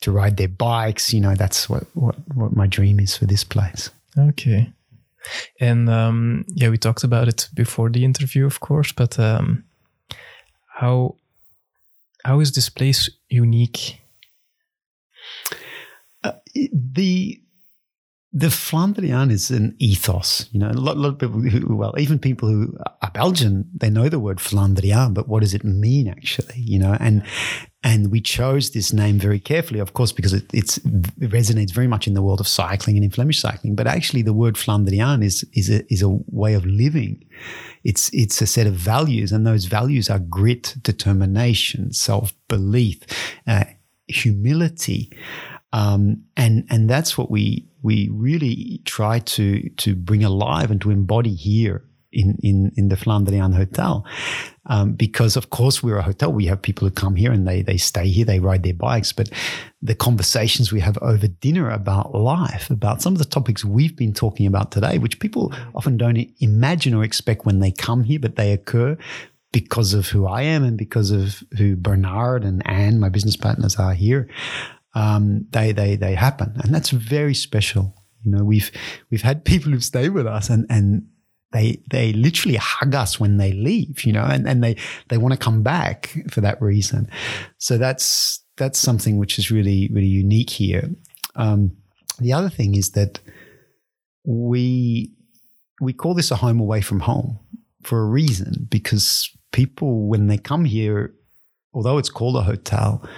to 0.00 0.10
ride 0.10 0.38
their 0.38 0.48
bikes. 0.48 1.12
You 1.12 1.20
know, 1.20 1.34
that's 1.34 1.68
what, 1.68 1.84
what, 1.92 2.16
what 2.34 2.56
my 2.56 2.66
dream 2.66 3.00
is 3.00 3.18
for 3.18 3.26
this 3.26 3.44
place. 3.44 3.90
Okay. 4.18 4.72
And 5.60 5.90
um, 5.90 6.46
yeah, 6.54 6.70
we 6.70 6.78
talked 6.78 7.04
about 7.04 7.28
it 7.28 7.50
before 7.52 7.90
the 7.90 8.06
interview, 8.06 8.46
of 8.46 8.60
course, 8.60 8.92
but 8.92 9.18
um, 9.18 9.64
how 10.72 11.16
how 12.24 12.40
is 12.40 12.52
this 12.52 12.70
place 12.70 13.10
unique? 13.28 14.00
Uh, 16.24 16.32
the 16.72 17.42
the 18.32 18.48
Flandrien 18.48 19.30
is 19.30 19.50
an 19.50 19.74
ethos. 19.78 20.48
You 20.52 20.60
know, 20.60 20.68
a 20.68 20.72
lot, 20.72 20.98
lot, 20.98 21.08
of 21.08 21.18
people 21.18 21.40
who, 21.40 21.74
well, 21.74 21.94
even 21.96 22.18
people 22.18 22.48
who 22.48 22.76
are 23.00 23.10
Belgian, 23.10 23.68
they 23.74 23.88
know 23.88 24.10
the 24.10 24.18
word 24.18 24.38
Flandrien, 24.38 25.14
but 25.14 25.28
what 25.28 25.40
does 25.40 25.54
it 25.54 25.64
mean 25.64 26.08
actually? 26.08 26.60
You 26.60 26.78
know, 26.78 26.96
and 27.00 27.22
and 27.82 28.10
we 28.10 28.20
chose 28.20 28.70
this 28.70 28.92
name 28.92 29.18
very 29.18 29.40
carefully, 29.40 29.80
of 29.80 29.94
course, 29.94 30.12
because 30.12 30.34
it, 30.34 30.52
it 30.52 30.66
resonates 31.20 31.72
very 31.72 31.86
much 31.86 32.06
in 32.06 32.14
the 32.14 32.22
world 32.22 32.40
of 32.40 32.48
cycling 32.48 32.96
and 32.96 33.04
in 33.04 33.10
Flemish 33.10 33.40
cycling. 33.40 33.74
But 33.74 33.86
actually, 33.86 34.22
the 34.22 34.34
word 34.34 34.56
Flandrien 34.56 35.24
is 35.24 35.44
is 35.54 35.70
a, 35.70 35.90
is 35.92 36.02
a 36.02 36.18
way 36.26 36.52
of 36.52 36.66
living. 36.66 37.24
It's 37.82 38.10
it's 38.12 38.42
a 38.42 38.46
set 38.46 38.66
of 38.66 38.74
values, 38.74 39.32
and 39.32 39.46
those 39.46 39.64
values 39.64 40.10
are 40.10 40.18
grit, 40.18 40.74
determination, 40.82 41.92
self 41.94 42.34
belief, 42.46 43.00
uh, 43.46 43.64
humility. 44.06 45.10
Um, 45.72 46.24
and 46.36 46.66
and 46.70 46.88
that's 46.88 47.18
what 47.18 47.30
we 47.30 47.68
we 47.82 48.08
really 48.12 48.80
try 48.84 49.18
to 49.20 49.68
to 49.68 49.94
bring 49.94 50.24
alive 50.24 50.70
and 50.70 50.80
to 50.80 50.90
embody 50.90 51.34
here 51.34 51.84
in 52.10 52.38
in 52.42 52.72
in 52.76 52.88
the 52.88 52.96
Flandrien 52.96 53.54
Hotel, 53.54 54.04
um, 54.66 54.92
because 54.92 55.36
of 55.36 55.50
course 55.50 55.82
we're 55.82 55.98
a 55.98 56.02
hotel. 56.02 56.32
We 56.32 56.46
have 56.46 56.62
people 56.62 56.88
who 56.88 56.92
come 56.92 57.16
here 57.16 57.32
and 57.32 57.46
they 57.46 57.62
they 57.62 57.76
stay 57.76 58.08
here, 58.08 58.24
they 58.24 58.40
ride 58.40 58.62
their 58.62 58.74
bikes, 58.74 59.12
but 59.12 59.30
the 59.82 59.94
conversations 59.94 60.72
we 60.72 60.80
have 60.80 60.98
over 61.02 61.28
dinner 61.28 61.70
about 61.70 62.14
life, 62.14 62.70
about 62.70 63.02
some 63.02 63.12
of 63.12 63.18
the 63.18 63.24
topics 63.24 63.64
we've 63.64 63.96
been 63.96 64.14
talking 64.14 64.46
about 64.46 64.72
today, 64.72 64.98
which 64.98 65.20
people 65.20 65.52
often 65.74 65.96
don't 65.96 66.18
imagine 66.40 66.94
or 66.94 67.04
expect 67.04 67.44
when 67.44 67.58
they 67.60 67.70
come 67.70 68.04
here, 68.04 68.18
but 68.18 68.36
they 68.36 68.52
occur 68.52 68.96
because 69.52 69.94
of 69.94 70.08
who 70.08 70.26
I 70.26 70.42
am 70.42 70.62
and 70.62 70.76
because 70.76 71.10
of 71.10 71.42
who 71.56 71.74
Bernard 71.76 72.44
and 72.44 72.62
Anne, 72.66 73.00
my 73.00 73.08
business 73.08 73.36
partners, 73.36 73.76
are 73.76 73.94
here 73.94 74.28
um, 74.98 75.46
they 75.50 75.70
they 75.70 75.94
they 75.94 76.14
happen, 76.14 76.54
and 76.64 76.74
that's 76.74 76.90
very 76.90 77.34
special. 77.34 77.94
You 78.24 78.32
know, 78.32 78.44
we've 78.44 78.72
we've 79.10 79.22
had 79.22 79.44
people 79.44 79.70
who 79.70 79.78
stay 79.78 80.08
with 80.08 80.26
us, 80.26 80.50
and 80.50 80.66
and 80.68 81.06
they 81.52 81.80
they 81.88 82.12
literally 82.12 82.56
hug 82.56 82.96
us 82.96 83.20
when 83.20 83.36
they 83.36 83.52
leave. 83.52 84.04
You 84.04 84.12
know, 84.12 84.24
and 84.24 84.48
and 84.48 84.62
they 84.62 84.76
they 85.08 85.16
want 85.16 85.34
to 85.34 85.38
come 85.38 85.62
back 85.62 86.16
for 86.28 86.40
that 86.40 86.60
reason. 86.60 87.08
So 87.58 87.78
that's 87.78 88.42
that's 88.56 88.80
something 88.80 89.18
which 89.18 89.38
is 89.38 89.52
really 89.52 89.88
really 89.92 90.08
unique 90.08 90.50
here. 90.50 90.90
Um, 91.36 91.76
the 92.18 92.32
other 92.32 92.50
thing 92.50 92.74
is 92.74 92.90
that 92.92 93.20
we 94.24 95.14
we 95.80 95.92
call 95.92 96.14
this 96.14 96.32
a 96.32 96.36
home 96.36 96.58
away 96.58 96.80
from 96.80 97.00
home 97.00 97.38
for 97.84 98.00
a 98.00 98.06
reason 98.06 98.66
because 98.68 99.30
people 99.52 100.08
when 100.08 100.26
they 100.26 100.38
come 100.38 100.64
here, 100.64 101.14
although 101.72 101.98
it's 101.98 102.10
called 102.10 102.34
a 102.34 102.42
hotel 102.42 103.08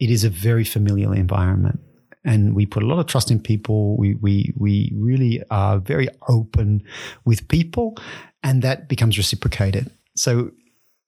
it 0.00 0.10
is 0.10 0.24
a 0.24 0.30
very 0.30 0.64
familiar 0.64 1.14
environment. 1.14 1.80
And 2.24 2.54
we 2.54 2.66
put 2.66 2.82
a 2.82 2.86
lot 2.86 2.98
of 2.98 3.06
trust 3.06 3.30
in 3.30 3.40
people. 3.40 3.96
We, 3.96 4.14
we, 4.14 4.52
we 4.56 4.92
really 4.94 5.42
are 5.50 5.78
very 5.78 6.08
open 6.28 6.82
with 7.24 7.48
people, 7.48 7.96
and 8.42 8.62
that 8.62 8.88
becomes 8.88 9.16
reciprocated. 9.16 9.90
So 10.16 10.50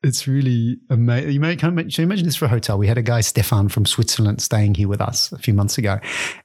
it's 0.03 0.27
really 0.27 0.79
amazing. 0.91 1.33
You 1.33 1.41
may 1.41 1.55
can 1.55 1.77
you 1.77 2.03
imagine 2.03 2.25
this 2.25 2.37
for 2.37 2.47
a 2.47 2.49
hotel. 2.49 2.79
We 2.79 2.87
had 2.87 2.99
a 2.99 3.03
guy, 3.03 3.21
Stefan 3.21 3.69
from 3.69 3.87
Switzerland, 3.87 4.41
staying 4.41 4.75
here 4.75 4.89
with 4.89 5.01
us 5.01 5.33
a 5.33 5.39
few 5.39 5.55
months 5.55 5.79
ago, 5.79 6.01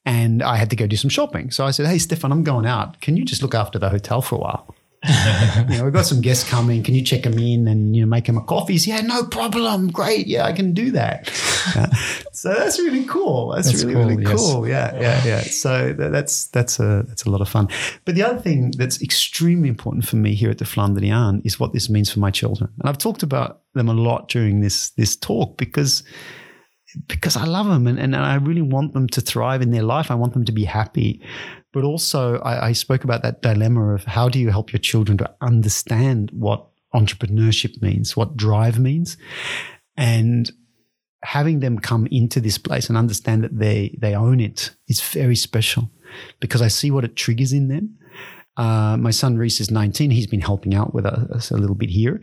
and 0.05 0.43
I 0.43 0.57
had 0.57 0.69
to 0.71 0.75
go 0.75 0.85
do 0.85 0.95
some 0.95 1.09
shopping. 1.09 1.49
So 1.51 1.65
I 1.65 1.71
said, 1.71 1.87
"Hey, 1.87 1.97
Stefan, 1.97 2.31
I'm 2.31 2.43
going 2.43 2.65
out. 2.65 3.01
Can 3.01 3.17
you 3.17 3.25
just 3.25 3.41
look 3.41 3.55
after 3.55 3.79
the 3.79 3.89
hotel 3.89 4.21
for 4.21 4.35
a 4.35 4.39
while?" 4.39 4.75
you 5.69 5.77
know, 5.77 5.83
we've 5.85 5.93
got 5.93 6.05
some 6.05 6.21
guests 6.21 6.47
coming. 6.47 6.83
Can 6.83 6.93
you 6.93 7.03
check 7.03 7.23
them 7.23 7.37
in 7.37 7.67
and 7.67 7.95
you 7.95 8.01
know 8.01 8.07
make 8.07 8.25
them 8.25 8.37
a 8.37 8.43
coffee? 8.43 8.77
He 8.77 8.91
Yeah, 8.91 9.01
no 9.01 9.23
problem. 9.23 9.89
Great. 9.89 10.27
Yeah, 10.27 10.45
I 10.45 10.53
can 10.53 10.73
do 10.73 10.91
that. 10.91 11.29
So 12.37 12.53
that's 12.53 12.77
really 12.77 13.03
cool. 13.05 13.53
That's, 13.55 13.71
that's 13.71 13.83
really 13.83 13.95
cool, 13.95 14.15
really 14.15 14.37
cool. 14.37 14.67
Yes. 14.67 14.93
Yeah, 14.93 15.01
yeah, 15.01 15.25
yeah. 15.25 15.41
So 15.41 15.93
that's 15.97 16.47
that's 16.47 16.79
a 16.79 17.03
that's 17.07 17.23
a 17.23 17.31
lot 17.31 17.41
of 17.41 17.49
fun. 17.49 17.67
But 18.05 18.13
the 18.13 18.21
other 18.21 18.39
thing 18.39 18.73
that's 18.77 19.01
extremely 19.01 19.69
important 19.69 20.07
for 20.07 20.17
me 20.17 20.35
here 20.35 20.51
at 20.51 20.59
the 20.59 20.65
Flandrien 20.65 21.43
is 21.43 21.59
what 21.59 21.73
this 21.73 21.89
means 21.89 22.11
for 22.11 22.19
my 22.19 22.29
children. 22.29 22.69
And 22.79 22.87
I've 22.87 22.99
talked 22.99 23.23
about 23.23 23.61
them 23.73 23.89
a 23.89 23.93
lot 23.93 24.29
during 24.29 24.61
this 24.61 24.91
this 24.91 25.15
talk 25.15 25.57
because 25.57 26.03
because 27.07 27.35
I 27.35 27.45
love 27.45 27.67
them 27.67 27.87
and, 27.87 27.99
and 27.99 28.15
I 28.15 28.35
really 28.35 28.61
want 28.61 28.93
them 28.93 29.07
to 29.07 29.21
thrive 29.21 29.61
in 29.61 29.71
their 29.71 29.83
life. 29.83 30.11
I 30.11 30.15
want 30.15 30.33
them 30.33 30.45
to 30.45 30.51
be 30.51 30.63
happy. 30.63 31.21
But 31.73 31.83
also, 31.83 32.39
I, 32.39 32.67
I 32.67 32.71
spoke 32.73 33.03
about 33.03 33.23
that 33.23 33.41
dilemma 33.41 33.93
of 33.93 34.03
how 34.05 34.29
do 34.29 34.39
you 34.39 34.49
help 34.49 34.71
your 34.71 34.79
children 34.79 35.17
to 35.17 35.35
understand 35.41 36.31
what 36.31 36.65
entrepreneurship 36.93 37.81
means, 37.81 38.15
what 38.15 38.37
drive 38.37 38.79
means, 38.79 39.17
and 39.95 40.51
having 41.27 41.59
them 41.59 41.77
come 41.77 42.07
into 42.09 42.39
this 42.39 42.57
place 42.57 42.87
and 42.87 42.97
understand 42.97 43.43
that 43.43 43.59
they 43.59 43.93
they 43.99 44.15
own 44.15 44.39
it 44.39 44.71
is 44.87 45.01
very 45.01 45.35
special 45.35 45.91
because 46.39 46.61
I 46.61 46.69
see 46.69 46.89
what 46.89 47.03
it 47.03 47.17
triggers 47.17 47.51
in 47.51 47.67
them. 47.67 47.97
Uh, 48.55 48.95
my 48.97 49.11
son 49.11 49.37
Reese 49.37 49.59
is 49.59 49.69
19. 49.69 50.09
He's 50.09 50.25
been 50.25 50.41
helping 50.41 50.73
out 50.73 50.93
with 50.93 51.05
us 51.05 51.51
a 51.51 51.57
little 51.57 51.75
bit 51.75 51.89
here. 51.89 52.21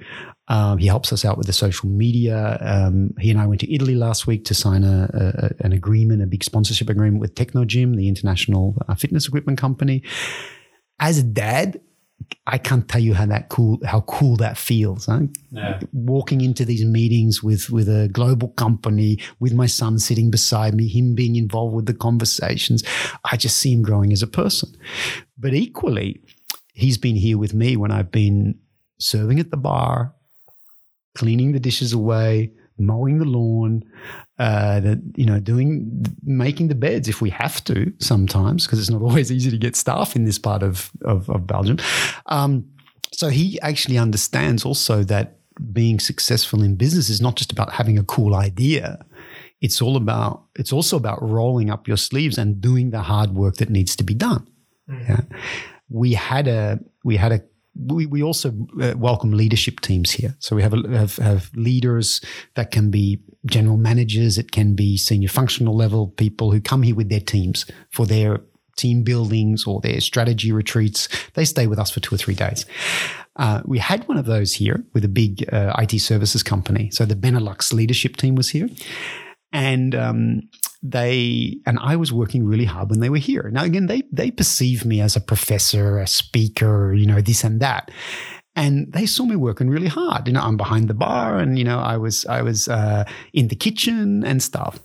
Um, 0.48 0.78
he 0.78 0.86
helps 0.86 1.12
us 1.12 1.22
out 1.24 1.36
with 1.36 1.46
the 1.46 1.52
social 1.52 1.88
media. 1.88 2.58
Um, 2.62 3.10
he 3.20 3.30
and 3.30 3.38
I 3.38 3.46
went 3.46 3.60
to 3.60 3.72
Italy 3.72 3.94
last 3.94 4.26
week 4.26 4.44
to 4.46 4.54
sign 4.54 4.84
a, 4.84 5.08
a, 5.12 5.64
an 5.64 5.72
agreement, 5.72 6.22
a 6.22 6.26
big 6.26 6.42
sponsorship 6.42 6.88
agreement 6.88 7.20
with 7.20 7.34
Technogym, 7.34 7.96
the 7.96 8.08
international 8.08 8.74
uh, 8.88 8.94
fitness 8.94 9.28
equipment 9.28 9.58
company. 9.58 10.02
As 10.98 11.18
a 11.18 11.22
dad, 11.22 11.78
I 12.46 12.58
can't 12.58 12.86
tell 12.86 13.00
you 13.00 13.14
how 13.14 13.26
that 13.26 13.48
cool 13.48 13.78
how 13.84 14.02
cool 14.02 14.36
that 14.36 14.58
feels. 14.58 15.06
Huh? 15.06 15.22
Yeah. 15.50 15.80
Walking 15.92 16.42
into 16.42 16.64
these 16.64 16.84
meetings 16.84 17.42
with 17.42 17.70
with 17.70 17.88
a 17.88 18.08
global 18.08 18.48
company, 18.48 19.18
with 19.40 19.54
my 19.54 19.66
son 19.66 19.98
sitting 19.98 20.30
beside 20.30 20.74
me, 20.74 20.86
him 20.88 21.14
being 21.14 21.36
involved 21.36 21.74
with 21.74 21.86
the 21.86 21.94
conversations, 21.94 22.82
I 23.30 23.36
just 23.36 23.56
see 23.56 23.72
him 23.72 23.82
growing 23.82 24.12
as 24.12 24.22
a 24.22 24.26
person. 24.26 24.76
But 25.38 25.54
equally, 25.54 26.20
he's 26.74 26.98
been 26.98 27.16
here 27.16 27.38
with 27.38 27.54
me 27.54 27.76
when 27.76 27.90
I've 27.90 28.10
been 28.10 28.58
serving 28.98 29.40
at 29.40 29.50
the 29.50 29.56
bar, 29.56 30.14
cleaning 31.14 31.52
the 31.52 31.60
dishes 31.60 31.92
away, 31.92 32.52
mowing 32.78 33.18
the 33.18 33.24
lawn, 33.24 33.84
uh, 34.38 34.80
that 34.80 35.00
you 35.16 35.26
know, 35.26 35.40
doing 35.40 36.04
making 36.24 36.68
the 36.68 36.74
beds 36.74 37.08
if 37.08 37.20
we 37.20 37.30
have 37.30 37.62
to 37.64 37.92
sometimes 37.98 38.66
because 38.66 38.78
it's 38.78 38.90
not 38.90 39.02
always 39.08 39.30
easy 39.30 39.50
to 39.50 39.58
get 39.58 39.76
staff 39.76 40.16
in 40.16 40.24
this 40.24 40.38
part 40.38 40.62
of 40.62 40.90
of, 41.02 41.28
of 41.30 41.46
Belgium. 41.46 41.78
Um, 42.26 42.66
so 43.12 43.28
he 43.28 43.60
actually 43.60 43.98
understands 43.98 44.64
also 44.64 45.04
that 45.04 45.38
being 45.72 46.00
successful 46.00 46.62
in 46.62 46.74
business 46.74 47.08
is 47.08 47.20
not 47.20 47.36
just 47.36 47.52
about 47.52 47.72
having 47.72 47.96
a 47.98 48.04
cool 48.04 48.34
idea. 48.34 49.04
It's 49.60 49.80
all 49.80 49.96
about 49.96 50.44
it's 50.56 50.72
also 50.72 50.96
about 50.96 51.22
rolling 51.22 51.70
up 51.70 51.88
your 51.88 51.96
sleeves 51.96 52.38
and 52.38 52.60
doing 52.60 52.90
the 52.90 53.02
hard 53.02 53.34
work 53.34 53.56
that 53.56 53.70
needs 53.70 53.96
to 53.96 54.04
be 54.04 54.14
done. 54.14 54.46
Mm. 54.90 55.08
Yeah 55.08 55.38
we 55.88 56.12
had 56.14 56.48
a 56.48 56.78
we 57.04 57.16
had 57.16 57.32
a 57.32 57.40
we, 57.76 58.06
we 58.06 58.22
also 58.22 58.52
uh, 58.80 58.94
welcome 58.96 59.32
leadership 59.32 59.80
teams 59.80 60.10
here. 60.10 60.36
So 60.38 60.56
we 60.56 60.62
have, 60.62 60.74
a, 60.74 60.88
have 60.88 61.16
have 61.16 61.50
leaders 61.54 62.20
that 62.54 62.70
can 62.70 62.90
be 62.90 63.20
general 63.46 63.76
managers, 63.76 64.38
it 64.38 64.52
can 64.52 64.74
be 64.74 64.96
senior 64.96 65.28
functional 65.28 65.76
level 65.76 66.08
people 66.08 66.52
who 66.52 66.60
come 66.60 66.82
here 66.82 66.94
with 66.94 67.08
their 67.08 67.20
teams 67.20 67.66
for 67.90 68.06
their 68.06 68.40
team 68.76 69.02
buildings 69.02 69.66
or 69.66 69.80
their 69.80 70.00
strategy 70.00 70.52
retreats. 70.52 71.08
They 71.34 71.44
stay 71.44 71.66
with 71.66 71.78
us 71.78 71.90
for 71.90 72.00
two 72.00 72.14
or 72.14 72.18
three 72.18 72.34
days. 72.34 72.66
Uh, 73.36 73.62
we 73.64 73.78
had 73.78 74.06
one 74.08 74.16
of 74.16 74.26
those 74.26 74.54
here 74.54 74.84
with 74.92 75.04
a 75.04 75.08
big 75.08 75.48
uh, 75.52 75.74
IT 75.78 75.98
services 76.00 76.42
company. 76.42 76.90
So 76.90 77.04
the 77.04 77.16
Benelux 77.16 77.72
leadership 77.72 78.16
team 78.16 78.34
was 78.34 78.50
here. 78.50 78.68
And 79.52 79.94
um, 79.94 80.42
they 80.84 81.56
and 81.64 81.78
I 81.80 81.96
was 81.96 82.12
working 82.12 82.44
really 82.44 82.66
hard 82.66 82.90
when 82.90 83.00
they 83.00 83.08
were 83.08 83.16
here. 83.16 83.48
Now 83.50 83.64
again, 83.64 83.86
they 83.86 84.02
they 84.12 84.30
perceive 84.30 84.84
me 84.84 85.00
as 85.00 85.16
a 85.16 85.20
professor, 85.20 85.98
a 85.98 86.06
speaker, 86.06 86.92
you 86.92 87.06
know, 87.06 87.22
this 87.22 87.42
and 87.42 87.58
that. 87.60 87.90
And 88.54 88.92
they 88.92 89.06
saw 89.06 89.24
me 89.24 89.34
working 89.34 89.70
really 89.70 89.88
hard. 89.88 90.28
You 90.28 90.34
know, 90.34 90.42
I'm 90.42 90.58
behind 90.58 90.88
the 90.88 90.94
bar, 90.94 91.38
and 91.38 91.58
you 91.58 91.64
know, 91.64 91.78
I 91.78 91.96
was 91.96 92.26
I 92.26 92.42
was 92.42 92.68
uh, 92.68 93.04
in 93.32 93.48
the 93.48 93.56
kitchen 93.56 94.24
and 94.24 94.42
stuff. 94.42 94.78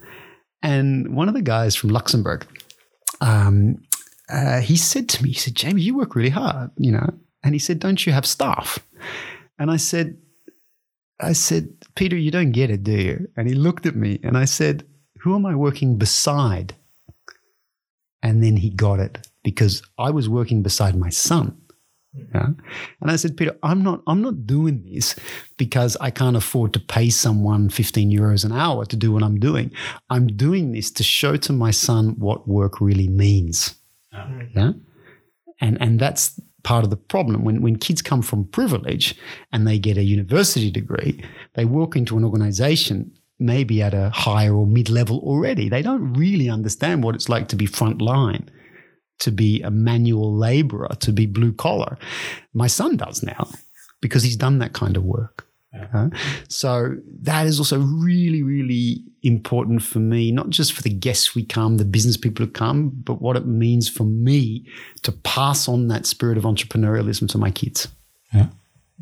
And 0.63 1.15
one 1.15 1.27
of 1.27 1.35
the 1.35 1.41
guys 1.41 1.75
from 1.75 1.89
Luxembourg, 1.89 2.47
um, 3.21 3.75
uh, 4.29 4.61
he 4.61 4.77
said 4.77 5.09
to 5.09 5.23
me, 5.23 5.29
he 5.29 5.35
said, 5.35 5.55
"Jamie, 5.55 5.81
you 5.81 5.97
work 5.97 6.15
really 6.15 6.29
hard, 6.29 6.71
you 6.77 6.93
know." 6.93 7.09
And 7.43 7.53
he 7.53 7.59
said, 7.59 7.79
"Don't 7.79 8.05
you 8.05 8.13
have 8.13 8.25
staff?" 8.25 8.79
And 9.59 9.69
I 9.69 9.77
said, 9.77 10.17
"I 11.19 11.33
said, 11.33 11.69
Peter, 11.95 12.15
you 12.15 12.31
don't 12.31 12.51
get 12.51 12.71
it, 12.71 12.83
do 12.83 12.93
you?" 12.93 13.27
And 13.35 13.49
he 13.49 13.53
looked 13.53 13.85
at 13.85 13.95
me, 13.95 14.19
and 14.23 14.37
I 14.37 14.45
said, 14.45 14.85
who 15.21 15.35
am 15.35 15.45
I 15.45 15.55
working 15.55 15.97
beside? 15.97 16.75
And 18.21 18.43
then 18.43 18.57
he 18.57 18.69
got 18.69 18.99
it 18.99 19.27
because 19.43 19.81
I 19.97 20.11
was 20.11 20.27
working 20.27 20.61
beside 20.61 20.95
my 20.95 21.09
son. 21.09 21.57
Yeah? 22.33 22.47
And 23.01 23.11
I 23.11 23.15
said, 23.15 23.37
Peter, 23.37 23.55
I'm 23.63 23.83
not, 23.83 24.01
I'm 24.07 24.21
not 24.21 24.45
doing 24.45 24.83
this 24.83 25.15
because 25.57 25.95
I 26.01 26.09
can't 26.09 26.35
afford 26.35 26.73
to 26.73 26.79
pay 26.79 27.09
someone 27.09 27.69
15 27.69 28.11
euros 28.11 28.43
an 28.43 28.51
hour 28.51 28.85
to 28.85 28.95
do 28.95 29.11
what 29.11 29.23
I'm 29.23 29.39
doing. 29.39 29.71
I'm 30.09 30.27
doing 30.27 30.71
this 30.71 30.91
to 30.91 31.03
show 31.03 31.37
to 31.37 31.53
my 31.53 31.71
son 31.71 32.15
what 32.17 32.47
work 32.47 32.81
really 32.81 33.07
means. 33.07 33.75
Yeah. 34.55 34.71
And, 35.61 35.81
and 35.81 35.99
that's 35.99 36.39
part 36.63 36.83
of 36.83 36.89
the 36.89 36.97
problem. 36.97 37.43
When, 37.43 37.61
when 37.61 37.77
kids 37.77 38.01
come 38.01 38.21
from 38.21 38.45
privilege 38.45 39.15
and 39.53 39.67
they 39.67 39.77
get 39.79 39.97
a 39.97 40.03
university 40.03 40.71
degree, 40.71 41.23
they 41.53 41.65
walk 41.65 41.95
into 41.95 42.17
an 42.17 42.25
organization 42.25 43.11
maybe 43.39 43.81
at 43.81 43.93
a 43.93 44.09
higher 44.09 44.55
or 44.55 44.67
mid 44.67 44.89
level 44.89 45.19
already. 45.19 45.69
They 45.69 45.81
don't 45.81 46.13
really 46.13 46.49
understand 46.49 47.03
what 47.03 47.15
it's 47.15 47.29
like 47.29 47.47
to 47.49 47.55
be 47.55 47.67
frontline, 47.67 48.47
to 49.19 49.31
be 49.31 49.61
a 49.61 49.71
manual 49.71 50.35
laborer, 50.35 50.89
to 50.99 51.11
be 51.11 51.25
blue 51.25 51.53
collar. 51.53 51.97
My 52.53 52.67
son 52.67 52.97
does 52.97 53.23
now 53.23 53.49
because 54.01 54.23
he's 54.23 54.37
done 54.37 54.59
that 54.59 54.73
kind 54.73 54.97
of 54.97 55.03
work. 55.03 55.45
Yeah. 55.73 55.87
Uh, 55.93 56.09
so 56.47 56.95
that 57.21 57.45
is 57.45 57.59
also 57.59 57.79
really, 57.79 58.41
really 58.41 59.03
important 59.21 59.83
for 59.83 59.99
me, 59.99 60.31
not 60.31 60.49
just 60.49 60.73
for 60.73 60.81
the 60.81 60.89
guests 60.89 61.35
we 61.35 61.45
come, 61.45 61.77
the 61.77 61.85
business 61.85 62.17
people 62.17 62.45
who 62.45 62.51
come, 62.51 62.89
but 62.89 63.21
what 63.21 63.37
it 63.37 63.45
means 63.45 63.87
for 63.87 64.03
me 64.03 64.65
to 65.03 65.11
pass 65.11 65.67
on 65.67 65.87
that 65.89 66.05
spirit 66.05 66.37
of 66.37 66.43
entrepreneurialism 66.43 67.29
to 67.29 67.37
my 67.37 67.51
kids. 67.51 67.87
Yeah. 68.33 68.47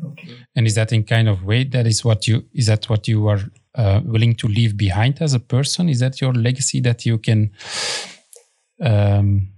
Okay. 0.04 0.36
And 0.54 0.66
is 0.66 0.74
that 0.74 0.92
in 0.92 1.04
kind 1.04 1.28
of 1.28 1.44
way 1.44 1.64
that 1.64 1.86
is 1.86 2.04
what 2.04 2.28
you 2.28 2.44
is 2.52 2.66
that 2.66 2.88
what 2.88 3.08
you 3.08 3.26
are 3.26 3.40
uh, 3.78 4.00
willing 4.04 4.34
to 4.34 4.48
leave 4.48 4.76
behind 4.76 5.22
as 5.22 5.34
a 5.34 5.40
person? 5.40 5.88
Is 5.88 6.00
that 6.00 6.20
your 6.20 6.34
legacy 6.34 6.80
that 6.80 7.06
you 7.06 7.16
can, 7.16 7.50
um, 8.82 9.48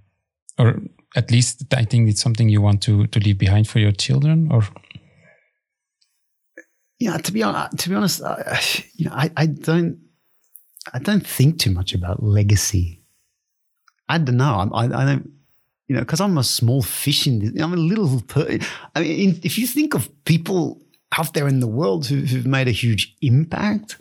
or 0.58 0.80
at 1.16 1.30
least 1.30 1.64
I 1.74 1.84
think 1.84 2.08
it's 2.08 2.22
something 2.22 2.48
you 2.48 2.60
want 2.60 2.82
to 2.82 3.06
to 3.06 3.18
leave 3.18 3.38
behind 3.38 3.66
for 3.66 3.80
your 3.80 3.92
children, 3.92 4.48
or? 4.52 4.62
Yeah, 7.00 7.16
to 7.16 7.32
be 7.32 7.42
honest, 7.42 7.78
to 7.78 7.88
be 7.88 7.94
honest, 7.94 8.20
uh, 8.22 8.36
you 8.94 9.06
know, 9.06 9.14
I, 9.14 9.30
I 9.34 9.46
don't, 9.46 9.98
I 10.92 10.98
don't 10.98 11.26
think 11.26 11.58
too 11.58 11.70
much 11.70 11.94
about 11.94 12.22
legacy. 12.22 13.00
I 14.06 14.18
don't 14.18 14.36
know. 14.36 14.68
I, 14.74 14.84
I 14.84 15.04
don't, 15.06 15.30
you 15.88 15.96
know, 15.96 16.02
because 16.02 16.20
I'm 16.20 16.36
a 16.36 16.44
small 16.44 16.82
fish 16.82 17.26
in 17.26 17.38
this. 17.38 17.62
I'm 17.62 17.72
a 17.72 17.76
little. 17.76 18.22
I 18.94 19.00
mean, 19.00 19.40
if 19.42 19.56
you 19.56 19.66
think 19.66 19.94
of 19.94 20.10
people 20.24 20.82
out 21.16 21.32
there 21.32 21.48
in 21.48 21.60
the 21.60 21.66
world 21.66 22.06
who, 22.06 22.16
who've 22.16 22.46
made 22.46 22.68
a 22.68 22.72
huge 22.72 23.16
impact, 23.22 23.96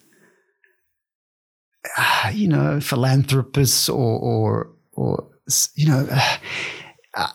uh, 1.97 2.31
you 2.33 2.47
know, 2.47 2.79
philanthropists 2.79 3.89
or, 3.89 4.19
or, 4.19 4.71
or 4.93 5.27
you 5.75 5.87
know, 5.87 6.07
uh, 7.13 7.27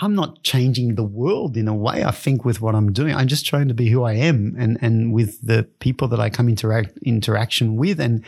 I'm 0.00 0.14
not 0.14 0.42
changing 0.42 0.94
the 0.94 1.02
world 1.02 1.56
in 1.56 1.68
a 1.68 1.74
way. 1.74 2.04
I 2.04 2.12
think 2.12 2.44
with 2.44 2.60
what 2.60 2.74
I'm 2.74 2.92
doing, 2.92 3.14
I'm 3.14 3.26
just 3.26 3.46
trying 3.46 3.68
to 3.68 3.74
be 3.74 3.88
who 3.88 4.04
I 4.04 4.12
am, 4.12 4.54
and 4.58 4.78
and 4.80 5.12
with 5.12 5.40
the 5.44 5.64
people 5.80 6.08
that 6.08 6.20
I 6.20 6.30
come 6.30 6.48
interact 6.48 6.96
interaction 6.98 7.76
with 7.76 7.98
and 8.00 8.24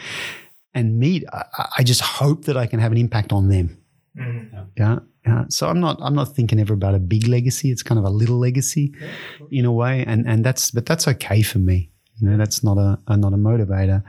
and 0.74 0.98
meet. 0.98 1.24
I, 1.32 1.68
I 1.78 1.84
just 1.84 2.00
hope 2.00 2.44
that 2.46 2.56
I 2.56 2.66
can 2.66 2.80
have 2.80 2.92
an 2.92 2.98
impact 2.98 3.32
on 3.32 3.48
them. 3.48 3.78
Mm-hmm. 4.18 4.58
Yeah. 4.76 4.98
yeah. 5.24 5.44
So 5.48 5.68
I'm 5.68 5.80
not 5.80 5.98
I'm 6.02 6.14
not 6.14 6.34
thinking 6.34 6.58
ever 6.58 6.74
about 6.74 6.94
a 6.94 6.98
big 6.98 7.28
legacy. 7.28 7.70
It's 7.70 7.84
kind 7.84 7.98
of 7.98 8.04
a 8.04 8.10
little 8.10 8.38
legacy, 8.38 8.92
yeah, 9.00 9.08
in 9.50 9.64
a 9.64 9.72
way, 9.72 10.04
and 10.04 10.26
and 10.26 10.44
that's 10.44 10.72
but 10.72 10.86
that's 10.86 11.06
okay 11.06 11.42
for 11.42 11.58
me. 11.58 11.89
You 12.20 12.30
know, 12.30 12.36
that's 12.36 12.62
not 12.62 12.78
a, 12.78 12.98
a 13.06 13.16
not 13.16 13.32
a 13.32 13.36
motivator. 13.36 14.02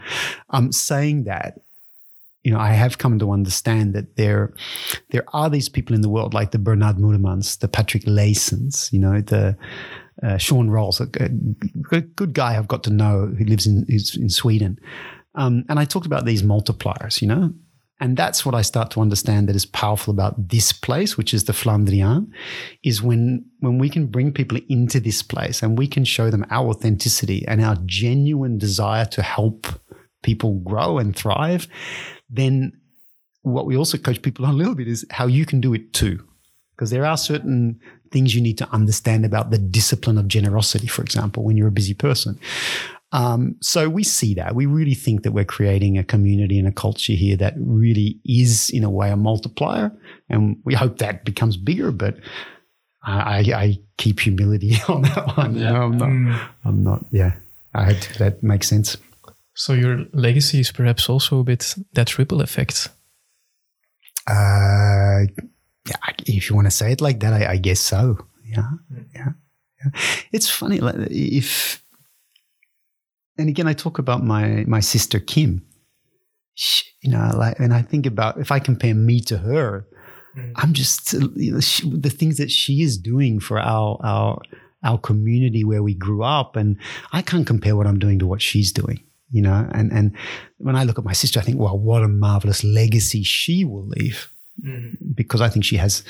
I'm 0.49 0.71
saying 0.71 1.23
that, 1.25 1.59
you 2.43 2.51
know, 2.51 2.59
I 2.59 2.71
have 2.71 2.97
come 2.97 3.19
to 3.19 3.31
understand 3.31 3.93
that 3.93 4.15
there, 4.15 4.53
there 5.11 5.23
are 5.33 5.49
these 5.49 5.69
people 5.69 5.95
in 5.95 6.01
the 6.01 6.09
world 6.09 6.33
like 6.33 6.51
the 6.51 6.59
Bernard 6.59 6.97
Moormans, 6.97 7.59
the 7.59 7.67
Patrick 7.67 8.03
Leijsens, 8.03 8.91
you 8.91 8.99
know, 8.99 9.21
the 9.21 9.55
uh, 10.23 10.37
Sean 10.37 10.69
Rolls, 10.69 10.99
a, 10.99 11.07
a, 11.91 12.01
good 12.01 12.33
guy 12.33 12.57
I've 12.57 12.67
got 12.67 12.83
to 12.83 12.89
know 12.89 13.27
who 13.27 13.45
lives 13.45 13.65
in 13.65 13.85
in 13.87 14.29
Sweden. 14.29 14.79
Um, 15.35 15.63
and 15.69 15.79
I 15.79 15.85
talked 15.85 16.05
about 16.05 16.25
these 16.25 16.43
multipliers, 16.43 17.21
you 17.21 17.27
know, 17.27 17.53
and 18.01 18.17
that's 18.17 18.43
what 18.43 18.55
I 18.55 18.63
start 18.63 18.89
to 18.91 18.99
understand 18.99 19.47
that 19.47 19.55
is 19.55 19.67
powerful 19.67 20.11
about 20.11 20.49
this 20.49 20.73
place, 20.73 21.17
which 21.17 21.35
is 21.35 21.43
the 21.43 21.53
Flandrien, 21.53 22.31
is 22.83 22.99
when, 22.99 23.45
when 23.59 23.77
we 23.77 23.89
can 23.89 24.07
bring 24.07 24.33
people 24.33 24.57
into 24.69 24.99
this 24.99 25.21
place 25.21 25.61
and 25.61 25.77
we 25.77 25.87
can 25.87 26.03
show 26.03 26.31
them 26.31 26.43
our 26.49 26.69
authenticity 26.69 27.45
and 27.47 27.63
our 27.63 27.77
genuine 27.85 28.57
desire 28.57 29.05
to 29.05 29.21
help 29.21 29.67
people 30.23 30.55
grow 30.61 30.97
and 30.97 31.15
thrive, 31.15 31.67
then 32.27 32.73
what 33.43 33.67
we 33.67 33.77
also 33.77 33.99
coach 33.99 34.23
people 34.23 34.47
on 34.47 34.55
a 34.55 34.57
little 34.57 34.75
bit 34.75 34.87
is 34.87 35.05
how 35.11 35.27
you 35.27 35.45
can 35.45 35.61
do 35.61 35.71
it 35.75 35.93
too. 35.93 36.25
Because 36.75 36.89
there 36.89 37.05
are 37.05 37.17
certain 37.17 37.79
things 38.11 38.33
you 38.33 38.41
need 38.41 38.57
to 38.57 38.69
understand 38.71 39.25
about 39.25 39.51
the 39.51 39.59
discipline 39.59 40.17
of 40.17 40.27
generosity, 40.27 40.87
for 40.87 41.03
example, 41.03 41.43
when 41.43 41.55
you're 41.55 41.67
a 41.67 41.71
busy 41.71 41.93
person. 41.93 42.39
Um, 43.13 43.57
so 43.61 43.89
we 43.89 44.03
see 44.03 44.33
that. 44.35 44.55
We 44.55 44.65
really 44.65 44.93
think 44.93 45.23
that 45.23 45.33
we're 45.33 45.45
creating 45.45 45.97
a 45.97 46.03
community 46.03 46.57
and 46.57 46.67
a 46.67 46.71
culture 46.71 47.13
here 47.13 47.35
that 47.37 47.55
really 47.57 48.19
is, 48.23 48.69
in 48.69 48.83
a 48.83 48.89
way, 48.89 49.11
a 49.11 49.17
multiplier. 49.17 49.91
And 50.29 50.57
we 50.63 50.73
hope 50.73 50.99
that 50.99 51.25
becomes 51.25 51.57
bigger, 51.57 51.91
but 51.91 52.17
I, 53.03 53.39
I 53.53 53.79
keep 53.97 54.19
humility 54.19 54.75
on 54.87 55.01
that 55.03 55.37
one. 55.37 55.55
Yeah. 55.55 55.83
I'm 55.83 55.97
not, 55.97 56.09
mm. 56.09 56.49
I'm 56.65 56.83
not, 56.83 57.05
yeah. 57.11 57.33
I 57.73 57.85
hope 57.85 58.03
that 58.17 58.43
makes 58.43 58.67
sense. 58.67 58.97
So 59.53 59.73
your 59.73 60.05
legacy 60.13 60.59
is 60.59 60.71
perhaps 60.71 61.09
also 61.09 61.39
a 61.39 61.43
bit 61.43 61.75
that 61.93 62.17
ripple 62.17 62.41
effect. 62.41 62.89
Uh, 64.27 65.27
yeah, 65.87 65.97
if 66.25 66.49
you 66.49 66.55
want 66.55 66.67
to 66.67 66.71
say 66.71 66.91
it 66.91 67.01
like 67.01 67.19
that, 67.19 67.33
I, 67.33 67.51
I 67.51 67.57
guess 67.57 67.79
so. 67.79 68.25
Yeah, 68.45 68.69
mm. 68.91 69.05
yeah, 69.13 69.29
yeah. 69.83 70.01
It's 70.31 70.49
funny. 70.49 70.79
Like 70.79 70.95
if 71.09 71.83
and 73.41 73.49
again, 73.49 73.67
I 73.67 73.73
talk 73.73 73.99
about 73.99 74.23
my 74.23 74.63
my 74.67 74.79
sister 74.79 75.19
Kim. 75.19 75.65
She, 76.53 76.85
you 77.01 77.11
know, 77.11 77.31
like, 77.35 77.59
and 77.59 77.73
I 77.73 77.81
think 77.81 78.05
about 78.05 78.37
if 78.39 78.51
I 78.51 78.59
compare 78.59 78.93
me 78.93 79.19
to 79.21 79.37
her, 79.37 79.87
mm. 80.37 80.51
I'm 80.55 80.73
just 80.73 81.13
you 81.35 81.53
know, 81.53 81.59
she, 81.59 81.89
the 81.89 82.09
things 82.09 82.37
that 82.37 82.51
she 82.51 82.81
is 82.81 82.97
doing 82.97 83.39
for 83.39 83.59
our 83.59 83.99
our 84.03 84.41
our 84.83 84.97
community 84.97 85.63
where 85.63 85.83
we 85.83 85.93
grew 85.93 86.23
up, 86.23 86.55
and 86.55 86.77
I 87.11 87.21
can't 87.21 87.47
compare 87.47 87.75
what 87.75 87.87
I'm 87.87 87.99
doing 87.99 88.19
to 88.19 88.27
what 88.27 88.41
she's 88.41 88.71
doing. 88.71 89.03
You 89.31 89.41
know, 89.41 89.67
and 89.73 89.91
and 89.91 90.15
when 90.57 90.75
I 90.75 90.83
look 90.83 90.99
at 90.99 91.05
my 91.05 91.13
sister, 91.13 91.39
I 91.39 91.43
think, 91.43 91.59
well, 91.59 91.77
what 91.77 92.03
a 92.03 92.07
marvelous 92.07 92.63
legacy 92.63 93.23
she 93.23 93.65
will 93.65 93.87
leave, 93.87 94.31
mm. 94.63 94.95
because 95.15 95.41
I 95.41 95.49
think 95.49 95.65
she 95.65 95.77
has. 95.77 96.03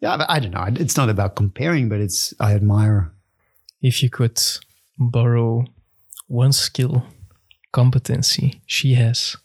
Yeah, 0.00 0.24
I 0.28 0.38
don't 0.38 0.52
know. 0.52 0.64
It's 0.80 0.96
not 0.96 1.10
about 1.10 1.34
comparing, 1.34 1.88
but 1.88 2.00
it's 2.00 2.32
I 2.40 2.54
admire. 2.54 3.12
If 3.80 4.02
you 4.02 4.10
could 4.10 4.40
borrow 4.98 5.64
one 6.28 6.52
skill, 6.52 7.04
competency 7.72 8.62
she 8.66 8.94
has, 8.94 9.36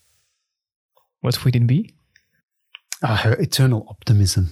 what 1.20 1.44
would 1.44 1.56
it 1.56 1.66
be? 1.66 1.94
Uh, 3.02 3.16
her 3.16 3.32
eternal 3.34 3.86
optimism. 3.88 4.50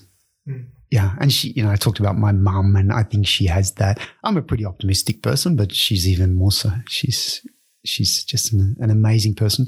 Mm. 0.49 0.67
Yeah. 0.91 1.15
And 1.21 1.33
she, 1.33 1.53
you 1.53 1.63
know, 1.63 1.71
I 1.71 1.77
talked 1.77 2.01
about 2.01 2.19
my 2.19 2.33
mum, 2.33 2.77
and 2.77 2.93
I 2.93 3.03
think 3.03 3.27
she 3.27 3.47
has 3.47 3.73
that. 3.73 3.99
I'm 4.25 4.37
a 4.37 4.43
pretty 4.43 4.67
optimistic 4.67 5.23
person, 5.23 5.57
but 5.57 5.73
she's 5.73 6.07
even 6.07 6.35
more 6.35 6.53
so. 6.53 6.71
She's, 6.89 7.47
she's 7.85 8.25
just 8.25 8.53
an, 8.53 8.77
an 8.81 8.91
amazing 8.91 9.35
person. 9.35 9.67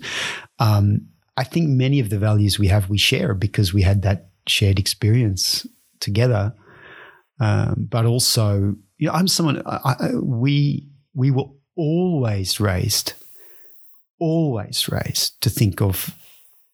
Um, 0.59 1.09
I 1.37 1.45
think 1.45 1.69
many 1.71 2.01
of 2.01 2.11
the 2.11 2.19
values 2.19 2.59
we 2.59 2.69
have, 2.69 2.91
we 2.91 2.99
share 2.99 3.35
because 3.35 3.73
we 3.73 3.83
had 3.83 4.03
that 4.03 4.29
shared 4.47 4.79
experience 4.79 5.67
together. 6.01 6.55
Um, 7.41 7.89
but 7.91 8.05
also, 8.05 8.77
you 8.99 9.09
know, 9.09 9.13
I'm 9.13 9.29
someone. 9.29 9.63
I, 9.67 9.97
I, 9.99 10.11
we 10.17 10.89
we 11.15 11.31
were 11.31 11.47
always 11.77 12.61
raised, 12.61 13.15
always 14.21 14.89
raised 14.89 15.41
to 15.43 15.51
think 15.51 15.81
of 15.81 16.15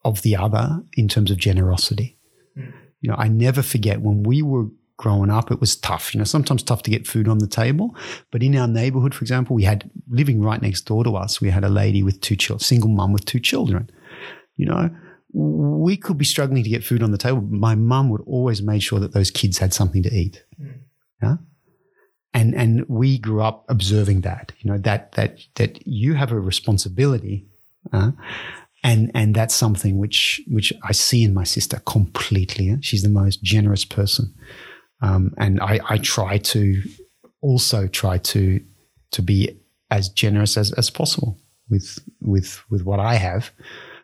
of 0.04 0.22
the 0.22 0.34
other 0.36 0.82
in 0.96 1.08
terms 1.08 1.30
of 1.30 1.36
generosity. 1.36 2.16
Mm. 2.56 2.72
You 3.00 3.10
know, 3.10 3.16
I 3.18 3.28
never 3.28 3.62
forget 3.62 4.00
when 4.00 4.22
we 4.22 4.42
were 4.42 4.66
growing 4.96 5.30
up, 5.30 5.50
it 5.50 5.60
was 5.60 5.76
tough. 5.76 6.14
You 6.14 6.18
know, 6.18 6.24
sometimes 6.24 6.62
tough 6.62 6.82
to 6.82 6.90
get 6.90 7.06
food 7.06 7.26
on 7.26 7.38
the 7.38 7.46
table. 7.46 7.96
But 8.30 8.42
in 8.42 8.54
our 8.56 8.68
neighborhood, 8.68 9.14
for 9.14 9.22
example, 9.22 9.56
we 9.56 9.64
had 9.64 9.90
living 10.10 10.42
right 10.42 10.60
next 10.60 10.82
door 10.82 11.04
to 11.04 11.16
us, 11.16 11.40
we 11.40 11.48
had 11.50 11.64
a 11.64 11.70
lady 11.70 12.02
with 12.02 12.20
two 12.20 12.36
children, 12.36 12.64
single 12.64 12.90
mum 12.90 13.12
with 13.12 13.24
two 13.24 13.40
children. 13.40 13.90
You 14.56 14.66
know, 14.66 14.90
we 15.32 15.96
could 15.96 16.18
be 16.18 16.26
struggling 16.26 16.62
to 16.62 16.68
get 16.68 16.84
food 16.84 17.02
on 17.02 17.12
the 17.12 17.18
table. 17.18 17.40
But 17.40 17.58
my 17.58 17.74
mum 17.74 18.10
would 18.10 18.20
always 18.26 18.60
make 18.60 18.82
sure 18.82 19.00
that 19.00 19.14
those 19.14 19.30
kids 19.30 19.56
had 19.56 19.72
something 19.72 20.02
to 20.02 20.14
eat. 20.14 20.44
Mm. 20.60 20.80
Yeah. 21.22 21.36
And 22.32 22.54
and 22.54 22.84
we 22.88 23.18
grew 23.18 23.42
up 23.42 23.64
observing 23.68 24.20
that, 24.20 24.52
you 24.60 24.70
know, 24.70 24.78
that 24.78 25.12
that 25.12 25.40
that 25.56 25.86
you 25.86 26.14
have 26.14 26.32
a 26.32 26.38
responsibility. 26.38 27.46
Uh, 27.92 28.12
and 28.82 29.10
and 29.14 29.34
that's 29.34 29.54
something 29.54 29.98
which 29.98 30.40
which 30.46 30.72
I 30.82 30.92
see 30.92 31.24
in 31.24 31.34
my 31.34 31.44
sister 31.44 31.80
completely. 31.86 32.76
She's 32.80 33.02
the 33.02 33.08
most 33.08 33.42
generous 33.42 33.84
person, 33.84 34.34
um, 35.02 35.34
and 35.36 35.60
I, 35.60 35.80
I 35.88 35.98
try 35.98 36.38
to 36.38 36.82
also 37.40 37.88
try 37.88 38.18
to 38.18 38.60
to 39.12 39.22
be 39.22 39.60
as 39.90 40.08
generous 40.08 40.56
as, 40.56 40.72
as 40.72 40.88
possible 40.88 41.38
with 41.68 41.98
with 42.20 42.62
with 42.70 42.84
what 42.84 43.00
I 43.00 43.14
have, 43.14 43.50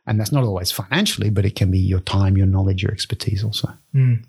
and 0.07 0.21
that's 0.21 0.33
not 0.33 0.45
always 0.45 0.71
financially, 0.71 1.31
but 1.31 1.45
it 1.45 1.55
can 1.57 1.71
be 1.71 1.79
your 1.79 2.01
time, 2.01 2.37
your 2.37 2.47
knowledge, 2.47 2.83
your 2.83 2.93
expertise 2.93 3.45
also. 3.45 3.69
Mm. 3.95 4.25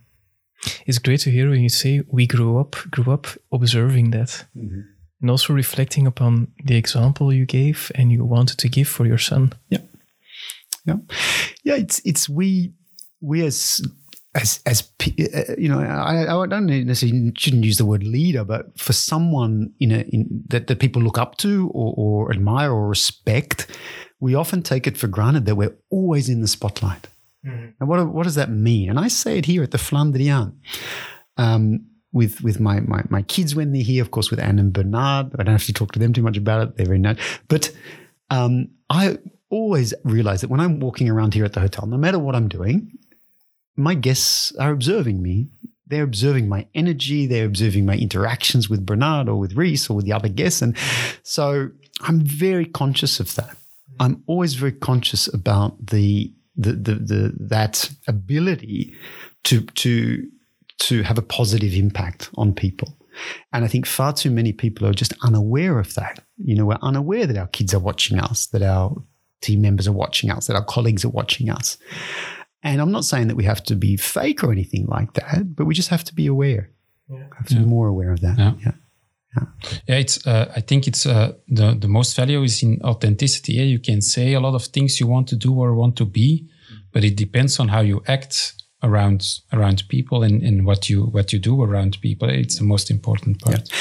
It's 0.85 0.99
great 0.99 1.21
to 1.21 1.31
hear 1.31 1.49
when 1.49 1.61
you 1.61 1.69
say 1.69 2.01
we 2.11 2.27
grew 2.27 2.59
up 2.59 2.75
grew 2.91 3.13
up 3.13 3.27
observing 3.51 4.11
that. 4.11 4.45
Mm-hmm. 4.55 4.81
And 5.19 5.31
also 5.31 5.53
reflecting 5.53 6.05
upon 6.05 6.51
the 6.63 6.75
example 6.75 7.33
you 7.33 7.47
gave 7.47 7.91
and 7.95 8.11
you 8.11 8.23
wanted 8.23 8.59
to 8.59 8.69
give 8.69 8.87
for 8.87 9.07
your 9.07 9.17
son. 9.17 9.53
Yeah 9.69 9.79
yeah, 10.87 10.95
yeah. 11.63 11.75
It's 11.75 12.01
it's 12.05 12.29
we 12.29 12.73
we 13.21 13.45
as 13.45 13.81
as 14.33 14.61
as 14.65 14.89
uh, 15.01 15.55
you 15.57 15.69
know, 15.69 15.79
I, 15.79 16.41
I 16.41 16.47
don't 16.47 16.65
necessarily 16.65 17.33
shouldn't 17.37 17.65
use 17.65 17.77
the 17.77 17.85
word 17.85 18.03
leader, 18.03 18.43
but 18.43 18.79
for 18.79 18.93
someone 18.93 19.73
in 19.79 19.91
a 19.91 19.99
in, 20.09 20.43
that 20.47 20.67
that 20.67 20.79
people 20.79 21.01
look 21.01 21.17
up 21.17 21.37
to 21.37 21.69
or, 21.73 21.93
or 21.97 22.31
admire 22.31 22.71
or 22.71 22.87
respect, 22.87 23.67
we 24.19 24.33
often 24.33 24.63
take 24.63 24.87
it 24.87 24.97
for 24.97 25.07
granted 25.07 25.45
that 25.45 25.55
we're 25.55 25.77
always 25.89 26.29
in 26.29 26.41
the 26.41 26.47
spotlight. 26.47 27.07
Mm-hmm. 27.47 27.67
And 27.79 27.89
what 27.89 28.07
what 28.07 28.23
does 28.23 28.35
that 28.35 28.49
mean? 28.49 28.89
And 28.89 28.99
I 28.99 29.07
say 29.07 29.37
it 29.37 29.45
here 29.45 29.63
at 29.63 29.71
the 29.71 29.77
Flandrien. 29.77 30.53
Um, 31.37 31.85
with 32.13 32.41
with 32.41 32.59
my, 32.59 32.79
my 32.81 33.03
my 33.09 33.21
kids 33.21 33.55
when 33.55 33.73
they're 33.73 33.83
here, 33.83 34.01
of 34.01 34.11
course, 34.11 34.31
with 34.31 34.39
Anne 34.39 34.59
and 34.59 34.73
Bernard. 34.73 35.35
I 35.37 35.43
don't 35.43 35.53
have 35.53 35.65
to 35.65 35.73
talk 35.73 35.91
to 35.91 35.99
them 35.99 36.13
too 36.13 36.23
much 36.23 36.37
about 36.37 36.61
it; 36.61 36.77
they're 36.77 36.85
very 36.85 36.99
nice. 36.99 37.17
But 37.47 37.71
um, 38.29 38.69
I 38.89 39.17
always 39.49 39.93
realize 40.03 40.41
that 40.41 40.49
when 40.49 40.59
I'm 40.59 40.79
walking 40.79 41.09
around 41.09 41.33
here 41.33 41.45
at 41.45 41.53
the 41.53 41.59
hotel, 41.59 41.85
no 41.85 41.97
matter 41.97 42.19
what 42.19 42.35
I'm 42.35 42.47
doing, 42.47 42.91
my 43.75 43.93
guests 43.93 44.53
are 44.57 44.71
observing 44.71 45.21
me. 45.21 45.47
They're 45.85 46.03
observing 46.03 46.49
my 46.49 46.67
energy. 46.75 47.27
They're 47.27 47.45
observing 47.45 47.85
my 47.85 47.95
interactions 47.95 48.69
with 48.69 48.85
Bernard 48.85 49.29
or 49.29 49.37
with 49.37 49.55
Reese 49.55 49.89
or 49.89 49.95
with 49.95 50.05
the 50.05 50.13
other 50.13 50.27
guests. 50.27 50.61
And 50.61 50.75
so 51.23 51.69
I'm 52.01 52.19
very 52.21 52.65
conscious 52.65 53.21
of 53.21 53.33
that. 53.35 53.55
I'm 53.99 54.23
always 54.27 54.55
very 54.55 54.73
conscious 54.73 55.33
about 55.33 55.87
the, 55.87 56.33
the, 56.57 56.73
the, 56.73 56.95
the 56.95 57.33
that 57.39 57.89
ability 58.07 58.93
to, 59.45 59.61
to, 59.61 60.27
to 60.79 61.03
have 61.03 61.17
a 61.17 61.21
positive 61.21 61.73
impact 61.73 62.29
on 62.35 62.53
people. 62.53 62.97
And 63.51 63.65
I 63.65 63.67
think 63.67 63.85
far 63.85 64.13
too 64.13 64.29
many 64.29 64.53
people 64.53 64.87
are 64.87 64.93
just 64.93 65.13
unaware 65.23 65.79
of 65.79 65.93
that. 65.95 66.23
You 66.37 66.55
know, 66.55 66.65
we're 66.65 66.77
unaware 66.81 67.25
that 67.25 67.37
our 67.37 67.47
kids 67.47 67.73
are 67.73 67.79
watching 67.79 68.19
us, 68.19 68.47
that 68.47 68.61
our 68.61 68.95
team 69.41 69.61
members 69.61 69.87
are 69.87 69.93
watching 69.93 70.29
us, 70.29 70.47
that 70.47 70.55
our 70.55 70.65
colleagues 70.65 71.03
are 71.05 71.09
watching 71.09 71.49
us. 71.49 71.77
And 72.63 72.81
I'm 72.81 72.91
not 72.91 73.05
saying 73.05 73.27
that 73.27 73.35
we 73.35 73.43
have 73.45 73.63
to 73.65 73.75
be 73.75 73.97
fake 73.97 74.43
or 74.43 74.51
anything 74.51 74.85
like 74.87 75.13
that, 75.13 75.55
but 75.55 75.65
we 75.65 75.73
just 75.73 75.89
have 75.89 76.03
to 76.05 76.15
be 76.15 76.27
aware. 76.27 76.71
Yeah. 77.09 77.23
Have 77.37 77.47
to 77.47 77.55
yeah. 77.55 77.61
be 77.61 77.65
more 77.65 77.87
aware 77.87 78.11
of 78.11 78.21
that. 78.21 78.37
Yeah. 78.37 78.53
yeah. 78.65 78.71
Yeah. 79.87 79.95
it's. 79.97 80.25
Uh, 80.27 80.51
I 80.55 80.61
think 80.61 80.87
it's 80.87 81.05
uh, 81.05 81.33
the 81.47 81.75
the 81.79 81.87
most 81.87 82.15
value 82.15 82.43
is 82.43 82.63
in 82.63 82.81
authenticity. 82.83 83.53
Yeah? 83.53 83.63
You 83.63 83.79
can 83.79 84.01
say 84.01 84.33
a 84.33 84.39
lot 84.39 84.55
of 84.55 84.65
things 84.65 84.99
you 84.99 85.07
want 85.07 85.27
to 85.29 85.35
do 85.35 85.53
or 85.53 85.73
want 85.73 85.95
to 85.97 86.05
be, 86.05 86.47
but 86.91 87.03
it 87.03 87.15
depends 87.15 87.59
on 87.59 87.67
how 87.69 87.81
you 87.81 88.01
act 88.07 88.53
around 88.83 89.39
around 89.51 89.83
people 89.89 90.23
and, 90.23 90.43
and 90.43 90.65
what 90.65 90.89
you 90.89 91.05
what 91.05 91.33
you 91.33 91.39
do 91.39 91.61
around 91.61 91.97
people. 92.01 92.29
It's 92.29 92.57
the 92.57 92.65
most 92.65 92.89
important 92.89 93.41
part. 93.41 93.69
Yeah. 93.69 93.77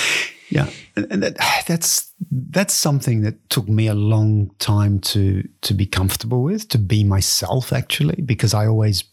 Yeah, 0.49 0.71
and 0.95 1.23
that, 1.23 1.37
that's 1.67 2.13
that's 2.31 2.73
something 2.73 3.23
that 3.23 3.51
took 3.51 3.69
me 3.69 3.89
a 3.89 3.95
long 3.95 4.51
time 4.59 5.01
to 5.01 5.43
to 5.63 5.75
be 5.75 5.87
comfortable 5.87 6.43
with, 6.43 6.69
to 6.69 6.79
be 6.79 7.03
myself 7.03 7.73
actually, 7.73 8.23
because 8.23 8.55
I 8.55 8.67
always 8.67 9.05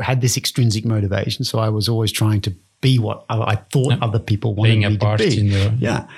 had 0.00 0.20
this 0.20 0.36
extrinsic 0.36 0.84
motivation. 0.84 1.44
So 1.44 1.60
I 1.60 1.68
was 1.68 1.88
always 1.88 2.10
trying 2.10 2.40
to 2.42 2.54
be 2.80 2.98
what 2.98 3.24
I 3.28 3.56
thought 3.56 3.92
yeah. 3.92 3.98
other 4.02 4.18
people 4.18 4.54
wanted 4.54 4.80
Being 4.80 4.92
me 4.92 4.96
to 4.98 5.16
be. 5.16 5.76
Yeah, 5.78 6.08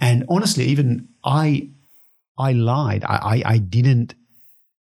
and 0.00 0.24
honestly, 0.28 0.64
even 0.66 1.08
I 1.24 1.70
I 2.38 2.52
lied. 2.52 3.04
I, 3.04 3.16
I 3.16 3.42
I 3.54 3.58
didn't 3.58 4.14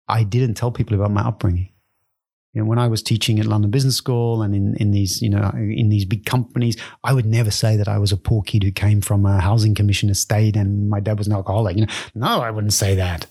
I 0.07 0.23
didn't 0.23 0.55
tell 0.55 0.71
people 0.71 0.95
about 0.95 1.11
my 1.11 1.21
upbringing. 1.21 1.69
You 2.53 2.63
know, 2.63 2.69
when 2.69 2.79
I 2.79 2.87
was 2.87 3.03
teaching 3.03 3.39
at 3.39 3.45
London 3.45 3.69
Business 3.69 3.95
School 3.95 4.41
and 4.41 4.55
in, 4.55 4.75
in 4.77 4.89
these, 4.89 5.21
you 5.21 5.29
know, 5.29 5.51
in 5.53 5.89
these 5.89 6.05
big 6.05 6.25
companies, 6.25 6.75
I 7.03 7.13
would 7.13 7.25
never 7.25 7.51
say 7.51 7.77
that 7.77 7.87
I 7.87 7.99
was 7.99 8.11
a 8.11 8.17
poor 8.17 8.41
kid 8.41 8.63
who 8.63 8.71
came 8.71 8.99
from 8.99 9.27
a 9.27 9.39
housing 9.39 9.75
commission 9.75 10.09
estate 10.09 10.55
and 10.55 10.89
my 10.89 10.99
dad 10.99 11.19
was 11.19 11.27
an 11.27 11.33
alcoholic. 11.33 11.77
You 11.77 11.85
know, 11.85 11.93
no, 12.15 12.41
I 12.41 12.49
wouldn't 12.49 12.73
say 12.73 12.95
that 12.95 13.27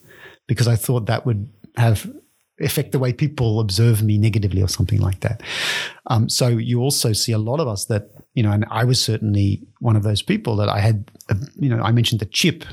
because 0.46 0.68
I 0.68 0.76
thought 0.76 1.06
that 1.06 1.26
would 1.26 1.48
have 1.76 2.08
affect 2.60 2.92
the 2.92 2.98
way 2.98 3.12
people 3.12 3.60
observe 3.60 4.02
me 4.02 4.18
negatively 4.18 4.62
or 4.62 4.68
something 4.68 5.00
like 5.00 5.20
that. 5.20 5.42
Um, 6.06 6.28
so 6.28 6.48
you 6.48 6.80
also 6.80 7.12
see 7.12 7.32
a 7.32 7.38
lot 7.38 7.60
of 7.60 7.68
us 7.68 7.84
that, 7.86 8.10
you 8.34 8.42
know, 8.42 8.50
and 8.50 8.64
I 8.70 8.84
was 8.84 9.02
certainly 9.02 9.62
one 9.80 9.96
of 9.96 10.02
those 10.02 10.22
people 10.22 10.56
that 10.56 10.68
I 10.68 10.80
had, 10.80 11.10
a, 11.28 11.36
you 11.56 11.68
know, 11.68 11.82
I 11.82 11.92
mentioned 11.92 12.20
the 12.20 12.26
chip 12.26 12.64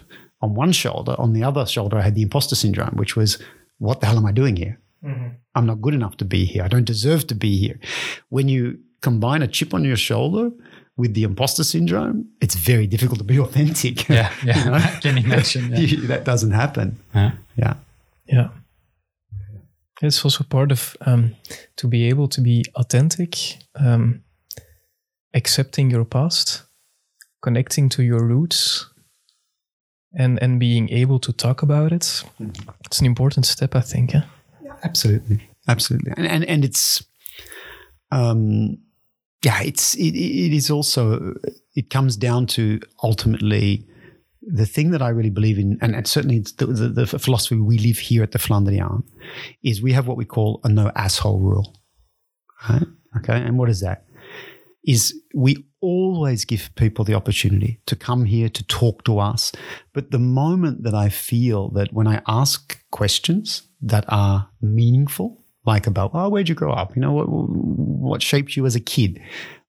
on 0.42 0.56
one 0.56 0.72
shoulder. 0.72 1.16
On 1.18 1.34
the 1.34 1.44
other 1.44 1.66
shoulder, 1.66 1.98
I 1.98 2.02
had 2.02 2.16
the 2.16 2.22
imposter 2.22 2.56
syndrome, 2.56 2.96
which 2.96 3.16
was, 3.16 3.42
what 3.80 4.00
the 4.00 4.08
hell 4.08 4.18
am 4.18 4.26
I 4.26 4.32
doing 4.32 4.56
here? 4.56 4.80
Mm-hmm. 5.04 5.28
I'm 5.56 5.66
not 5.66 5.82
good 5.82 5.94
enough 5.94 6.18
to 6.18 6.26
be 6.26 6.46
here. 6.46 6.64
I 6.64 6.68
don't 6.68 6.86
deserve 6.86 7.28
to 7.28 7.36
be 7.36 7.58
here. 7.58 7.80
When 8.30 8.48
you 8.48 8.80
combine 9.02 9.42
a 9.42 9.48
chip 9.48 9.74
on 9.74 9.84
your 9.84 9.98
shoulder 9.98 10.52
with 10.96 11.14
the 11.14 11.24
imposter 11.24 11.64
syndrome, 11.64 12.30
it's 12.40 12.56
very 12.56 12.88
difficult 12.88 13.20
to 13.20 13.26
be 13.26 13.40
authentic. 13.46 14.08
Yeah, 14.08 14.32
yeah. 14.46 14.58
you 14.64 14.66
know? 14.66 14.74
I 14.76 15.00
can 15.02 15.18
imagine. 15.18 15.74
Yeah. 15.76 16.08
that 16.08 16.24
doesn't 16.24 16.52
happen. 16.52 17.00
Yeah. 17.14 17.32
Yeah. 17.58 17.74
yeah. 18.28 18.50
It's 20.04 20.26
also 20.26 20.44
part 20.44 20.72
of 20.72 20.98
um, 21.06 21.36
to 21.76 21.88
be 21.88 22.10
able 22.10 22.28
to 22.28 22.42
be 22.42 22.64
authentic, 22.76 23.58
um, 23.76 24.22
accepting 25.34 25.90
your 25.90 26.06
past, 26.06 26.64
connecting 27.42 27.90
to 27.90 28.04
your 28.04 28.26
roots, 28.28 28.90
and 30.20 30.44
and 30.44 30.60
being 30.60 30.90
able 30.90 31.20
to 31.20 31.32
talk 31.32 31.64
about 31.64 31.92
it. 31.92 32.02
Mm-hmm. 32.02 32.70
It's 32.86 33.00
an 33.00 33.06
important 33.06 33.46
step, 33.46 33.76
I 33.76 33.82
think. 33.82 34.14
Yeah. 34.14 34.24
Absolutely, 34.84 35.50
absolutely, 35.68 36.12
and 36.18 36.28
and, 36.28 36.46
and 36.46 36.66
it's, 36.66 37.06
um, 38.12 38.78
yeah, 39.46 39.62
it's 39.64 39.96
it, 39.96 40.14
it 40.14 40.54
is 40.54 40.70
also 40.70 41.34
it 41.76 41.90
comes 41.90 42.18
down 42.18 42.48
to 42.48 42.80
ultimately 43.02 43.88
the 44.48 44.66
thing 44.66 44.92
that 44.92 45.02
I 45.02 45.10
really 45.10 45.30
believe 45.30 45.58
in, 45.58 45.78
and, 45.82 45.96
and 45.96 46.08
certainly 46.08 46.40
the, 46.58 46.66
the, 46.66 46.90
the, 46.90 47.20
philosophy 47.20 47.56
we 47.56 47.78
live 47.78 47.98
here 47.98 48.24
at 48.24 48.32
the 48.32 48.40
Flandrien, 48.40 49.04
is 49.64 49.82
we 49.82 49.94
have 49.94 50.08
what 50.08 50.18
we 50.18 50.26
call 50.26 50.60
a 50.64 50.70
no 50.70 50.92
asshole 50.96 51.40
rule. 51.40 51.76
Right? 52.70 52.84
Okay, 53.18 53.38
and 53.38 53.58
what 53.58 53.70
is 53.70 53.82
that? 53.82 54.06
Is 54.86 55.14
we 55.34 55.66
always 55.82 56.46
give 56.46 56.72
people 56.76 57.06
the 57.06 57.14
opportunity 57.14 57.80
to 57.86 57.96
come 57.96 58.26
here 58.26 58.50
to 58.50 58.64
talk 58.66 59.04
to 59.06 59.20
us, 59.20 59.52
but 59.94 60.12
the 60.12 60.20
moment 60.20 60.84
that 60.84 60.94
I 60.94 61.10
feel 61.10 61.70
that 61.72 61.94
when 61.94 62.08
I 62.08 62.22
ask 62.28 62.82
questions 62.92 63.64
that 63.82 64.06
are 64.10 64.50
meaningful, 64.62 65.44
like 65.66 65.88
about, 65.88 66.12
oh, 66.14 66.30
where'd 66.30 66.50
you 66.50 66.56
grow 66.56 66.74
up? 66.74 66.96
You 66.96 67.02
know, 67.02 67.14
what, 67.14 67.28
what 67.30 68.22
shaped 68.22 68.58
you 68.58 68.66
as 68.66 68.76
a 68.76 68.82
kid? 68.82 69.22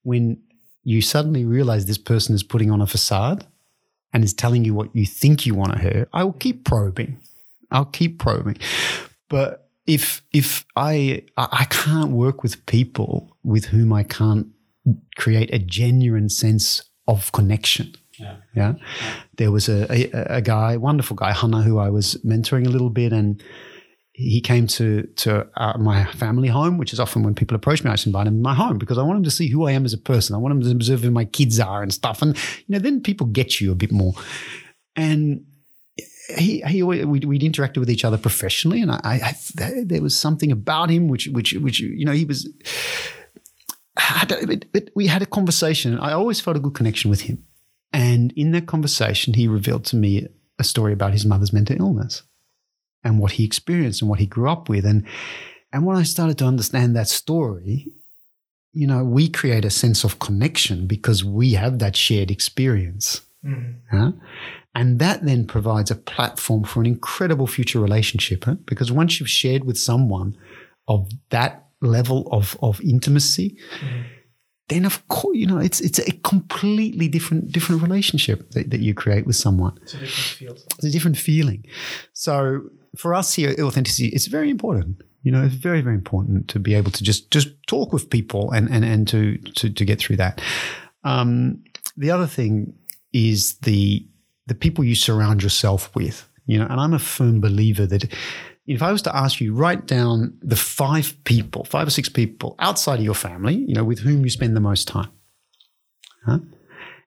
When 0.03 0.41
you 0.83 1.01
suddenly 1.01 1.45
realize 1.45 1.85
this 1.85 1.97
person 1.97 2.35
is 2.35 2.43
putting 2.43 2.69
on 2.69 2.81
a 2.81 2.87
facade 2.87 3.47
and 4.15 4.23
is 4.23 4.33
telling 4.33 4.63
you 4.63 4.73
what 4.73 4.95
you 4.95 5.05
think 5.05 5.45
you 5.45 5.53
want 5.53 5.73
to 5.73 5.79
hear, 5.79 6.07
I 6.13 6.23
will 6.23 6.31
keep 6.31 6.63
probing. 6.63 7.19
I'll 7.69 7.83
keep 7.83 8.17
probing. 8.17 8.57
But 9.29 9.67
if 9.85 10.21
if 10.31 10.65
I 10.77 11.23
I 11.35 11.65
can't 11.65 12.11
work 12.11 12.41
with 12.41 12.65
people 12.65 13.35
with 13.43 13.65
whom 13.65 13.91
I 13.91 14.03
can't 14.03 14.47
create 15.17 15.53
a 15.53 15.59
genuine 15.59 16.29
sense 16.29 16.81
of 17.09 17.33
connection. 17.33 17.93
Yeah. 18.17 18.37
yeah. 18.55 18.75
There 19.35 19.51
was 19.51 19.67
a, 19.67 19.85
a, 19.91 20.37
a 20.37 20.41
guy, 20.41 20.77
wonderful 20.77 21.17
guy, 21.17 21.33
Hannah, 21.33 21.61
who 21.61 21.77
I 21.77 21.89
was 21.89 22.15
mentoring 22.23 22.65
a 22.65 22.69
little 22.69 22.89
bit, 22.89 23.11
and 23.11 23.43
he 24.17 24.39
came 24.39 24.65
to 24.65 25.03
to 25.17 25.45
uh, 25.57 25.77
my 25.77 26.05
family 26.05 26.47
home, 26.47 26.77
which 26.77 26.93
is 26.93 27.01
often 27.01 27.23
when 27.23 27.35
people 27.35 27.53
approach 27.53 27.83
me, 27.83 27.91
I 27.91 27.95
just 27.95 28.07
invite 28.07 28.27
him 28.27 28.35
in 28.35 28.41
my 28.41 28.53
home 28.53 28.77
because 28.77 28.97
I 28.97 29.03
want 29.03 29.17
him 29.17 29.23
to 29.25 29.31
see 29.31 29.49
who 29.49 29.67
I 29.67 29.73
am 29.73 29.83
as 29.83 29.91
a 29.91 29.97
person. 29.97 30.33
I 30.35 30.37
want 30.37 30.53
him 30.53 30.61
to 30.61 30.71
observe 30.71 31.01
who 31.01 31.11
my 31.11 31.25
kids 31.25 31.59
are 31.59 31.83
and 31.83 31.93
stuff. 31.93 32.21
And 32.21 32.37
you 32.37 32.69
know, 32.69 32.79
then 32.79 33.01
people 33.01 33.27
get 33.27 33.59
you 33.59 33.73
a 33.73 33.75
bit 33.75 33.91
more. 33.91 34.13
And 34.95 35.45
he, 36.37 36.61
he 36.61 36.81
we'd, 36.81 37.25
we'd 37.25 37.41
interacted 37.41 37.77
with 37.77 37.89
each 37.89 38.05
other 38.05 38.17
professionally, 38.17 38.81
and 38.81 38.89
I, 38.89 38.99
I, 39.03 39.35
there 39.83 40.01
was 40.01 40.17
something 40.17 40.49
about 40.49 40.89
him 40.89 41.09
which 41.09 41.27
which 41.27 41.53
which 41.53 41.81
you 41.81 42.05
know 42.05 42.13
he 42.13 42.23
was. 42.23 42.49
we 44.95 45.07
had 45.07 45.23
a 45.23 45.25
conversation. 45.25 45.99
I 45.99 46.13
always 46.13 46.39
felt 46.39 46.55
a 46.55 46.61
good 46.61 46.73
connection 46.73 47.09
with 47.09 47.21
him, 47.21 47.43
and 47.91 48.31
in 48.37 48.51
that 48.51 48.65
conversation, 48.65 49.33
he 49.33 49.49
revealed 49.49 49.83
to 49.85 49.97
me 49.97 50.25
a 50.57 50.63
story 50.63 50.93
about 50.93 51.11
his 51.11 51.25
mother's 51.25 51.51
mental 51.51 51.75
illness 51.77 52.23
and 53.05 53.19
what 53.19 53.33
he 53.33 53.45
experienced 53.45 54.01
and 54.01 54.09
what 54.09 54.19
he 54.19 54.25
grew 54.25 54.49
up 54.49 54.67
with. 54.67 54.85
And, 54.85 55.05
and 55.71 55.85
when 55.85 55.95
I 55.95 56.03
started 56.03 56.37
to 56.39 56.45
understand 56.45 56.95
that 56.95 57.07
story, 57.07 57.93
you 58.73 58.87
know, 58.87 59.05
we 59.05 59.29
create 59.29 59.63
a 59.63 59.69
sense 59.69 60.03
of 60.03 60.19
connection 60.19 60.87
because 60.87 61.23
we 61.23 61.53
have 61.53 61.79
that 61.79 61.95
shared 61.95 62.29
experience. 62.29 63.21
Mm-hmm. 63.45 63.97
Huh? 63.97 64.11
And 64.73 64.99
that 64.99 65.25
then 65.25 65.47
provides 65.47 65.89
a 65.91 65.95
platform 65.95 66.65
for 66.65 66.81
an 66.81 66.85
incredible 66.85 67.47
future 67.47 67.79
relationship. 67.79 68.43
Huh? 68.43 68.55
Because 68.65 68.91
once 68.91 69.19
you've 69.19 69.29
shared 69.29 69.63
with 69.63 69.77
someone 69.77 70.35
of 70.87 71.09
that 71.29 71.67
level 71.81 72.27
of, 72.31 72.57
of 72.61 72.81
intimacy, 72.81 73.57
mm-hmm. 73.79 74.01
then 74.67 74.83
of 74.83 75.07
course, 75.07 75.37
you 75.37 75.45
know, 75.45 75.59
it's 75.59 75.79
it's 75.79 75.99
a 75.99 76.11
completely 76.23 77.07
different 77.07 77.51
different 77.51 77.81
relationship 77.81 78.51
that, 78.51 78.71
that 78.71 78.81
you 78.81 78.93
create 78.93 79.25
with 79.25 79.37
someone. 79.37 79.77
It's 79.83 79.93
a 79.93 79.99
different 79.99 80.11
feel. 80.11 80.53
It's 80.53 80.83
a 80.85 80.91
different 80.91 81.17
feeling. 81.17 81.65
So 82.11 82.61
for 82.97 83.13
us 83.13 83.33
here, 83.33 83.55
authenticity 83.59 84.09
is 84.09 84.27
very 84.27 84.49
important. 84.49 85.01
You 85.23 85.31
know, 85.31 85.43
it's 85.43 85.55
very, 85.55 85.81
very 85.81 85.95
important 85.95 86.47
to 86.49 86.59
be 86.59 86.75
able 86.75 86.91
to 86.91 87.03
just 87.03 87.31
just 87.31 87.49
talk 87.67 87.91
with 87.91 88.09
people 88.09 88.51
and 88.51 88.69
and 88.69 88.85
and 88.85 89.07
to 89.07 89.37
to, 89.37 89.69
to 89.69 89.85
get 89.85 89.99
through 89.99 90.17
that. 90.17 90.41
Um, 91.03 91.63
the 91.97 92.11
other 92.11 92.27
thing 92.27 92.73
is 93.13 93.57
the 93.59 94.07
the 94.47 94.55
people 94.55 94.83
you 94.83 94.95
surround 94.95 95.43
yourself 95.43 95.93
with. 95.95 96.27
You 96.45 96.59
know, 96.59 96.67
and 96.69 96.79
I'm 96.79 96.93
a 96.93 96.99
firm 96.99 97.41
believer 97.41 97.87
that 97.87 98.13
if 98.67 98.83
I 98.83 98.91
was 98.91 99.01
to 99.03 99.15
ask 99.15 99.41
you, 99.41 99.55
write 99.55 99.87
down 99.87 100.37
the 100.41 100.55
five 100.55 101.15
people, 101.23 101.65
five 101.65 101.87
or 101.87 101.91
six 101.91 102.07
people 102.07 102.55
outside 102.59 102.99
of 102.99 103.05
your 103.05 103.15
family, 103.15 103.55
you 103.55 103.73
know, 103.73 103.83
with 103.83 103.99
whom 103.99 104.23
you 104.23 104.29
spend 104.29 104.55
the 104.55 104.61
most 104.61 104.87
time. 104.87 105.09
Huh? 106.25 106.39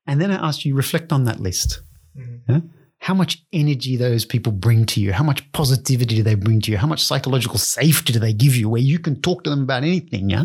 And 0.07 0.21
then 0.21 0.33
I 0.33 0.49
ask 0.49 0.65
you, 0.65 0.75
reflect 0.75 1.13
on 1.13 1.25
that 1.25 1.39
list. 1.39 1.83
Mm-hmm 2.17 2.78
how 2.99 3.15
much 3.15 3.45
energy 3.53 3.97
those 3.97 4.25
people 4.25 4.53
bring 4.53 4.85
to 4.87 5.01
you, 5.01 5.13
how 5.13 5.25
much 5.25 5.51
positivity 5.53 6.17
do 6.17 6.23
they 6.23 6.35
bring 6.35 6.61
to 6.61 6.71
you, 6.71 6.77
how 6.79 6.87
much 6.87 7.03
psychological 7.03 7.59
safety 7.59 8.13
do 8.13 8.19
they 8.19 8.33
give 8.33 8.57
you, 8.57 8.69
where 8.69 8.81
you 8.81 8.99
can 8.99 9.21
talk 9.21 9.45
to 9.45 9.51
them 9.51 9.63
about 9.63 9.83
anything, 9.85 10.31
yeah. 10.31 10.45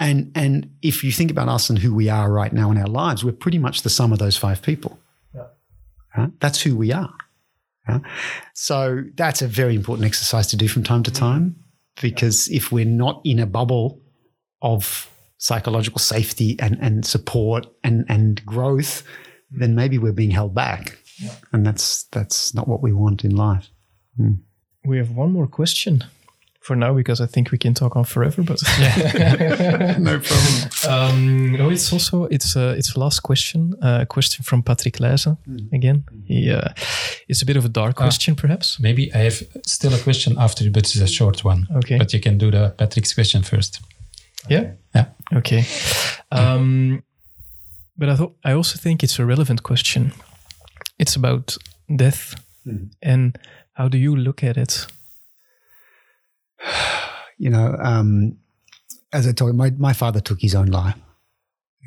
And 0.00 0.30
and 0.34 0.70
if 0.80 1.02
you 1.02 1.10
think 1.10 1.30
about 1.30 1.48
us 1.48 1.70
and 1.70 1.78
who 1.78 1.92
we 1.94 2.08
are 2.08 2.30
right 2.30 2.52
now 2.52 2.70
in 2.70 2.78
our 2.78 2.86
lives, 2.86 3.24
we're 3.24 3.32
pretty 3.32 3.58
much 3.58 3.82
the 3.82 3.90
sum 3.90 4.12
of 4.12 4.18
those 4.18 4.36
five 4.36 4.62
people. 4.62 4.98
Yeah. 6.16 6.28
That's 6.40 6.60
who 6.60 6.76
we 6.76 6.92
are. 6.92 7.12
Yeah? 7.88 8.00
So 8.54 9.04
that's 9.14 9.42
a 9.42 9.48
very 9.48 9.74
important 9.74 10.06
exercise 10.06 10.46
to 10.48 10.56
do 10.56 10.68
from 10.68 10.82
time 10.82 11.02
to 11.04 11.10
mm. 11.10 11.18
time, 11.18 11.56
because 12.00 12.48
if 12.48 12.70
we're 12.70 12.84
not 12.84 13.20
in 13.24 13.38
a 13.38 13.46
bubble 13.46 14.00
of 14.62 15.10
psychological 15.38 15.98
safety 15.98 16.56
and, 16.58 16.76
and 16.80 17.06
support 17.06 17.66
and, 17.84 18.04
and 18.08 18.44
growth, 18.44 19.04
mm. 19.52 19.60
then 19.60 19.74
maybe 19.74 19.98
we're 19.98 20.12
being 20.12 20.30
held 20.30 20.54
back. 20.54 20.98
Yeah. 21.18 21.34
And 21.52 21.66
that's 21.66 22.04
that's 22.04 22.54
not 22.54 22.68
what 22.68 22.82
we 22.82 22.92
want 22.92 23.24
in 23.24 23.34
life. 23.34 23.70
Mm. 24.18 24.38
We 24.84 24.98
have 24.98 25.10
one 25.10 25.32
more 25.32 25.46
question 25.46 26.04
for 26.60 26.76
now 26.76 26.94
because 26.94 27.20
I 27.20 27.26
think 27.26 27.50
we 27.50 27.58
can 27.58 27.74
talk 27.74 27.96
on 27.96 28.04
forever. 28.04 28.42
But 28.42 28.62
yeah, 28.78 29.96
no 30.10 30.20
problem. 30.20 30.54
Um, 30.88 31.52
no, 31.52 31.70
it's 31.70 31.92
also 31.92 32.24
it's 32.30 32.56
uh, 32.56 32.74
it's 32.78 32.96
last 32.96 33.20
question. 33.20 33.74
A 33.82 33.86
uh, 33.86 34.04
question 34.04 34.44
from 34.44 34.62
Patrick 34.62 34.98
Leijsen 35.00 35.36
mm. 35.46 35.72
again. 35.72 36.04
He, 36.26 36.50
uh, 36.52 36.68
it's 37.28 37.42
a 37.42 37.46
bit 37.46 37.56
of 37.56 37.64
a 37.64 37.68
dark 37.68 37.96
ah. 37.96 38.04
question, 38.04 38.36
perhaps. 38.36 38.78
Maybe 38.80 39.12
I 39.14 39.18
have 39.18 39.42
still 39.66 39.94
a 39.94 39.98
question 39.98 40.36
after, 40.38 40.70
but 40.70 40.82
it's 40.82 40.96
a 41.00 41.06
short 41.06 41.44
one. 41.44 41.66
Okay, 41.76 41.98
but 41.98 42.12
you 42.12 42.20
can 42.20 42.38
do 42.38 42.50
the 42.50 42.74
Patrick's 42.76 43.14
question 43.14 43.42
first. 43.42 43.80
Yeah. 44.48 44.72
Yeah. 44.94 45.06
Okay. 45.32 45.64
Um, 46.30 47.02
but 47.96 48.08
I 48.08 48.16
thought 48.16 48.34
I 48.44 48.52
also 48.52 48.78
think 48.78 49.02
it's 49.02 49.18
a 49.18 49.26
relevant 49.26 49.62
question 49.62 50.12
it's 50.98 51.16
about 51.16 51.56
death. 51.94 52.34
Mm. 52.66 52.90
And 53.02 53.38
how 53.74 53.88
do 53.88 53.98
you 53.98 54.16
look 54.16 54.42
at 54.42 54.56
it? 54.56 54.86
You 57.40 57.50
know, 57.50 57.76
um, 57.78 58.36
as 59.12 59.28
I 59.28 59.30
told 59.30 59.52
you, 59.52 59.56
my, 59.56 59.70
my 59.70 59.92
father 59.92 60.18
took 60.18 60.40
his 60.40 60.56
own 60.56 60.66
life. 60.66 60.96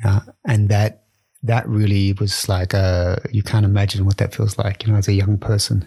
Yeah, 0.02 0.20
and 0.46 0.70
that 0.70 1.04
that 1.42 1.68
really 1.68 2.14
was 2.14 2.48
like 2.48 2.72
a, 2.72 3.20
you 3.30 3.42
can't 3.42 3.66
imagine 3.66 4.06
what 4.06 4.16
that 4.16 4.34
feels 4.34 4.56
like, 4.56 4.86
you 4.86 4.90
know, 4.90 4.98
as 4.98 5.08
a 5.08 5.12
young 5.12 5.36
person. 5.36 5.86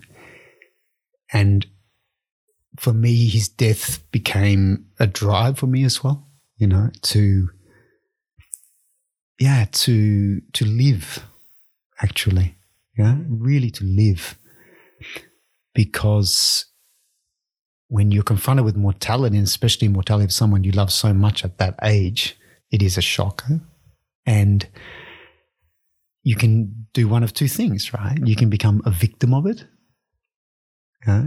And 1.33 1.65
for 2.77 2.93
me, 2.93 3.27
his 3.27 3.49
death 3.49 3.99
became 4.11 4.85
a 4.99 5.07
drive 5.07 5.57
for 5.57 5.65
me 5.65 5.83
as 5.83 6.03
well, 6.03 6.27
you 6.57 6.67
know, 6.67 6.91
to 7.01 7.49
yeah, 9.39 9.65
to 9.71 10.41
to 10.53 10.65
live 10.65 11.25
actually 12.01 12.55
yeah, 12.97 13.17
really 13.27 13.71
to 13.71 13.83
live. 13.83 14.37
Because 15.73 16.65
when 17.87 18.11
you're 18.11 18.23
confronted 18.23 18.65
with 18.65 18.75
mortality, 18.75 19.37
and 19.37 19.45
especially 19.45 19.87
mortality 19.87 20.25
of 20.25 20.31
someone 20.31 20.63
you 20.63 20.71
love 20.71 20.91
so 20.91 21.13
much 21.13 21.43
at 21.43 21.57
that 21.57 21.75
age, 21.83 22.37
it 22.71 22.81
is 22.81 22.97
a 22.97 23.01
shock. 23.01 23.43
And 24.25 24.67
you 26.23 26.35
can 26.35 26.87
do 26.93 27.07
one 27.07 27.23
of 27.23 27.33
two 27.33 27.47
things, 27.47 27.93
right? 27.93 28.17
You 28.23 28.35
can 28.35 28.49
become 28.49 28.81
a 28.85 28.91
victim 28.91 29.33
of 29.33 29.45
it. 29.45 29.65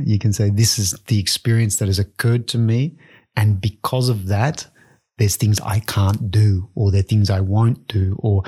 you 0.05 0.19
can 0.19 0.33
say, 0.33 0.51
This 0.51 0.79
is 0.79 0.93
the 1.07 1.21
experience 1.21 1.77
that 1.77 1.87
has 1.87 1.99
occurred 1.99 2.49
to 2.49 2.59
me. 2.59 2.99
And 3.37 3.61
because 3.61 4.09
of 4.09 4.27
that, 4.27 4.67
there's 5.19 5.37
things 5.37 5.61
I 5.61 5.81
can't 5.81 6.31
do, 6.31 6.71
or 6.75 6.91
there 6.91 7.01
are 7.01 7.03
things 7.03 7.31
I 7.31 7.41
won't 7.41 7.87
do. 7.87 8.17
Or, 8.19 8.43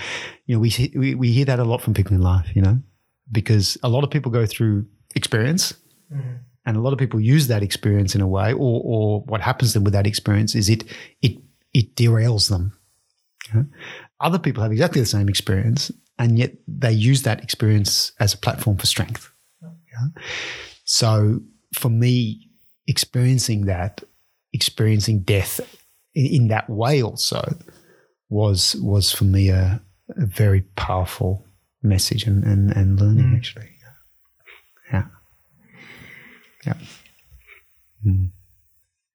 you 0.46 0.56
know, 0.56 0.60
we, 0.60 0.92
we, 0.96 1.14
we 1.14 1.32
hear 1.32 1.44
that 1.44 1.58
a 1.58 1.64
lot 1.64 1.82
from 1.82 1.94
people 1.94 2.14
in 2.14 2.22
life, 2.22 2.54
you 2.54 2.62
know, 2.62 2.80
because 3.30 3.78
a 3.82 3.88
lot 3.88 4.04
of 4.04 4.10
people 4.10 4.30
go 4.30 4.46
through 4.46 4.86
experience 5.14 5.74
mm-hmm. 6.12 6.36
and 6.66 6.76
a 6.76 6.80
lot 6.80 6.92
of 6.92 6.98
people 6.98 7.20
use 7.20 7.48
that 7.48 7.62
experience 7.62 8.14
in 8.14 8.20
a 8.20 8.28
way 8.28 8.52
or, 8.52 8.82
or 8.84 9.20
what 9.22 9.40
happens 9.40 9.72
to 9.72 9.78
them 9.78 9.84
with 9.84 9.92
that 9.92 10.06
experience 10.06 10.54
is 10.54 10.68
it 10.68 10.84
it 11.22 11.36
it 11.72 11.94
derails 11.96 12.48
them 12.48 12.76
okay? 13.48 13.66
other 14.20 14.38
people 14.38 14.62
have 14.62 14.72
exactly 14.72 15.00
the 15.00 15.06
same 15.06 15.28
experience 15.28 15.90
and 16.18 16.38
yet 16.38 16.52
they 16.66 16.92
use 16.92 17.22
that 17.22 17.42
experience 17.42 18.12
as 18.20 18.34
a 18.34 18.38
platform 18.38 18.76
for 18.76 18.86
strength 18.86 19.30
okay? 19.64 20.22
so 20.84 21.40
for 21.74 21.88
me 21.88 22.48
experiencing 22.86 23.66
that 23.66 24.02
experiencing 24.52 25.20
death 25.20 25.60
in, 26.14 26.26
in 26.26 26.48
that 26.48 26.68
way 26.68 27.02
also 27.02 27.56
was 28.28 28.76
was 28.76 29.12
for 29.12 29.24
me 29.24 29.48
a, 29.48 29.80
a 30.16 30.26
very 30.26 30.62
powerful 30.76 31.44
message 31.82 32.24
and, 32.24 32.44
and, 32.44 32.70
and 32.70 33.00
learning 33.00 33.26
mm. 33.26 33.36
actually. 33.36 33.70
Yeah. 34.92 35.04
Yeah. 36.66 36.74
Mm. 38.06 38.30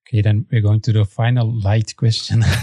Okay, 0.08 0.22
then 0.22 0.46
we're 0.50 0.62
going 0.62 0.80
to 0.82 0.92
the 0.92 1.04
final 1.04 1.52
light 1.60 1.96
question. 1.96 2.42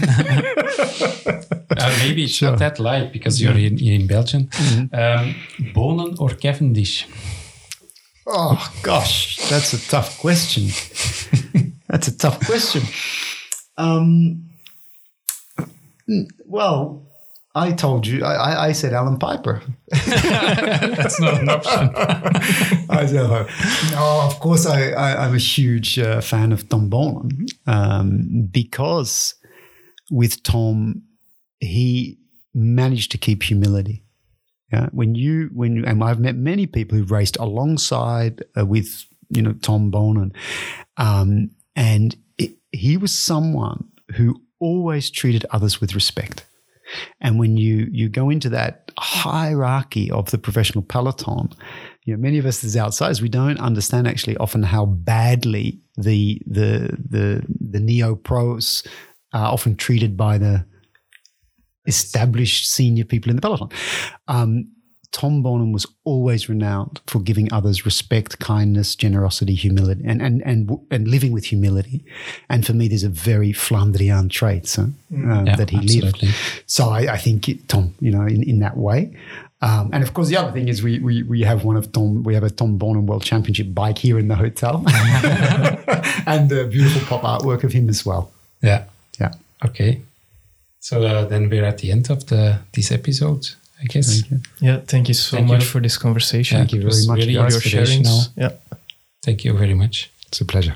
uh, 1.76 1.96
maybe 1.98 2.24
it's 2.24 2.34
sure. 2.34 2.50
not 2.50 2.58
that 2.58 2.78
light 2.78 3.12
because 3.12 3.40
you're 3.40 3.56
in, 3.56 3.76
you're 3.78 4.00
in 4.00 4.06
Belgium. 4.06 4.46
Mm-hmm. 4.46 4.94
Um, 4.94 5.34
Boonen 5.74 6.20
or 6.20 6.30
Cavendish? 6.30 7.06
Oh 8.26 8.72
gosh, 8.82 9.36
that's 9.50 9.74
a 9.74 9.90
tough 9.90 10.18
question. 10.18 10.64
that's 11.88 12.08
a 12.08 12.16
tough 12.16 12.40
question. 12.46 12.82
Um, 13.76 14.48
well, 16.46 17.03
I 17.56 17.70
told 17.72 18.06
you. 18.06 18.24
I, 18.24 18.66
I 18.68 18.72
said 18.72 18.92
Allan 18.92 19.16
Peiper. 19.16 19.62
That's 20.96 21.20
not 21.20 21.40
an 21.40 21.48
option. 21.48 21.90
I 22.90 23.06
said, 23.06 23.28
no, 23.92 24.20
of 24.22 24.40
course, 24.40 24.66
I, 24.66 24.90
I, 24.90 25.26
am 25.26 25.34
a 25.34 25.38
huge 25.38 25.98
uh, 25.98 26.20
fan 26.20 26.50
of 26.50 26.68
Tom 26.68 26.90
Boonen 26.90 27.48
um, 27.66 28.48
because 28.50 29.36
with 30.10 30.42
Tom, 30.42 31.02
he 31.60 32.18
managed 32.54 33.12
to 33.12 33.18
keep 33.18 33.44
humility. 33.44 34.02
Yeah, 34.72 34.88
when 34.90 35.14
you 35.14 35.50
when 35.52 35.76
you, 35.76 35.84
and 35.84 36.02
I've 36.02 36.18
met 36.18 36.34
many 36.34 36.66
people 36.66 36.98
who've 36.98 37.10
raced 37.10 37.36
alongside 37.36 38.42
uh, 38.58 38.66
with 38.66 39.06
you 39.28 39.42
know 39.42 39.52
Tom 39.52 39.92
Boonen, 39.92 40.34
um, 40.96 41.50
and 41.76 42.16
it, 42.38 42.56
he 42.72 42.96
was 42.96 43.16
someone 43.16 43.88
who 44.16 44.42
always 44.58 45.10
treated 45.10 45.46
others 45.50 45.80
with 45.80 45.94
respect 45.94 46.44
And 47.20 47.38
when 47.38 47.56
you 47.56 47.88
you 47.90 48.08
go 48.08 48.30
into 48.30 48.48
that 48.50 48.90
hierarchy 48.98 50.10
of 50.10 50.30
the 50.30 50.38
professional 50.38 50.82
peloton, 50.82 51.50
you 52.04 52.14
know, 52.14 52.20
many 52.20 52.38
of 52.38 52.46
us 52.46 52.62
as 52.64 52.76
outsiders, 52.76 53.22
we 53.22 53.28
don't 53.28 53.58
understand 53.58 54.06
actually 54.06 54.36
often 54.36 54.62
how 54.62 54.86
badly 54.86 55.80
the 55.96 56.40
the 56.46 56.96
the 57.08 57.42
the 57.60 57.80
neo 57.80 58.14
pros 58.14 58.82
are 59.32 59.52
often 59.52 59.74
treated 59.76 60.16
by 60.16 60.38
the 60.38 60.64
established 61.86 62.70
senior 62.70 63.04
people 63.04 63.30
in 63.30 63.36
the 63.36 63.42
peloton. 63.42 63.68
Um, 64.28 64.70
Tom 65.14 65.44
Boonen 65.44 65.72
was 65.72 65.86
always 66.02 66.48
renowned 66.48 67.00
for 67.06 67.20
giving 67.20 67.52
others 67.52 67.86
respect, 67.86 68.40
kindness, 68.40 68.96
generosity, 68.96 69.54
humility, 69.54 70.02
and 70.04 70.20
and 70.20 70.42
and 70.44 70.68
and 70.90 71.06
living 71.06 71.32
with 71.32 71.44
humility. 71.44 72.04
And 72.48 72.66
for 72.66 72.72
me, 72.74 72.88
there's 72.88 73.04
a 73.04 73.14
very 73.30 73.52
Flandrien 73.52 74.28
trait 74.28 74.66
so, 74.66 74.82
um, 74.82 75.46
Yeah, 75.46 75.54
that 75.56 75.70
he 75.70 75.78
absolutely. 75.78 76.28
lived. 76.28 76.62
So 76.66 76.88
I, 76.88 77.14
I 77.14 77.18
think 77.18 77.48
it, 77.48 77.68
Tom, 77.68 77.94
you 78.00 78.10
know, 78.10 78.26
in, 78.26 78.42
in 78.42 78.58
that 78.58 78.76
way. 78.76 79.16
Um, 79.62 79.90
and 79.92 80.02
of 80.02 80.12
course, 80.14 80.28
the 80.28 80.36
other 80.36 80.50
thing 80.50 80.66
is 80.68 80.82
we, 80.82 80.98
we 80.98 81.22
we 81.22 81.42
have 81.42 81.64
one 81.64 81.76
of 81.76 81.92
Tom. 81.92 82.24
We 82.24 82.34
have 82.34 82.42
a 82.42 82.50
Tom 82.50 82.76
Boonen 82.78 83.06
World 83.06 83.22
Championship 83.22 83.72
bike 83.72 83.98
here 83.98 84.18
in 84.18 84.26
the 84.28 84.34
hotel, 84.34 84.82
and 86.26 86.50
the 86.50 86.66
beautiful 86.70 87.02
pop 87.06 87.22
artwork 87.22 87.62
of 87.64 87.72
him 87.72 87.88
as 87.88 88.04
well. 88.04 88.32
Yeah. 88.62 88.84
Yeah. 89.20 89.32
Okay. 89.64 90.02
So 90.80 91.02
uh, 91.04 91.24
then 91.24 91.48
we're 91.48 91.64
at 91.64 91.78
the 91.78 91.92
end 91.92 92.10
of 92.10 92.26
the 92.26 92.58
this 92.72 92.90
episode, 92.90 93.46
I 93.84 93.86
guess. 93.92 94.22
Yeah, 94.60 94.80
thank 94.86 95.08
you 95.08 95.14
so 95.14 95.36
Thank 95.36 95.48
much 95.48 95.62
you. 95.62 95.68
for 95.68 95.80
this 95.82 95.98
conversation. 95.98 96.58
Thank 96.58 96.72
you 96.72 96.80
very 96.80 97.06
much, 97.06 97.18
Really 97.18 97.34
guys. 97.34 97.52
Your 97.52 97.60
sharings. 97.60 98.30
Yeah. 98.34 98.52
Thank 99.20 99.44
you 99.44 99.58
very 99.58 99.74
much. 99.74 100.10
It's 100.28 100.40
a 100.40 100.44
pleasure. 100.44 100.74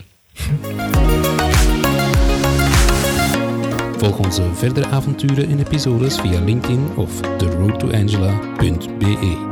Volg 3.99 4.19
onze 4.19 4.55
verdere 4.55 4.87
avonturen 4.87 5.49
in 5.49 5.59
episodes 5.59 6.21
via 6.21 6.41
LinkedIn 6.41 6.97
of 6.97 7.21
theroadtoangela.be. 7.39 9.48